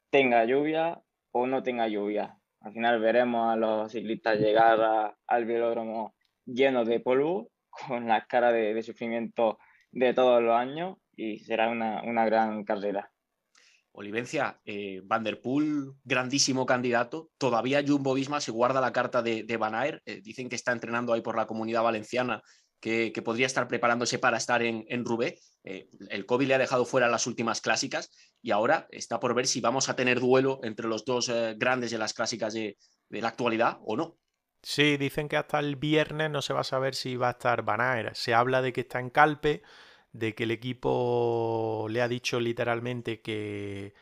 tenga 0.09 0.45
lluvia 0.45 1.01
o 1.31 1.47
no 1.47 1.63
tenga 1.63 1.87
lluvia. 1.87 2.40
Al 2.61 2.73
final 2.73 2.99
veremos 2.99 3.51
a 3.51 3.55
los 3.55 3.91
ciclistas 3.91 4.39
llegar 4.39 5.15
al 5.27 5.45
velódromo 5.45 6.15
llenos 6.45 6.87
de 6.87 6.99
polvo, 6.99 7.51
con 7.69 8.07
la 8.07 8.25
cara 8.25 8.51
de, 8.51 8.81
sufrimiento 8.83 9.57
de 9.91 10.13
todos 10.13 10.41
los 10.41 10.55
años 10.55 10.97
y 11.15 11.39
será 11.39 11.69
una, 11.69 12.03
una 12.03 12.25
gran 12.25 12.63
carrera. 12.63 13.11
Olivencia, 13.93 14.59
eh, 14.63 15.01
Van 15.03 15.23
der 15.23 15.41
Poel, 15.41 15.91
grandísimo 16.03 16.65
candidato. 16.65 17.29
Todavía 17.37 17.83
Jumbo 17.85 18.13
Visma 18.13 18.39
se 18.39 18.51
guarda 18.51 18.79
la 18.79 18.93
carta 18.93 19.21
de, 19.21 19.43
de 19.43 19.57
Van 19.57 19.75
Aert. 19.75 20.01
Eh, 20.05 20.21
dicen 20.21 20.47
que 20.47 20.55
está 20.55 20.71
entrenando 20.71 21.11
ahí 21.11 21.21
por 21.21 21.35
la 21.35 21.45
comunidad 21.45 21.83
valenciana, 21.83 22.41
que, 22.81 23.21
podría 23.23 23.45
estar 23.45 23.67
preparándose 23.67 24.19
para 24.19 24.37
estar 24.37 24.61
en, 24.61 24.85
en 24.89 25.05
Roubaix. 25.05 25.39
Eh, 25.63 25.87
el 26.09 26.25
COVID 26.25 26.47
le 26.47 26.55
ha 26.55 26.57
dejado 26.57 26.85
fuera 26.85 27.07
las 27.07 27.27
últimas 27.27 27.61
clásicas 27.61 28.11
y 28.41 28.51
ahora 28.51 28.87
está 28.91 29.19
por 29.19 29.35
ver 29.35 29.47
si 29.47 29.61
vamos 29.61 29.87
a 29.87 29.95
tener 29.95 30.19
duelo 30.19 30.59
entre 30.63 30.87
los 30.87 31.05
dos 31.05 31.29
eh, 31.29 31.53
grandes 31.55 31.91
de 31.91 31.99
las 31.99 32.13
clásicas 32.13 32.53
de, 32.53 32.77
de, 33.09 33.21
la 33.21 33.27
actualidad 33.27 33.77
o 33.85 33.95
no. 33.95 34.17
Sí, 34.63 34.97
dicen 34.97 35.29
que 35.29 35.37
hasta 35.37 35.59
el 35.59 35.75
viernes 35.75 36.31
no 36.31 36.41
se 36.41 36.53
va 36.53 36.61
a 36.61 36.65
saber 36.65 36.95
si 36.95 37.15
va 37.15 37.29
a 37.29 37.31
estar 37.31 37.61
Van. 37.63 38.09
Se 38.13 38.33
habla 38.33 38.61
de 38.61 38.73
que 38.73 38.81
está 38.81 38.99
en 38.99 39.11
Calpe 39.11 39.61
de 40.11 40.35
que 40.35 40.43
el 40.43 40.51
equipo 40.51 41.87
le 41.89 42.01
ha 42.01 42.07
dicho 42.07 42.39
literalmente 42.39 43.21
que, 43.21 43.93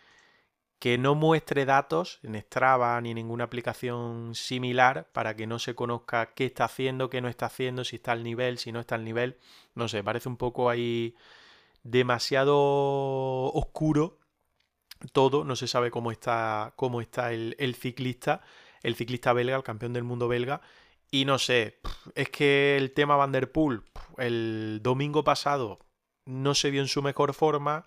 que 0.80 0.98
no 0.98 1.14
muestre 1.14 1.66
datos 1.66 2.20
en 2.24 2.40
Strava 2.42 3.00
ni 3.02 3.12
en 3.12 3.16
ninguna 3.16 3.44
aplicación 3.44 4.34
similar 4.34 5.10
para 5.12 5.36
que 5.36 5.46
no 5.46 5.60
se 5.60 5.76
conozca 5.76 6.34
qué 6.34 6.46
está 6.46 6.66
haciendo, 6.66 7.10
qué 7.10 7.22
no 7.22 7.28
está 7.28 7.48
haciendo, 7.48 7.84
si 7.84 7.98
está 7.98 8.14
al 8.14 8.24
nivel, 8.24 8.58
si 8.58 8.72
no 8.72 8.80
está 8.80 8.96
al 8.96 9.04
nivel. 9.04 9.38
No 9.76 9.88
sé, 9.90 10.04
parece 10.04 10.30
un 10.30 10.38
poco 10.38 10.70
ahí 10.70 11.16
demasiado 11.84 12.58
oscuro 13.54 14.20
todo, 15.14 15.44
no 15.44 15.56
se 15.56 15.68
sabe 15.68 15.92
cómo 15.92 16.12
está, 16.12 16.74
cómo 16.76 17.02
está 17.02 17.32
el, 17.32 17.56
el 17.60 17.76
ciclista, 17.76 18.42
el 18.84 18.96
ciclista 18.96 19.34
belga, 19.34 19.56
el 19.56 19.64
campeón 19.64 19.94
del 19.94 20.04
mundo 20.04 20.28
belga. 20.28 20.62
Y 21.12 21.26
no 21.26 21.40
sé, 21.40 21.80
es 22.16 22.30
que 22.30 22.78
el 22.78 22.92
tema 22.94 23.16
Van 23.16 23.32
der 23.32 23.52
Poel, 23.52 23.82
el 24.18 24.80
domingo 24.84 25.24
pasado 25.24 25.80
no 26.26 26.54
se 26.54 26.70
vio 26.70 26.82
en 26.82 26.88
su 26.88 27.02
mejor 27.02 27.34
forma, 27.34 27.86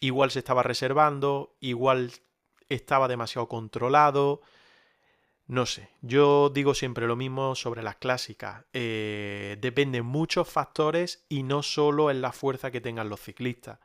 igual 0.00 0.30
se 0.30 0.40
estaba 0.40 0.62
reservando, 0.62 1.56
igual 1.60 2.12
estaba 2.68 3.08
demasiado 3.08 3.48
controlado. 3.48 4.42
No 5.46 5.66
sé, 5.66 5.90
yo 6.00 6.48
digo 6.48 6.74
siempre 6.74 7.06
lo 7.06 7.16
mismo 7.16 7.54
sobre 7.54 7.82
las 7.82 7.96
clásicas. 7.96 8.64
Eh, 8.72 9.58
dependen 9.60 10.06
muchos 10.06 10.48
factores 10.48 11.26
y 11.28 11.42
no 11.42 11.62
solo 11.62 12.10
en 12.10 12.22
la 12.22 12.32
fuerza 12.32 12.70
que 12.70 12.80
tengan 12.80 13.10
los 13.10 13.20
ciclistas. 13.20 13.78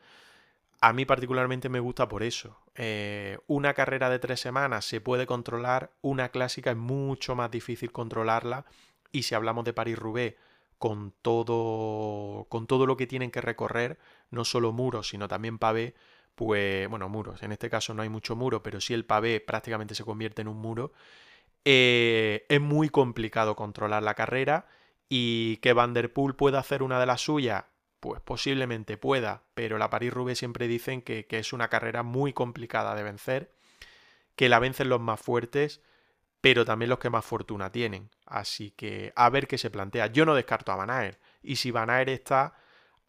A 0.81 0.93
mí 0.93 1.05
particularmente 1.05 1.67
me 1.67 1.81
gusta 1.81 2.07
por 2.07 2.23
eso. 2.23 2.57
Eh, 2.75 3.37
una 3.47 3.73
carrera 3.73 4.09
de 4.09 4.19
tres 4.19 4.39
semanas 4.39 4.85
se 4.85 5.01
puede 5.01 5.25
controlar, 5.25 5.91
una 6.01 6.29
clásica 6.29 6.71
es 6.71 6.77
mucho 6.77 7.35
más 7.35 7.51
difícil 7.51 7.91
controlarla. 7.91 8.65
Y 9.11 9.23
si 9.23 9.35
hablamos 9.35 9.65
de 9.65 9.73
París-Roubaix, 9.73 10.35
con 10.79 11.13
todo, 11.21 12.47
con 12.49 12.65
todo 12.65 12.87
lo 12.87 12.97
que 12.97 13.05
tienen 13.05 13.31
que 13.31 13.41
recorrer, 13.41 13.99
no 14.31 14.45
solo 14.45 14.71
muros, 14.71 15.09
sino 15.09 15.27
también 15.27 15.59
pavé, 15.59 15.93
pues, 16.35 16.87
bueno, 16.87 17.09
muros, 17.09 17.43
en 17.43 17.51
este 17.51 17.69
caso 17.69 17.93
no 17.93 18.01
hay 18.01 18.09
mucho 18.09 18.35
muro, 18.35 18.63
pero 18.63 18.79
si 18.79 18.93
el 18.93 19.05
pavé 19.05 19.41
prácticamente 19.41 19.93
se 19.93 20.05
convierte 20.05 20.41
en 20.41 20.47
un 20.47 20.57
muro, 20.57 20.93
eh, 21.65 22.45
es 22.47 22.61
muy 22.61 22.89
complicado 22.89 23.55
controlar 23.57 24.03
la 24.03 24.15
carrera 24.15 24.67
y 25.09 25.57
que 25.57 25.73
Van 25.73 25.93
Der 25.93 26.13
Poel 26.13 26.35
pueda 26.35 26.59
hacer 26.59 26.81
una 26.81 26.99
de 26.99 27.05
las 27.05 27.21
suyas, 27.21 27.65
pues 27.99 28.21
posiblemente 28.21 28.95
pueda, 28.95 29.43
pero 29.55 29.77
la 29.77 29.89
París-Roubaix 29.89 30.39
siempre 30.39 30.69
dicen 30.69 31.01
que, 31.01 31.25
que 31.25 31.39
es 31.39 31.51
una 31.51 31.67
carrera 31.67 32.03
muy 32.03 32.31
complicada 32.31 32.95
de 32.95 33.03
vencer, 33.03 33.51
que 34.37 34.47
la 34.47 34.59
vencen 34.59 34.87
los 34.87 35.01
más 35.01 35.19
fuertes, 35.19 35.81
pero 36.41 36.65
también 36.65 36.89
los 36.89 36.99
que 36.99 37.09
más 37.09 37.25
fortuna 37.25 37.71
tienen. 37.71 38.09
Así 38.25 38.71
que 38.71 39.11
a 39.15 39.29
ver 39.29 39.47
qué 39.47 39.57
se 39.57 39.69
plantea. 39.69 40.07
Yo 40.07 40.25
no 40.25 40.35
descarto 40.35 40.71
a 40.71 40.75
Van. 40.75 41.17
Y 41.41 41.57
si 41.57 41.71
Van 41.71 41.89
está, 42.09 42.55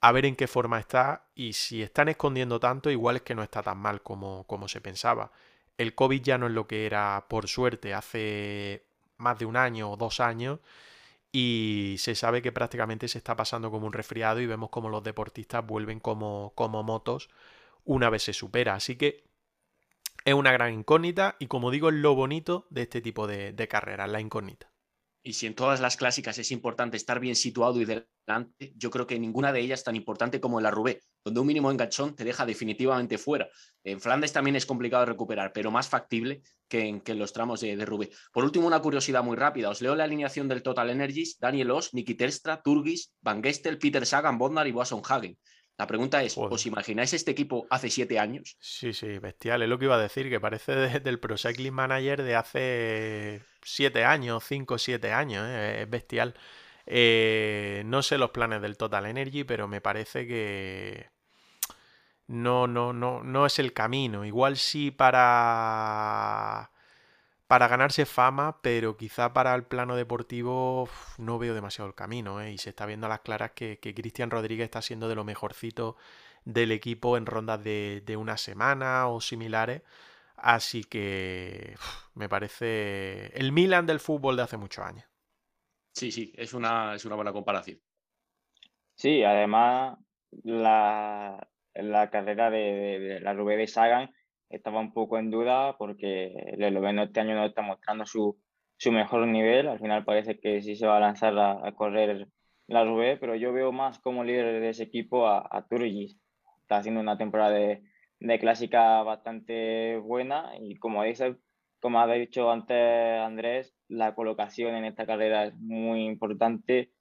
a 0.01 0.12
ver 0.12 0.26
en 0.26 0.37
qué 0.37 0.47
forma 0.47 0.78
está. 0.78 1.26
Y 1.35 1.53
si 1.53 1.83
están 1.83 2.09
escondiendo 2.09 2.59
tanto, 2.61 2.91
igual 2.91 3.16
es 3.16 3.22
que 3.22 3.35
no 3.35 3.43
está 3.43 3.62
tan 3.62 3.78
mal 3.78 4.03
como, 4.03 4.45
como 4.47 4.68
se 4.68 4.81
pensaba. 4.81 5.31
El 5.78 5.95
COVID 5.95 6.22
ya 6.22 6.39
no 6.39 6.47
es 6.47 6.53
lo 6.53 6.66
que 6.66 6.87
era, 6.87 7.26
por 7.28 7.49
suerte, 7.49 7.95
hace 7.95 8.85
más 9.16 9.39
de 9.39 9.47
un 9.47 9.57
año 9.57 9.91
o 9.91 9.97
dos 9.97 10.20
años. 10.20 10.61
Y 11.33 11.97
se 11.99 12.16
sabe 12.16 12.43
que 12.43 12.51
prácticamente 12.53 13.07
se 13.07 13.18
está 13.18 13.37
pasando 13.37 13.70
como 13.70 13.87
un 13.87 13.93
resfriado 13.93 14.41
y 14.41 14.47
vemos 14.47 14.70
como 14.70 14.89
los 14.89 15.05
deportistas 15.05 15.64
vuelven 15.64 16.01
como, 16.01 16.53
como 16.57 16.83
motos 16.83 17.31
una 17.85 18.11
vez 18.11 18.24
se 18.24 18.33
supera. 18.33 18.74
Así 18.74 18.97
que 18.97 19.30
es 20.25 20.35
una 20.35 20.53
gran 20.53 20.75
incógnita 20.75 21.37
y 21.39 21.47
como 21.47 21.71
digo 21.71 21.89
es 21.89 21.95
lo 21.97 22.14
bonito 22.14 22.66
de 22.71 22.83
este 22.83 23.01
tipo 23.01 23.27
de, 23.27 23.68
carreras, 23.68 24.11
la 24.11 24.21
incógnita. 24.21 24.73
Y 25.23 25.35
si 25.35 25.47
en 25.47 25.55
todas 25.55 25.81
las 25.81 25.99
clásicas 25.99 26.39
es 26.39 26.51
importante 26.51 26.97
estar 26.97 27.21
bien 27.21 27.37
situado 27.37 27.79
y 27.79 27.85
delante, 27.85 28.73
yo 28.75 28.91
creo 28.91 29.07
que 29.07 29.18
ninguna 29.18 29.53
de 29.53 29.61
ellas 29.61 29.81
es 29.81 29.85
tan 29.85 29.95
importante 29.95 30.41
como 30.41 30.59
en 30.59 30.62
la 30.62 30.71
Roubaix, 30.71 31.07
donde 31.23 31.41
un 31.41 31.47
mínimo 31.47 31.71
enganchón 31.71 32.16
te 32.16 32.25
deja 32.25 32.47
definitivamente 32.47 33.18
fuera. 33.18 33.47
En 33.85 34.01
Flandes 34.01 34.33
también 34.33 34.57
es 34.57 34.64
complicado 34.64 35.05
recuperar, 35.05 35.53
pero 35.53 35.71
más 35.71 35.91
factible 35.91 36.41
que 36.68 36.89
en, 36.89 37.03
los 37.18 37.35
tramos 37.35 37.61
de, 37.61 37.77
de, 37.77 37.85
Roubaix. 37.85 38.16
Por 38.33 38.45
último, 38.45 38.66
una 38.66 38.81
curiosidad 38.81 39.23
muy 39.23 39.37
rápida. 39.37 39.68
Os 39.68 39.83
leo 39.83 39.95
la 39.95 40.05
alineación 40.05 40.49
del 40.49 40.62
Total 40.62 40.89
Energies, 40.89 41.39
Daniel 41.39 41.73
Oss, 41.73 41.93
Niki 41.93 42.14
Terstra, 42.14 42.62
Turgis, 42.62 43.12
Van 43.21 43.43
Gestel, 43.43 43.79
Peter 43.79 44.07
Sagan, 44.07 44.39
Bodnar 44.39 44.68
y 44.68 44.73
Boasson 44.73 45.03
Hagen. 45.07 45.37
La 45.81 45.87
pregunta 45.87 46.22
es, 46.22 46.35
Joder. 46.35 46.53
¿os 46.53 46.66
imagináis 46.66 47.14
este 47.14 47.31
equipo 47.31 47.66
hace 47.70 47.89
siete 47.89 48.18
años? 48.18 48.55
Sí, 48.61 48.93
sí, 48.93 49.18
bestial. 49.18 49.62
Es 49.62 49.68
lo 49.70 49.78
que 49.78 49.87
iba 49.87 49.95
a 49.95 49.99
decir, 49.99 50.28
que 50.28 50.39
parece 50.39 50.72
de, 50.72 51.01
del 51.01 51.18
Pro 51.18 51.39
Cycling 51.39 51.72
Manager 51.72 52.22
de 52.22 52.35
hace 52.37 53.41
siete 53.62 54.05
años, 54.05 54.45
cinco 54.47 54.74
o 54.74 54.78
siete 54.78 55.11
años. 55.11 55.47
¿eh? 55.49 55.81
Es 55.81 55.89
bestial. 55.89 56.35
Eh, 56.85 57.83
no 57.87 58.03
sé 58.03 58.18
los 58.18 58.28
planes 58.28 58.61
del 58.61 58.76
Total 58.76 59.07
Energy, 59.07 59.45
pero 59.45 59.68
me 59.68 59.81
parece 59.81 60.26
que 60.26 61.09
no, 62.26 62.67
no, 62.67 62.92
no, 62.92 63.22
no 63.22 63.46
es 63.46 63.59
el 63.59 63.72
camino. 63.72 64.26
Igual 64.26 64.59
sí 64.59 64.91
para 64.91 66.71
para 67.51 67.67
ganarse 67.67 68.07
fama, 68.07 68.61
pero 68.63 68.97
quizá 68.97 69.33
para 69.33 69.53
el 69.57 69.64
plano 69.64 69.97
deportivo 69.97 70.89
no 71.18 71.37
veo 71.37 71.53
demasiado 71.53 71.89
el 71.89 71.97
camino. 71.97 72.41
¿eh? 72.41 72.53
Y 72.53 72.59
se 72.59 72.71
está 72.71 72.87
viendo 72.87 73.07
a 73.07 73.09
las 73.09 73.22
claras 73.22 73.51
que, 73.57 73.81
que 73.81 73.93
Cristian 73.93 74.31
Rodríguez 74.31 74.67
está 74.67 74.81
siendo 74.83 75.09
de 75.09 75.17
lo 75.17 75.25
mejorcito 75.25 75.97
del 76.45 76.71
equipo 76.71 77.17
en 77.17 77.27
rondas 77.27 77.64
de, 77.64 78.05
de 78.07 78.17
una 78.17 78.37
semana 78.37 79.09
o 79.09 79.21
similares. 79.21 79.83
Así 80.37 80.85
que 80.85 81.75
me 82.14 82.29
parece 82.29 83.37
el 83.37 83.51
Milan 83.51 83.85
del 83.85 83.99
fútbol 83.99 84.37
de 84.37 84.43
hace 84.43 84.57
muchos 84.57 84.85
años. 84.85 85.07
Sí, 85.93 86.13
sí, 86.13 86.33
es 86.37 86.55
una, 86.55 86.95
es 86.95 87.05
una 87.05 87.17
buena 87.17 87.33
comparación. 87.33 87.81
Sí, 88.95 89.25
además 89.25 89.99
la, 90.45 91.49
la 91.75 92.11
carrera 92.11 92.49
de, 92.49 92.59
de, 92.59 92.99
de 93.01 93.21
la 93.21 93.35
Rubé 93.35 93.57
de 93.57 93.67
Sagan 93.67 94.13
estaba 94.51 94.81
un 94.81 94.93
poco 94.93 95.18
en 95.18 95.31
duda 95.31 95.77
porque 95.79 96.33
el 96.53 96.63
esloveno 96.63 97.05
este 97.05 97.21
año 97.21 97.35
no 97.35 97.47
está 97.47 97.63
mostrando 97.63 98.05
su, 98.05 98.39
su 98.77 98.93
mejor 98.93 99.27
nivel. 99.27 99.68
Al 99.68 99.79
final 99.79 100.05
parece 100.05 100.39
que 100.39 100.61
sí 100.63 100.77
se 100.77 100.87
va 100.87 100.99
a 100.99 101.01
lanzar 101.01 101.39
a, 101.39 101.67
a 101.67 101.72
correr 101.72 102.29
la 102.67 102.85
Rubé, 102.85 103.17
pero 103.17 103.35
yo 103.35 103.53
veo 103.53 103.72
más 103.72 103.99
como 103.99 104.25
líder 104.25 104.61
de 104.61 104.68
ese 104.68 104.85
equipo 104.85 105.27
a, 105.27 105.47
a 105.51 105.67
Turgis. 105.67 106.18
Está 106.63 106.79
haciendo 106.79 107.01
una 107.01 107.18
temporada 107.18 107.51
de, 107.51 107.83
de, 108.21 108.39
clásica 108.39 109.03
bastante 109.03 109.99
buena 109.99 110.53
y 110.61 110.77
como 110.77 111.03
dice, 111.03 111.37
como 111.81 112.01
ha 112.01 112.07
dicho 112.13 112.51
antes 112.51 113.21
Andrés, 113.21 113.75
la 113.89 114.14
colocación 114.14 114.75
en 114.77 114.85
esta 114.85 115.07
carrera 115.07 115.47
es 115.47 115.55
muy 115.57 116.05
importante 116.05 116.93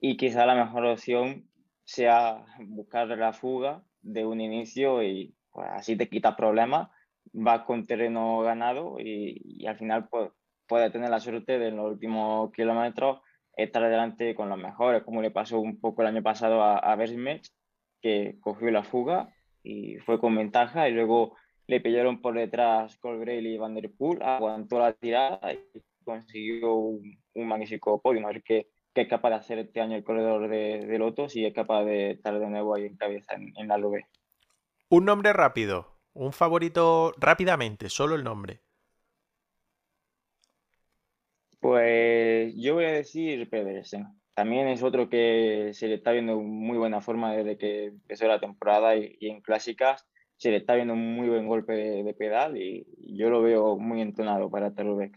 y 0.00 0.16
quizá 0.16 0.46
la 0.46 0.54
mejor 0.54 0.86
opción 0.86 1.50
sea 1.84 2.44
buscar 2.66 3.08
la 3.08 3.32
fuga 3.34 3.82
de 4.00 4.24
un 4.24 4.40
inicio 4.40 5.02
y 5.02 5.34
así 5.62 5.96
te 5.96 6.08
quitas 6.08 6.34
problemas, 6.34 6.88
vas 7.32 7.62
con 7.62 7.86
terreno 7.86 8.40
ganado 8.40 8.98
y, 8.98 9.40
y, 9.44 9.66
al 9.66 9.76
final 9.76 10.08
pues, 10.08 10.30
puedes 10.66 10.92
tener 10.92 11.10
la 11.10 11.20
suerte 11.20 11.58
de 11.58 11.68
en 11.68 11.76
los 11.76 11.92
últimos 11.92 12.52
kilómetros 12.52 13.20
estar 13.56 13.82
adelante 13.82 14.34
con 14.34 14.48
los 14.48 14.58
mejores, 14.58 15.02
como 15.02 15.22
le 15.22 15.30
pasó 15.30 15.60
un 15.60 15.80
poco 15.80 16.02
el 16.02 16.08
año 16.08 16.22
pasado 16.22 16.62
a, 16.62 16.78
a 16.78 16.98
que 18.00 18.38
cogió 18.40 18.70
la 18.70 18.82
fuga 18.82 19.34
y 19.62 19.98
fue 19.98 20.18
con 20.18 20.34
ventaja 20.34 20.88
y 20.88 20.92
luego 20.92 21.36
le 21.66 21.80
pillaron 21.80 22.20
por 22.20 22.34
detrás 22.34 22.96
Colbrelli 22.98 23.54
y 23.54 23.58
Van 23.58 23.74
Der 23.74 23.90
Poel, 23.92 24.22
aguantó 24.22 24.78
la 24.78 24.92
tirada 24.92 25.52
y 25.52 25.82
consiguió 26.04 26.74
un, 26.74 27.18
magnífico 27.34 28.00
podio, 28.00 28.26
a 28.26 28.32
ver 28.32 28.42
qué, 28.42 28.68
es 28.94 29.08
capaz 29.08 29.30
de 29.30 29.36
hacer 29.36 29.58
este 29.58 29.80
año 29.80 29.96
el 29.96 30.04
corredor 30.04 30.48
de, 30.48 30.84
de 30.86 30.98
Loto, 30.98 31.28
si 31.28 31.44
es 31.44 31.54
capaz 31.54 31.84
de 31.84 32.12
estar 32.12 32.38
de 32.38 32.46
nuevo 32.48 32.74
ahí 32.74 32.86
en 32.86 32.96
cabeza 32.96 33.34
en, 33.34 33.52
en 33.56 33.68
la 33.68 33.78
Lube. 33.78 34.06
Un 34.92 35.04
nombre 35.04 35.32
rápido, 35.32 36.00
un 36.14 36.32
favorito 36.32 37.14
rápidamente, 37.16 37.88
solo 37.88 38.16
el 38.16 38.24
nombre. 38.24 38.60
Pues 41.60 42.52
yo 42.56 42.74
voy 42.74 42.86
a 42.86 42.90
decir 42.90 43.48
Pedersen. 43.48 44.08
También 44.34 44.66
es 44.66 44.82
otro 44.82 45.08
que 45.08 45.70
se 45.74 45.86
le 45.86 45.94
está 45.94 46.10
viendo 46.10 46.40
muy 46.40 46.76
buena 46.76 47.00
forma 47.00 47.32
desde 47.36 47.56
que 47.56 47.84
empezó 47.84 48.26
la 48.26 48.40
temporada 48.40 48.96
y, 48.96 49.16
en 49.20 49.40
clásicas 49.42 50.08
se 50.36 50.50
le 50.50 50.56
está 50.56 50.74
viendo 50.74 50.94
un 50.94 51.14
muy 51.14 51.28
buen 51.28 51.46
golpe 51.46 51.72
de, 51.72 52.14
pedal 52.14 52.56
y, 52.56 52.84
yo 53.16 53.30
lo 53.30 53.42
veo 53.42 53.78
muy 53.78 54.00
entonado 54.00 54.50
para 54.50 54.74
Terrubeck. 54.74 55.16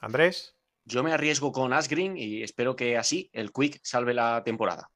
Andrés. 0.00 0.56
Yo 0.86 1.04
me 1.04 1.12
arriesgo 1.12 1.52
con 1.52 1.72
Asgreen 1.72 2.16
y 2.16 2.42
espero 2.42 2.74
que 2.74 2.96
así 2.96 3.30
el 3.32 3.52
Quick 3.52 3.78
salve 3.84 4.12
la 4.12 4.42
temporada. 4.42 4.90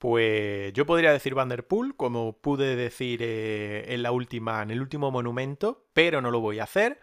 Pues 0.00 0.72
yo 0.72 0.86
podría 0.86 1.12
decir 1.12 1.34
Vanderpool, 1.34 1.94
como 1.94 2.32
pude 2.32 2.74
decir 2.74 3.20
eh, 3.22 3.84
en 3.88 4.02
la 4.02 4.12
última, 4.12 4.62
en 4.62 4.70
el 4.70 4.80
último 4.80 5.10
monumento, 5.10 5.84
pero 5.92 6.22
no 6.22 6.30
lo 6.30 6.40
voy 6.40 6.58
a 6.58 6.62
hacer 6.62 7.00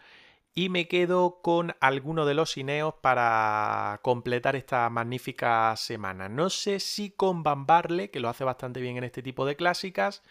y 0.55 0.69
me 0.69 0.87
quedo 0.87 1.43
con 1.43 1.75
alguno 1.79 2.25
de 2.25 2.33
los 2.33 2.57
Ineos 2.57 2.95
para 2.95 3.99
completar 4.01 4.55
esta 4.55 4.89
magnífica 4.89 5.75
semana. 5.75 6.27
No 6.27 6.49
sé 6.49 6.79
si 6.79 7.11
con 7.11 7.43
Van 7.43 7.67
Barle, 7.67 8.09
que 8.09 8.19
lo 8.19 8.29
hace 8.29 8.43
bastante 8.43 8.81
bien 8.81 8.97
en 8.97 9.03
este 9.03 9.21
tipo 9.21 9.45
de 9.45 9.55
clásicas, 9.55 10.23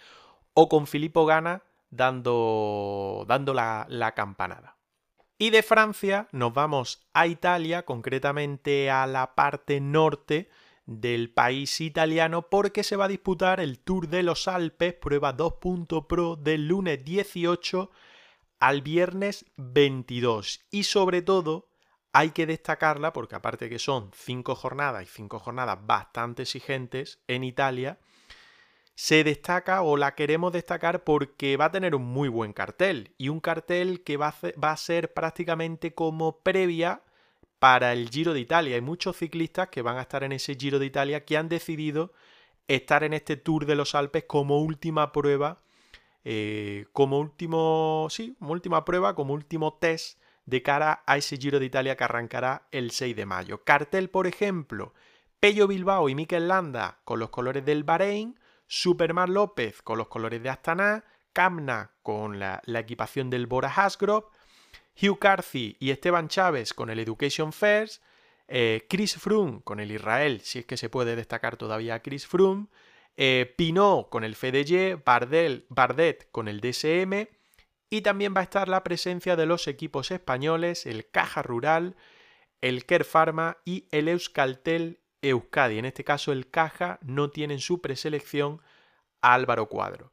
o 0.52 0.68
con 0.68 0.88
Filippo 0.88 1.24
Gana 1.24 1.62
dando, 1.90 3.24
dando 3.28 3.54
la, 3.54 3.86
la 3.88 4.16
campanada. 4.16 4.76
Y 5.38 5.50
de 5.50 5.62
Francia 5.62 6.26
nos 6.32 6.52
vamos 6.52 7.06
a 7.14 7.28
Italia, 7.28 7.84
concretamente 7.84 8.90
a 8.90 9.06
la 9.06 9.36
parte 9.36 9.80
norte 9.80 10.50
del 10.86 11.30
país 11.30 11.80
italiano, 11.80 12.48
porque 12.48 12.84
se 12.84 12.96
va 12.96 13.06
a 13.06 13.08
disputar 13.08 13.60
el 13.60 13.80
Tour 13.80 14.08
de 14.08 14.22
los 14.22 14.48
Alpes, 14.48 14.94
prueba 14.94 15.36
2.pro 15.36 16.36
del 16.36 16.68
lunes 16.68 17.04
18 17.04 17.90
al 18.60 18.82
viernes 18.82 19.44
22. 19.56 20.64
Y 20.70 20.84
sobre 20.84 21.22
todo 21.22 21.68
hay 22.12 22.30
que 22.30 22.46
destacarla 22.46 23.12
porque 23.12 23.34
aparte 23.34 23.68
que 23.68 23.78
son 23.78 24.10
cinco 24.14 24.54
jornadas 24.54 25.02
y 25.02 25.06
cinco 25.06 25.38
jornadas 25.38 25.78
bastante 25.84 26.42
exigentes 26.42 27.20
en 27.26 27.44
Italia, 27.44 27.98
se 28.94 29.24
destaca 29.24 29.82
o 29.82 29.98
la 29.98 30.14
queremos 30.14 30.52
destacar 30.52 31.04
porque 31.04 31.58
va 31.58 31.66
a 31.66 31.72
tener 31.72 31.94
un 31.94 32.04
muy 32.04 32.30
buen 32.30 32.54
cartel 32.54 33.12
y 33.18 33.28
un 33.28 33.40
cartel 33.40 34.02
que 34.02 34.16
va 34.16 34.34
a 34.62 34.76
ser 34.76 35.12
prácticamente 35.12 35.94
como 35.94 36.38
previa 36.38 37.02
para 37.66 37.92
el 37.92 38.10
Giro 38.10 38.32
de 38.32 38.38
Italia. 38.38 38.76
Hay 38.76 38.80
muchos 38.80 39.16
ciclistas 39.16 39.70
que 39.70 39.82
van 39.82 39.96
a 39.98 40.02
estar 40.02 40.22
en 40.22 40.30
ese 40.30 40.54
Giro 40.54 40.78
de 40.78 40.86
Italia 40.86 41.24
que 41.24 41.36
han 41.36 41.48
decidido 41.48 42.12
estar 42.68 43.02
en 43.02 43.12
este 43.12 43.36
Tour 43.36 43.66
de 43.66 43.74
los 43.74 43.96
Alpes 43.96 44.22
como 44.28 44.60
última 44.60 45.10
prueba 45.10 45.64
eh, 46.22 46.86
como 46.92 47.18
último, 47.18 48.06
sí, 48.08 48.36
como 48.38 48.52
última 48.52 48.84
prueba, 48.84 49.16
como 49.16 49.34
último 49.34 49.74
test 49.80 50.20
de 50.44 50.62
cara 50.62 51.02
a 51.06 51.16
ese 51.16 51.38
Giro 51.38 51.58
de 51.58 51.66
Italia 51.66 51.96
que 51.96 52.04
arrancará 52.04 52.68
el 52.70 52.92
6 52.92 53.16
de 53.16 53.26
mayo. 53.26 53.64
Cartel, 53.64 54.10
por 54.10 54.28
ejemplo, 54.28 54.94
Pello 55.40 55.66
Bilbao 55.66 56.08
y 56.08 56.14
Mikel 56.14 56.46
Landa 56.46 57.00
con 57.02 57.18
los 57.18 57.30
colores 57.30 57.64
del 57.64 57.82
Bahrein, 57.82 58.38
Superman 58.68 59.34
López 59.34 59.82
con 59.82 59.98
los 59.98 60.06
colores 60.06 60.40
de 60.40 60.50
Astana, 60.50 61.02
Kamna 61.32 61.90
con 62.04 62.38
la, 62.38 62.62
equipación 62.64 63.28
del 63.28 63.48
Bora 63.48 63.72
Hasgrove, 63.74 64.28
Hugh 65.00 65.18
Carthy 65.18 65.76
y 65.78 65.90
Esteban 65.90 66.28
Chávez 66.28 66.72
con 66.72 66.90
el 66.90 66.98
Education 66.98 67.52
First, 67.52 68.02
eh, 68.48 68.86
Chris 68.88 69.16
Froome 69.16 69.60
con 69.62 69.80
el 69.80 69.90
Israel, 69.90 70.40
si 70.42 70.60
es 70.60 70.66
que 70.66 70.76
se 70.76 70.88
puede 70.88 71.16
destacar 71.16 71.56
todavía 71.56 72.00
Chris 72.00 72.26
Froome, 72.26 72.68
eh, 73.16 73.52
Pinot 73.56 74.08
con 74.08 74.24
el 74.24 74.34
FDG, 74.34 75.02
Bardet 75.04 76.30
con 76.30 76.48
el 76.48 76.60
DSM 76.60 77.28
y 77.88 78.00
también 78.02 78.34
va 78.34 78.40
a 78.40 78.44
estar 78.44 78.68
la 78.68 78.84
presencia 78.84 79.36
de 79.36 79.46
los 79.46 79.68
equipos 79.68 80.10
españoles, 80.10 80.86
el 80.86 81.08
Caja 81.10 81.42
Rural, 81.42 81.96
el 82.60 82.84
Ker 82.84 83.04
Pharma 83.04 83.58
y 83.64 83.86
el 83.90 84.08
Euskaltel 84.08 85.00
Euskadi. 85.22 85.78
En 85.78 85.84
este 85.84 86.04
caso 86.04 86.32
el 86.32 86.50
Caja 86.50 86.98
no 87.02 87.30
tiene 87.30 87.54
en 87.54 87.60
su 87.60 87.80
preselección 87.80 88.60
a 89.20 89.34
Álvaro 89.34 89.68
Cuadro. 89.68 90.12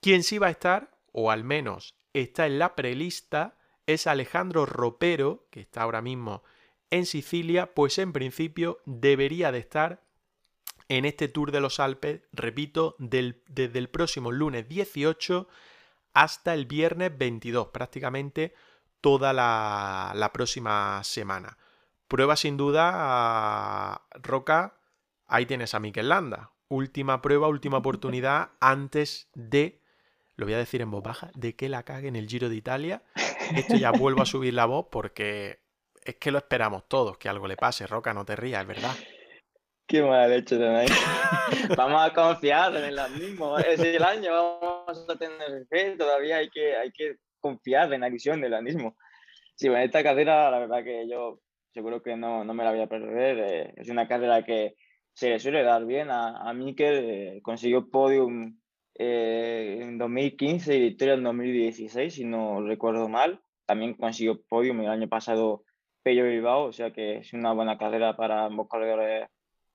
Quien 0.00 0.22
sí 0.22 0.38
va 0.38 0.48
a 0.48 0.50
estar, 0.50 0.98
o 1.12 1.30
al 1.30 1.44
menos 1.44 1.96
está 2.12 2.46
en 2.46 2.58
la 2.58 2.74
prelista, 2.74 3.56
es 3.92 4.06
Alejandro 4.06 4.66
Ropero, 4.66 5.46
que 5.50 5.60
está 5.60 5.82
ahora 5.82 6.02
mismo 6.02 6.42
en 6.90 7.06
Sicilia, 7.06 7.74
pues 7.74 7.98
en 7.98 8.12
principio 8.12 8.80
debería 8.84 9.50
de 9.50 9.58
estar 9.58 10.02
en 10.88 11.06
este 11.06 11.28
Tour 11.28 11.52
de 11.52 11.60
los 11.60 11.80
Alpes, 11.80 12.20
repito, 12.32 12.96
desde 12.98 13.78
el 13.78 13.88
próximo 13.88 14.30
lunes 14.30 14.68
18 14.68 15.48
hasta 16.12 16.52
el 16.52 16.66
viernes 16.66 17.16
22, 17.16 17.68
prácticamente 17.68 18.54
toda 19.00 19.32
la, 19.32 20.30
próxima 20.34 21.02
semana. 21.04 21.58
Prueba 22.08 22.36
sin 22.36 22.56
duda, 22.56 24.02
Roca, 24.22 24.76
ahí 25.26 25.46
tienes 25.46 25.74
a 25.74 25.80
Mikel 25.80 26.10
Landa. 26.10 26.52
Última 26.68 27.22
prueba, 27.22 27.48
última 27.48 27.78
oportunidad 27.78 28.50
antes 28.60 29.28
de, 29.34 29.80
lo 30.36 30.46
voy 30.46 30.54
a 30.54 30.58
decir 30.58 30.82
en 30.82 30.90
voz 30.90 31.02
baja, 31.02 31.30
de 31.34 31.56
que 31.56 31.68
la 31.68 31.84
cague 31.84 32.08
en 32.08 32.16
el 32.16 32.28
Giro 32.28 32.48
de 32.48 32.56
Italia. 32.56 33.02
Esto 33.56 33.76
ya 33.76 33.90
vuelvo 33.90 34.22
a 34.22 34.26
subir 34.26 34.54
la 34.54 34.66
voz 34.66 34.86
porque 34.90 35.60
es 36.04 36.16
que 36.16 36.30
lo 36.30 36.38
esperamos 36.38 36.88
todos, 36.88 37.18
que 37.18 37.28
algo 37.28 37.46
le 37.46 37.56
pase. 37.56 37.86
Roca, 37.86 38.12
no 38.14 38.24
te 38.24 38.36
rías, 38.36 38.62
es 38.62 38.68
verdad. 38.68 38.94
Qué 39.86 40.02
mala 40.02 40.28
leche 40.28 40.56
tenéis. 40.56 40.90
vamos 41.76 42.02
a 42.02 42.12
confiar 42.12 42.74
en 42.76 42.84
el 42.84 42.98
mismo. 43.18 43.58
Es 43.58 43.80
el 43.80 44.02
año, 44.02 44.32
vamos 44.60 45.06
a 45.08 45.16
tener 45.16 45.66
fe, 45.68 45.96
todavía 45.96 46.38
hay 46.38 46.48
que, 46.48 46.76
hay 46.76 46.90
que 46.92 47.16
confiar 47.40 47.92
en 47.92 48.00
la 48.00 48.08
visión 48.08 48.40
del 48.40 48.62
mismo. 48.62 48.96
Sí, 49.54 49.68
bueno, 49.68 49.84
esta 49.84 50.02
carrera, 50.02 50.50
la 50.50 50.58
verdad 50.58 50.82
que 50.82 51.06
yo 51.08 51.40
seguro 51.72 52.02
que 52.02 52.16
no, 52.16 52.44
no 52.44 52.54
me 52.54 52.64
la 52.64 52.70
voy 52.70 52.80
a 52.80 52.88
perder. 52.88 53.38
Eh, 53.38 53.74
es 53.76 53.88
una 53.88 54.08
carrera 54.08 54.44
que 54.44 54.76
se 55.12 55.30
le 55.30 55.38
suele 55.38 55.62
dar 55.62 55.84
bien 55.84 56.10
a, 56.10 56.48
a. 56.48 56.54
Eh, 56.54 57.40
consiguió 57.42 57.90
podium 57.90 58.61
eh, 58.94 59.78
en 59.80 59.98
2015 59.98 60.76
y 60.76 60.80
victoria 60.80 61.14
en 61.14 61.24
2016, 61.24 62.14
si 62.14 62.24
no 62.24 62.62
recuerdo 62.62 63.08
mal. 63.08 63.40
También 63.66 63.94
consiguió 63.94 64.42
podium 64.42 64.80
el 64.80 64.88
año 64.88 65.08
pasado 65.08 65.64
Pello 66.02 66.24
Bilbao, 66.24 66.64
o 66.64 66.72
sea 66.72 66.92
que 66.92 67.18
es 67.18 67.32
una 67.32 67.52
buena 67.52 67.78
carrera 67.78 68.16
para 68.16 68.44
ambos 68.44 68.68
corredores 68.68 69.28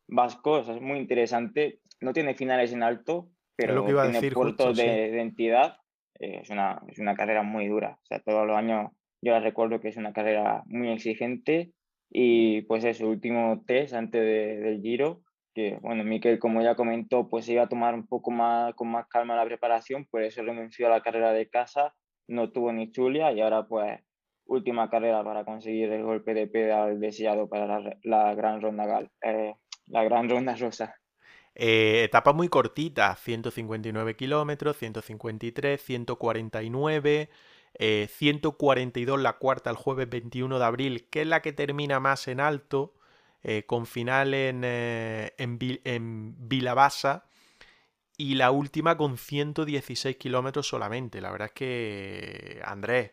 vascos, 0.07 0.69
es 0.69 0.81
muy 0.81 0.99
interesante. 0.99 1.80
No 2.02 2.14
tiene 2.14 2.35
finales 2.35 2.73
en 2.73 2.84
alto, 2.84 3.30
pero 3.56 3.84
tiene 3.85 4.31
puertos 4.31 4.77
de, 4.77 5.10
identidad. 5.10 5.77
Eh, 6.19 6.39
es, 6.41 6.49
una, 6.49 6.81
es 6.88 6.99
una 6.99 7.15
carrera 7.15 7.44
muy 7.44 7.68
dura. 7.68 7.98
O 8.03 8.06
sea, 8.06 8.19
todos 8.19 8.45
los 8.45 8.57
años 8.57 8.91
yo 9.22 9.31
la 9.31 9.39
recuerdo 9.39 9.80
que 9.80 9.89
es 9.89 9.98
una 9.98 10.14
carrera 10.14 10.64
muy 10.68 10.91
exigente 10.91 11.72
y 12.10 12.61
pues 12.64 12.84
es 12.84 12.98
su 12.98 13.07
último 13.07 13.64
test 13.65 13.94
antes 13.94 14.22
del 14.22 14.81
Giro, 14.81 15.23
que 15.57 15.79
bueno, 15.81 16.03
Miquel 16.03 16.38
como 16.38 16.61
ya 16.61 16.75
comentó, 16.75 17.27
pues 17.29 17.49
iba 17.49 17.63
a 17.63 17.67
tomar 17.67 17.95
un 17.95 18.05
poco 18.05 18.29
más 18.29 18.75
con 18.75 18.89
más 18.89 19.07
calma 19.07 19.35
la 19.35 19.43
preparación, 19.43 20.05
por 20.05 20.21
eso 20.21 20.43
renunció 20.43 20.85
a 20.85 20.91
la 20.91 21.01
carrera 21.01 21.34
de 21.34 21.49
casa, 21.49 21.95
no 22.27 22.51
tuvo 22.51 22.71
ni 22.71 22.91
chulia 22.91 23.31
y 23.31 23.41
ahora 23.41 23.65
pues 23.65 23.99
última 24.45 24.88
carrera 24.88 25.23
para 25.23 25.45
conseguir 25.45 25.91
el 25.91 26.03
golpe 26.03 26.35
de 26.35 26.45
pedal 26.45 26.99
deseado 26.99 27.49
para 27.49 27.79
la, 28.03 28.35
Gran 28.35 28.61
Ronda 28.61 28.85
Gal. 28.85 29.09
Eh, 29.23 29.55
la 29.88 30.03
gran 30.03 30.29
ronda 30.29 30.55
rosa. 30.55 30.93
Eh, 31.55 32.03
etapa 32.03 32.34
muy 32.34 32.49
cortita, 32.49 33.15
159 33.15 34.15
kilómetros, 34.15 34.77
153, 34.77 35.81
149, 35.81 37.29
142 38.07 39.19
la 39.19 39.34
cuarta 39.34 39.71
el 39.71 39.75
jueves 39.75 40.07
21 40.07 40.59
de 40.59 40.65
abril, 40.65 41.07
que 41.09 41.21
es 41.21 41.27
la 41.27 41.41
que 41.41 41.51
termina 41.51 41.99
más 41.99 42.27
en 42.27 42.41
alto, 42.41 42.93
eh, 43.43 43.64
con 43.65 43.85
final 43.85 44.34
en, 44.34 44.61
eh, 44.64 45.34
en, 45.38 45.57
en 45.84 46.35
Vilabasa, 46.49 47.27
y 48.18 48.35
la 48.35 48.51
última 48.51 48.97
con 48.97 49.18
116 49.18 50.18
kilómetros 50.18 50.68
solamente. 50.68 51.22
La 51.22 51.31
verdad 51.31 51.47
es 51.47 51.53
que, 51.53 52.61
Andrés, 52.65 53.11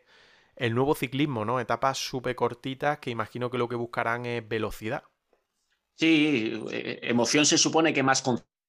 el 0.56 0.74
nuevo 0.74 0.94
ciclismo, 0.94 1.44
¿no? 1.44 1.60
Etapas 1.60 1.98
súper 1.98 2.34
cortitas 2.34 2.98
que 2.98 3.10
imagino 3.10 3.50
que 3.50 3.58
lo 3.58 3.68
que 3.68 3.76
buscarán 3.76 4.24
es 4.24 4.46
velocidad. 4.48 5.04
Sí, 5.94 6.62
eh, 6.70 7.00
emoción 7.02 7.46
se 7.46 7.58
supone 7.58 7.92
que 7.92 8.02
más 8.02 8.22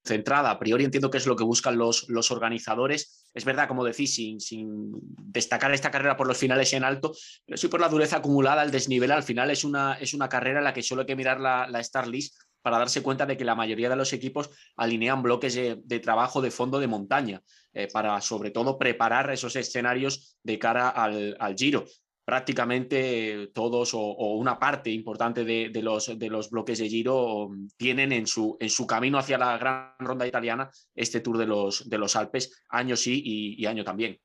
concentrada. 0.06 0.52
A 0.52 0.60
priori 0.60 0.86
entiendo 0.86 1.10
que 1.10 1.18
es 1.18 1.26
lo 1.26 1.36
que 1.36 1.44
buscan 1.44 1.78
los, 1.78 2.08
los 2.10 2.30
organizadores. 2.32 3.28
Es 3.34 3.44
verdad, 3.44 3.68
como 3.68 3.84
decís, 3.84 4.14
sin, 4.14 4.40
sin, 4.40 4.92
destacar 5.18 5.74
esta 5.74 5.92
carrera 5.92 6.16
por 6.16 6.28
los 6.28 6.38
finales 6.38 6.72
en 6.74 6.84
alto, 6.84 7.12
pero 7.46 7.58
sí 7.58 7.68
por 7.68 7.82
la 7.82 7.90
dureza 7.90 8.18
acumulada, 8.18 8.64
el 8.64 8.72
desnivel. 8.72 9.12
Al 9.12 9.24
final 9.24 9.50
es 9.50 9.64
una, 9.64 9.96
es 9.96 10.14
una 10.14 10.30
carrera 10.30 10.60
en 10.60 10.66
la 10.66 10.74
que 10.74 10.84
solo 10.84 11.02
hay 11.02 11.08
que 11.08 11.16
mirar 11.16 11.42
la, 11.42 11.68
la 11.68 11.80
Star 11.80 12.08
List 12.08 12.36
para 12.62 12.78
darse 12.78 13.02
cuenta 13.02 13.26
de 13.26 13.38
que 13.38 13.46
la 13.46 13.56
mayoría 13.56 13.90
de 13.90 13.96
los 13.96 14.14
equipos 14.14 14.50
alinean 14.76 15.22
bloques 15.22 15.54
de, 15.54 16.00
trabajo 16.00 16.42
de 16.42 16.50
fondo 16.50 16.80
de 16.80 16.88
montaña, 16.88 17.42
eh, 17.74 17.88
para 17.92 18.20
sobre 18.22 18.52
todo 18.52 18.78
preparar 18.78 19.32
esos 19.32 19.56
escenarios 19.56 20.38
de 20.42 20.58
cara 20.58 20.90
al, 20.90 21.36
al 21.40 21.56
Giro 21.56 21.86
prácticamente 22.26 23.52
todos 23.54 23.94
o, 23.94 24.00
una 24.34 24.58
parte 24.58 24.90
importante 24.90 25.46
de, 25.46 25.70
los, 25.82 26.18
de, 26.18 26.30
los, 26.30 26.50
bloques 26.50 26.80
de 26.80 26.90
Giro 26.90 27.52
tienen 27.78 28.12
en 28.12 28.26
su, 28.26 28.58
en 28.60 28.70
su, 28.70 28.88
camino 28.88 29.20
hacia 29.20 29.38
la 29.38 29.58
gran 29.58 29.94
ronda 30.00 30.26
italiana 30.26 30.70
este 30.96 31.22
Tour 31.22 31.38
de 31.38 31.46
los, 31.46 31.88
de 31.88 31.98
los 32.00 32.16
Alpes, 32.16 32.64
año 32.70 32.96
sí 32.96 33.22
y, 33.24 33.66
año 33.68 33.84
también. 33.84 34.20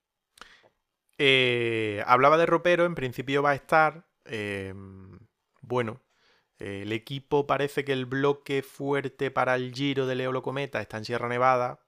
Eh, 1.18 2.02
hablaba 2.06 2.39
de 2.39 2.47
Ropero, 2.47 2.86
en 2.86 2.94
principio 2.94 3.43
va 3.43 3.51
a 3.51 3.55
estar. 3.55 4.09
Em, 4.24 5.18
bueno, 5.60 6.01
el 6.59 6.93
equipo 6.93 7.47
parece 7.47 7.85
que 7.85 7.93
el 7.93 8.06
bloque 8.06 8.62
fuerte 8.62 9.31
para 9.31 9.55
el 9.56 9.74
Giro 9.74 10.06
de 10.06 10.14
Leolo 10.14 10.43
Cometa 10.43 10.81
está 10.81 10.97
en 10.97 11.05
Sierra 11.05 11.28
Nevada. 11.28 11.81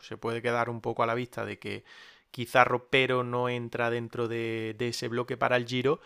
Se 0.00 0.16
puede 0.16 0.40
quedar 0.40 0.70
un 0.70 0.80
poco 0.80 1.02
a 1.02 1.06
la 1.06 1.14
vista 1.14 1.44
de 1.44 1.58
que 1.58 1.84
Quizá 2.30 2.64
Ropero 2.64 3.24
no 3.24 3.48
entra 3.48 3.90
dentro 3.90 4.28
de, 4.28 4.76
ese 4.78 5.08
bloque 5.08 5.36
para 5.36 5.56
el 5.56 5.66
Giro, 5.66 6.00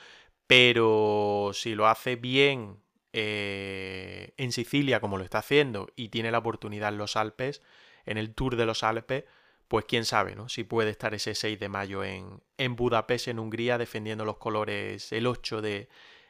pero 0.46 1.50
si 1.52 1.74
lo 1.74 1.86
hace 1.86 2.16
bien 2.16 2.78
eh, 3.12 4.32
en 4.36 4.52
Sicilia, 4.52 5.00
como 5.00 5.18
lo 5.18 5.24
está 5.24 5.38
haciendo, 5.38 5.88
y 5.96 6.08
tiene 6.08 6.30
la 6.30 6.38
oportunidad 6.38 6.90
en 6.90 6.98
los 6.98 7.16
Alpes, 7.16 7.62
en 8.06 8.18
el 8.18 8.34
Tour 8.34 8.56
de 8.56 8.66
los 8.66 8.82
Alpes, 8.82 9.24
pues 9.68 9.86
quién 9.86 10.04
sabe, 10.04 10.34
¿no? 10.34 10.48
Si 10.48 10.64
puede 10.64 10.90
estar 10.90 11.14
ese 11.14 11.34
6 11.34 11.58
de 11.58 11.68
mayo 11.68 12.04
en, 12.04 12.76
Budapest, 12.76 13.28
en 13.28 13.38
Hungría, 13.38 13.78
defendiendo 13.78 14.24
los 14.24 14.36
colores 14.36 15.10
el 15.12 15.26
8 15.26 15.62
de, 15.62 15.88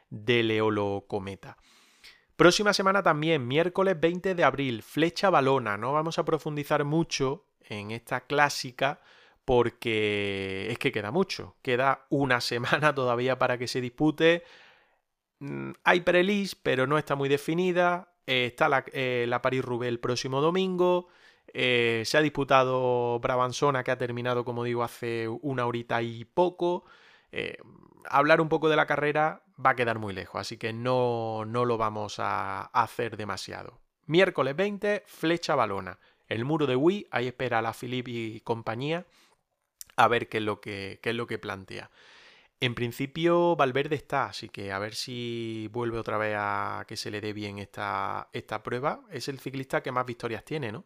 de 0.09 0.43
Leolo 0.43 1.05
Cometa. 1.07 1.57
Próxima 2.35 2.73
semana 2.73 3.01
también, 3.01 3.47
miércoles 3.47 3.99
20 3.99 4.35
de 4.35 4.43
abril, 4.43 4.83
Flecha 4.83 5.29
Balona. 5.29 5.77
No 5.77 5.93
vamos 5.93 6.19
a 6.19 6.25
profundizar 6.25 6.83
mucho 6.83 7.45
en 7.61 7.91
esta 7.91 8.21
clásica 8.21 9.01
porque 9.45 10.67
es 10.71 10.79
que 10.79 10.91
queda 10.91 11.11
mucho. 11.11 11.55
Queda 11.61 12.05
una 12.09 12.41
semana 12.41 12.93
todavía 12.93 13.39
para 13.39 13.57
que 13.57 13.67
se 13.67 13.79
dispute. 13.79 14.43
Mm, 15.39 15.71
hay 15.83 16.01
pre-list, 16.01 16.59
pero 16.61 16.87
no 16.87 16.97
está 16.97 17.15
muy 17.15 17.29
definida. 17.29 18.09
Eh, 18.27 18.47
está 18.47 18.67
la, 18.67 18.83
eh, 18.91 19.25
la 19.27 19.41
Paris-Roubaix 19.41 19.89
el 19.89 19.99
próximo 19.99 20.41
domingo. 20.41 21.07
Eh, 21.53 22.01
se 22.05 22.17
ha 22.17 22.21
disputado 22.21 23.19
Brabanzona, 23.19 23.83
que 23.83 23.91
ha 23.91 23.97
terminado, 23.97 24.43
como 24.43 24.63
digo, 24.63 24.83
hace 24.83 25.27
una 25.27 25.65
horita 25.65 26.01
y 26.01 26.25
poco. 26.25 26.85
hablar 28.09 28.41
un 28.41 28.49
poco 28.49 28.69
de 28.69 28.75
la 28.75 28.85
carrera 28.85 29.43
va 29.63 29.71
a 29.71 29.75
quedar 29.75 29.99
muy 29.99 30.13
lejos, 30.13 30.39
así 30.39 30.57
que 30.57 30.73
no, 30.73 31.43
no 31.45 31.65
lo 31.65 31.77
vamos 31.77 32.17
a 32.19 32.63
hacer 32.73 33.17
demasiado. 33.17 33.79
Miércoles 34.05 34.55
20, 34.55 35.03
Flecha 35.05 35.55
Balona. 35.55 35.99
El 36.27 36.45
muro 36.45 36.65
de 36.65 36.75
Wii, 36.75 37.07
ahí 37.11 37.27
espera 37.27 37.61
la 37.61 37.73
Philippe 37.73 38.11
y 38.11 38.41
compañía 38.41 39.05
a 39.95 40.07
ver 40.07 40.29
qué 40.29 40.37
es 40.37 40.43
lo 40.43 40.61
que, 40.61 40.99
es 41.01 41.15
lo 41.15 41.27
que 41.27 41.37
plantea. 41.37 41.91
En 42.59 42.73
principio 42.73 43.55
Valverde 43.55 43.95
está, 43.95 44.27
así 44.27 44.49
que 44.49 44.71
a 44.71 44.79
ver 44.79 44.95
si 44.95 45.69
vuelve 45.71 45.97
otra 45.97 46.17
vez 46.17 46.35
a 46.37 46.85
que 46.87 46.97
se 46.97 47.11
le 47.11 47.21
dé 47.21 47.33
bien 47.33 47.59
esta, 47.59 48.29
esta 48.33 48.63
prueba. 48.63 49.01
Es 49.11 49.27
el 49.27 49.39
ciclista 49.39 49.83
que 49.83 49.91
más 49.91 50.05
victorias 50.05 50.45
tiene, 50.45 50.71
¿no? 50.71 50.85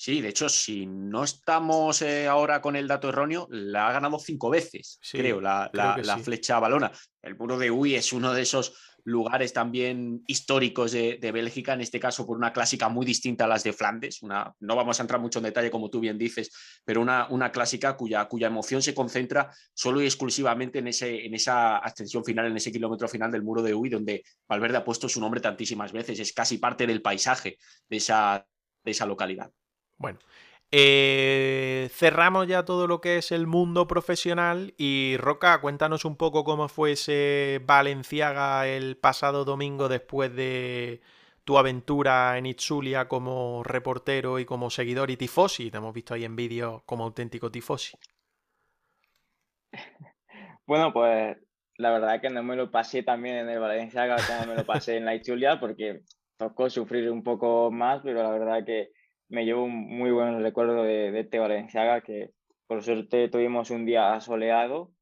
Sí, 0.00 0.20
de 0.20 0.28
hecho, 0.28 0.48
si 0.48 0.86
no 0.86 1.24
estamos 1.24 2.02
eh, 2.02 2.28
ahora 2.28 2.60
con 2.60 2.76
el 2.76 2.86
dato 2.86 3.08
erróneo, 3.08 3.48
la 3.50 3.88
ha 3.88 3.92
ganado 3.92 4.20
cinco 4.20 4.48
veces, 4.48 5.00
creo, 5.10 5.40
la, 5.40 5.72
flecha 6.22 6.60
balona. 6.60 6.92
El 7.20 7.36
muro 7.36 7.58
de 7.58 7.72
Uy 7.72 7.96
es 7.96 8.12
uno 8.12 8.32
de 8.32 8.42
esos 8.42 8.96
lugares 9.04 9.52
también 9.52 10.22
históricos 10.26 10.92
de, 10.92 11.30
Bélgica, 11.32 11.72
en 11.72 11.80
este 11.80 12.00
caso 12.00 12.26
por 12.26 12.36
una 12.36 12.52
clásica 12.52 12.88
muy 12.88 13.06
distinta 13.06 13.44
a 13.44 13.48
las 13.48 13.64
de 13.64 13.72
Flandes. 13.72 14.22
Una, 14.22 14.52
no 14.60 14.76
vamos 14.76 14.98
a 14.98 15.02
entrar 15.02 15.20
mucho 15.20 15.38
en 15.38 15.44
detalle, 15.44 15.70
como 15.70 15.90
tú 15.90 16.00
bien 16.00 16.18
dices, 16.18 16.50
pero 16.84 17.00
una, 17.00 17.26
una 17.30 17.50
clásica 17.50 17.96
cuya, 17.96 18.26
cuya 18.26 18.48
emoción 18.48 18.82
se 18.82 18.94
concentra 18.94 19.52
solo 19.74 20.00
y 20.00 20.04
exclusivamente 20.04 20.78
en, 20.78 20.88
ese, 20.88 21.24
en 21.24 21.34
esa 21.34 21.78
ascensión 21.78 22.24
final, 22.24 22.46
en 22.46 22.56
ese 22.56 22.72
kilómetro 22.72 23.08
final 23.08 23.30
del 23.30 23.42
muro 23.42 23.62
de 23.62 23.74
Uy, 23.74 23.88
donde 23.88 24.22
Valverde 24.48 24.78
ha 24.78 24.84
puesto 24.84 25.08
su 25.08 25.20
nombre 25.20 25.40
tantísimas 25.40 25.92
veces. 25.92 26.18
Es 26.18 26.32
casi 26.32 26.58
parte 26.58 26.86
del 26.86 27.02
paisaje 27.02 27.58
de 27.88 27.96
esa, 27.96 28.46
de 28.84 28.90
esa 28.90 29.06
localidad. 29.06 29.50
Bueno, 29.96 30.18
eh, 30.70 31.88
cerramos 31.90 32.46
ya 32.46 32.64
todo 32.64 32.86
lo 32.86 33.00
que 33.00 33.16
es 33.18 33.32
el 33.32 33.46
mundo 33.46 33.86
profesional 33.86 34.74
y 34.76 35.16
Roca, 35.18 35.60
cuéntanos 35.60 36.04
un 36.04 36.16
poco 36.16 36.44
cómo 36.44 36.68
fue 36.68 36.92
ese 36.92 37.60
Valenciaga 37.64 38.66
el 38.66 38.96
pasado 38.96 39.44
domingo 39.44 39.88
después 39.88 40.34
de 40.34 41.00
tu 41.44 41.56
aventura 41.56 42.36
en 42.36 42.44
Itzulia 42.44 43.08
como 43.08 43.62
reportero 43.62 44.38
y 44.38 44.44
como 44.44 44.68
seguidor 44.68 45.10
y 45.10 45.16
tifosi. 45.16 45.70
Te 45.70 45.78
hemos 45.78 45.94
visto 45.94 46.12
ahí 46.12 46.24
en 46.24 46.36
vídeo 46.36 46.82
como 46.84 47.04
auténtico 47.04 47.50
tifosi. 47.50 47.96
Bueno, 50.66 50.92
pues 50.92 51.38
la 51.78 51.90
verdad 51.90 52.16
es 52.16 52.20
que 52.20 52.28
no 52.28 52.42
me 52.42 52.54
lo 52.54 52.70
pasé 52.70 53.02
también 53.02 53.36
en 53.36 53.48
el 53.48 53.58
Valenciaga 53.58 54.16
como 54.26 54.52
me 54.52 54.56
lo 54.56 54.66
pasé 54.66 54.98
en 54.98 55.06
la 55.06 55.14
Itzulia 55.14 55.58
porque 55.58 56.02
tocó 56.36 56.68
sufrir 56.68 57.10
un 57.10 57.22
poco 57.22 57.70
más, 57.70 58.02
pero 58.02 58.22
la 58.22 58.30
verdad 58.30 58.66
que 58.66 58.90
me 59.28 59.44
llevo 59.44 59.64
un 59.64 59.98
muy 59.98 60.10
buen 60.10 60.42
recuerdo 60.42 60.82
de, 60.82 61.10
de 61.10 61.20
este 61.20 61.38
Valenciaga, 61.38 62.00
que 62.00 62.30
por 62.66 62.82
suerte 62.82 63.28
tuvimos 63.28 63.70
un 63.70 63.86
día 63.86 64.20
soleado 64.20 64.92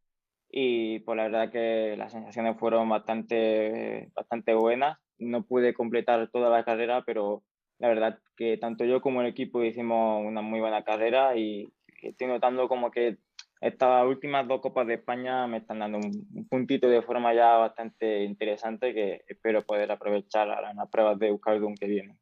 y 0.50 1.00
por 1.00 1.16
pues, 1.16 1.16
la 1.16 1.22
verdad 1.24 1.52
que 1.52 1.96
las 1.96 2.12
sensaciones 2.12 2.56
fueron 2.58 2.88
bastante, 2.88 4.10
bastante 4.14 4.54
buenas. 4.54 4.98
No 5.18 5.44
pude 5.44 5.74
completar 5.74 6.30
toda 6.30 6.50
la 6.50 6.64
carrera, 6.64 7.02
pero 7.04 7.42
la 7.78 7.88
verdad 7.88 8.18
que 8.36 8.56
tanto 8.56 8.84
yo 8.84 9.00
como 9.00 9.20
el 9.20 9.28
equipo 9.28 9.62
hicimos 9.62 10.24
una 10.24 10.42
muy 10.42 10.60
buena 10.60 10.84
carrera 10.84 11.36
y 11.36 11.72
estoy 12.02 12.26
notando 12.28 12.68
como 12.68 12.90
que 12.90 13.18
estas 13.60 14.06
últimas 14.06 14.46
dos 14.46 14.60
Copas 14.60 14.86
de 14.86 14.94
España 14.94 15.46
me 15.46 15.58
están 15.58 15.80
dando 15.80 15.98
un, 15.98 16.46
puntito 16.48 16.88
de 16.88 17.02
forma 17.02 17.34
ya 17.34 17.56
bastante 17.56 18.22
interesante 18.24 18.94
que 18.94 19.24
espero 19.26 19.62
poder 19.62 19.90
aprovechar 19.90 20.50
a 20.50 20.72
las 20.72 20.88
pruebas 20.88 21.18
de 21.18 21.28
Euskaldun 21.28 21.74
que 21.74 21.86
vienen. 21.86 22.18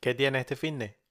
¿Qué 0.00 0.14
tiene 0.14 0.40
este 0.40 0.56
fin 0.56 0.78
de? 0.78 1.03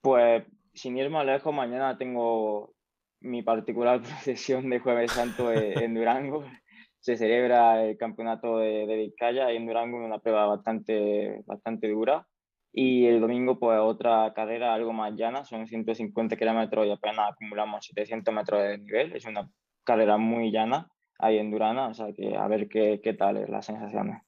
Pues 0.00 0.44
sin 0.74 0.96
ir 0.96 1.10
más 1.10 1.26
lejos, 1.26 1.52
mañana 1.54 1.98
tengo 1.98 2.74
mi 3.20 3.42
particular 3.42 4.00
procesión 4.02 4.70
de 4.70 4.80
Jueves 4.80 5.12
Santo 5.12 5.52
e-, 5.52 5.84
en 5.84 5.94
Durango. 5.94 6.44
Se 7.00 7.16
celebra 7.16 7.82
el 7.82 7.96
campeonato 7.96 8.58
de, 8.58 8.86
de 8.86 8.96
Vizcaya 8.96 9.50
en 9.50 9.66
Durango, 9.66 10.04
una 10.04 10.18
prueba 10.18 10.46
bastante, 10.46 11.42
bastante 11.46 11.88
dura. 11.88 12.26
Y 12.72 13.06
el 13.06 13.20
domingo, 13.20 13.58
pues 13.58 13.80
otra 13.80 14.32
carrera 14.34 14.74
algo 14.74 14.92
más 14.92 15.14
llana, 15.14 15.44
son 15.44 15.66
150 15.66 16.36
kilómetros 16.36 16.86
y 16.86 16.90
apenas 16.90 17.32
acumulamos 17.32 17.86
700 17.86 18.34
metros 18.34 18.62
de 18.62 18.78
nivel. 18.78 19.16
Es 19.16 19.24
una 19.24 19.50
carrera 19.82 20.18
muy 20.18 20.52
llana 20.52 20.88
ahí 21.18 21.38
en 21.38 21.50
Durana, 21.50 21.88
o 21.88 21.94
sea 21.94 22.12
que 22.14 22.36
a 22.36 22.46
ver 22.48 22.68
qué, 22.68 23.00
qué 23.02 23.14
tal 23.14 23.38
es 23.38 23.48
las 23.48 23.66
sensaciones. 23.66 24.22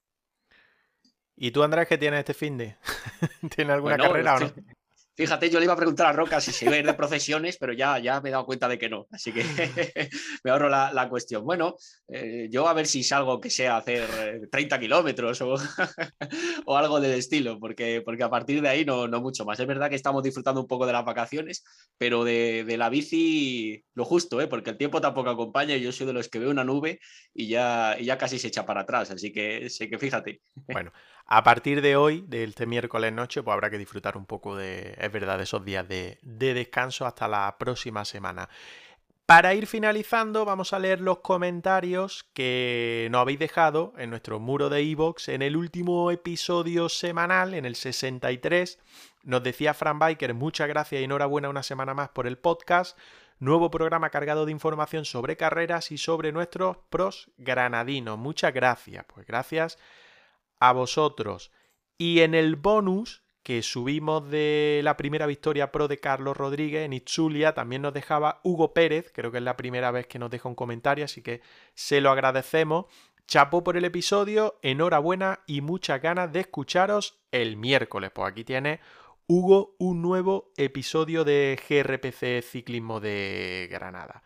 ¿Y 1.36 1.51
tú, 1.51 1.62
Andrés, 1.62 1.89
qué 1.89 1.99
tienes 1.99 2.20
este 2.20 2.35
fin 2.35 2.57
de? 2.57 2.77
¿Tienes 3.55 3.74
alguna 3.74 3.97
carrera 3.97 4.36
o 4.36 4.40
no? 4.40 4.47
Fíjate, 5.14 5.51
yo 5.51 5.59
le 5.59 5.66
iba 5.66 5.74
a 5.74 5.76
preguntar 5.76 6.06
a 6.06 6.12
Roca 6.12 6.40
si 6.40 6.52
se 6.52 6.64
iba 6.64 6.74
a 6.74 6.78
ir 6.78 6.86
de 6.86 6.94
procesiones, 6.94 7.59
pero 7.59 7.74
ya, 7.74 7.98
ya 7.98 8.20
me 8.22 8.30
he 8.30 8.32
dado 8.32 8.47
cuenta 8.47 8.66
de 8.66 8.78
que 8.78 8.89
no. 8.89 9.06
Así 9.10 9.30
que 9.30 9.44
me 10.44 10.51
ahorro 10.51 10.70
la, 10.70 11.09
cuestión. 11.10 11.44
Bueno, 11.44 11.76
eh, 12.09 12.48
yo 12.51 12.66
a 12.66 12.72
ver 12.72 12.86
si 12.86 13.02
salgo 13.02 13.39
que 13.39 13.51
sea 13.51 13.76
hacer 13.76 14.48
30 14.51 14.76
eh, 14.76 14.80
kilómetros 14.80 15.43
o, 15.43 15.55
o, 16.66 16.76
algo 16.76 16.98
del 16.98 17.12
estilo, 17.12 17.59
porque, 17.60 18.01
porque 18.02 18.22
a 18.22 18.30
partir 18.30 18.62
de 18.62 18.68
ahí 18.70 18.84
no, 18.86 19.06
no 19.06 19.20
mucho 19.20 19.44
más. 19.44 19.60
Es 19.60 19.66
verdad 19.66 19.90
que 19.90 19.97
estamos 19.97 20.22
disfrutando 20.22 20.62
un 20.62 20.66
poco 20.66 20.86
de 20.86 20.94
las 20.94 21.05
vacaciones, 21.05 21.62
pero 21.98 22.24
de, 22.24 22.64
de 22.64 22.76
la 22.78 22.89
bici 22.89 23.84
lo 23.94 24.06
justo, 24.06 24.40
¿eh? 24.40 24.47
porque 24.47 24.70
el 24.70 24.78
tiempo 24.78 25.02
tampoco 25.02 25.28
acompaña 25.28 25.76
yo 25.76 25.93
soy 25.93 26.06
de 26.06 26.14
los 26.14 26.28
que 26.28 26.39
veo 26.39 26.51
una 26.51 26.64
nube 26.64 27.01
y 27.34 27.48
ya, 27.48 27.97
y 27.98 28.06
ya 28.06 28.16
casi 28.16 28.39
se 28.39 28.48
echa 28.48 28.64
para 28.64 28.82
atrás. 28.82 29.10
Así 29.10 29.30
que 29.30 29.68
sé 29.68 29.90
que 29.90 29.98
fíjate. 29.98 30.40
Bueno, 30.68 30.90
a 31.27 31.43
partir 31.43 31.81
de 31.82 31.97
hoy, 31.97 32.24
de 32.27 32.44
este 32.44 32.66
miércoles 32.66 33.12
noche, 33.12 33.43
pues 33.43 33.53
habrá 33.53 33.70
que 33.70 33.78
disfrutar 33.78 34.16
un 34.16 34.27
poco 34.27 34.57
de, 34.57 34.94
es 34.99 35.12
verdad, 35.12 35.39
de 35.39 35.44
esos 35.44 35.65
días 35.65 35.89
de, 35.89 36.19
descanso 36.23 37.07
hasta 37.07 37.28
la 37.28 37.57
próxima 37.59 38.05
semana. 38.05 38.49
Para 39.24 39.55
ir 39.55 39.66
finalizando, 39.66 40.44
vamos 40.44 40.73
a 40.73 40.78
leer 40.78 41.01
los 41.01 41.20
comentarios 41.20 42.27
que 42.35 43.09
nos 43.11 43.23
habéis 43.23 43.39
dejado 43.39 43.94
en 43.97 44.11
nuestro 44.11 44.40
muro 44.40 44.69
de 44.69 44.82
iVoox 44.82 45.28
en 45.28 45.43
el 45.43 45.57
último 45.57 46.11
episodio 46.11 46.89
semanal, 46.89 47.55
en 47.55 47.65
el 47.65 47.77
63. 47.77 48.78
Nos 49.23 49.43
decía 49.43 49.74
Fran 49.74 49.99
Biker, 49.99 50.35
muchas 50.35 50.69
gracias 50.69 51.01
y 51.01 51.05
enhorabuena 51.05 51.49
una 51.49 51.62
semana 51.62 51.94
más 51.94 52.11
por 52.11 52.27
el 52.27 52.36
podcast. 52.36 52.99
Nuevo 53.39 53.70
programa 53.70 54.11
cargado 54.11 54.44
de 54.44 54.53
información 54.53 55.05
sobre 55.05 55.36
carreras 55.36 55.93
y 55.93 55.99
sobre 55.99 56.31
nuestros 56.32 56.77
pros 56.90 57.31
granadinos. 57.39 58.19
Muchas 58.19 58.53
gracias. 58.53 59.05
Pues 59.07 59.27
gracias 59.27 59.78
a 60.62 60.72
vosotros. 60.72 61.51
Y 61.98 62.20
en 62.20 62.36
el 62.36 62.55
bonus 62.55 63.24
que 63.43 63.62
subimos 63.62 64.30
de 64.30 64.80
la 64.84 64.97
primera 64.97 65.26
victoria 65.26 65.72
pro 65.72 65.89
de 65.89 65.98
Carlos 65.98 66.36
Rodríguez 66.36 66.84
en 66.84 66.93
Itzulia, 66.93 67.52
también 67.52 67.82
nos 67.82 67.93
dejaba 67.93 68.40
Hugo 68.44 68.72
Pérez, 68.72 69.10
creo 69.12 69.32
que 69.32 69.39
es 69.39 69.43
la 69.43 69.56
primera 69.56 69.90
vez 69.90 70.06
que 70.06 70.20
nos 70.20 70.30
deja 70.30 70.48
un 70.48 70.55
comentario, 70.55 71.05
así 71.05 71.20
que 71.20 71.40
se 71.74 72.01
lo 72.01 72.10
agradecemos. 72.10 72.86
Chapo 73.26 73.64
por 73.64 73.76
el 73.76 73.84
episodio, 73.84 74.60
enhorabuena 74.62 75.40
y 75.48 75.62
muchas 75.62 76.01
ganas 76.01 76.32
de 76.32 76.40
escucharos 76.40 77.18
el 77.32 77.56
miércoles. 77.56 78.12
Pues 78.14 78.30
aquí 78.30 78.44
tiene 78.44 78.78
Hugo 79.26 79.74
un 79.80 80.01
nuevo 80.01 80.52
episodio 80.56 81.24
de 81.24 81.59
GRPC 81.68 82.40
Ciclismo 82.48 83.01
de 83.01 83.66
Granada. 83.68 84.22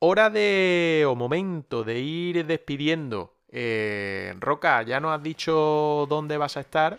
hora 0.00 0.28
de, 0.28 1.04
o 1.06 1.14
momento 1.14 1.82
de 1.82 2.00
ir 2.00 2.44
despidiendo. 2.44 3.41
Eh, 3.52 4.34
Roca, 4.40 4.82
ya 4.82 4.98
nos 4.98 5.12
has 5.12 5.22
dicho 5.22 6.06
dónde 6.08 6.38
vas 6.38 6.56
a 6.56 6.60
estar. 6.60 6.98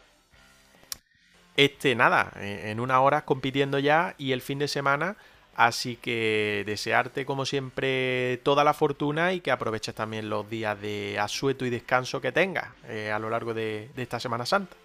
Este, 1.57 1.95
nada, 1.95 2.31
en 2.39 2.80
una 2.80 3.01
hora 3.01 3.25
compitiendo 3.25 3.77
ya 3.77 4.15
y 4.17 4.31
el 4.31 4.41
fin 4.41 4.59
de 4.59 4.67
semana. 4.67 5.17
Así 5.55 5.97
que 5.97 6.63
desearte, 6.65 7.25
como 7.25 7.45
siempre, 7.45 8.38
toda 8.38 8.63
la 8.63 8.73
fortuna 8.73 9.34
y 9.34 9.39
que 9.39 9.51
aproveches 9.51 9.93
también 9.93 10.30
los 10.30 10.49
días 10.49 10.81
de 10.81 11.19
asueto 11.19 11.65
y 11.65 11.69
descanso 11.69 12.19
que 12.21 12.31
tengas 12.31 12.69
eh, 12.88 13.11
a 13.11 13.19
lo 13.19 13.30
largo 13.30 13.53
de, 13.53 13.89
esta 13.95 14.19
Semana 14.19 14.47
Santa. 14.47 14.75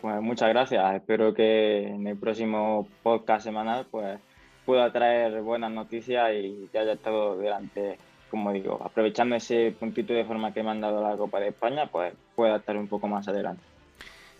Pues 0.00 0.20
muchas 0.20 0.50
gracias. 0.50 0.94
Espero 0.94 1.34
que 1.34 1.88
en 1.88 2.06
el 2.06 2.16
próximo 2.16 2.86
podcast 3.02 3.44
semanal 3.44 3.86
pues 3.90 4.20
pueda 4.64 4.92
traer 4.92 5.42
buenas 5.42 5.72
noticias 5.72 6.30
y 6.34 6.68
que 6.70 6.78
haya 6.78 6.92
estado 6.92 7.36
delante, 7.36 7.98
como 8.30 8.52
digo, 8.52 8.80
aprovechando 8.84 9.36
ese 9.36 9.74
puntito 9.78 10.12
de 10.12 10.24
forma 10.24 10.52
que 10.52 10.62
me 10.62 10.70
han 10.70 10.80
dado 10.80 11.02
la 11.02 11.16
Copa 11.16 11.40
de 11.40 11.48
España, 11.48 11.86
pues 11.86 12.14
pueda 12.34 12.56
estar 12.56 12.76
un 12.76 12.88
poco 12.88 13.08
más 13.08 13.26
adelante. 13.28 13.62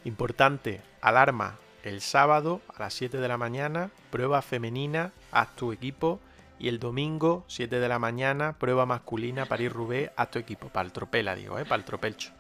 Importante, 0.05 0.81
alarma, 1.01 1.57
el 1.83 2.01
sábado 2.01 2.61
a 2.75 2.81
las 2.81 2.95
7 2.95 3.19
de 3.19 3.29
la 3.29 3.37
mañana, 3.37 3.91
prueba 4.11 4.43
femenina, 4.43 5.13
haz 5.33 5.55
tu 5.57 5.73
equipo. 5.73 6.21
Y 6.61 6.69
el 6.69 6.81
domingo, 6.81 7.45
7 7.47 7.79
de 7.79 7.89
la 7.89 8.01
mañana, 8.01 8.57
prueba 8.59 8.85
masculina, 8.85 9.47
París-Roubaix, 9.47 10.11
haz 10.17 10.31
tu 10.31 10.39
equipo. 10.41 10.69
Para 10.69 10.87
el 10.87 10.93
tropela, 10.93 11.37
digo, 11.37 11.59
¿eh? 11.59 11.65
para 11.65 11.77
el 11.77 11.85
tropelcho. 11.85 12.33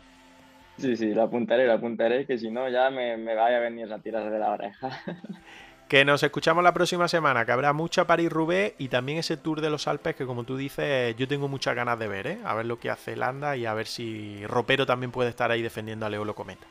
Sí, 0.76 0.96
sí, 0.96 1.14
lo 1.14 1.22
apuntaré, 1.22 1.66
lo 1.66 1.74
apuntaré, 1.74 2.26
que 2.26 2.38
si 2.38 2.50
no 2.50 2.68
ya 2.68 2.90
me, 2.90 3.16
me 3.16 3.34
vaya 3.34 3.58
a 3.58 3.60
venir 3.60 3.92
a 3.92 3.98
tirar 3.98 4.30
de 4.30 4.38
la 4.38 4.50
oreja. 4.50 4.90
Que 5.88 6.04
nos 6.04 6.22
escuchamos 6.22 6.62
la 6.62 6.74
próxima 6.74 7.08
semana, 7.08 7.46
que 7.46 7.52
habrá 7.52 7.72
mucha 7.72 8.06
París-Roubaix 8.06 8.74
y 8.76 8.88
también 8.88 9.18
ese 9.18 9.38
Tour 9.38 9.62
de 9.62 9.70
los 9.70 9.88
Alpes 9.88 10.14
que 10.16 10.26
como 10.26 10.44
tú 10.44 10.58
dices 10.58 11.16
yo 11.16 11.26
tengo 11.26 11.48
muchas 11.48 11.74
ganas 11.74 11.98
de 11.98 12.08
ver, 12.08 12.26
¿eh? 12.26 12.38
A 12.44 12.54
ver 12.54 12.66
lo 12.66 12.78
que 12.78 12.90
hace 12.90 13.16
Landa 13.16 13.56
y 13.56 13.64
a 13.64 13.72
ver 13.72 13.86
si 13.86 14.46
Ropero 14.46 14.84
también 14.84 15.10
puede 15.10 15.30
estar 15.30 15.50
ahí 15.50 15.62
defendiendo 15.62 16.04
a 16.04 16.10
Leolo 16.10 16.34
Cometa. 16.34 16.66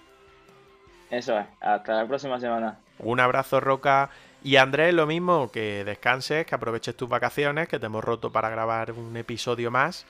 Eso 1.10 1.40
es, 1.40 1.48
hasta 1.62 1.96
la 1.96 2.08
próxima 2.08 2.40
semana. 2.40 2.78
Un 3.00 3.20
abrazo 3.20 3.60
Roca 3.60 4.12
y 4.44 4.58
Andrés 4.58 4.94
lo 4.94 5.08
mismo, 5.08 5.52
que 5.52 5.84
descanses, 5.84 6.46
que 6.46 6.54
aproveches 6.54 6.96
tus 6.96 7.10
vacaciones, 7.10 7.68
que 7.68 7.80
te 7.80 7.88
hemos 7.88 8.04
roto 8.04 8.32
para 8.32 8.50
grabar 8.50 8.92
un 8.92 9.18
episodio 9.18 9.72
más 9.72 10.06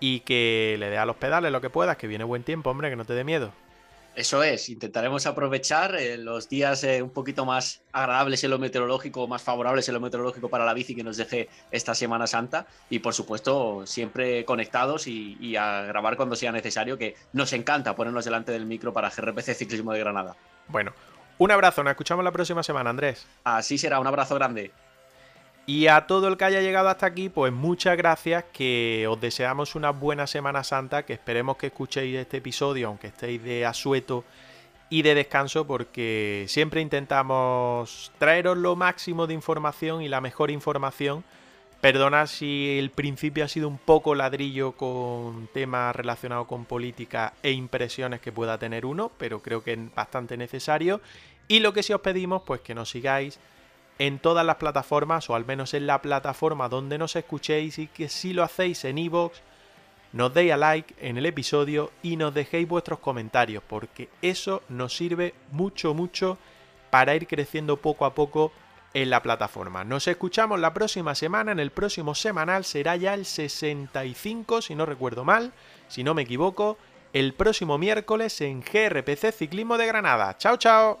y 0.00 0.20
que 0.20 0.74
le 0.80 0.90
dé 0.90 0.98
a 0.98 1.06
los 1.06 1.14
pedales 1.14 1.52
lo 1.52 1.60
que 1.60 1.70
puedas, 1.70 1.96
que 1.96 2.08
viene 2.08 2.24
buen 2.24 2.42
tiempo, 2.42 2.70
hombre, 2.70 2.90
que 2.90 2.96
no 2.96 3.04
te 3.04 3.12
dé 3.12 3.22
miedo. 3.22 3.52
Eso 4.14 4.42
es, 4.42 4.68
intentaremos 4.68 5.26
aprovechar 5.26 5.94
eh, 5.94 6.18
los 6.18 6.48
días 6.48 6.82
eh, 6.82 7.02
un 7.02 7.10
poquito 7.10 7.44
más 7.44 7.82
agradables 7.92 8.42
en 8.42 8.50
lo 8.50 8.58
meteorológico, 8.58 9.28
más 9.28 9.42
favorables 9.42 9.88
en 9.88 9.94
lo 9.94 10.00
meteorológico 10.00 10.48
para 10.48 10.64
la 10.64 10.74
bici 10.74 10.94
que 10.96 11.04
nos 11.04 11.16
deje 11.16 11.48
esta 11.70 11.94
Semana 11.94 12.26
Santa 12.26 12.66
y 12.90 12.98
por 12.98 13.14
supuesto 13.14 13.86
siempre 13.86 14.44
conectados 14.44 15.06
y, 15.06 15.36
y, 15.40 15.54
a 15.54 15.82
grabar 15.82 16.16
cuando 16.16 16.34
sea 16.34 16.50
necesario, 16.50 16.98
que 16.98 17.14
nos 17.32 17.52
encanta 17.52 17.94
ponernos 17.94 18.24
delante 18.24 18.50
del 18.50 18.66
micro 18.66 18.92
para 18.92 19.10
GRPC 19.10 19.54
Ciclismo 19.54 19.92
de 19.92 20.00
Granada. 20.00 20.36
Bueno, 20.66 20.92
un 21.38 21.52
abrazo, 21.52 21.84
nos 21.84 21.92
escuchamos 21.92 22.24
la 22.24 22.32
próxima 22.32 22.64
semana, 22.64 22.90
Andrés. 22.90 23.24
Así 23.44 23.78
será, 23.78 24.00
un 24.00 24.06
abrazo 24.08 24.34
grande. 24.34 24.72
Y 25.68 25.88
a 25.88 26.06
todo 26.06 26.28
el 26.28 26.38
que 26.38 26.46
haya 26.46 26.62
llegado 26.62 26.88
hasta 26.88 27.04
aquí, 27.04 27.28
pues 27.28 27.52
muchas 27.52 27.94
gracias, 27.98 28.42
que 28.54 29.06
os 29.06 29.20
deseamos 29.20 29.74
una 29.74 29.90
buena 29.90 30.26
Semana 30.26 30.64
Santa, 30.64 31.04
que 31.04 31.12
esperemos 31.12 31.58
que 31.58 31.66
escuchéis 31.66 32.16
este 32.16 32.38
episodio, 32.38 32.88
aunque 32.88 33.08
estéis 33.08 33.42
de 33.42 33.66
asueto 33.66 34.24
y 34.88 35.02
de 35.02 35.14
descanso, 35.14 35.66
porque 35.66 36.46
siempre 36.48 36.80
intentamos 36.80 38.12
traeros 38.16 38.56
lo 38.56 38.76
máximo 38.76 39.26
de 39.26 39.34
información 39.34 40.00
y 40.00 40.08
la 40.08 40.22
mejor 40.22 40.50
información. 40.50 41.22
Perdona 41.82 42.26
si 42.26 42.78
el 42.78 42.90
principio 42.90 43.44
ha 43.44 43.48
sido 43.48 43.68
un 43.68 43.76
poco 43.76 44.14
ladrillo 44.14 44.72
con 44.72 45.48
temas 45.52 45.94
relacionados 45.94 46.46
con 46.46 46.64
política 46.64 47.34
e 47.42 47.50
impresiones 47.50 48.22
que 48.22 48.32
pueda 48.32 48.56
tener 48.56 48.86
uno, 48.86 49.12
pero 49.18 49.42
creo 49.42 49.62
que 49.62 49.74
es 49.74 49.94
bastante 49.94 50.38
necesario. 50.38 51.02
Y 51.46 51.60
lo 51.60 51.74
que 51.74 51.82
sí 51.82 51.92
os 51.92 52.00
pedimos, 52.00 52.40
pues 52.46 52.62
que 52.62 52.74
nos 52.74 52.88
sigáis 52.88 53.38
en 53.98 54.18
todas 54.18 54.46
las 54.46 54.56
plataformas, 54.56 55.28
o 55.28 55.34
al 55.34 55.44
menos 55.44 55.74
en 55.74 55.86
la 55.86 56.00
plataforma 56.00 56.68
donde 56.68 56.98
nos 56.98 57.16
escuchéis, 57.16 57.78
y 57.78 57.88
que 57.88 58.08
si 58.08 58.32
lo 58.32 58.42
hacéis 58.42 58.84
en 58.84 58.98
iVoox, 58.98 59.38
nos 60.12 60.32
deis 60.32 60.52
a 60.52 60.56
like 60.56 60.94
en 61.00 61.18
el 61.18 61.26
episodio 61.26 61.90
y 62.02 62.16
nos 62.16 62.32
dejéis 62.32 62.66
vuestros 62.68 62.98
comentarios, 63.00 63.62
porque 63.66 64.08
eso 64.22 64.62
nos 64.68 64.96
sirve 64.96 65.34
mucho, 65.52 65.94
mucho 65.94 66.38
para 66.90 67.14
ir 67.14 67.26
creciendo 67.26 67.76
poco 67.76 68.06
a 68.06 68.14
poco 68.14 68.52
en 68.94 69.10
la 69.10 69.22
plataforma. 69.22 69.84
Nos 69.84 70.08
escuchamos 70.08 70.58
la 70.60 70.72
próxima 70.72 71.14
semana, 71.14 71.52
en 71.52 71.60
el 71.60 71.70
próximo 71.70 72.14
semanal 72.14 72.64
será 72.64 72.96
ya 72.96 73.14
el 73.14 73.26
65, 73.26 74.62
si 74.62 74.74
no 74.74 74.86
recuerdo 74.86 75.24
mal, 75.24 75.52
si 75.88 76.02
no 76.02 76.14
me 76.14 76.22
equivoco, 76.22 76.78
el 77.12 77.34
próximo 77.34 77.78
miércoles 77.78 78.40
en 78.40 78.60
GRPC 78.60 79.32
Ciclismo 79.32 79.76
de 79.76 79.86
Granada. 79.86 80.36
Chao, 80.38 80.56
chao. 80.56 81.00